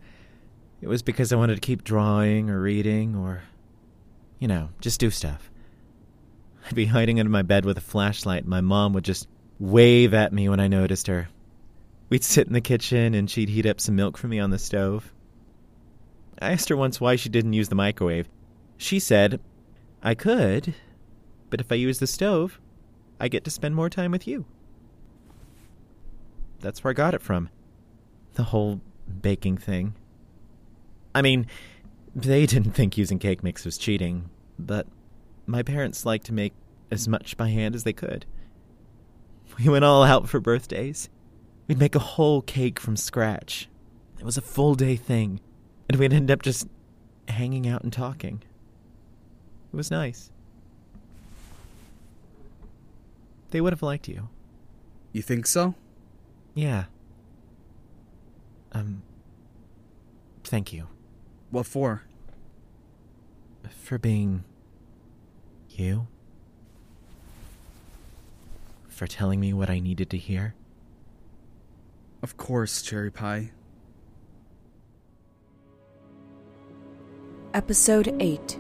it 0.80 0.88
was 0.88 1.02
because 1.02 1.32
I 1.32 1.36
wanted 1.36 1.54
to 1.54 1.60
keep 1.60 1.82
drawing 1.82 2.50
or 2.50 2.60
reading 2.60 3.16
or, 3.16 3.42
you 4.38 4.46
know, 4.46 4.68
just 4.80 5.00
do 5.00 5.10
stuff. 5.10 5.50
I'd 6.66 6.74
be 6.74 6.86
hiding 6.86 7.18
under 7.18 7.30
my 7.30 7.42
bed 7.42 7.64
with 7.64 7.78
a 7.78 7.82
flashlight, 7.82 8.42
and 8.42 8.50
my 8.50 8.60
mom 8.60 8.92
would 8.92 9.04
just 9.04 9.26
wave 9.58 10.12
at 10.12 10.32
me 10.32 10.48
when 10.48 10.60
I 10.60 10.68
noticed 10.68 11.06
her. 11.06 11.28
We'd 12.10 12.22
sit 12.24 12.46
in 12.46 12.52
the 12.52 12.60
kitchen, 12.60 13.14
and 13.14 13.30
she'd 13.30 13.48
heat 13.48 13.64
up 13.64 13.80
some 13.80 13.96
milk 13.96 14.18
for 14.18 14.28
me 14.28 14.38
on 14.38 14.50
the 14.50 14.58
stove. 14.58 15.12
I 16.40 16.52
asked 16.52 16.68
her 16.68 16.76
once 16.76 17.00
why 17.00 17.16
she 17.16 17.30
didn't 17.30 17.54
use 17.54 17.70
the 17.70 17.74
microwave. 17.74 18.28
She 18.76 18.98
said, 18.98 19.40
I 20.02 20.14
could, 20.14 20.74
but 21.48 21.60
if 21.60 21.72
I 21.72 21.76
use 21.76 21.98
the 21.98 22.06
stove, 22.06 22.60
I 23.18 23.28
get 23.28 23.44
to 23.44 23.50
spend 23.50 23.74
more 23.74 23.88
time 23.88 24.10
with 24.10 24.26
you. 24.26 24.44
That's 26.60 26.82
where 26.82 26.90
I 26.90 26.94
got 26.94 27.14
it 27.14 27.22
from. 27.22 27.50
The 28.34 28.44
whole 28.44 28.80
baking 29.20 29.58
thing. 29.58 29.94
I 31.14 31.22
mean, 31.22 31.46
they 32.14 32.46
didn't 32.46 32.72
think 32.72 32.98
using 32.98 33.18
cake 33.18 33.42
mix 33.42 33.64
was 33.64 33.78
cheating, 33.78 34.30
but 34.58 34.86
my 35.46 35.62
parents 35.62 36.04
liked 36.04 36.26
to 36.26 36.32
make 36.32 36.52
as 36.90 37.08
much 37.08 37.36
by 37.36 37.48
hand 37.48 37.74
as 37.74 37.84
they 37.84 37.92
could. 37.92 38.26
We 39.58 39.68
went 39.68 39.84
all 39.84 40.04
out 40.04 40.28
for 40.28 40.40
birthdays. 40.40 41.08
We'd 41.66 41.78
make 41.78 41.94
a 41.94 42.00
whole 42.00 42.42
cake 42.42 42.78
from 42.78 42.96
scratch. 42.96 43.68
It 44.18 44.24
was 44.24 44.36
a 44.36 44.42
full 44.42 44.74
day 44.74 44.96
thing, 44.96 45.40
and 45.88 45.98
we'd 45.98 46.12
end 46.12 46.30
up 46.30 46.42
just 46.42 46.68
hanging 47.28 47.68
out 47.68 47.82
and 47.82 47.92
talking. 47.92 48.42
It 49.72 49.76
was 49.76 49.90
nice. 49.90 50.30
They 53.50 53.60
would 53.60 53.72
have 53.72 53.82
liked 53.82 54.08
you. 54.08 54.28
You 55.12 55.22
think 55.22 55.46
so? 55.46 55.74
Yeah. 56.58 56.86
Um. 58.72 59.02
Thank 60.42 60.72
you. 60.72 60.88
What 61.52 61.66
for? 61.66 62.02
For 63.80 63.96
being. 63.96 64.42
you? 65.68 66.08
For 68.88 69.06
telling 69.06 69.38
me 69.38 69.52
what 69.52 69.70
I 69.70 69.78
needed 69.78 70.10
to 70.10 70.16
hear? 70.16 70.56
Of 72.24 72.36
course, 72.36 72.82
Cherry 72.82 73.12
Pie. 73.12 73.52
Episode 77.54 78.16
8 78.18 78.58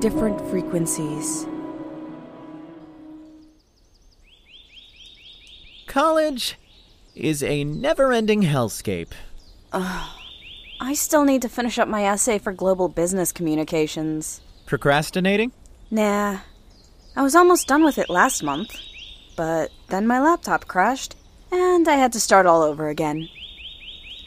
different 0.00 0.40
frequencies. 0.50 1.46
College 5.96 6.58
is 7.14 7.42
a 7.42 7.64
never 7.64 8.12
ending 8.12 8.42
hellscape. 8.42 9.12
Ugh. 9.72 10.10
I 10.78 10.92
still 10.92 11.24
need 11.24 11.40
to 11.40 11.48
finish 11.48 11.78
up 11.78 11.88
my 11.88 12.04
essay 12.04 12.38
for 12.38 12.52
global 12.52 12.90
business 12.90 13.32
communications. 13.32 14.42
Procrastinating? 14.66 15.52
Nah, 15.90 16.40
I 17.16 17.22
was 17.22 17.34
almost 17.34 17.66
done 17.66 17.82
with 17.82 17.96
it 17.96 18.10
last 18.10 18.42
month, 18.42 18.76
but 19.36 19.70
then 19.88 20.06
my 20.06 20.20
laptop 20.20 20.68
crashed, 20.68 21.16
and 21.50 21.88
I 21.88 21.94
had 21.94 22.12
to 22.12 22.20
start 22.20 22.44
all 22.44 22.60
over 22.60 22.90
again. 22.90 23.30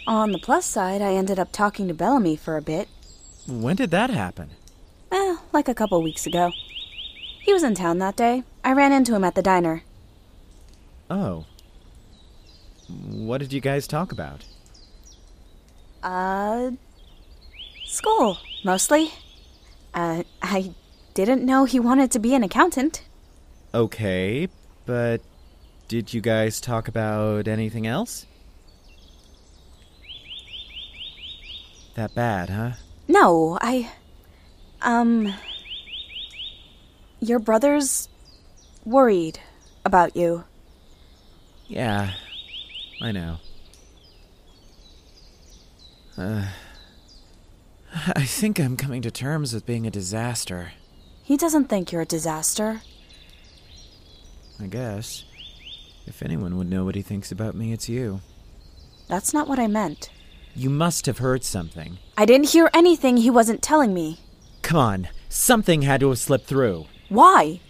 On 0.07 0.31
the 0.31 0.39
plus 0.39 0.65
side, 0.65 1.03
I 1.03 1.13
ended 1.13 1.37
up 1.37 1.51
talking 1.51 1.87
to 1.87 1.93
Bellamy 1.93 2.35
for 2.35 2.57
a 2.57 2.63
bit, 2.63 2.87
When 3.45 3.75
did 3.75 3.91
that 3.91 4.09
happen? 4.09 4.49
eh, 5.11 5.35
like 5.53 5.67
a 5.67 5.75
couple 5.75 6.01
weeks 6.01 6.25
ago. 6.25 6.51
He 7.41 7.53
was 7.53 7.61
in 7.61 7.75
town 7.75 7.99
that 7.99 8.15
day. 8.15 8.41
I 8.63 8.71
ran 8.71 8.91
into 8.91 9.13
him 9.13 9.23
at 9.23 9.35
the 9.35 9.43
diner. 9.43 9.83
Oh. 11.11 11.45
What 12.89 13.39
did 13.39 13.53
you 13.53 13.61
guys 13.61 13.87
talk 13.87 14.11
about? 14.11 14.43
Uh, 16.01 16.71
school, 17.85 18.37
mostly. 18.63 19.11
Uh, 19.93 20.23
I 20.41 20.73
didn't 21.13 21.45
know 21.45 21.65
he 21.65 21.79
wanted 21.79 22.11
to 22.11 22.19
be 22.19 22.33
an 22.33 22.43
accountant. 22.43 23.03
Okay, 23.73 24.47
but 24.85 25.21
did 25.87 26.13
you 26.13 26.21
guys 26.21 26.59
talk 26.59 26.87
about 26.87 27.47
anything 27.47 27.85
else? 27.85 28.25
That 31.95 32.15
bad, 32.15 32.49
huh? 32.49 32.71
No, 33.07 33.57
I. 33.61 33.91
Um. 34.81 35.33
Your 37.19 37.39
brother's 37.39 38.07
worried 38.85 39.39
about 39.83 40.15
you. 40.15 40.45
Yeah, 41.67 42.13
I 43.01 43.11
know. 43.11 43.37
Uh, 46.17 46.47
I 48.15 48.25
think 48.25 48.59
I'm 48.59 48.75
coming 48.75 49.01
to 49.03 49.11
terms 49.11 49.53
with 49.53 49.65
being 49.65 49.87
a 49.87 49.91
disaster. 49.91 50.73
He 51.23 51.37
doesn't 51.37 51.65
think 51.65 51.91
you're 51.91 52.01
a 52.01 52.05
disaster. 52.05 52.81
I 54.59 54.67
guess. 54.67 55.23
If 56.05 56.21
anyone 56.21 56.57
would 56.57 56.69
know 56.69 56.83
what 56.83 56.95
he 56.95 57.01
thinks 57.01 57.31
about 57.31 57.55
me, 57.55 57.71
it's 57.71 57.87
you. 57.87 58.19
That's 59.07 59.33
not 59.33 59.47
what 59.47 59.59
I 59.59 59.67
meant. 59.67 60.09
You 60.55 60.69
must 60.69 61.05
have 61.05 61.19
heard 61.19 61.43
something. 61.43 61.99
I 62.17 62.25
didn't 62.25 62.49
hear 62.49 62.69
anything 62.73 63.17
he 63.17 63.29
wasn't 63.29 63.61
telling 63.61 63.93
me. 63.93 64.19
Come 64.61 64.77
on, 64.77 65.09
something 65.29 65.83
had 65.83 66.01
to 66.01 66.09
have 66.09 66.19
slipped 66.19 66.47
through. 66.47 66.87
Why? 67.07 67.61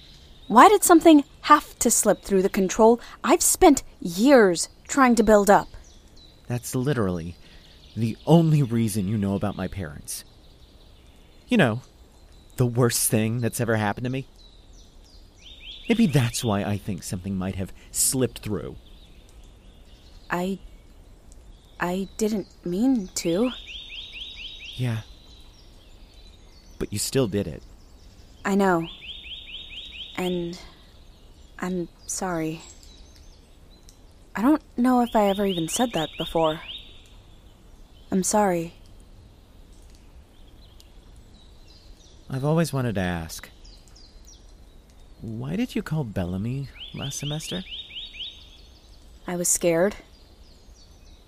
Why 0.48 0.70
did 0.70 0.84
something 0.84 1.24
have 1.42 1.78
to 1.80 1.92
slip 1.92 2.24
through 2.24 2.42
the 2.42 2.50
control 2.50 3.00
I've 3.24 3.44
spent 3.44 3.84
years 4.00 4.70
trying 4.90 5.16
to 5.16 5.24
build 5.24 5.50
up? 5.50 5.70
That's 6.48 6.76
literally 6.76 7.38
the 7.96 8.18
only 8.26 8.64
reason 8.64 9.08
you 9.08 9.18
know 9.18 9.36
about 9.36 9.56
my 9.56 9.68
parents. 9.68 10.26
You 11.48 11.58
know, 11.58 11.82
the 12.58 12.66
worst 12.66 13.10
thing 13.10 13.40
that's 13.40 13.62
ever 13.62 13.78
happened 13.78 14.04
to 14.04 14.10
me. 14.10 14.28
Maybe 15.88 16.06
that's 16.06 16.44
why 16.44 16.64
I 16.64 16.78
think 16.78 17.04
something 17.04 17.36
might 17.36 17.56
have 17.56 17.72
slipped 17.92 18.40
through. 18.40 18.76
I. 20.30 20.60
I 21.80 22.10
didn't 22.18 22.48
mean 22.66 23.08
to. 23.16 23.52
Yeah. 24.76 25.02
But 26.78 26.92
you 26.92 27.00
still 27.00 27.28
did 27.28 27.48
it. 27.48 27.64
I 28.44 28.56
know. 28.56 28.88
And. 30.18 30.60
I'm 31.62 31.90
sorry. 32.06 32.62
I 34.36 34.42
don't 34.42 34.62
know 34.78 35.02
if 35.02 35.16
I 35.16 35.28
ever 35.28 35.46
even 35.46 35.68
said 35.68 35.92
that 35.94 36.10
before. 36.18 36.62
I'm 38.12 38.24
sorry. 38.24 38.74
I've 42.30 42.46
always 42.46 42.72
wanted 42.72 42.96
to 42.96 43.02
ask. 43.02 43.50
Why 45.22 45.56
did 45.56 45.76
you 45.76 45.82
call 45.82 46.04
Bellamy 46.04 46.70
last 46.94 47.20
semester? 47.20 47.64
I 49.28 49.36
was 49.36 49.48
scared. 49.48 49.96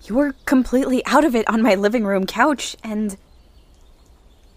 You 0.03 0.15
were 0.15 0.33
completely 0.45 1.05
out 1.05 1.23
of 1.23 1.35
it 1.35 1.47
on 1.49 1.61
my 1.61 1.75
living 1.75 2.05
room 2.05 2.25
couch, 2.25 2.75
and. 2.83 3.17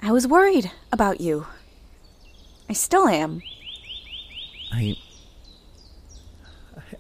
I 0.02 0.12
was 0.12 0.26
worried 0.26 0.70
about 0.92 1.20
you. 1.20 1.46
I 2.68 2.74
still 2.74 3.08
am. 3.08 3.42
I. 4.72 4.96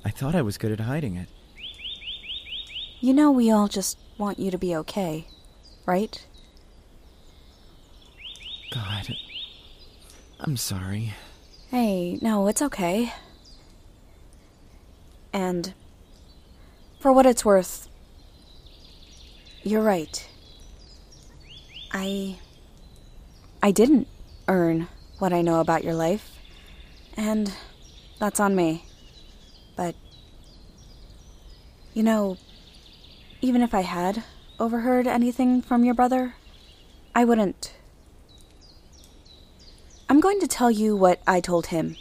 I 0.04 0.10
thought 0.10 0.34
I 0.34 0.42
was 0.42 0.58
good 0.58 0.72
at 0.72 0.80
hiding 0.80 1.16
it. 1.16 1.28
You 3.04 3.12
know, 3.12 3.30
we 3.30 3.50
all 3.50 3.68
just 3.68 3.98
want 4.16 4.38
you 4.38 4.50
to 4.50 4.56
be 4.56 4.74
okay, 4.76 5.26
right? 5.84 6.26
God. 8.70 9.14
I'm 10.40 10.56
sorry. 10.56 11.12
Hey, 11.70 12.18
no, 12.22 12.46
it's 12.46 12.62
okay. 12.62 13.12
And 15.34 15.74
for 16.98 17.12
what 17.12 17.26
it's 17.26 17.44
worth, 17.44 17.90
you're 19.62 19.82
right. 19.82 20.26
I 21.92 22.38
I 23.62 23.70
didn't 23.70 24.08
earn 24.48 24.88
what 25.18 25.34
I 25.34 25.42
know 25.42 25.60
about 25.60 25.84
your 25.84 25.92
life, 25.92 26.38
and 27.18 27.52
that's 28.18 28.40
on 28.40 28.56
me. 28.56 28.86
But 29.76 29.94
you 31.92 32.02
know, 32.02 32.38
even 33.44 33.60
if 33.60 33.74
I 33.74 33.82
had 33.82 34.24
overheard 34.58 35.06
anything 35.06 35.60
from 35.60 35.84
your 35.84 35.92
brother, 35.92 36.34
I 37.14 37.26
wouldn't 37.26 37.74
I'm 40.08 40.20
going 40.20 40.40
to 40.40 40.48
tell 40.48 40.70
you 40.70 40.96
what 40.96 41.20
I 41.26 41.40
told 41.40 41.66
him. 41.66 41.96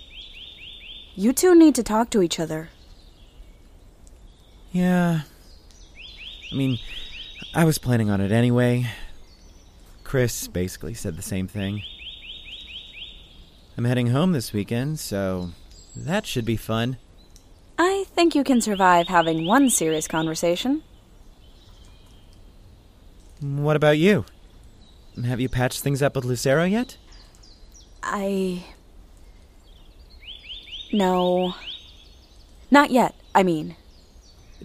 You 1.15 1.33
two 1.33 1.53
need 1.53 1.75
to 1.75 1.83
talk 1.83 2.09
to 2.11 2.21
each 2.21 2.39
other. 2.39 2.69
Yeah. 4.71 5.21
I 6.49 6.55
mean, 6.55 6.79
I 7.53 7.65
was 7.65 7.77
planning 7.77 8.09
on 8.09 8.21
it 8.21 8.31
anyway. 8.31 8.87
Chris 10.05 10.47
basically 10.47 10.93
said 10.93 11.17
the 11.17 11.21
same 11.21 11.47
thing. 11.47 11.83
I'm 13.77 13.85
heading 13.85 14.07
home 14.07 14.31
this 14.31 14.53
weekend, 14.53 14.99
so 14.99 15.51
that 15.93 16.25
should 16.25 16.45
be 16.45 16.57
fun. 16.57 16.97
I 17.77 18.05
think 18.15 18.33
you 18.33 18.45
can 18.45 18.61
survive 18.61 19.07
having 19.09 19.45
one 19.45 19.69
serious 19.69 20.07
conversation. 20.07 20.83
What 23.43 23.75
about 23.75 23.97
you? 23.97 24.23
Have 25.25 25.41
you 25.41 25.49
patched 25.49 25.81
things 25.81 26.01
up 26.01 26.15
with 26.15 26.23
Lucero 26.23 26.63
yet? 26.63 26.95
I. 28.01 28.63
No. 30.93 31.53
Not 32.71 32.89
yet, 32.89 33.15
I 33.35 33.43
mean. 33.43 33.75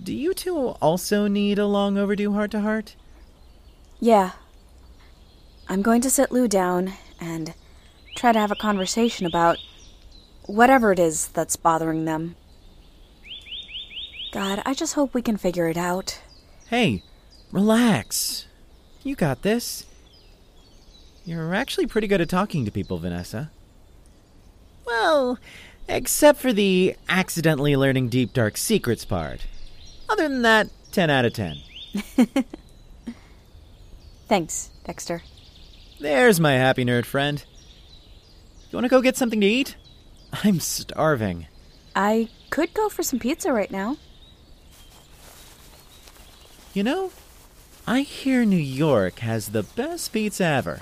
Do 0.00 0.14
you 0.14 0.32
two 0.32 0.56
also 0.80 1.26
need 1.26 1.58
a 1.58 1.66
long 1.66 1.98
overdue 1.98 2.32
heart 2.34 2.52
to 2.52 2.60
heart? 2.60 2.94
Yeah. 3.98 4.30
I'm 5.68 5.82
going 5.82 6.00
to 6.02 6.10
sit 6.10 6.30
Lou 6.30 6.46
down 6.46 6.92
and 7.20 7.54
try 8.14 8.30
to 8.30 8.38
have 8.38 8.52
a 8.52 8.56
conversation 8.56 9.26
about 9.26 9.58
whatever 10.46 10.92
it 10.92 11.00
is 11.00 11.28
that's 11.28 11.56
bothering 11.56 12.04
them. 12.04 12.36
God, 14.30 14.62
I 14.64 14.72
just 14.72 14.94
hope 14.94 15.14
we 15.14 15.22
can 15.22 15.36
figure 15.36 15.68
it 15.68 15.76
out. 15.76 16.20
Hey, 16.68 17.02
relax. 17.50 18.47
You 19.02 19.14
got 19.14 19.42
this. 19.42 19.86
You're 21.24 21.54
actually 21.54 21.86
pretty 21.86 22.06
good 22.06 22.20
at 22.20 22.28
talking 22.28 22.64
to 22.64 22.70
people, 22.70 22.98
Vanessa. 22.98 23.50
Well, 24.86 25.38
except 25.88 26.40
for 26.40 26.52
the 26.52 26.96
accidentally 27.08 27.76
learning 27.76 28.08
deep 28.08 28.32
dark 28.32 28.56
secrets 28.56 29.04
part. 29.04 29.46
Other 30.08 30.28
than 30.28 30.42
that, 30.42 30.68
10 30.92 31.10
out 31.10 31.24
of 31.26 31.34
10. 31.34 31.56
Thanks, 34.26 34.70
Dexter. 34.84 35.22
There's 36.00 36.40
my 36.40 36.52
happy 36.52 36.84
nerd 36.84 37.04
friend. 37.04 37.44
You 38.70 38.76
want 38.76 38.84
to 38.84 38.90
go 38.90 39.00
get 39.02 39.16
something 39.16 39.40
to 39.40 39.46
eat? 39.46 39.76
I'm 40.44 40.60
starving. 40.60 41.46
I 41.96 42.28
could 42.50 42.72
go 42.74 42.88
for 42.88 43.02
some 43.02 43.18
pizza 43.18 43.52
right 43.52 43.70
now. 43.70 43.96
You 46.74 46.84
know, 46.84 47.10
I 47.88 48.02
hear 48.02 48.44
New 48.44 48.58
York 48.58 49.20
has 49.20 49.48
the 49.48 49.62
best 49.62 50.12
pizza 50.12 50.44
ever. 50.44 50.80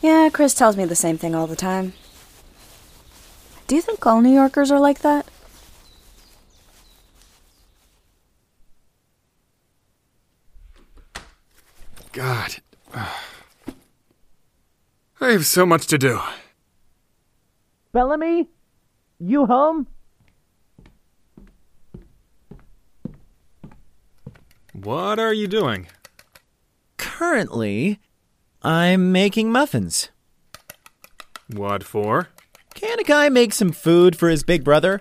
Yeah, 0.00 0.28
Chris 0.32 0.54
tells 0.54 0.76
me 0.76 0.84
the 0.84 0.94
same 0.94 1.18
thing 1.18 1.34
all 1.34 1.48
the 1.48 1.56
time. 1.56 1.94
Do 3.66 3.74
you 3.74 3.82
think 3.82 4.06
all 4.06 4.20
New 4.20 4.32
Yorkers 4.32 4.70
are 4.70 4.78
like 4.78 5.00
that? 5.00 5.26
God. 12.12 12.58
I 15.20 15.32
have 15.32 15.46
so 15.46 15.66
much 15.66 15.88
to 15.88 15.98
do. 15.98 16.20
Bellamy? 17.90 18.48
You 19.18 19.46
home? 19.46 19.88
What 24.72 25.18
are 25.18 25.34
you 25.34 25.48
doing? 25.48 25.88
Currently, 27.16 28.00
I'm 28.60 29.12
making 29.12 29.52
muffins. 29.52 30.08
What 31.46 31.84
for? 31.84 32.30
Can 32.74 32.98
a 32.98 33.04
guy 33.04 33.28
make 33.28 33.52
some 33.52 33.70
food 33.70 34.16
for 34.16 34.28
his 34.28 34.42
big 34.42 34.64
brother? 34.64 35.00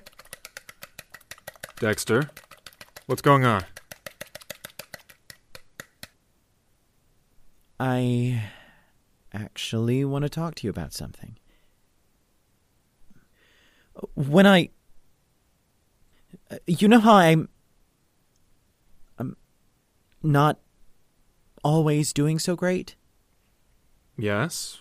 Dexter, 1.79 2.29
what's 3.07 3.23
going 3.23 3.45
on? 3.45 3.65
I 7.79 8.43
actually 9.33 10.05
want 10.05 10.21
to 10.21 10.29
talk 10.29 10.53
to 10.57 10.67
you 10.67 10.69
about 10.69 10.93
something. 10.93 11.39
When 14.13 14.45
I. 14.45 14.69
Uh, 16.51 16.57
you 16.67 16.87
know 16.87 16.99
how 16.99 17.15
I'm. 17.15 17.49
I'm 19.17 19.35
not 20.21 20.59
always 21.63 22.13
doing 22.13 22.39
so 22.39 22.55
great? 22.55 22.95
Yes, 24.17 24.79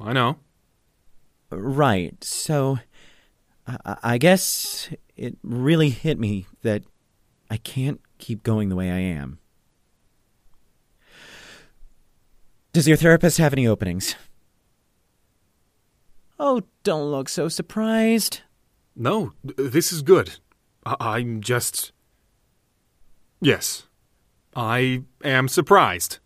I 0.00 0.12
know. 0.12 0.36
Right, 1.50 2.22
so. 2.22 2.78
I, 3.66 3.96
I 4.02 4.18
guess 4.18 4.90
it 5.16 5.36
really 5.42 5.90
hit 5.90 6.18
me 6.18 6.46
that 6.62 6.82
I 7.50 7.56
can't 7.56 8.00
keep 8.18 8.42
going 8.42 8.68
the 8.68 8.76
way 8.76 8.90
I 8.90 8.98
am. 8.98 9.38
Does 12.72 12.86
your 12.86 12.96
therapist 12.96 13.38
have 13.38 13.52
any 13.52 13.66
openings? 13.66 14.14
Oh, 16.38 16.62
don't 16.82 17.10
look 17.10 17.28
so 17.28 17.48
surprised. 17.48 18.42
No, 18.94 19.32
this 19.42 19.92
is 19.92 20.02
good. 20.02 20.36
I- 20.84 20.96
I'm 21.00 21.40
just. 21.40 21.92
Yes. 23.40 23.85
I 24.56 25.02
am 25.22 25.48
surprised. 25.48 26.18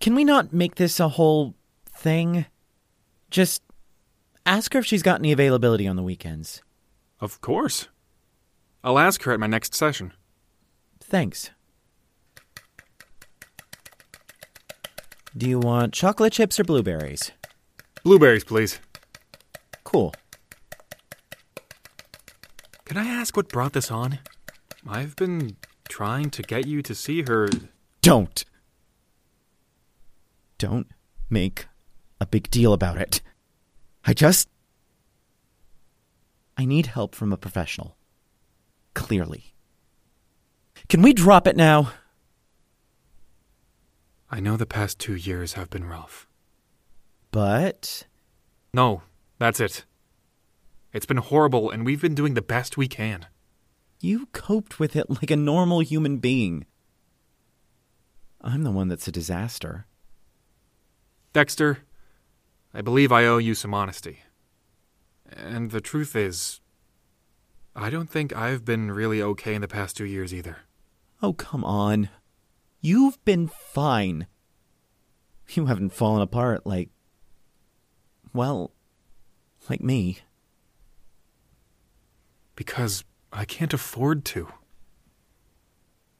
Can 0.00 0.14
we 0.14 0.24
not 0.24 0.50
make 0.52 0.76
this 0.76 0.98
a 0.98 1.10
whole 1.10 1.54
thing? 1.90 2.46
Just 3.30 3.62
ask 4.46 4.72
her 4.72 4.78
if 4.78 4.86
she's 4.86 5.02
got 5.02 5.20
any 5.20 5.30
availability 5.30 5.86
on 5.86 5.96
the 5.96 6.02
weekends. 6.02 6.62
Of 7.20 7.42
course. 7.42 7.88
I'll 8.82 8.98
ask 8.98 9.22
her 9.24 9.32
at 9.32 9.40
my 9.40 9.46
next 9.46 9.74
session. 9.74 10.14
Thanks. 11.00 11.50
Do 15.36 15.46
you 15.46 15.58
want 15.58 15.92
chocolate 15.92 16.32
chips 16.32 16.58
or 16.58 16.64
blueberries? 16.64 17.30
Blueberries, 18.04 18.44
please. 18.44 18.80
Cool. 19.84 20.14
Can 22.86 22.96
I 22.96 23.06
ask 23.06 23.36
what 23.36 23.50
brought 23.50 23.74
this 23.74 23.90
on? 23.90 24.20
I've 24.88 25.14
been 25.16 25.56
trying 25.88 26.30
to 26.30 26.42
get 26.42 26.66
you 26.66 26.82
to 26.82 26.94
see 26.94 27.22
her. 27.22 27.48
Don't. 28.02 28.44
Don't 30.58 30.88
make 31.28 31.66
a 32.20 32.26
big 32.26 32.50
deal 32.50 32.72
about 32.72 32.96
it. 32.96 33.20
I 34.04 34.14
just. 34.14 34.48
I 36.56 36.64
need 36.64 36.86
help 36.86 37.14
from 37.14 37.32
a 37.32 37.36
professional. 37.36 37.96
Clearly. 38.94 39.52
Can 40.88 41.02
we 41.02 41.12
drop 41.12 41.46
it 41.46 41.56
now? 41.56 41.92
I 44.30 44.40
know 44.40 44.56
the 44.56 44.66
past 44.66 44.98
two 44.98 45.14
years 45.14 45.54
have 45.54 45.70
been 45.70 45.84
rough. 45.84 46.26
But. 47.30 48.04
No, 48.72 49.02
that's 49.38 49.60
it. 49.60 49.84
It's 50.92 51.06
been 51.06 51.18
horrible, 51.18 51.70
and 51.70 51.84
we've 51.84 52.00
been 52.00 52.14
doing 52.14 52.34
the 52.34 52.42
best 52.42 52.76
we 52.76 52.88
can. 52.88 53.26
You 54.00 54.26
coped 54.26 54.78
with 54.78 54.94
it 54.96 55.08
like 55.10 55.30
a 55.30 55.36
normal 55.36 55.80
human 55.80 56.18
being. 56.18 56.66
I'm 58.40 58.62
the 58.62 58.70
one 58.70 58.88
that's 58.88 59.08
a 59.08 59.12
disaster. 59.12 59.86
Dexter, 61.32 61.78
I 62.72 62.82
believe 62.82 63.10
I 63.10 63.24
owe 63.24 63.38
you 63.38 63.54
some 63.54 63.74
honesty. 63.74 64.20
And 65.30 65.70
the 65.70 65.80
truth 65.80 66.14
is, 66.14 66.60
I 67.74 67.90
don't 67.90 68.08
think 68.08 68.34
I've 68.34 68.64
been 68.64 68.90
really 68.92 69.20
okay 69.20 69.54
in 69.54 69.60
the 69.60 69.68
past 69.68 69.96
two 69.96 70.04
years 70.04 70.32
either. 70.32 70.58
Oh, 71.22 71.32
come 71.32 71.64
on. 71.64 72.08
You've 72.80 73.22
been 73.24 73.48
fine. 73.48 74.26
You 75.48 75.66
haven't 75.66 75.92
fallen 75.92 76.22
apart 76.22 76.66
like. 76.66 76.90
Well, 78.32 78.72
like 79.68 79.82
me. 79.82 80.18
Because 82.54 83.04
I 83.36 83.44
can't 83.44 83.74
afford 83.74 84.24
to. 84.26 84.48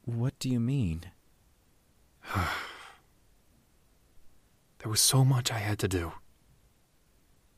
What 0.05 0.37
do 0.39 0.49
you 0.49 0.59
mean? 0.59 1.01
There 4.79 4.91
was 4.91 5.01
so 5.01 5.25
much 5.25 5.51
I 5.51 5.57
had 5.57 5.79
to 5.79 5.87
do. 5.87 6.13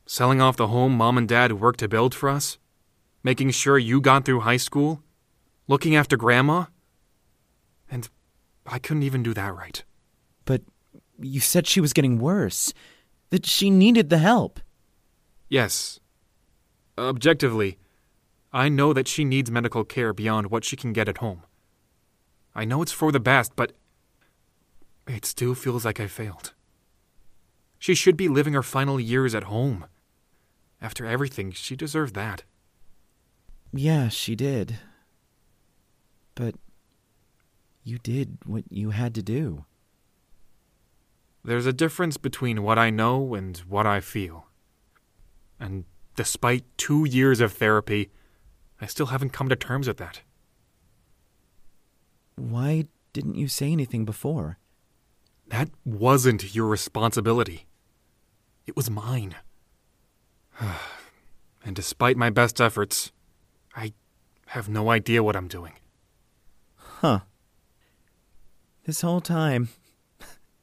Selling 0.06 0.42
off 0.42 0.56
the 0.56 0.68
home 0.68 0.94
mom 0.94 1.18
and 1.18 1.28
dad 1.28 1.60
worked 1.60 1.80
to 1.82 1.90
build 1.90 2.16
for 2.16 2.30
us, 2.30 2.58
making 3.24 3.52
sure 3.52 3.78
you 3.78 4.00
got 4.00 4.24
through 4.24 4.40
high 4.40 4.58
school, 4.58 5.04
looking 5.68 5.98
after 5.98 6.16
grandma. 6.16 6.66
And 7.92 8.10
I 8.66 8.80
couldn't 8.80 9.04
even 9.04 9.22
do 9.22 9.34
that 9.34 9.54
right. 9.54 9.84
But 10.46 10.62
you 11.20 11.42
said 11.42 11.68
she 11.68 11.82
was 11.82 11.94
getting 11.94 12.20
worse, 12.20 12.74
that 13.32 13.46
she 13.46 13.70
needed 13.70 14.10
the 14.10 14.18
help. 14.18 14.62
Yes. 15.50 16.00
Objectively, 16.98 17.78
I 18.52 18.70
know 18.70 18.94
that 18.94 19.08
she 19.08 19.24
needs 19.24 19.52
medical 19.52 19.84
care 19.84 20.14
beyond 20.14 20.50
what 20.50 20.64
she 20.64 20.76
can 20.76 20.94
get 20.94 21.08
at 21.08 21.20
home. 21.20 21.44
I 22.56 22.66
know 22.66 22.82
it's 22.82 22.92
for 22.92 23.12
the 23.12 23.20
best, 23.20 23.56
but 23.56 23.74
it 25.08 25.26
still 25.26 25.56
feels 25.56 25.86
like 25.86 26.00
I 26.00 26.08
failed. 26.08 26.54
She 27.78 27.96
should 27.96 28.18
be 28.18 28.28
living 28.28 28.54
her 28.54 28.64
final 28.64 29.00
years 29.00 29.34
at 29.34 29.46
home. 29.46 29.86
After 30.82 31.06
everything, 31.06 31.52
she 31.52 31.76
deserved 31.76 32.16
that. 32.16 32.44
Yeah, 33.72 34.10
she 34.10 34.36
did. 34.36 34.80
But 36.36 36.56
you 37.84 38.00
did 38.00 38.38
what 38.46 38.64
you 38.70 38.92
had 38.92 39.14
to 39.16 39.22
do. 39.22 39.66
There's 41.44 41.66
a 41.66 41.74
difference 41.74 42.18
between 42.18 42.64
what 42.64 42.78
I 42.78 42.90
know 42.90 43.34
and 43.34 43.58
what 43.60 43.88
I 43.88 44.00
feel. 44.00 44.48
And 45.60 45.86
despite 46.16 46.66
two 46.78 47.06
years 47.06 47.40
of 47.40 47.54
therapy, 47.54 48.10
I 48.82 48.86
still 48.86 49.08
haven't 49.08 49.32
come 49.32 49.50
to 49.50 49.56
terms 49.56 49.88
with 49.88 49.98
that. 49.98 50.22
Why 52.36 52.86
didn't 53.14 53.36
you 53.36 53.48
say 53.48 53.72
anything 53.72 54.06
before? 54.06 54.58
That 55.48 55.70
wasn't 55.84 56.56
your 56.56 56.68
responsibility. 56.68 57.66
It 58.66 58.76
was 58.76 58.90
mine. 58.90 59.36
and 61.66 61.76
despite 61.76 62.18
my 62.18 62.30
best 62.30 62.62
efforts, 62.62 63.12
I 63.76 63.94
have 64.48 64.70
no 64.70 64.90
idea 64.90 65.24
what 65.24 65.36
I'm 65.36 65.48
doing. 65.48 65.74
Huh. 66.76 67.20
This 68.86 69.02
whole 69.02 69.22
time, 69.22 69.70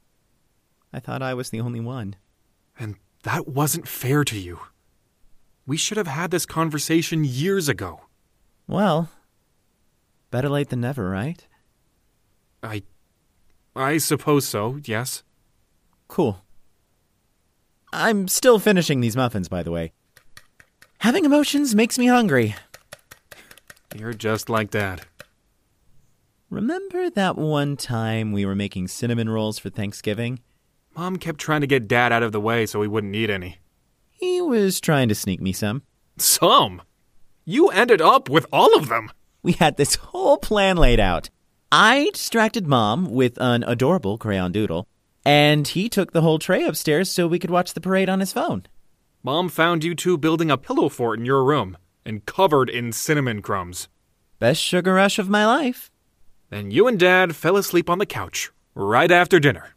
I 0.93 0.99
thought 0.99 1.21
I 1.21 1.33
was 1.33 1.49
the 1.49 1.61
only 1.61 1.79
one. 1.79 2.15
And 2.79 2.95
that 3.23 3.47
wasn't 3.47 3.87
fair 3.87 4.23
to 4.23 4.39
you. 4.39 4.59
We 5.65 5.77
should 5.77 5.97
have 5.97 6.07
had 6.07 6.31
this 6.31 6.45
conversation 6.45 7.25
years 7.25 7.67
ago. 7.67 8.06
Well, 8.67 9.09
better 10.29 10.49
late 10.49 10.69
than 10.69 10.81
never, 10.81 11.09
right? 11.09 11.45
I. 12.61 12.83
I 13.75 13.97
suppose 13.97 14.45
so, 14.45 14.79
yes. 14.83 15.23
Cool. 16.07 16.43
I'm 17.93 18.27
still 18.27 18.59
finishing 18.59 18.99
these 18.99 19.15
muffins, 19.15 19.47
by 19.47 19.63
the 19.63 19.71
way. 19.71 19.93
Having 20.99 21.25
emotions 21.25 21.75
makes 21.75 21.97
me 21.97 22.07
hungry. 22.07 22.55
You're 23.95 24.13
just 24.13 24.49
like 24.49 24.71
Dad. 24.71 25.01
Remember 26.49 27.09
that 27.09 27.37
one 27.37 27.77
time 27.77 28.31
we 28.31 28.45
were 28.45 28.55
making 28.55 28.87
cinnamon 28.87 29.29
rolls 29.29 29.59
for 29.59 29.69
Thanksgiving? 29.69 30.39
Mom 30.95 31.17
kept 31.17 31.39
trying 31.39 31.61
to 31.61 31.67
get 31.67 31.87
Dad 31.87 32.11
out 32.11 32.23
of 32.23 32.31
the 32.31 32.41
way 32.41 32.65
so 32.65 32.81
he 32.81 32.87
wouldn't 32.87 33.11
need 33.11 33.29
any. 33.29 33.59
He 34.11 34.41
was 34.41 34.81
trying 34.81 35.09
to 35.09 35.15
sneak 35.15 35.41
me 35.41 35.53
some. 35.53 35.83
Some? 36.17 36.81
You 37.49 37.69
ended 37.69 38.01
up 38.01 38.27
with 38.27 38.45
all 38.51 38.75
of 38.75 38.89
them. 38.89 39.09
We 39.41 39.53
had 39.53 39.77
this 39.77 39.95
whole 39.95 40.35
plan 40.35 40.75
laid 40.75 40.99
out. 40.99 41.29
I 41.71 42.09
distracted 42.11 42.67
Mom 42.67 43.05
with 43.09 43.37
an 43.39 43.63
adorable 43.63 44.17
crayon 44.17 44.51
doodle, 44.51 44.85
and 45.23 45.65
he 45.65 45.87
took 45.87 46.11
the 46.11 46.19
whole 46.19 46.39
tray 46.39 46.63
upstairs 46.63 47.09
so 47.09 47.25
we 47.25 47.39
could 47.39 47.49
watch 47.49 47.73
the 47.73 47.79
parade 47.79 48.09
on 48.09 48.19
his 48.19 48.33
phone. 48.33 48.65
Mom 49.23 49.47
found 49.47 49.85
you 49.85 49.95
two 49.95 50.17
building 50.17 50.51
a 50.51 50.57
pillow 50.57 50.89
fort 50.89 51.19
in 51.19 51.25
your 51.25 51.41
room 51.41 51.77
and 52.05 52.25
covered 52.25 52.69
in 52.69 52.91
cinnamon 52.91 53.41
crumbs. 53.41 53.87
Best 54.39 54.61
sugar 54.61 54.95
rush 54.95 55.17
of 55.17 55.29
my 55.29 55.45
life. 55.45 55.89
Then 56.49 56.69
you 56.69 56.85
and 56.85 56.99
Dad 56.99 57.33
fell 57.33 57.55
asleep 57.55 57.89
on 57.89 57.99
the 57.99 58.05
couch 58.05 58.51
right 58.75 59.09
after 59.09 59.39
dinner. 59.39 59.69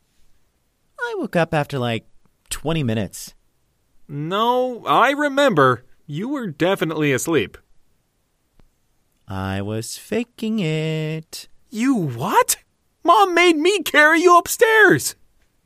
I 0.98 1.14
woke 1.18 1.36
up 1.36 1.54
after 1.54 1.78
like 1.78 2.04
20 2.48 2.82
minutes. 2.82 3.32
No, 4.08 4.84
I 4.86 5.12
remember. 5.12 5.84
You 6.12 6.28
were 6.28 6.48
definitely 6.48 7.12
asleep. 7.12 7.56
I 9.28 9.62
was 9.62 9.96
faking 9.96 10.58
it. 10.58 11.46
You 11.68 11.94
what? 11.94 12.56
Mom 13.04 13.32
made 13.32 13.54
me 13.54 13.84
carry 13.84 14.22
you 14.22 14.36
upstairs. 14.36 15.14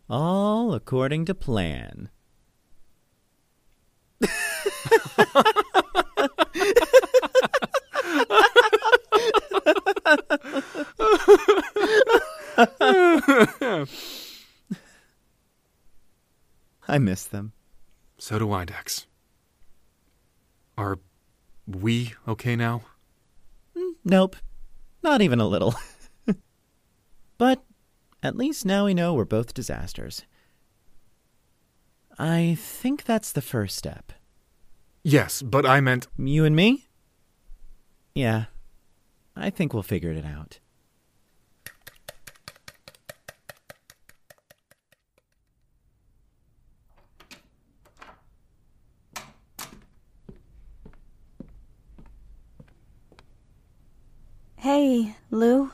All 0.07 0.75
according 0.75 1.25
to 1.25 1.35
plan. 1.35 2.11
I 16.87 16.99
miss 16.99 17.25
them. 17.25 17.55
So 18.19 18.39
do 18.39 18.53
I, 18.53 18.67
Dex. 18.67 19.07
Are 20.77 20.99
we 21.67 22.15
okay 22.27 22.57
now? 22.57 22.83
Mm, 23.77 23.93
nope. 24.05 24.37
Not 25.03 25.23
even 25.23 25.41
a 25.41 25.47
little. 25.47 25.75
but 27.39 27.65
at 28.23 28.37
least 28.37 28.65
now 28.65 28.87
we 28.87 28.95
know 28.95 29.15
we're 29.15 29.25
both 29.25 29.55
disasters. 29.55 30.25
I 32.19 32.57
think 32.59 33.05
that's 33.05 33.33
the 33.33 33.43
first 33.43 33.77
step. 33.77 34.13
Yes, 35.03 35.43
but 35.43 35.67
I 35.67 35.81
meant. 35.81 36.09
You 36.17 36.45
and 36.45 36.57
me? 36.57 36.87
Yeah. 38.15 38.45
I 39.37 39.51
think 39.51 39.75
we'll 39.75 39.83
figure 39.83 40.13
it 40.13 40.25
out. 40.25 40.61
Hey, 54.65 55.15
Lou. 55.31 55.73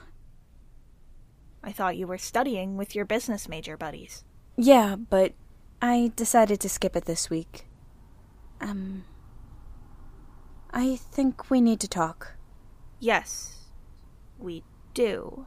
I 1.62 1.70
thought 1.70 1.96
you 1.96 2.08
were 2.08 2.18
studying 2.18 2.76
with 2.76 2.96
your 2.96 3.04
business 3.04 3.48
major 3.48 3.76
buddies. 3.76 4.24
Yeah, 4.56 4.96
but 4.96 5.34
I 5.80 6.10
decided 6.16 6.58
to 6.58 6.68
skip 6.68 6.96
it 6.96 7.04
this 7.04 7.30
week. 7.30 7.68
Um. 8.60 9.04
I 10.72 10.96
think 10.96 11.48
we 11.50 11.60
need 11.60 11.78
to 11.78 11.88
talk. 11.88 12.32
Yes, 12.98 13.68
we 14.40 14.64
do. 14.92 15.46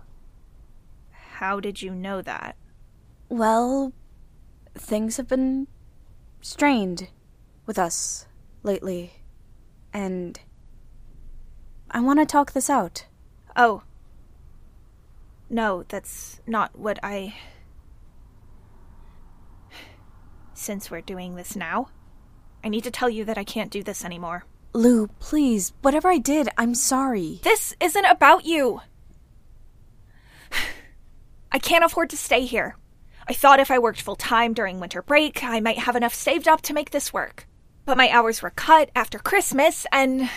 How 1.12 1.60
did 1.60 1.82
you 1.82 1.94
know 1.94 2.22
that? 2.22 2.56
Well, 3.28 3.92
things 4.74 5.18
have 5.18 5.28
been 5.28 5.68
strained 6.40 7.10
with 7.66 7.78
us 7.78 8.26
lately. 8.64 9.16
And 9.92 10.40
I 11.92 12.00
want 12.00 12.20
to 12.20 12.26
talk 12.26 12.54
this 12.54 12.70
out. 12.70 13.08
Oh. 13.56 13.84
No, 15.50 15.84
that's 15.88 16.42
not 16.48 16.78
what 16.78 17.00
I. 17.04 17.36
Since 20.54 20.90
we're 20.90 21.02
doing 21.02 21.36
this 21.36 21.56
now, 21.56 21.90
I 22.64 22.70
need 22.70 22.84
to 22.86 22.92
tell 22.92 23.10
you 23.10 23.26
that 23.26 23.38
I 23.38 23.44
can't 23.44 23.72
do 23.72 23.84
this 23.84 24.06
anymore. 24.06 24.46
Lou, 24.74 25.08
please, 25.20 25.74
whatever 25.82 26.10
I 26.10 26.18
did, 26.18 26.50
I'm 26.58 26.74
sorry. 26.74 27.40
This 27.44 27.76
isn't 27.80 28.06
about 28.06 28.46
you! 28.46 28.82
I 31.52 31.60
can't 31.60 31.84
afford 31.84 32.10
to 32.12 32.18
stay 32.18 32.46
here. 32.46 32.78
I 33.28 33.34
thought 33.34 33.60
if 33.60 33.70
I 33.70 33.80
worked 33.80 34.02
full 34.02 34.16
time 34.16 34.54
during 34.54 34.80
winter 34.80 35.02
break, 35.02 35.44
I 35.44 35.60
might 35.60 35.80
have 35.80 35.96
enough 35.96 36.14
saved 36.16 36.48
up 36.48 36.62
to 36.64 36.74
make 36.74 36.92
this 36.92 37.14
work. 37.14 37.48
But 37.86 37.98
my 37.98 38.10
hours 38.10 38.42
were 38.42 38.50
cut 38.50 38.90
after 38.96 39.20
Christmas, 39.20 39.86
and. 39.92 40.30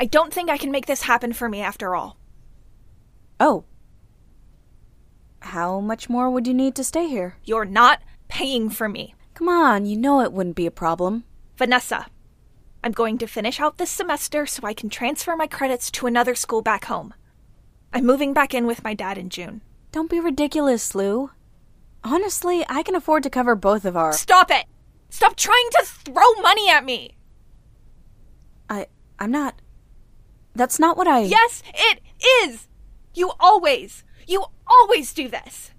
I 0.00 0.06
don't 0.06 0.32
think 0.32 0.48
I 0.48 0.56
can 0.56 0.70
make 0.70 0.86
this 0.86 1.02
happen 1.02 1.34
for 1.34 1.46
me 1.46 1.60
after 1.60 1.94
all. 1.94 2.16
Oh. 3.38 3.64
How 5.40 5.78
much 5.78 6.08
more 6.08 6.30
would 6.30 6.46
you 6.46 6.54
need 6.54 6.74
to 6.76 6.84
stay 6.84 7.06
here? 7.06 7.36
You're 7.44 7.66
not 7.66 8.00
paying 8.26 8.70
for 8.70 8.88
me. 8.88 9.14
Come 9.34 9.50
on, 9.50 9.84
you 9.84 9.98
know 9.98 10.22
it 10.22 10.32
wouldn't 10.32 10.56
be 10.56 10.64
a 10.64 10.70
problem. 10.70 11.24
Vanessa, 11.58 12.06
I'm 12.82 12.92
going 12.92 13.18
to 13.18 13.26
finish 13.26 13.60
out 13.60 13.76
this 13.76 13.90
semester 13.90 14.46
so 14.46 14.66
I 14.66 14.72
can 14.72 14.88
transfer 14.88 15.36
my 15.36 15.46
credits 15.46 15.90
to 15.90 16.06
another 16.06 16.34
school 16.34 16.62
back 16.62 16.86
home. 16.86 17.12
I'm 17.92 18.06
moving 18.06 18.32
back 18.32 18.54
in 18.54 18.66
with 18.66 18.82
my 18.82 18.94
dad 18.94 19.18
in 19.18 19.28
June. 19.28 19.60
Don't 19.92 20.08
be 20.08 20.18
ridiculous, 20.18 20.94
Lou. 20.94 21.30
Honestly, 22.02 22.64
I 22.70 22.82
can 22.82 22.94
afford 22.94 23.22
to 23.24 23.30
cover 23.30 23.54
both 23.54 23.84
of 23.84 23.98
our. 23.98 24.14
Stop 24.14 24.50
it! 24.50 24.64
Stop 25.10 25.36
trying 25.36 25.68
to 25.72 25.84
throw 25.84 26.32
money 26.40 26.70
at 26.70 26.86
me! 26.86 27.18
I. 28.70 28.86
I'm 29.18 29.30
not. 29.30 29.60
That's 30.54 30.78
not 30.78 30.96
what 30.96 31.06
I. 31.06 31.20
Yes, 31.20 31.62
it 31.74 32.00
is! 32.42 32.68
You 33.14 33.32
always, 33.40 34.04
you 34.26 34.44
always 34.66 35.12
do 35.12 35.28
this! 35.28 35.70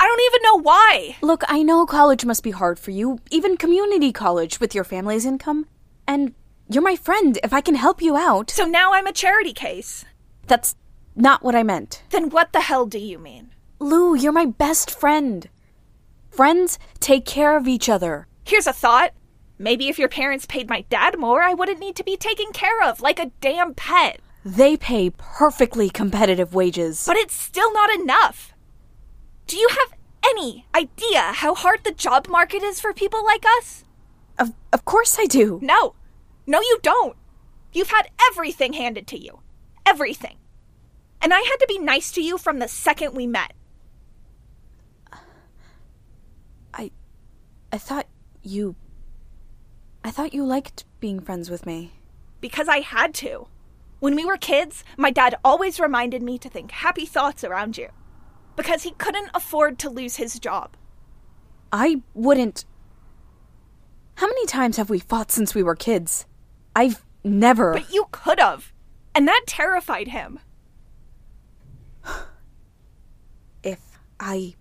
I 0.00 0.06
don't 0.06 0.20
even 0.20 0.42
know 0.42 0.62
why! 0.62 1.16
Look, 1.22 1.42
I 1.48 1.62
know 1.62 1.84
college 1.84 2.24
must 2.24 2.42
be 2.42 2.52
hard 2.52 2.78
for 2.78 2.92
you, 2.92 3.18
even 3.30 3.56
community 3.56 4.12
college 4.12 4.60
with 4.60 4.74
your 4.74 4.84
family's 4.84 5.26
income. 5.26 5.66
And 6.06 6.34
you're 6.68 6.82
my 6.82 6.96
friend. 6.96 7.38
If 7.42 7.52
I 7.52 7.60
can 7.60 7.74
help 7.74 8.00
you 8.00 8.16
out. 8.16 8.50
So 8.50 8.64
now 8.64 8.92
I'm 8.92 9.06
a 9.06 9.12
charity 9.12 9.52
case. 9.52 10.04
That's 10.46 10.76
not 11.16 11.42
what 11.42 11.54
I 11.54 11.62
meant. 11.62 12.02
Then 12.10 12.30
what 12.30 12.52
the 12.52 12.60
hell 12.60 12.86
do 12.86 12.98
you 12.98 13.18
mean? 13.18 13.50
Lou, 13.80 14.14
you're 14.14 14.32
my 14.32 14.46
best 14.46 14.90
friend. 14.90 15.48
Friends 16.30 16.78
take 17.00 17.24
care 17.24 17.56
of 17.56 17.66
each 17.66 17.88
other. 17.88 18.26
Here's 18.44 18.66
a 18.66 18.72
thought. 18.72 19.12
Maybe 19.58 19.88
if 19.88 19.98
your 19.98 20.08
parents 20.08 20.46
paid 20.46 20.68
my 20.68 20.82
dad 20.82 21.18
more, 21.18 21.42
I 21.42 21.54
wouldn't 21.54 21.80
need 21.80 21.96
to 21.96 22.04
be 22.04 22.16
taken 22.16 22.52
care 22.52 22.82
of 22.82 23.00
like 23.00 23.18
a 23.18 23.32
damn 23.40 23.74
pet. 23.74 24.20
They 24.44 24.76
pay 24.76 25.10
perfectly 25.10 25.90
competitive 25.90 26.54
wages. 26.54 27.04
But 27.06 27.16
it's 27.16 27.34
still 27.34 27.72
not 27.72 27.90
enough. 27.90 28.54
Do 29.46 29.56
you 29.56 29.68
have 29.68 29.98
any 30.24 30.66
idea 30.74 31.20
how 31.20 31.54
hard 31.54 31.80
the 31.82 31.92
job 31.92 32.28
market 32.28 32.62
is 32.62 32.80
for 32.80 32.92
people 32.92 33.24
like 33.24 33.44
us? 33.58 33.84
Of, 34.38 34.52
of 34.72 34.84
course 34.84 35.18
I 35.18 35.26
do. 35.26 35.58
No. 35.60 35.94
No, 36.46 36.60
you 36.60 36.78
don't. 36.82 37.16
You've 37.72 37.90
had 37.90 38.08
everything 38.30 38.74
handed 38.74 39.06
to 39.08 39.18
you. 39.18 39.40
Everything. 39.84 40.36
And 41.20 41.34
I 41.34 41.40
had 41.40 41.56
to 41.56 41.66
be 41.68 41.78
nice 41.78 42.12
to 42.12 42.22
you 42.22 42.38
from 42.38 42.58
the 42.58 42.68
second 42.68 43.14
we 43.14 43.26
met. 43.26 43.52
I. 46.72 46.90
I 47.72 47.78
thought 47.78 48.06
you. 48.42 48.76
I 50.04 50.10
thought 50.10 50.34
you 50.34 50.44
liked 50.44 50.84
being 51.00 51.20
friends 51.20 51.50
with 51.50 51.66
me. 51.66 51.92
Because 52.40 52.68
I 52.68 52.80
had 52.80 53.14
to. 53.14 53.48
When 54.00 54.14
we 54.14 54.24
were 54.24 54.36
kids, 54.36 54.84
my 54.96 55.10
dad 55.10 55.34
always 55.44 55.80
reminded 55.80 56.22
me 56.22 56.38
to 56.38 56.48
think 56.48 56.70
happy 56.70 57.04
thoughts 57.04 57.42
around 57.42 57.76
you. 57.76 57.88
Because 58.56 58.84
he 58.84 58.92
couldn't 58.92 59.30
afford 59.34 59.78
to 59.80 59.90
lose 59.90 60.16
his 60.16 60.38
job. 60.38 60.76
I 61.72 62.02
wouldn't. 62.14 62.64
How 64.16 64.26
many 64.26 64.46
times 64.46 64.76
have 64.76 64.90
we 64.90 64.98
fought 64.98 65.30
since 65.30 65.54
we 65.54 65.62
were 65.62 65.74
kids? 65.74 66.26
I've 66.74 67.04
never. 67.24 67.72
But 67.74 67.92
you 67.92 68.06
could 68.10 68.40
have. 68.40 68.72
And 69.14 69.26
that 69.26 69.42
terrified 69.46 70.08
him. 70.08 70.38
if 73.62 73.98
I 74.20 74.54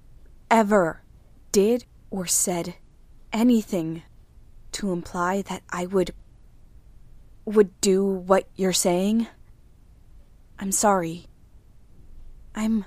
ever 0.49 1.01
did 1.51 1.85
or 2.09 2.25
said 2.25 2.75
anything 3.31 4.03
to 4.77 4.91
imply 4.91 5.41
that 5.41 5.63
I 5.71 5.87
would 5.87 6.11
would 7.45 7.81
do 7.81 8.05
what 8.05 8.47
you're 8.55 8.73
saying, 8.73 9.25
I'm 10.59 10.71
sorry. 10.71 11.25
I'm 12.53 12.85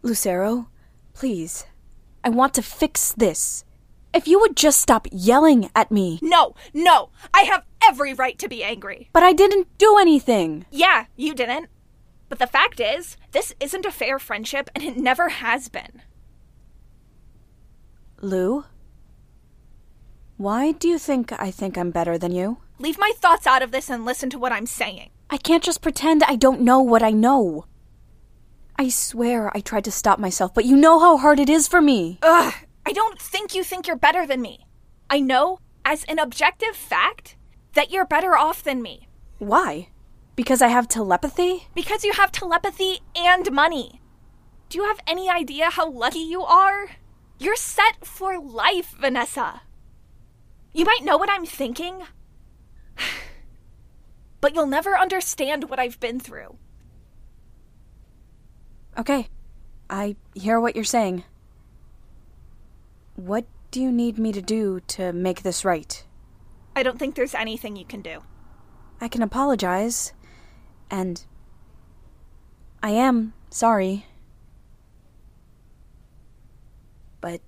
Lucero, 0.00 0.68
please. 1.12 1.66
I 2.22 2.30
want 2.30 2.54
to 2.54 2.62
fix 2.62 3.12
this. 3.12 3.64
If 4.14 4.26
you 4.26 4.40
would 4.40 4.56
just 4.56 4.80
stop 4.80 5.06
yelling 5.12 5.68
at 5.74 5.90
me. 5.90 6.18
No, 6.22 6.54
no, 6.72 7.10
I 7.34 7.42
have 7.42 7.64
every 7.86 8.14
right 8.14 8.38
to 8.38 8.48
be 8.48 8.64
angry. 8.64 9.10
But 9.12 9.22
I 9.22 9.34
didn't 9.34 9.68
do 9.76 9.98
anything. 9.98 10.64
Yeah, 10.70 11.06
you 11.14 11.34
didn't. 11.34 11.68
But 12.30 12.38
the 12.38 12.46
fact 12.46 12.80
is, 12.80 13.18
this 13.32 13.52
isn't 13.60 13.84
a 13.84 13.92
fair 13.92 14.18
friendship 14.18 14.70
and 14.74 14.82
it 14.82 14.96
never 14.96 15.28
has 15.28 15.68
been. 15.68 16.00
Lou? 18.22 18.64
Why 20.44 20.72
do 20.72 20.88
you 20.88 20.98
think 20.98 21.32
I 21.40 21.50
think 21.50 21.78
I'm 21.78 21.90
better 21.90 22.18
than 22.18 22.30
you? 22.30 22.58
Leave 22.78 22.98
my 22.98 23.12
thoughts 23.16 23.46
out 23.46 23.62
of 23.62 23.70
this 23.70 23.88
and 23.88 24.04
listen 24.04 24.28
to 24.28 24.38
what 24.38 24.52
I'm 24.52 24.66
saying. 24.66 25.08
I 25.30 25.38
can't 25.38 25.62
just 25.62 25.80
pretend 25.80 26.22
I 26.22 26.36
don't 26.36 26.60
know 26.60 26.80
what 26.80 27.02
I 27.02 27.12
know. 27.12 27.64
I 28.78 28.90
swear 28.90 29.50
I 29.56 29.60
tried 29.60 29.84
to 29.84 29.90
stop 29.90 30.18
myself, 30.18 30.52
but 30.52 30.66
you 30.66 30.76
know 30.76 30.98
how 30.98 31.16
hard 31.16 31.40
it 31.40 31.48
is 31.48 31.66
for 31.66 31.80
me. 31.80 32.18
Ugh, 32.20 32.52
I 32.84 32.92
don't 32.92 33.18
think 33.18 33.54
you 33.54 33.64
think 33.64 33.86
you're 33.86 33.96
better 33.96 34.26
than 34.26 34.42
me. 34.42 34.66
I 35.08 35.18
know, 35.18 35.60
as 35.82 36.04
an 36.04 36.18
objective 36.18 36.76
fact, 36.76 37.38
that 37.72 37.90
you're 37.90 38.04
better 38.04 38.36
off 38.36 38.62
than 38.62 38.82
me. 38.82 39.08
Why? 39.38 39.88
Because 40.36 40.60
I 40.60 40.68
have 40.68 40.88
telepathy? 40.88 41.68
Because 41.74 42.04
you 42.04 42.12
have 42.12 42.32
telepathy 42.32 43.00
and 43.16 43.50
money. 43.50 44.02
Do 44.68 44.76
you 44.76 44.84
have 44.84 45.00
any 45.06 45.30
idea 45.30 45.70
how 45.70 45.90
lucky 45.90 46.18
you 46.18 46.42
are? 46.42 46.88
You're 47.38 47.56
set 47.56 48.04
for 48.04 48.38
life, 48.38 48.94
Vanessa. 49.00 49.62
You 50.74 50.84
might 50.84 51.04
know 51.04 51.16
what 51.16 51.30
I'm 51.30 51.46
thinking, 51.46 52.02
but 54.40 54.54
you'll 54.54 54.66
never 54.66 54.98
understand 54.98 55.70
what 55.70 55.78
I've 55.78 56.00
been 56.00 56.18
through. 56.18 56.56
Okay, 58.98 59.28
I 59.88 60.16
hear 60.34 60.60
what 60.60 60.74
you're 60.74 60.84
saying. 60.84 61.22
What 63.14 63.44
do 63.70 63.80
you 63.80 63.92
need 63.92 64.18
me 64.18 64.32
to 64.32 64.42
do 64.42 64.80
to 64.88 65.12
make 65.12 65.42
this 65.42 65.64
right? 65.64 66.04
I 66.74 66.82
don't 66.82 66.98
think 66.98 67.14
there's 67.14 67.34
anything 67.34 67.76
you 67.76 67.84
can 67.84 68.02
do. 68.02 68.24
I 69.00 69.06
can 69.06 69.22
apologize, 69.22 70.12
and 70.90 71.24
I 72.82 72.90
am 72.90 73.32
sorry. 73.48 74.06
But 77.20 77.40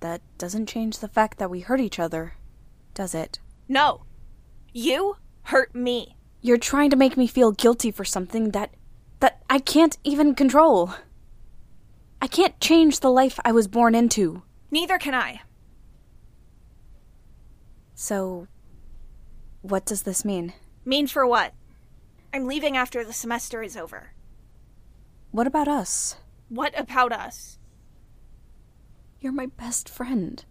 that 0.00 0.22
doesn't 0.38 0.66
change 0.66 0.98
the 0.98 1.08
fact 1.08 1.38
that 1.38 1.50
we 1.50 1.60
hurt 1.60 1.80
each 1.80 1.98
other, 1.98 2.34
does 2.94 3.14
it? 3.14 3.38
No. 3.68 4.04
You 4.72 5.16
hurt 5.44 5.74
me. 5.74 6.16
You're 6.40 6.58
trying 6.58 6.90
to 6.90 6.96
make 6.96 7.16
me 7.16 7.26
feel 7.26 7.52
guilty 7.52 7.90
for 7.90 8.04
something 8.04 8.50
that 8.50 8.74
that 9.20 9.42
I 9.48 9.58
can't 9.58 9.96
even 10.04 10.34
control. 10.34 10.94
I 12.20 12.26
can't 12.26 12.58
change 12.60 13.00
the 13.00 13.10
life 13.10 13.38
I 13.44 13.52
was 13.52 13.68
born 13.68 13.94
into. 13.94 14.42
Neither 14.70 14.98
can 14.98 15.14
I. 15.14 15.42
So 17.94 18.48
what 19.62 19.86
does 19.86 20.02
this 20.02 20.24
mean? 20.24 20.52
Mean 20.84 21.06
for 21.06 21.26
what? 21.26 21.54
I'm 22.34 22.46
leaving 22.46 22.76
after 22.76 23.04
the 23.04 23.12
semester 23.12 23.62
is 23.62 23.76
over. 23.76 24.12
What 25.30 25.46
about 25.46 25.68
us? 25.68 26.16
What 26.48 26.78
about 26.78 27.12
us? 27.12 27.58
You're 29.20 29.32
my 29.32 29.46
best 29.46 29.88
friend. 29.88 30.44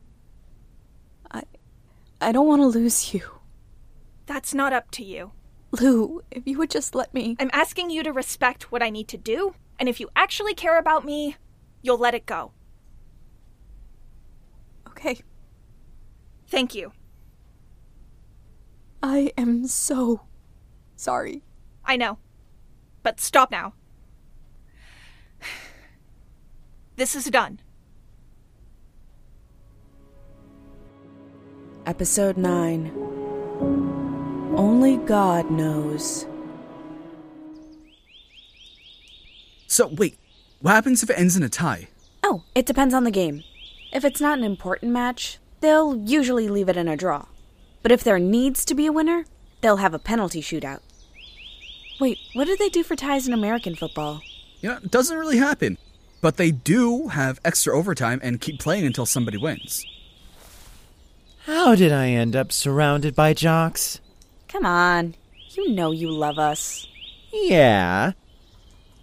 I 2.24 2.32
don't 2.32 2.48
want 2.48 2.62
to 2.62 2.68
lose 2.68 3.14
you. 3.14 3.22
That's 4.26 4.54
not 4.54 4.74
up 4.74 4.90
to 4.92 5.04
you. 5.04 5.32
Lou, 5.72 6.22
if 6.32 6.48
you 6.48 6.58
would 6.58 6.70
just 6.70 6.96
let 6.96 7.14
me. 7.14 7.36
I'm 7.40 7.50
asking 7.52 7.90
you 7.90 8.04
to 8.04 8.14
respect 8.14 8.72
what 8.72 8.82
I 8.82 8.90
need 8.90 9.08
to 9.10 9.18
do, 9.18 9.56
and 9.80 9.90
if 9.90 10.00
you 10.00 10.10
actually 10.16 10.54
care 10.54 10.78
about 10.78 11.04
me, 11.04 11.36
you'll 11.82 11.98
let 11.98 12.14
it 12.14 12.26
go. 12.26 12.52
Okay. 14.88 15.20
Thank 16.48 16.74
you. 16.76 16.94
I 19.02 19.34
am 19.38 19.68
so 19.68 20.22
sorry. 20.96 21.44
I 21.84 21.98
know. 21.98 22.20
But 23.02 23.20
stop 23.20 23.52
now. 23.52 23.74
This 26.96 27.16
is 27.16 27.26
done. 27.26 27.60
Episode 31.86 32.38
9 32.38 32.92
Only 34.56 34.96
God 34.98 35.52
knows. 35.52 36.26
So, 39.68 39.88
wait, 39.88 40.18
what 40.62 40.72
happens 40.72 41.04
if 41.04 41.10
it 41.10 41.20
ends 41.20 41.36
in 41.36 41.44
a 41.44 41.50
tie? 41.50 41.90
Oh, 42.24 42.44
it 42.56 42.66
depends 42.66 42.94
on 42.94 43.04
the 43.04 43.12
game. 43.12 43.44
If 43.92 44.06
it's 44.06 44.22
not 44.22 44.38
an 44.38 44.46
important 44.46 44.94
match, 44.94 45.40
they'll 45.60 45.98
usually 45.98 46.48
leave 46.48 46.70
it 46.70 46.78
in 46.78 46.88
a 46.88 46.96
draw. 46.96 47.26
But 47.82 47.92
if 47.92 48.02
there 48.02 48.18
needs 48.18 48.64
to 48.66 48.76
be 48.76 48.86
a 48.86 48.94
winner, 48.94 49.26
they'll 49.60 49.78
have 49.78 49.94
a 49.94 50.00
penalty 50.00 50.42
shootout. 50.42 50.80
Wait, 52.00 52.18
what 52.32 52.46
do 52.46 52.56
they 52.56 52.70
do 52.70 52.84
for 52.84 52.96
ties 52.96 53.28
in 53.28 53.34
American 53.34 53.76
football? 53.76 54.22
You 54.62 54.70
know, 54.70 54.78
it 54.78 54.92
doesn't 54.92 55.18
really 55.18 55.38
happen. 55.38 55.78
But 56.22 56.38
they 56.38 56.52
do 56.52 57.10
have 57.10 57.42
extra 57.44 57.78
overtime 57.78 58.22
and 58.24 58.40
keep 58.40 58.58
playing 58.58 58.86
until 58.86 59.06
somebody 59.06 59.38
wins. 59.38 59.86
How 61.46 61.76
did 61.76 61.92
I 61.92 62.10
end 62.10 62.38
up 62.38 62.54
surrounded 62.54 63.16
by 63.16 63.34
jocks? 63.34 64.00
Come 64.48 64.66
on. 64.66 65.16
You 65.50 65.72
know 65.72 65.92
you 65.92 66.10
love 66.10 66.40
us. 66.40 66.88
Yeah. 67.34 68.14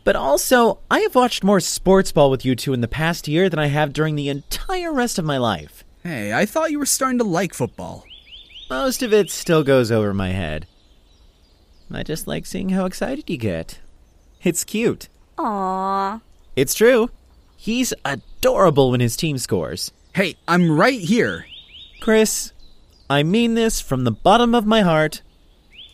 But 0.04 0.16
also, 0.16 0.78
I 0.90 1.00
have 1.00 1.14
watched 1.14 1.44
more 1.44 1.60
sports 1.60 2.12
ball 2.12 2.30
with 2.30 2.44
you 2.44 2.56
two 2.56 2.72
in 2.72 2.80
the 2.80 2.88
past 2.88 3.28
year 3.28 3.50
than 3.50 3.58
I 3.58 3.66
have 3.66 3.92
during 3.92 4.16
the 4.16 4.30
entire 4.30 4.90
rest 4.90 5.18
of 5.18 5.24
my 5.26 5.36
life. 5.36 5.84
Hey, 6.02 6.32
I 6.32 6.46
thought 6.46 6.70
you 6.70 6.78
were 6.78 6.86
starting 6.86 7.18
to 7.18 7.24
like 7.24 7.52
football. 7.52 8.06
Most 8.70 9.02
of 9.02 9.12
it 9.12 9.30
still 9.30 9.62
goes 9.62 9.92
over 9.92 10.14
my 10.14 10.30
head. 10.30 10.66
I 11.92 12.02
just 12.02 12.26
like 12.26 12.46
seeing 12.46 12.70
how 12.70 12.86
excited 12.86 13.28
you 13.28 13.36
get. 13.36 13.80
It's 14.42 14.64
cute. 14.64 15.08
Aww. 15.36 16.22
It's 16.56 16.72
true. 16.72 17.10
He's 17.58 17.92
adorable 18.04 18.92
when 18.92 19.00
his 19.00 19.16
team 19.16 19.36
scores. 19.36 19.92
Hey, 20.14 20.36
I'm 20.48 20.70
right 20.70 21.00
here. 21.00 21.44
Chris, 22.00 22.52
I 23.10 23.22
mean 23.22 23.54
this 23.54 23.80
from 23.80 24.04
the 24.04 24.10
bottom 24.10 24.54
of 24.54 24.64
my 24.64 24.80
heart. 24.80 25.20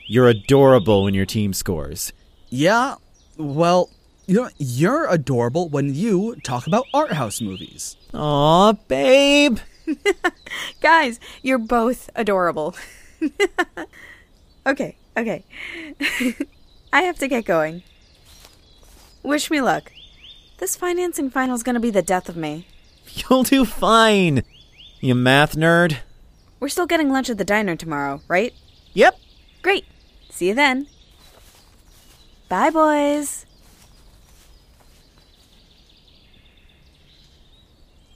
You're 0.06 0.28
adorable 0.28 1.02
when 1.02 1.14
your 1.14 1.26
team 1.26 1.52
scores. 1.52 2.12
Yeah, 2.48 2.94
well, 3.36 3.90
you 4.26 4.36
know, 4.36 4.50
you're 4.56 5.08
adorable 5.10 5.68
when 5.68 5.94
you 5.94 6.36
talk 6.44 6.68
about 6.68 6.86
art 6.94 7.12
house 7.12 7.40
movies. 7.40 7.96
Aw, 8.14 8.72
babe. 8.86 9.58
Guys, 10.80 11.18
you're 11.42 11.58
both 11.58 12.08
adorable. 12.14 12.76
okay, 14.66 14.96
okay. 15.16 15.44
I 16.92 17.02
have 17.02 17.18
to 17.18 17.26
get 17.26 17.44
going. 17.44 17.82
Wish 19.24 19.50
me 19.50 19.60
luck. 19.60 19.90
This 20.58 20.76
financing 20.76 21.30
final's 21.30 21.64
gonna 21.64 21.80
be 21.80 21.90
the 21.90 22.00
death 22.00 22.28
of 22.28 22.36
me. 22.36 22.68
You'll 23.08 23.42
do 23.42 23.64
fine. 23.64 24.44
You 25.00 25.14
math 25.14 25.54
nerd. 25.54 25.98
We're 26.58 26.68
still 26.68 26.86
getting 26.86 27.10
lunch 27.10 27.28
at 27.28 27.38
the 27.38 27.44
diner 27.44 27.76
tomorrow, 27.76 28.22
right? 28.28 28.52
Yep. 28.94 29.18
Great. 29.62 29.84
See 30.30 30.48
you 30.48 30.54
then. 30.54 30.86
Bye, 32.48 32.70
boys. 32.70 33.44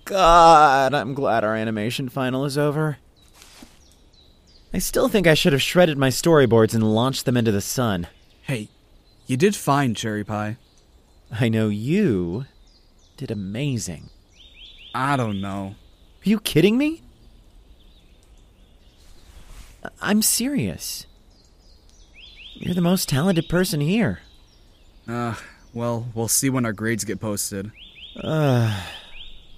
God, 0.05 0.95
I'm 0.95 1.15
glad 1.15 1.45
our 1.45 1.55
animation 1.55 2.09
final 2.09 2.45
is 2.45 2.59
over. 2.59 2.99
I 4.73 4.79
still 4.79 5.09
think 5.09 5.27
I 5.27 5.35
should 5.35 5.53
have 5.53 5.63
shredded 5.63 5.99
my 5.99 6.09
storyboards 6.09 6.75
and 6.75 6.95
launched 6.95 7.27
them 7.27 7.37
into 7.37 7.53
the 7.53 7.61
sun. 7.61 8.09
Hey, 8.43 8.69
you 9.27 9.37
did 9.37 9.55
fine, 9.55 9.95
Cherry 9.95 10.25
Pie. 10.25 10.57
I 11.31 11.49
know 11.49 11.69
you 11.69 12.47
did 13.17 13.31
amazing. 13.31 14.11
I 14.95 15.17
don't 15.17 15.41
know. 15.41 15.77
Are 16.25 16.29
you 16.29 16.41
kidding 16.41 16.77
me? 16.77 17.03
I'm 20.03 20.21
serious. 20.21 21.07
You're 22.55 22.75
the 22.75 22.83
most 22.83 23.09
talented 23.09 23.49
person 23.49 23.81
here. 23.81 24.21
Uh, 25.09 25.35
well, 25.73 26.09
we'll 26.15 26.29
see 26.29 26.51
when 26.51 26.67
our 26.67 26.75
grades 26.75 27.05
get 27.05 27.21
posted. 27.21 27.73
Uh, 28.17 28.83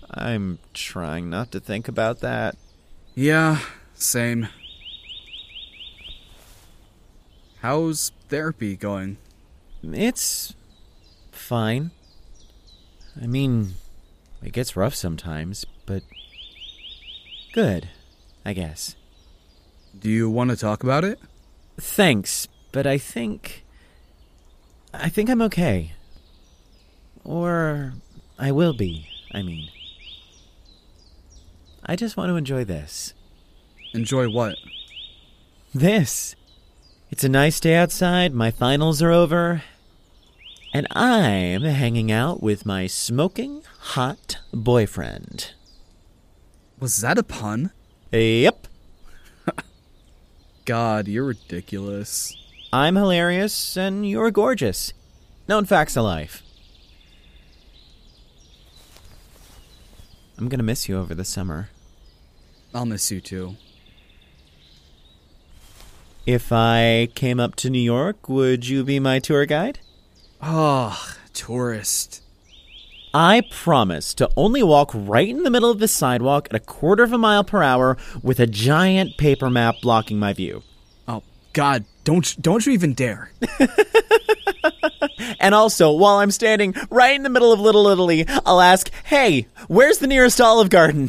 I'm 0.09 0.60
trying 0.72 1.28
not 1.28 1.51
to 1.52 1.60
think 1.60 1.89
about 1.89 2.20
that. 2.20 2.56
Yeah, 3.14 3.59
same. 3.94 4.48
How's 7.60 8.12
therapy 8.28 8.76
going? 8.76 9.16
It's 9.82 10.55
fine. 11.32 11.90
I 13.20 13.26
mean, 13.26 13.74
it 14.43 14.52
gets 14.52 14.76
rough 14.76 14.94
sometimes, 14.94 15.64
but 15.86 16.02
good, 17.53 17.89
I 18.45 18.53
guess. 18.53 18.97
Do 19.99 20.11
you 20.11 20.31
want 20.31 20.51
to 20.51 20.57
talk 20.57 20.83
about 20.83 21.05
it? 21.05 21.20
Thanks, 21.79 22.49
but 22.73 22.87
I 22.87 22.99
think. 22.99 23.65
I 24.93 25.09
think 25.09 25.31
I'm 25.31 25.43
okay. 25.43 25.93
Or 27.24 27.95
I 28.39 28.51
will 28.53 28.73
be, 28.73 29.09
I 29.33 29.43
mean. 29.43 29.69
I 31.85 31.97
just 31.97 32.16
want 32.16 32.31
to 32.31 32.37
enjoy 32.37 32.65
this. 32.65 33.15
Enjoy 33.93 34.29
what? 34.29 34.57
This. 35.74 36.35
It's 37.11 37.24
a 37.24 37.29
nice 37.29 37.61
day 37.61 37.74
outside, 37.74 38.33
my 38.33 38.51
finals 38.51 39.03
are 39.03 39.11
over, 39.11 39.62
and 40.73 40.87
I'm 40.91 41.62
hanging 41.62 42.11
out 42.11 42.43
with 42.43 42.65
my 42.65 42.87
smoking 42.87 43.62
hot 43.79 44.39
boyfriend. 44.53 45.53
Was 46.83 47.01
that 47.01 47.17
a 47.17 47.23
pun? 47.23 47.71
Yep. 48.11 48.67
God, 50.65 51.07
you're 51.07 51.27
ridiculous. 51.27 52.37
I'm 52.73 52.97
hilarious 52.97 53.77
and 53.77 54.05
you're 54.05 54.33
gorgeous. 54.33 54.93
Known 55.47 55.65
facts 55.65 55.97
of 55.97 56.03
life. 56.03 56.43
I'm 60.37 60.49
gonna 60.49 60.65
miss 60.65 60.89
you 60.89 60.99
over 60.99 61.15
the 61.15 61.25
summer. 61.25 61.69
I'll 62.75 62.85
miss 62.85 63.13
you 63.13 63.21
too. 63.21 63.55
If 66.27 66.51
I 66.51 67.11
came 67.15 67.39
up 67.39 67.55
to 67.57 67.71
New 67.71 67.79
York, 67.79 68.29
would 68.29 68.67
you 68.67 68.83
be 68.83 68.99
my 68.99 69.21
tour 69.21 69.47
guide? 69.47 69.79
Oh, 70.43 71.15
tourist. 71.33 72.22
I 73.14 73.43
promise 73.51 74.14
to 74.14 74.30
only 74.36 74.62
walk 74.62 74.90
right 74.94 75.28
in 75.28 75.43
the 75.43 75.51
middle 75.51 75.70
of 75.70 75.78
the 75.78 75.89
sidewalk 75.89 76.48
at 76.51 76.56
a 76.56 76.60
quarter 76.60 77.02
of 77.02 77.12
a 77.12 77.18
mile 77.18 77.44
per 77.44 77.62
hour 77.62 77.97
with 78.22 78.40
a 78.40 78.47
giant 78.47 79.16
paper 79.18 79.51
map 79.51 79.76
blocking 79.82 80.18
my 80.18 80.32
view. 80.32 80.62
Oh, 81.06 81.22
God, 81.52 81.84
don't 82.05 82.34
don't 82.40 82.64
you 82.64 82.72
even 82.72 82.94
dare. 82.94 83.30
And 85.40 85.55
also, 85.55 85.90
while 85.93 86.18
I'm 86.18 86.30
standing 86.30 86.74
right 86.89 87.14
in 87.14 87.24
the 87.24 87.28
middle 87.28 87.52
of 87.52 87.60
Little 87.60 87.89
Italy, 87.89 88.24
I'll 88.47 88.60
ask, 88.60 88.90
hey, 89.05 89.48
where's 89.66 89.98
the 89.98 90.06
nearest 90.06 90.40
Olive 90.40 90.70
Garden? 90.70 91.09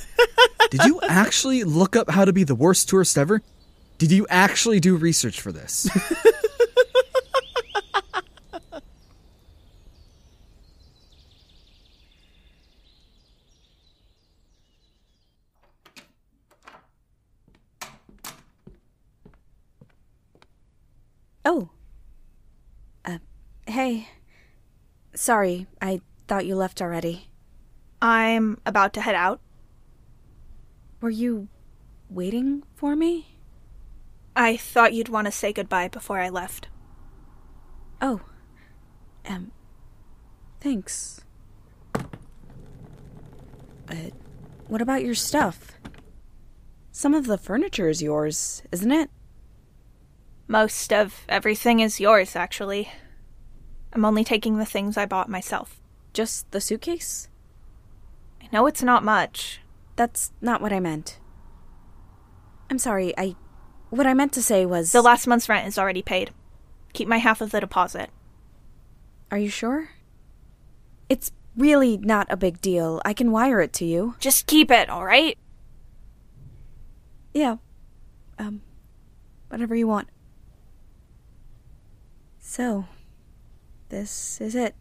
Did 0.70 0.84
you 0.84 1.00
actually 1.06 1.64
look 1.64 1.94
up 1.94 2.10
how 2.10 2.24
to 2.24 2.32
be 2.32 2.44
the 2.44 2.54
worst 2.54 2.88
tourist 2.88 3.18
ever? 3.18 3.42
Did 3.98 4.10
you 4.10 4.26
actually 4.30 4.80
do 4.80 4.96
research 4.96 5.40
for 5.40 5.52
this? 5.52 5.88
Oh. 21.48 21.70
Uh, 23.06 23.18
hey. 23.66 24.06
Sorry, 25.14 25.66
I 25.80 26.02
thought 26.26 26.44
you 26.44 26.54
left 26.54 26.82
already. 26.82 27.30
I'm 28.02 28.60
about 28.66 28.92
to 28.92 29.00
head 29.00 29.14
out. 29.14 29.40
Were 31.00 31.08
you 31.08 31.48
waiting 32.10 32.64
for 32.74 32.94
me? 32.94 33.38
I 34.36 34.58
thought 34.58 34.92
you'd 34.92 35.08
want 35.08 35.24
to 35.24 35.32
say 35.32 35.54
goodbye 35.54 35.88
before 35.88 36.20
I 36.20 36.28
left. 36.28 36.68
Oh. 38.02 38.20
Um. 39.26 39.50
Thanks. 40.60 41.22
But 43.86 44.12
what 44.66 44.82
about 44.82 45.02
your 45.02 45.14
stuff? 45.14 45.72
Some 46.92 47.14
of 47.14 47.26
the 47.26 47.38
furniture 47.38 47.88
is 47.88 48.02
yours, 48.02 48.62
isn't 48.70 48.92
it? 48.92 49.08
Most 50.50 50.94
of 50.94 51.26
everything 51.28 51.80
is 51.80 52.00
yours, 52.00 52.34
actually. 52.34 52.90
I'm 53.92 54.06
only 54.06 54.24
taking 54.24 54.56
the 54.56 54.64
things 54.64 54.96
I 54.96 55.04
bought 55.04 55.28
myself. 55.28 55.78
Just 56.14 56.50
the 56.50 56.60
suitcase? 56.60 57.28
I 58.42 58.48
know 58.50 58.66
it's 58.66 58.82
not 58.82 59.04
much. 59.04 59.60
That's 59.96 60.32
not 60.40 60.62
what 60.62 60.72
I 60.72 60.80
meant. 60.80 61.20
I'm 62.70 62.78
sorry, 62.78 63.12
I. 63.18 63.36
What 63.90 64.06
I 64.06 64.14
meant 64.14 64.32
to 64.32 64.42
say 64.42 64.64
was. 64.64 64.92
The 64.92 65.02
last 65.02 65.26
month's 65.26 65.50
rent 65.50 65.68
is 65.68 65.78
already 65.78 66.02
paid. 66.02 66.30
Keep 66.94 67.08
my 67.08 67.18
half 67.18 67.42
of 67.42 67.50
the 67.50 67.60
deposit. 67.60 68.08
Are 69.30 69.38
you 69.38 69.50
sure? 69.50 69.90
It's 71.10 71.30
really 71.56 71.98
not 71.98 72.26
a 72.30 72.36
big 72.38 72.62
deal. 72.62 73.02
I 73.04 73.12
can 73.12 73.32
wire 73.32 73.60
it 73.60 73.74
to 73.74 73.84
you. 73.84 74.14
Just 74.18 74.46
keep 74.46 74.70
it, 74.70 74.88
alright? 74.88 75.36
Yeah. 77.34 77.56
Um. 78.38 78.62
Whatever 79.48 79.74
you 79.74 79.86
want. 79.86 80.08
So. 82.48 82.86
This 83.90 84.40
is 84.40 84.54
it. 84.54 84.74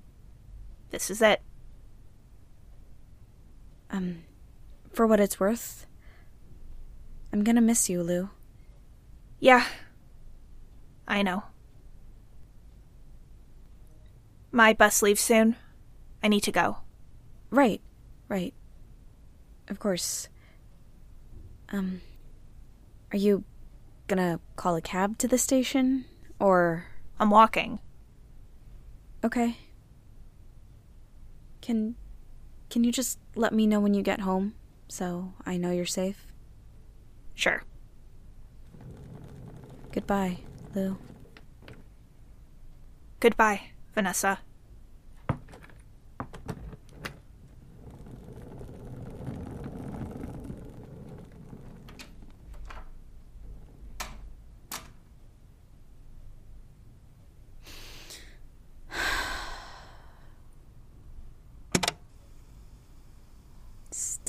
This 0.89 1.11
is 1.11 1.21
it. 1.21 1.41
Um. 3.91 4.23
For 4.93 5.05
what 5.05 5.19
it's 5.19 5.37
worth, 5.37 5.85
I'm 7.33 7.43
gonna 7.43 7.59
miss 7.59 7.89
you, 7.89 8.01
Lou. 8.01 8.29
Yeah. 9.41 9.65
I 11.09 11.21
know. 11.23 11.43
My 14.49 14.71
bus 14.71 15.01
leaves 15.01 15.19
soon. 15.19 15.57
I 16.23 16.29
need 16.29 16.43
to 16.43 16.53
go. 16.53 16.77
Right, 17.49 17.81
right. 18.29 18.53
Of 19.67 19.77
course. 19.77 20.29
Um. 21.67 21.99
Are 23.11 23.17
you 23.17 23.43
gonna 24.07 24.39
call 24.55 24.77
a 24.77 24.81
cab 24.81 25.17
to 25.17 25.27
the 25.27 25.37
station? 25.37 26.05
Or. 26.39 26.85
I'm 27.19 27.29
walking. 27.29 27.79
Okay. 29.23 29.57
Can. 31.61 31.95
Can 32.69 32.83
you 32.83 32.91
just 32.91 33.19
let 33.35 33.53
me 33.53 33.65
know 33.65 33.79
when 33.79 33.93
you 33.93 34.01
get 34.01 34.21
home 34.21 34.53
so 34.89 35.33
I 35.45 35.57
know 35.57 35.71
you're 35.71 35.85
safe? 35.85 36.27
Sure. 37.33 37.63
Goodbye, 39.91 40.39
Lou. 40.75 40.97
Goodbye, 43.19 43.61
Vanessa. 43.95 44.39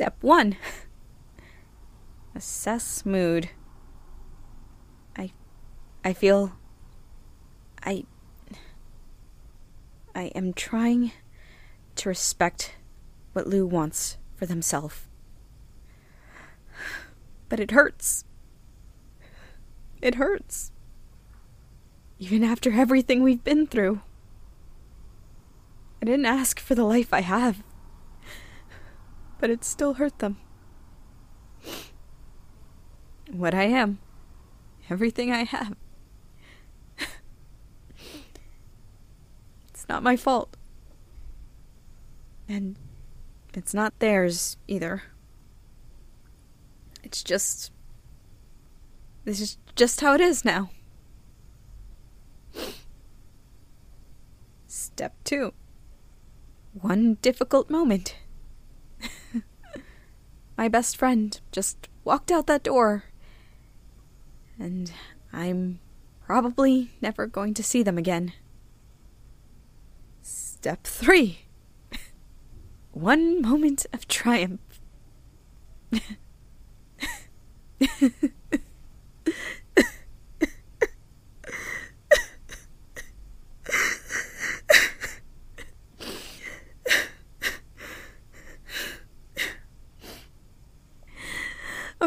Step 0.09 0.23
one 0.23 0.57
Assess 2.35 3.05
mood. 3.05 3.51
I. 5.19 5.33
I 6.03 6.15
feel. 6.15 6.53
I. 7.85 8.05
I 10.15 10.23
am 10.35 10.55
trying 10.55 11.13
to 11.97 12.09
respect 12.09 12.77
what 13.35 13.47
Lou 13.47 13.67
wants 13.67 14.17
for 14.35 14.47
themselves. 14.47 15.07
But 17.51 17.61
it 17.61 17.73
hurts. 17.73 18.25
It 20.01 20.15
hurts. 20.15 20.73
Even 22.19 22.43
after 22.43 22.73
everything 22.73 23.23
we've 23.23 23.45
been 23.45 23.67
through. 23.67 24.01
I 26.01 26.07
didn't 26.07 26.25
ask 26.25 26.59
for 26.59 26.75
the 26.75 26.85
life 26.85 27.13
I 27.13 27.21
have 27.21 27.63
but 29.39 29.51
it 29.51 29.65
still 29.65 29.95
hurt 29.95 30.19
them. 30.19 30.37
What 33.31 33.55
I 33.55 33.65
am, 33.65 33.99
everything 34.89 35.33
I 35.33 35.45
have. 35.45 35.75
it's 39.69 39.87
not 39.89 40.03
my 40.03 40.17
fault. 40.17 40.57
And 42.49 42.77
it's 43.55 43.75
not 43.75 43.99
theirs 43.99 44.57
either. 44.67 45.03
It's 47.03 47.23
just. 47.23 47.71
This 49.25 49.41
is 49.41 49.59
just 49.77 50.01
how 50.01 50.15
it 50.15 50.21
is 50.23 50.45
now. 50.45 50.71
Step 54.67 55.15
two. 55.25 55.53
One 56.73 57.19
difficult 57.21 57.69
moment 57.69 58.17
my 60.59 60.69
best 60.69 60.97
friend 60.97 61.41
just 61.53 61.89
walked 62.05 62.33
out 62.33 62.49
that 62.49 62.65
door. 62.65 63.05
And 64.59 64.91
I'm 65.33 65.79
probably 66.27 66.91
never 67.01 67.29
going 67.29 67.55
to 67.55 67.63
see 67.63 67.85
them 67.85 67.97
again. 67.97 68.33
Step 70.21 70.83
three 70.83 71.47
one 72.93 73.41
moment 73.41 73.87
of 73.93 74.09
triumph. 74.09 74.81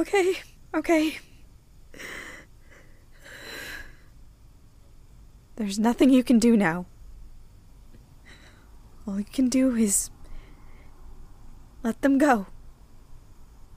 Okay, 0.02 0.34
okay. 0.73 1.19
There's 5.57 5.78
nothing 5.78 6.10
you 6.10 6.23
can 6.23 6.40
do 6.40 6.57
now. 6.57 6.88
All 9.06 9.19
you 9.19 9.26
can 9.32 9.48
do 9.48 9.76
is 9.76 10.10
let 11.84 12.02
them 12.02 12.18
go. 12.18 12.48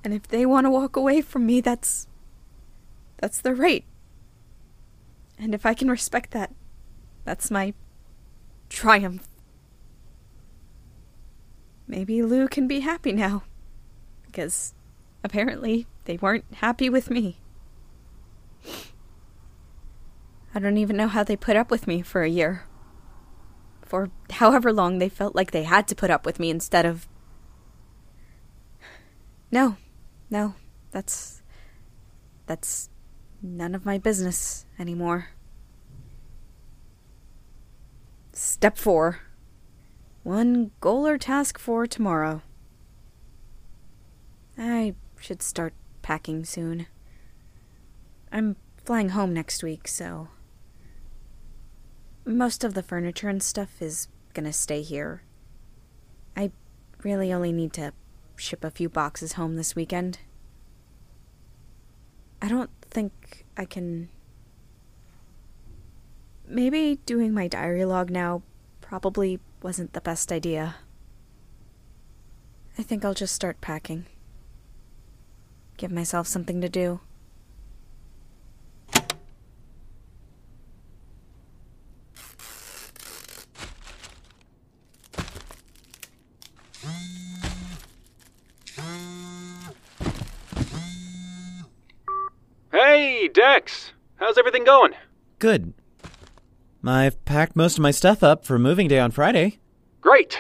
And 0.03 0.15
if 0.15 0.27
they 0.27 0.47
want 0.47 0.65
to 0.65 0.71
walk 0.71 0.97
away 0.97 1.21
from 1.21 1.45
me, 1.45 1.61
that's 1.61 2.09
that's 3.19 3.43
their 3.43 3.55
right. 3.55 3.85
And 5.39 5.55
if 5.55 5.67
I 5.67 5.75
can 5.75 5.91
respect 5.91 6.31
that, 6.31 6.55
that's 7.27 7.51
my 7.51 7.75
triumph. 8.71 9.29
Maybe 11.87 12.23
Lou 12.23 12.49
can 12.49 12.67
be 12.67 12.81
happy 12.81 13.13
now. 13.13 13.43
Because 14.25 14.73
apparently 15.23 15.87
they 16.05 16.17
weren't 16.17 16.45
happy 16.55 16.89
with 16.89 17.11
me. 17.11 17.39
I 20.55 20.61
don't 20.61 20.77
even 20.77 20.97
know 20.97 21.09
how 21.09 21.25
they 21.25 21.37
put 21.37 21.57
up 21.57 21.71
with 21.71 21.87
me 21.87 22.03
for 22.03 22.23
a 22.23 22.29
year. 22.29 22.65
For 23.83 24.11
however 24.31 24.73
long 24.73 24.99
they 24.99 25.09
felt 25.09 25.35
like 25.35 25.51
they 25.51 25.65
had 25.65 25.89
to 25.89 25.95
put 25.95 26.11
up 26.11 26.25
with 26.25 26.39
me 26.39 26.51
instead 26.51 26.87
of. 26.87 27.09
No, 29.51 29.77
no, 30.31 30.55
that's. 30.91 31.43
That's 32.47 32.91
none 33.43 33.75
of 33.75 33.87
my 33.87 33.99
business 33.99 34.67
anymore. 34.79 35.29
Step 38.33 38.77
4 38.77 39.21
One 40.25 40.73
goal 40.81 41.07
or 41.07 41.19
task 41.19 41.59
for 41.59 41.87
tomorrow. 41.87 42.43
I 44.59 44.95
should 45.19 45.41
start 45.41 45.73
packing 46.05 46.45
soon. 46.45 46.87
I'm 48.31 48.57
flying 48.85 49.09
home 49.09 49.33
next 49.33 49.65
week, 49.65 49.89
so. 49.89 50.29
Most 52.27 52.63
of 52.63 52.75
the 52.75 52.83
furniture 52.83 53.29
and 53.29 53.43
stuff 53.43 53.81
is 53.81 54.09
gonna 54.35 54.53
stay 54.53 54.83
here. 54.83 55.23
I 56.37 56.51
really 57.03 57.33
only 57.33 57.53
need 57.53 57.73
to 57.73 57.95
ship 58.37 58.65
a 58.65 58.71
few 58.71 58.91
boxes 58.91 59.33
home 59.33 59.57
this 59.57 59.75
weekend. 59.75 60.19
I 62.43 62.49
don't 62.49 62.71
think 62.83 63.47
I 63.57 63.65
can. 63.65 64.11
Maybe 66.47 67.01
doing 67.07 67.33
my 67.33 67.49
diary 67.49 67.87
log 67.87 68.11
now 68.11 68.43
probably 68.83 69.41
wasn't 69.63 69.95
the 69.95 70.03
best 70.03 70.31
idea. 70.31 70.77
I 72.77 72.83
think 72.83 73.05
I'll 73.05 73.15
just 73.15 73.35
start 73.35 73.63
packing. 73.63 74.05
Give 75.77 75.91
myself 75.91 76.27
something 76.27 76.61
to 76.61 76.69
do. 76.69 77.01
Hey, 92.71 93.29
Dex! 93.29 93.93
How's 94.17 94.39
everything 94.39 94.65
going? 94.65 94.93
Good. 95.39 95.75
I've 96.85 97.25
packed 97.25 97.57
most 97.57 97.79
of 97.79 97.83
my 97.83 97.91
stuff 97.91 98.23
up 98.23 98.45
for 98.45 98.59
moving 98.59 98.89
day 98.89 98.99
on 98.99 99.11
Friday. 99.11 99.59
Great! 100.01 100.39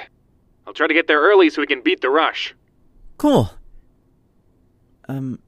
I'll 0.66 0.74
try 0.74 0.86
to 0.86 0.94
get 0.94 1.06
there 1.06 1.20
early 1.20 1.48
so 1.50 1.60
we 1.60 1.66
can 1.66 1.82
beat 1.82 2.00
the 2.00 2.10
rush. 2.10 2.54
Cool. 3.18 3.50
Um, 5.08 5.38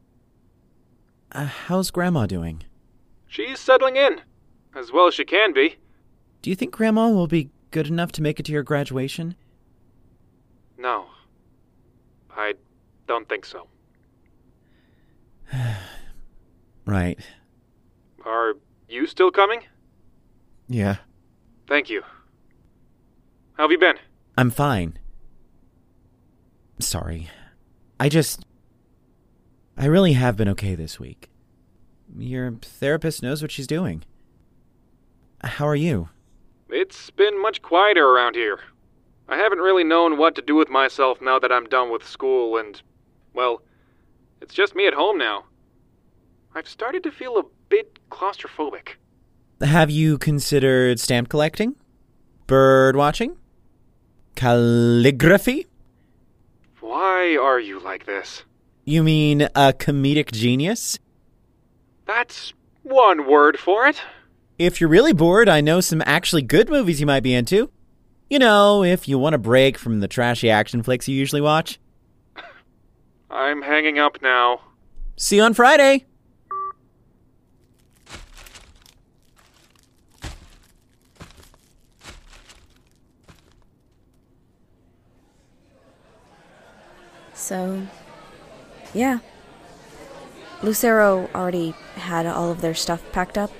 uh, 1.32 1.46
how's 1.46 1.90
Grandma 1.90 2.26
doing? 2.26 2.62
She's 3.26 3.58
settling 3.58 3.96
in, 3.96 4.20
as 4.74 4.92
well 4.92 5.06
as 5.08 5.14
she 5.14 5.24
can 5.24 5.52
be. 5.52 5.76
Do 6.42 6.50
you 6.50 6.56
think 6.56 6.72
Grandma 6.72 7.08
will 7.08 7.26
be 7.26 7.50
good 7.70 7.88
enough 7.88 8.12
to 8.12 8.22
make 8.22 8.38
it 8.38 8.46
to 8.46 8.52
your 8.52 8.62
graduation? 8.62 9.34
No. 10.78 11.06
I 12.30 12.54
don't 13.06 13.28
think 13.28 13.44
so. 13.44 13.68
Right. 16.86 17.18
Are 18.24 18.54
you 18.88 19.08
still 19.08 19.32
coming? 19.32 19.64
Yeah. 20.68 20.98
Thank 21.66 21.90
you. 21.90 22.02
How 23.54 23.64
have 23.64 23.72
you 23.72 23.78
been? 23.78 23.96
I'm 24.38 24.52
fine. 24.52 24.96
Sorry. 26.78 27.28
I 27.98 28.08
just. 28.08 28.45
I 29.76 29.86
really 29.86 30.14
have 30.14 30.36
been 30.36 30.48
okay 30.50 30.74
this 30.74 30.98
week. 30.98 31.28
Your 32.16 32.52
therapist 32.62 33.22
knows 33.22 33.42
what 33.42 33.50
she's 33.50 33.66
doing. 33.66 34.04
How 35.44 35.68
are 35.68 35.76
you? 35.76 36.08
It's 36.70 37.10
been 37.10 37.40
much 37.40 37.60
quieter 37.60 38.06
around 38.06 38.36
here. 38.36 38.60
I 39.28 39.36
haven't 39.36 39.58
really 39.58 39.84
known 39.84 40.16
what 40.16 40.34
to 40.36 40.42
do 40.42 40.54
with 40.54 40.70
myself 40.70 41.20
now 41.20 41.38
that 41.38 41.52
I'm 41.52 41.66
done 41.66 41.90
with 41.90 42.06
school, 42.06 42.56
and, 42.56 42.80
well, 43.34 43.60
it's 44.40 44.54
just 44.54 44.74
me 44.74 44.86
at 44.86 44.94
home 44.94 45.18
now. 45.18 45.44
I've 46.54 46.68
started 46.68 47.02
to 47.02 47.10
feel 47.10 47.36
a 47.36 47.44
bit 47.68 47.98
claustrophobic. 48.10 48.94
Have 49.60 49.90
you 49.90 50.16
considered 50.16 51.00
stamp 51.00 51.28
collecting? 51.28 51.76
Bird 52.46 52.96
watching? 52.96 53.36
Calligraphy? 54.36 55.66
Why 56.80 57.36
are 57.36 57.60
you 57.60 57.78
like 57.80 58.06
this? 58.06 58.44
You 58.88 59.02
mean 59.02 59.42
a 59.42 59.72
comedic 59.72 60.30
genius? 60.30 61.00
That's 62.04 62.52
one 62.84 63.28
word 63.28 63.58
for 63.58 63.88
it. 63.88 64.00
If 64.60 64.80
you're 64.80 64.88
really 64.88 65.12
bored, 65.12 65.48
I 65.48 65.60
know 65.60 65.80
some 65.80 66.04
actually 66.06 66.42
good 66.42 66.70
movies 66.70 67.00
you 67.00 67.06
might 67.06 67.24
be 67.24 67.34
into. 67.34 67.72
You 68.30 68.38
know, 68.38 68.84
if 68.84 69.08
you 69.08 69.18
want 69.18 69.34
a 69.34 69.38
break 69.38 69.76
from 69.76 69.98
the 69.98 70.06
trashy 70.06 70.48
action 70.48 70.84
flicks 70.84 71.08
you 71.08 71.16
usually 71.16 71.40
watch. 71.40 71.80
I'm 73.30 73.62
hanging 73.62 73.98
up 73.98 74.22
now. 74.22 74.60
See 75.16 75.34
you 75.34 75.42
on 75.42 75.52
Friday! 75.52 76.06
So, 87.34 87.82
yeah. 88.96 89.18
Lucero 90.62 91.28
already 91.34 91.72
had 91.96 92.26
all 92.26 92.50
of 92.50 92.62
their 92.62 92.74
stuff 92.74 93.02
packed 93.12 93.36
up. 93.36 93.50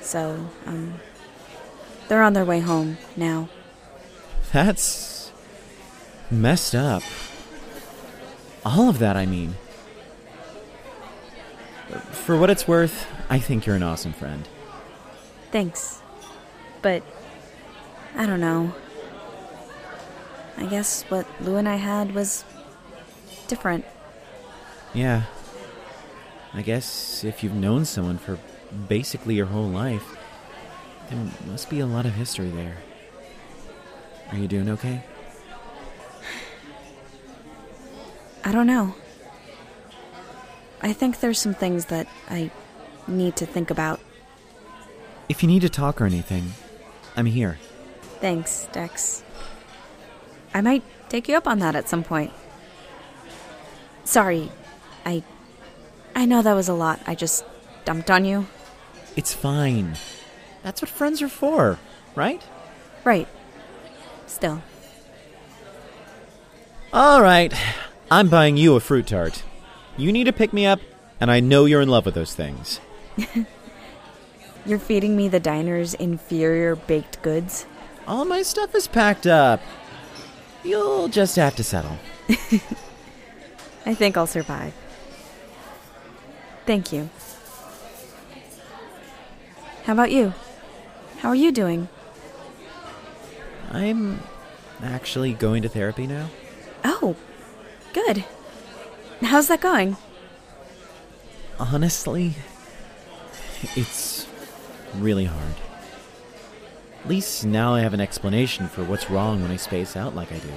So, 0.00 0.48
um, 0.64 1.00
they're 2.08 2.22
on 2.22 2.34
their 2.34 2.44
way 2.44 2.60
home 2.60 2.98
now. 3.16 3.48
That's. 4.52 5.32
messed 6.30 6.74
up. 6.74 7.02
All 8.64 8.88
of 8.88 8.98
that, 9.00 9.16
I 9.16 9.26
mean. 9.26 9.56
For 12.12 12.36
what 12.36 12.48
it's 12.48 12.68
worth, 12.68 13.06
I 13.28 13.38
think 13.38 13.66
you're 13.66 13.76
an 13.76 13.82
awesome 13.82 14.12
friend. 14.12 14.48
Thanks. 15.50 16.00
But, 16.80 17.02
I 18.14 18.26
don't 18.26 18.40
know. 18.40 18.72
I 20.56 20.66
guess 20.66 21.02
what 21.04 21.26
Lou 21.40 21.56
and 21.56 21.68
I 21.68 21.76
had 21.76 22.14
was 22.14 22.44
different. 23.48 23.84
Yeah. 24.94 25.24
I 26.52 26.62
guess 26.62 27.24
if 27.24 27.42
you've 27.42 27.54
known 27.54 27.84
someone 27.84 28.16
for 28.16 28.38
basically 28.88 29.34
your 29.34 29.46
whole 29.46 29.68
life, 29.68 30.16
there 31.10 31.18
must 31.46 31.68
be 31.68 31.80
a 31.80 31.86
lot 31.86 32.06
of 32.06 32.14
history 32.14 32.48
there. 32.48 32.76
Are 34.30 34.38
you 34.38 34.46
doing 34.48 34.70
okay? 34.70 35.02
I 38.44 38.52
don't 38.52 38.66
know. 38.66 38.94
I 40.80 40.92
think 40.92 41.20
there's 41.20 41.38
some 41.38 41.54
things 41.54 41.86
that 41.86 42.06
I 42.28 42.50
need 43.08 43.36
to 43.36 43.46
think 43.46 43.70
about. 43.70 44.00
If 45.28 45.42
you 45.42 45.48
need 45.48 45.62
to 45.62 45.68
talk 45.68 46.00
or 46.00 46.04
anything, 46.04 46.52
I'm 47.16 47.26
here. 47.26 47.58
Thanks, 48.20 48.68
Dex. 48.72 49.24
I 50.52 50.60
might 50.60 50.82
take 51.08 51.28
you 51.28 51.36
up 51.36 51.48
on 51.48 51.58
that 51.60 51.74
at 51.74 51.88
some 51.88 52.04
point. 52.04 52.32
Sorry, 54.04 54.50
I. 55.04 55.22
I 56.14 56.24
know 56.26 56.42
that 56.42 56.54
was 56.54 56.68
a 56.68 56.74
lot. 56.74 57.00
I 57.06 57.14
just 57.14 57.44
dumped 57.84 58.10
on 58.10 58.24
you. 58.24 58.46
It's 59.16 59.34
fine. 59.34 59.96
That's 60.62 60.80
what 60.80 60.88
friends 60.88 61.20
are 61.22 61.28
for, 61.28 61.78
right? 62.14 62.42
Right. 63.04 63.28
Still. 64.26 64.62
All 66.92 67.20
right. 67.20 67.52
I'm 68.10 68.28
buying 68.28 68.56
you 68.56 68.76
a 68.76 68.80
fruit 68.80 69.08
tart. 69.08 69.42
You 69.96 70.12
need 70.12 70.24
to 70.24 70.32
pick 70.32 70.52
me 70.52 70.66
up, 70.66 70.80
and 71.20 71.30
I 71.30 71.40
know 71.40 71.64
you're 71.64 71.80
in 71.80 71.88
love 71.88 72.06
with 72.06 72.14
those 72.14 72.34
things. 72.34 72.80
You're 74.66 74.78
feeding 74.78 75.14
me 75.14 75.28
the 75.28 75.40
diner's 75.40 75.92
inferior 75.92 76.74
baked 76.74 77.20
goods? 77.20 77.66
All 78.06 78.24
my 78.24 78.40
stuff 78.40 78.74
is 78.74 78.88
packed 78.88 79.26
up. 79.26 79.60
You'll 80.62 81.08
just 81.08 81.36
have 81.36 81.54
to 81.56 81.62
settle. 81.62 81.98
I 83.84 83.94
think 83.94 84.16
I'll 84.16 84.26
survive. 84.26 84.72
Thank 86.66 86.92
you. 86.92 87.10
How 89.84 89.92
about 89.92 90.10
you? 90.10 90.32
How 91.18 91.28
are 91.28 91.34
you 91.34 91.52
doing? 91.52 91.88
I'm 93.70 94.20
actually 94.82 95.34
going 95.34 95.62
to 95.62 95.68
therapy 95.68 96.06
now. 96.06 96.30
Oh, 96.84 97.16
good. 97.92 98.24
How's 99.22 99.48
that 99.48 99.60
going? 99.60 99.96
Honestly, 101.58 102.34
it's 103.76 104.26
really 104.94 105.26
hard. 105.26 105.54
At 107.02 107.08
least 107.08 107.44
now 107.44 107.74
I 107.74 107.80
have 107.80 107.92
an 107.94 108.00
explanation 108.00 108.68
for 108.68 108.84
what's 108.84 109.10
wrong 109.10 109.42
when 109.42 109.50
I 109.50 109.56
space 109.56 109.96
out 109.96 110.14
like 110.14 110.32
I 110.32 110.38
do. 110.38 110.52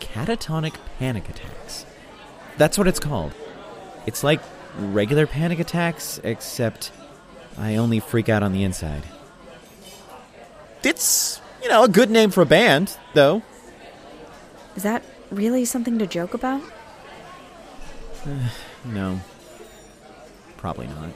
Catatonic 0.00 0.74
panic 0.98 1.28
attacks. 1.28 1.86
That's 2.56 2.76
what 2.76 2.88
it's 2.88 2.98
called. 3.00 3.34
It's 4.06 4.24
like 4.24 4.40
regular 4.78 5.26
panic 5.26 5.58
attacks, 5.58 6.20
except 6.24 6.92
I 7.58 7.76
only 7.76 8.00
freak 8.00 8.28
out 8.28 8.42
on 8.42 8.52
the 8.52 8.64
inside. 8.64 9.04
It's, 10.82 11.40
you 11.62 11.68
know, 11.68 11.84
a 11.84 11.88
good 11.88 12.10
name 12.10 12.30
for 12.30 12.42
a 12.42 12.46
band, 12.46 12.96
though. 13.14 13.42
Is 14.74 14.82
that 14.82 15.04
really 15.30 15.64
something 15.64 15.98
to 15.98 16.06
joke 16.06 16.34
about? 16.34 16.62
no. 18.84 19.20
probably 20.56 20.86
not. 20.86 21.10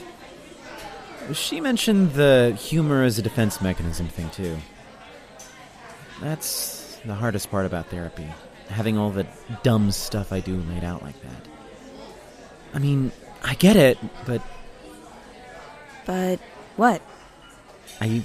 She 1.35 1.61
mentioned 1.61 2.13
the 2.13 2.57
humor 2.59 3.03
as 3.03 3.19
a 3.19 3.23
defense 3.23 3.61
mechanism 3.61 4.07
thing, 4.09 4.31
too. 4.31 4.57
That's 6.21 7.01
the 7.05 7.15
hardest 7.15 7.51
part 7.51 7.67
about 7.67 7.87
therapy 7.89 8.27
having 8.69 8.99
all 8.99 9.11
the 9.11 9.27
dumb 9.63 9.91
stuff 9.91 10.33
I 10.33 10.41
do 10.41 10.57
laid 10.69 10.85
out 10.85 11.03
like 11.03 11.21
that. 11.23 11.49
I 12.77 12.79
mean, 12.79 13.11
I 13.43 13.55
get 13.55 13.75
it, 13.75 13.97
but 14.27 14.43
But 16.05 16.39
what? 16.77 17.01
I 18.03 18.23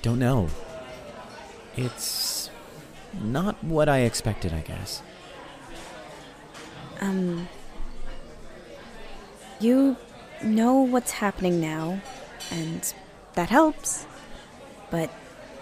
don't 0.00 0.18
know. 0.18 0.48
It's 1.76 2.48
not 3.12 3.62
what 3.62 3.86
I 3.86 3.98
expected, 4.00 4.54
I 4.54 4.60
guess. 4.60 5.02
Um. 7.02 7.48
You 9.60 9.98
know 10.42 10.80
what's 10.80 11.12
happening 11.12 11.60
now, 11.60 12.00
and 12.50 12.94
that 13.34 13.50
helps. 13.50 14.06
But 14.90 15.10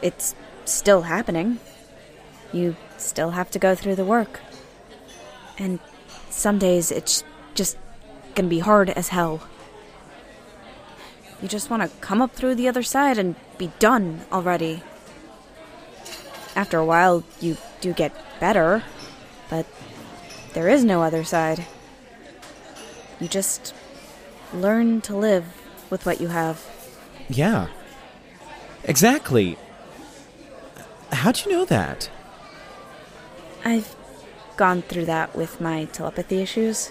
it's 0.03 0.37
still 0.67 1.03
happening. 1.03 1.59
You 2.53 2.77
still 2.97 3.31
have 3.31 3.51
to 3.51 3.59
go 3.59 3.75
through 3.75 3.97
the 3.97 4.05
work. 4.05 4.41
And 5.59 5.81
some 6.31 6.59
days 6.59 6.93
it's 6.93 7.25
just 7.55 7.77
gonna 8.35 8.49
be 8.49 8.61
hard 8.61 8.91
as 8.91 9.09
hell. 9.09 9.43
You 11.43 11.49
just 11.49 11.71
want 11.71 11.83
to 11.83 11.89
come 12.01 12.23
up 12.23 12.33
through 12.33 12.55
the 12.55 12.69
other 12.69 12.85
side 12.85 13.19
and 13.19 13.35
be 13.59 13.73
done 13.81 14.21
already. 14.31 14.83
After 16.55 16.79
a 16.79 16.85
while, 16.85 17.25
you 17.41 17.57
do 17.81 17.93
get 17.93 18.13
better, 18.39 18.85
but 19.51 19.67
there 20.53 20.69
is 20.69 20.85
no 20.85 21.03
other 21.03 21.25
side. 21.25 21.67
You 23.19 23.27
just 23.27 23.75
learn 24.55 25.01
to 25.03 25.17
live 25.17 25.45
with 25.91 26.07
what 26.07 26.21
you 26.21 26.29
have. 26.29 26.65
Yeah. 27.29 27.69
Exactly. 28.85 29.59
How'd 31.11 31.45
you 31.45 31.53
know 31.53 31.65
that? 31.65 32.09
I've 33.65 33.95
gone 34.57 34.83
through 34.83 35.07
that 35.07 35.35
with 35.35 35.61
my 35.61 35.87
telepathy 35.87 36.41
issues. 36.41 36.91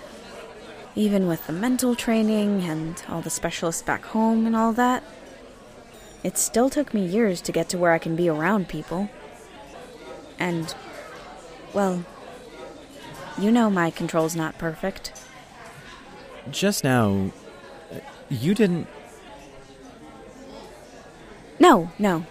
Even 0.95 1.27
with 1.27 1.47
the 1.47 1.53
mental 1.53 1.95
training 1.95 2.63
and 2.63 3.01
all 3.07 3.21
the 3.21 3.29
specialists 3.29 3.81
back 3.81 4.05
home 4.05 4.45
and 4.45 4.55
all 4.55 4.73
that. 4.73 5.03
It 6.23 6.37
still 6.37 6.69
took 6.69 6.93
me 6.93 7.05
years 7.05 7.41
to 7.41 7.51
get 7.51 7.69
to 7.69 7.77
where 7.77 7.93
I 7.93 7.97
can 7.97 8.15
be 8.15 8.29
around 8.29 8.67
people. 8.67 9.09
And, 10.37 10.73
well, 11.73 12.03
you 13.37 13.51
know 13.51 13.69
my 13.69 13.89
control's 13.89 14.35
not 14.35 14.57
perfect. 14.57 15.13
Just 16.49 16.83
now, 16.83 17.31
you 18.29 18.53
didn't. 18.53 18.87
No, 21.59 21.91
no. 21.97 22.25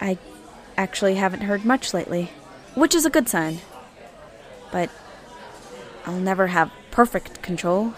I 0.00 0.18
actually 0.76 1.16
haven't 1.16 1.42
heard 1.42 1.64
much 1.64 1.92
lately, 1.94 2.30
which 2.74 2.94
is 2.94 3.04
a 3.04 3.10
good 3.10 3.28
sign. 3.28 3.60
But 4.72 4.90
I'll 6.06 6.20
never 6.20 6.48
have 6.48 6.70
perfect 6.98 7.40
control. 7.42 7.94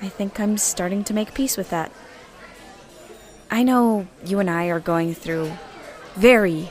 I 0.00 0.08
think 0.08 0.40
I'm 0.40 0.56
starting 0.56 1.04
to 1.04 1.12
make 1.12 1.34
peace 1.34 1.58
with 1.58 1.68
that. 1.68 1.92
I 3.50 3.62
know 3.62 4.06
you 4.24 4.38
and 4.38 4.48
I 4.48 4.68
are 4.68 4.80
going 4.80 5.12
through 5.12 5.52
very 6.14 6.70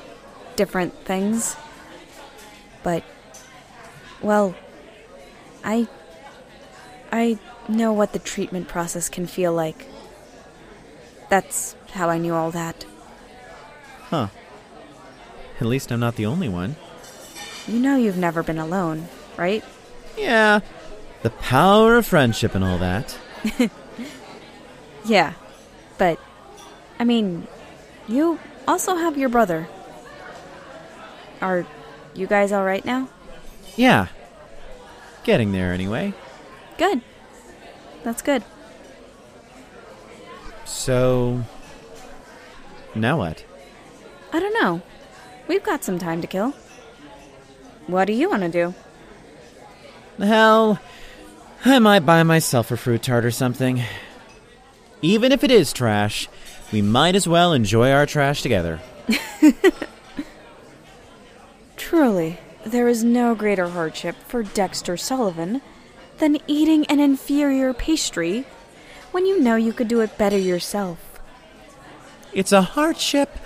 different 0.55 0.95
things, 1.05 1.55
but, 2.81 3.03
well, 4.19 4.55
I. 5.63 5.87
I 7.11 7.37
know 7.69 7.93
what 7.93 8.13
the 8.13 8.17
treatment 8.17 8.67
process 8.67 9.09
can 9.09 9.27
feel 9.27 9.53
like. 9.53 9.85
That's 11.29 11.75
how 11.91 12.09
I 12.09 12.17
knew 12.17 12.33
all 12.33 12.49
that. 12.49 12.83
Huh. 14.09 14.29
At 15.61 15.67
least 15.67 15.91
I'm 15.91 15.99
not 15.99 16.15
the 16.15 16.25
only 16.25 16.49
one. 16.49 16.77
You 17.67 17.77
know 17.77 17.95
you've 17.95 18.17
never 18.17 18.41
been 18.41 18.57
alone, 18.57 19.07
right? 19.37 19.63
Yeah. 20.17 20.59
The 21.21 21.29
power 21.29 21.97
of 21.97 22.05
friendship 22.05 22.55
and 22.55 22.63
all 22.63 22.77
that. 22.77 23.17
Yeah, 25.05 25.33
but 25.97 26.17
I 26.97 27.03
mean, 27.03 27.47
you 28.07 28.39
also 28.67 28.95
have 28.95 29.17
your 29.17 29.29
brother. 29.29 29.67
Are 31.41 31.65
you 32.13 32.25
guys 32.25 32.51
all 32.51 32.63
right 32.63 32.85
now? 32.85 33.09
Yeah. 33.75 34.07
Getting 35.25 35.51
there 35.51 35.73
anyway. 35.73 36.13
Good. 36.77 37.01
That's 38.03 38.21
good. 38.21 38.43
So. 40.65 41.43
Now 42.95 43.17
what? 43.17 43.43
I 44.31 44.39
don't 44.39 44.53
know. 44.61 44.81
We've 45.47 45.63
got 45.63 45.83
some 45.83 45.99
time 45.99 46.21
to 46.21 46.27
kill. 46.27 46.53
What 47.87 48.05
do 48.05 48.13
you 48.13 48.29
want 48.29 48.43
to 48.43 48.49
do? 48.49 48.73
Hell, 50.17 50.79
I 51.65 51.79
might 51.79 52.05
buy 52.05 52.23
myself 52.23 52.71
a 52.71 52.77
fruit 52.77 53.03
tart 53.03 53.25
or 53.25 53.31
something. 53.31 53.81
Even 55.01 55.31
if 55.31 55.43
it 55.43 55.51
is 55.51 55.73
trash, 55.73 56.29
we 56.71 56.81
might 56.81 57.15
as 57.15 57.27
well 57.27 57.53
enjoy 57.53 57.91
our 57.91 58.05
trash 58.05 58.41
together. 58.41 58.79
Truly, 61.77 62.39
there 62.65 62.87
is 62.87 63.03
no 63.03 63.35
greater 63.35 63.67
hardship 63.67 64.15
for 64.27 64.43
Dexter 64.43 64.97
Sullivan 64.97 65.61
than 66.19 66.37
eating 66.47 66.85
an 66.85 66.99
inferior 66.99 67.73
pastry 67.73 68.45
when 69.11 69.25
you 69.25 69.39
know 69.39 69.55
you 69.55 69.73
could 69.73 69.87
do 69.87 70.01
it 70.01 70.17
better 70.17 70.37
yourself. 70.37 71.19
It's 72.31 72.51
a 72.51 72.61
hardship 72.61 73.37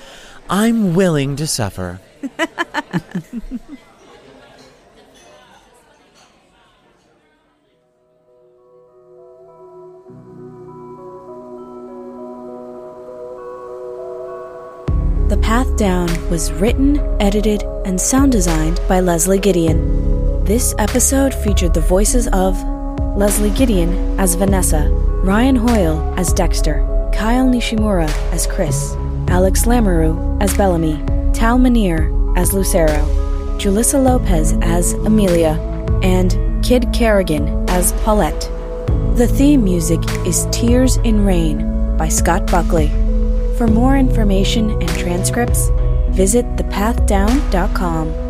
I'm 0.49 0.95
willing 0.95 1.35
to 1.37 1.47
suffer. 1.47 1.99
The 15.27 15.35
Path 15.35 15.75
Down 15.75 16.07
was 16.29 16.53
written, 16.53 16.99
edited, 17.21 17.61
and 17.83 17.99
sound 17.99 18.31
designed 18.31 18.79
by 18.87 19.01
Leslie 19.01 19.39
Gideon. 19.39 20.45
This 20.45 20.73
episode 20.77 21.33
featured 21.33 21.73
the 21.73 21.81
voices 21.81 22.29
of 22.29 22.55
Leslie 23.17 23.49
Gideon 23.49 24.17
as 24.17 24.35
Vanessa, 24.35 24.87
Ryan 24.89 25.57
Hoyle 25.57 26.13
as 26.17 26.31
Dexter, 26.31 26.75
Kyle 27.13 27.45
Nishimura 27.45 28.07
as 28.31 28.47
Chris, 28.47 28.93
Alex 29.27 29.65
Lamoureux 29.65 30.41
as 30.41 30.55
Bellamy, 30.55 30.95
Tal 31.33 31.57
Minear 31.57 32.09
as 32.37 32.53
Lucero, 32.53 33.03
Julisa 33.59 34.01
Lopez 34.01 34.53
as 34.61 34.93
Emilia, 34.93 35.55
and 36.03 36.63
Kid 36.63 36.87
Kerrigan 36.93 37.69
as 37.69 37.91
Paulette. 38.03 38.49
The 39.17 39.27
theme 39.27 39.65
music 39.65 39.99
is 40.25 40.47
Tears 40.51 40.95
in 41.03 41.25
Rain 41.25 41.97
by 41.97 42.07
Scott 42.07 42.49
Buckley. 42.49 43.06
For 43.57 43.65
more 43.65 43.97
information 43.97 44.69
and 44.69 44.89
transcripts, 44.89 45.69
visit 46.11 46.45
thepathdown.com. 46.57 48.26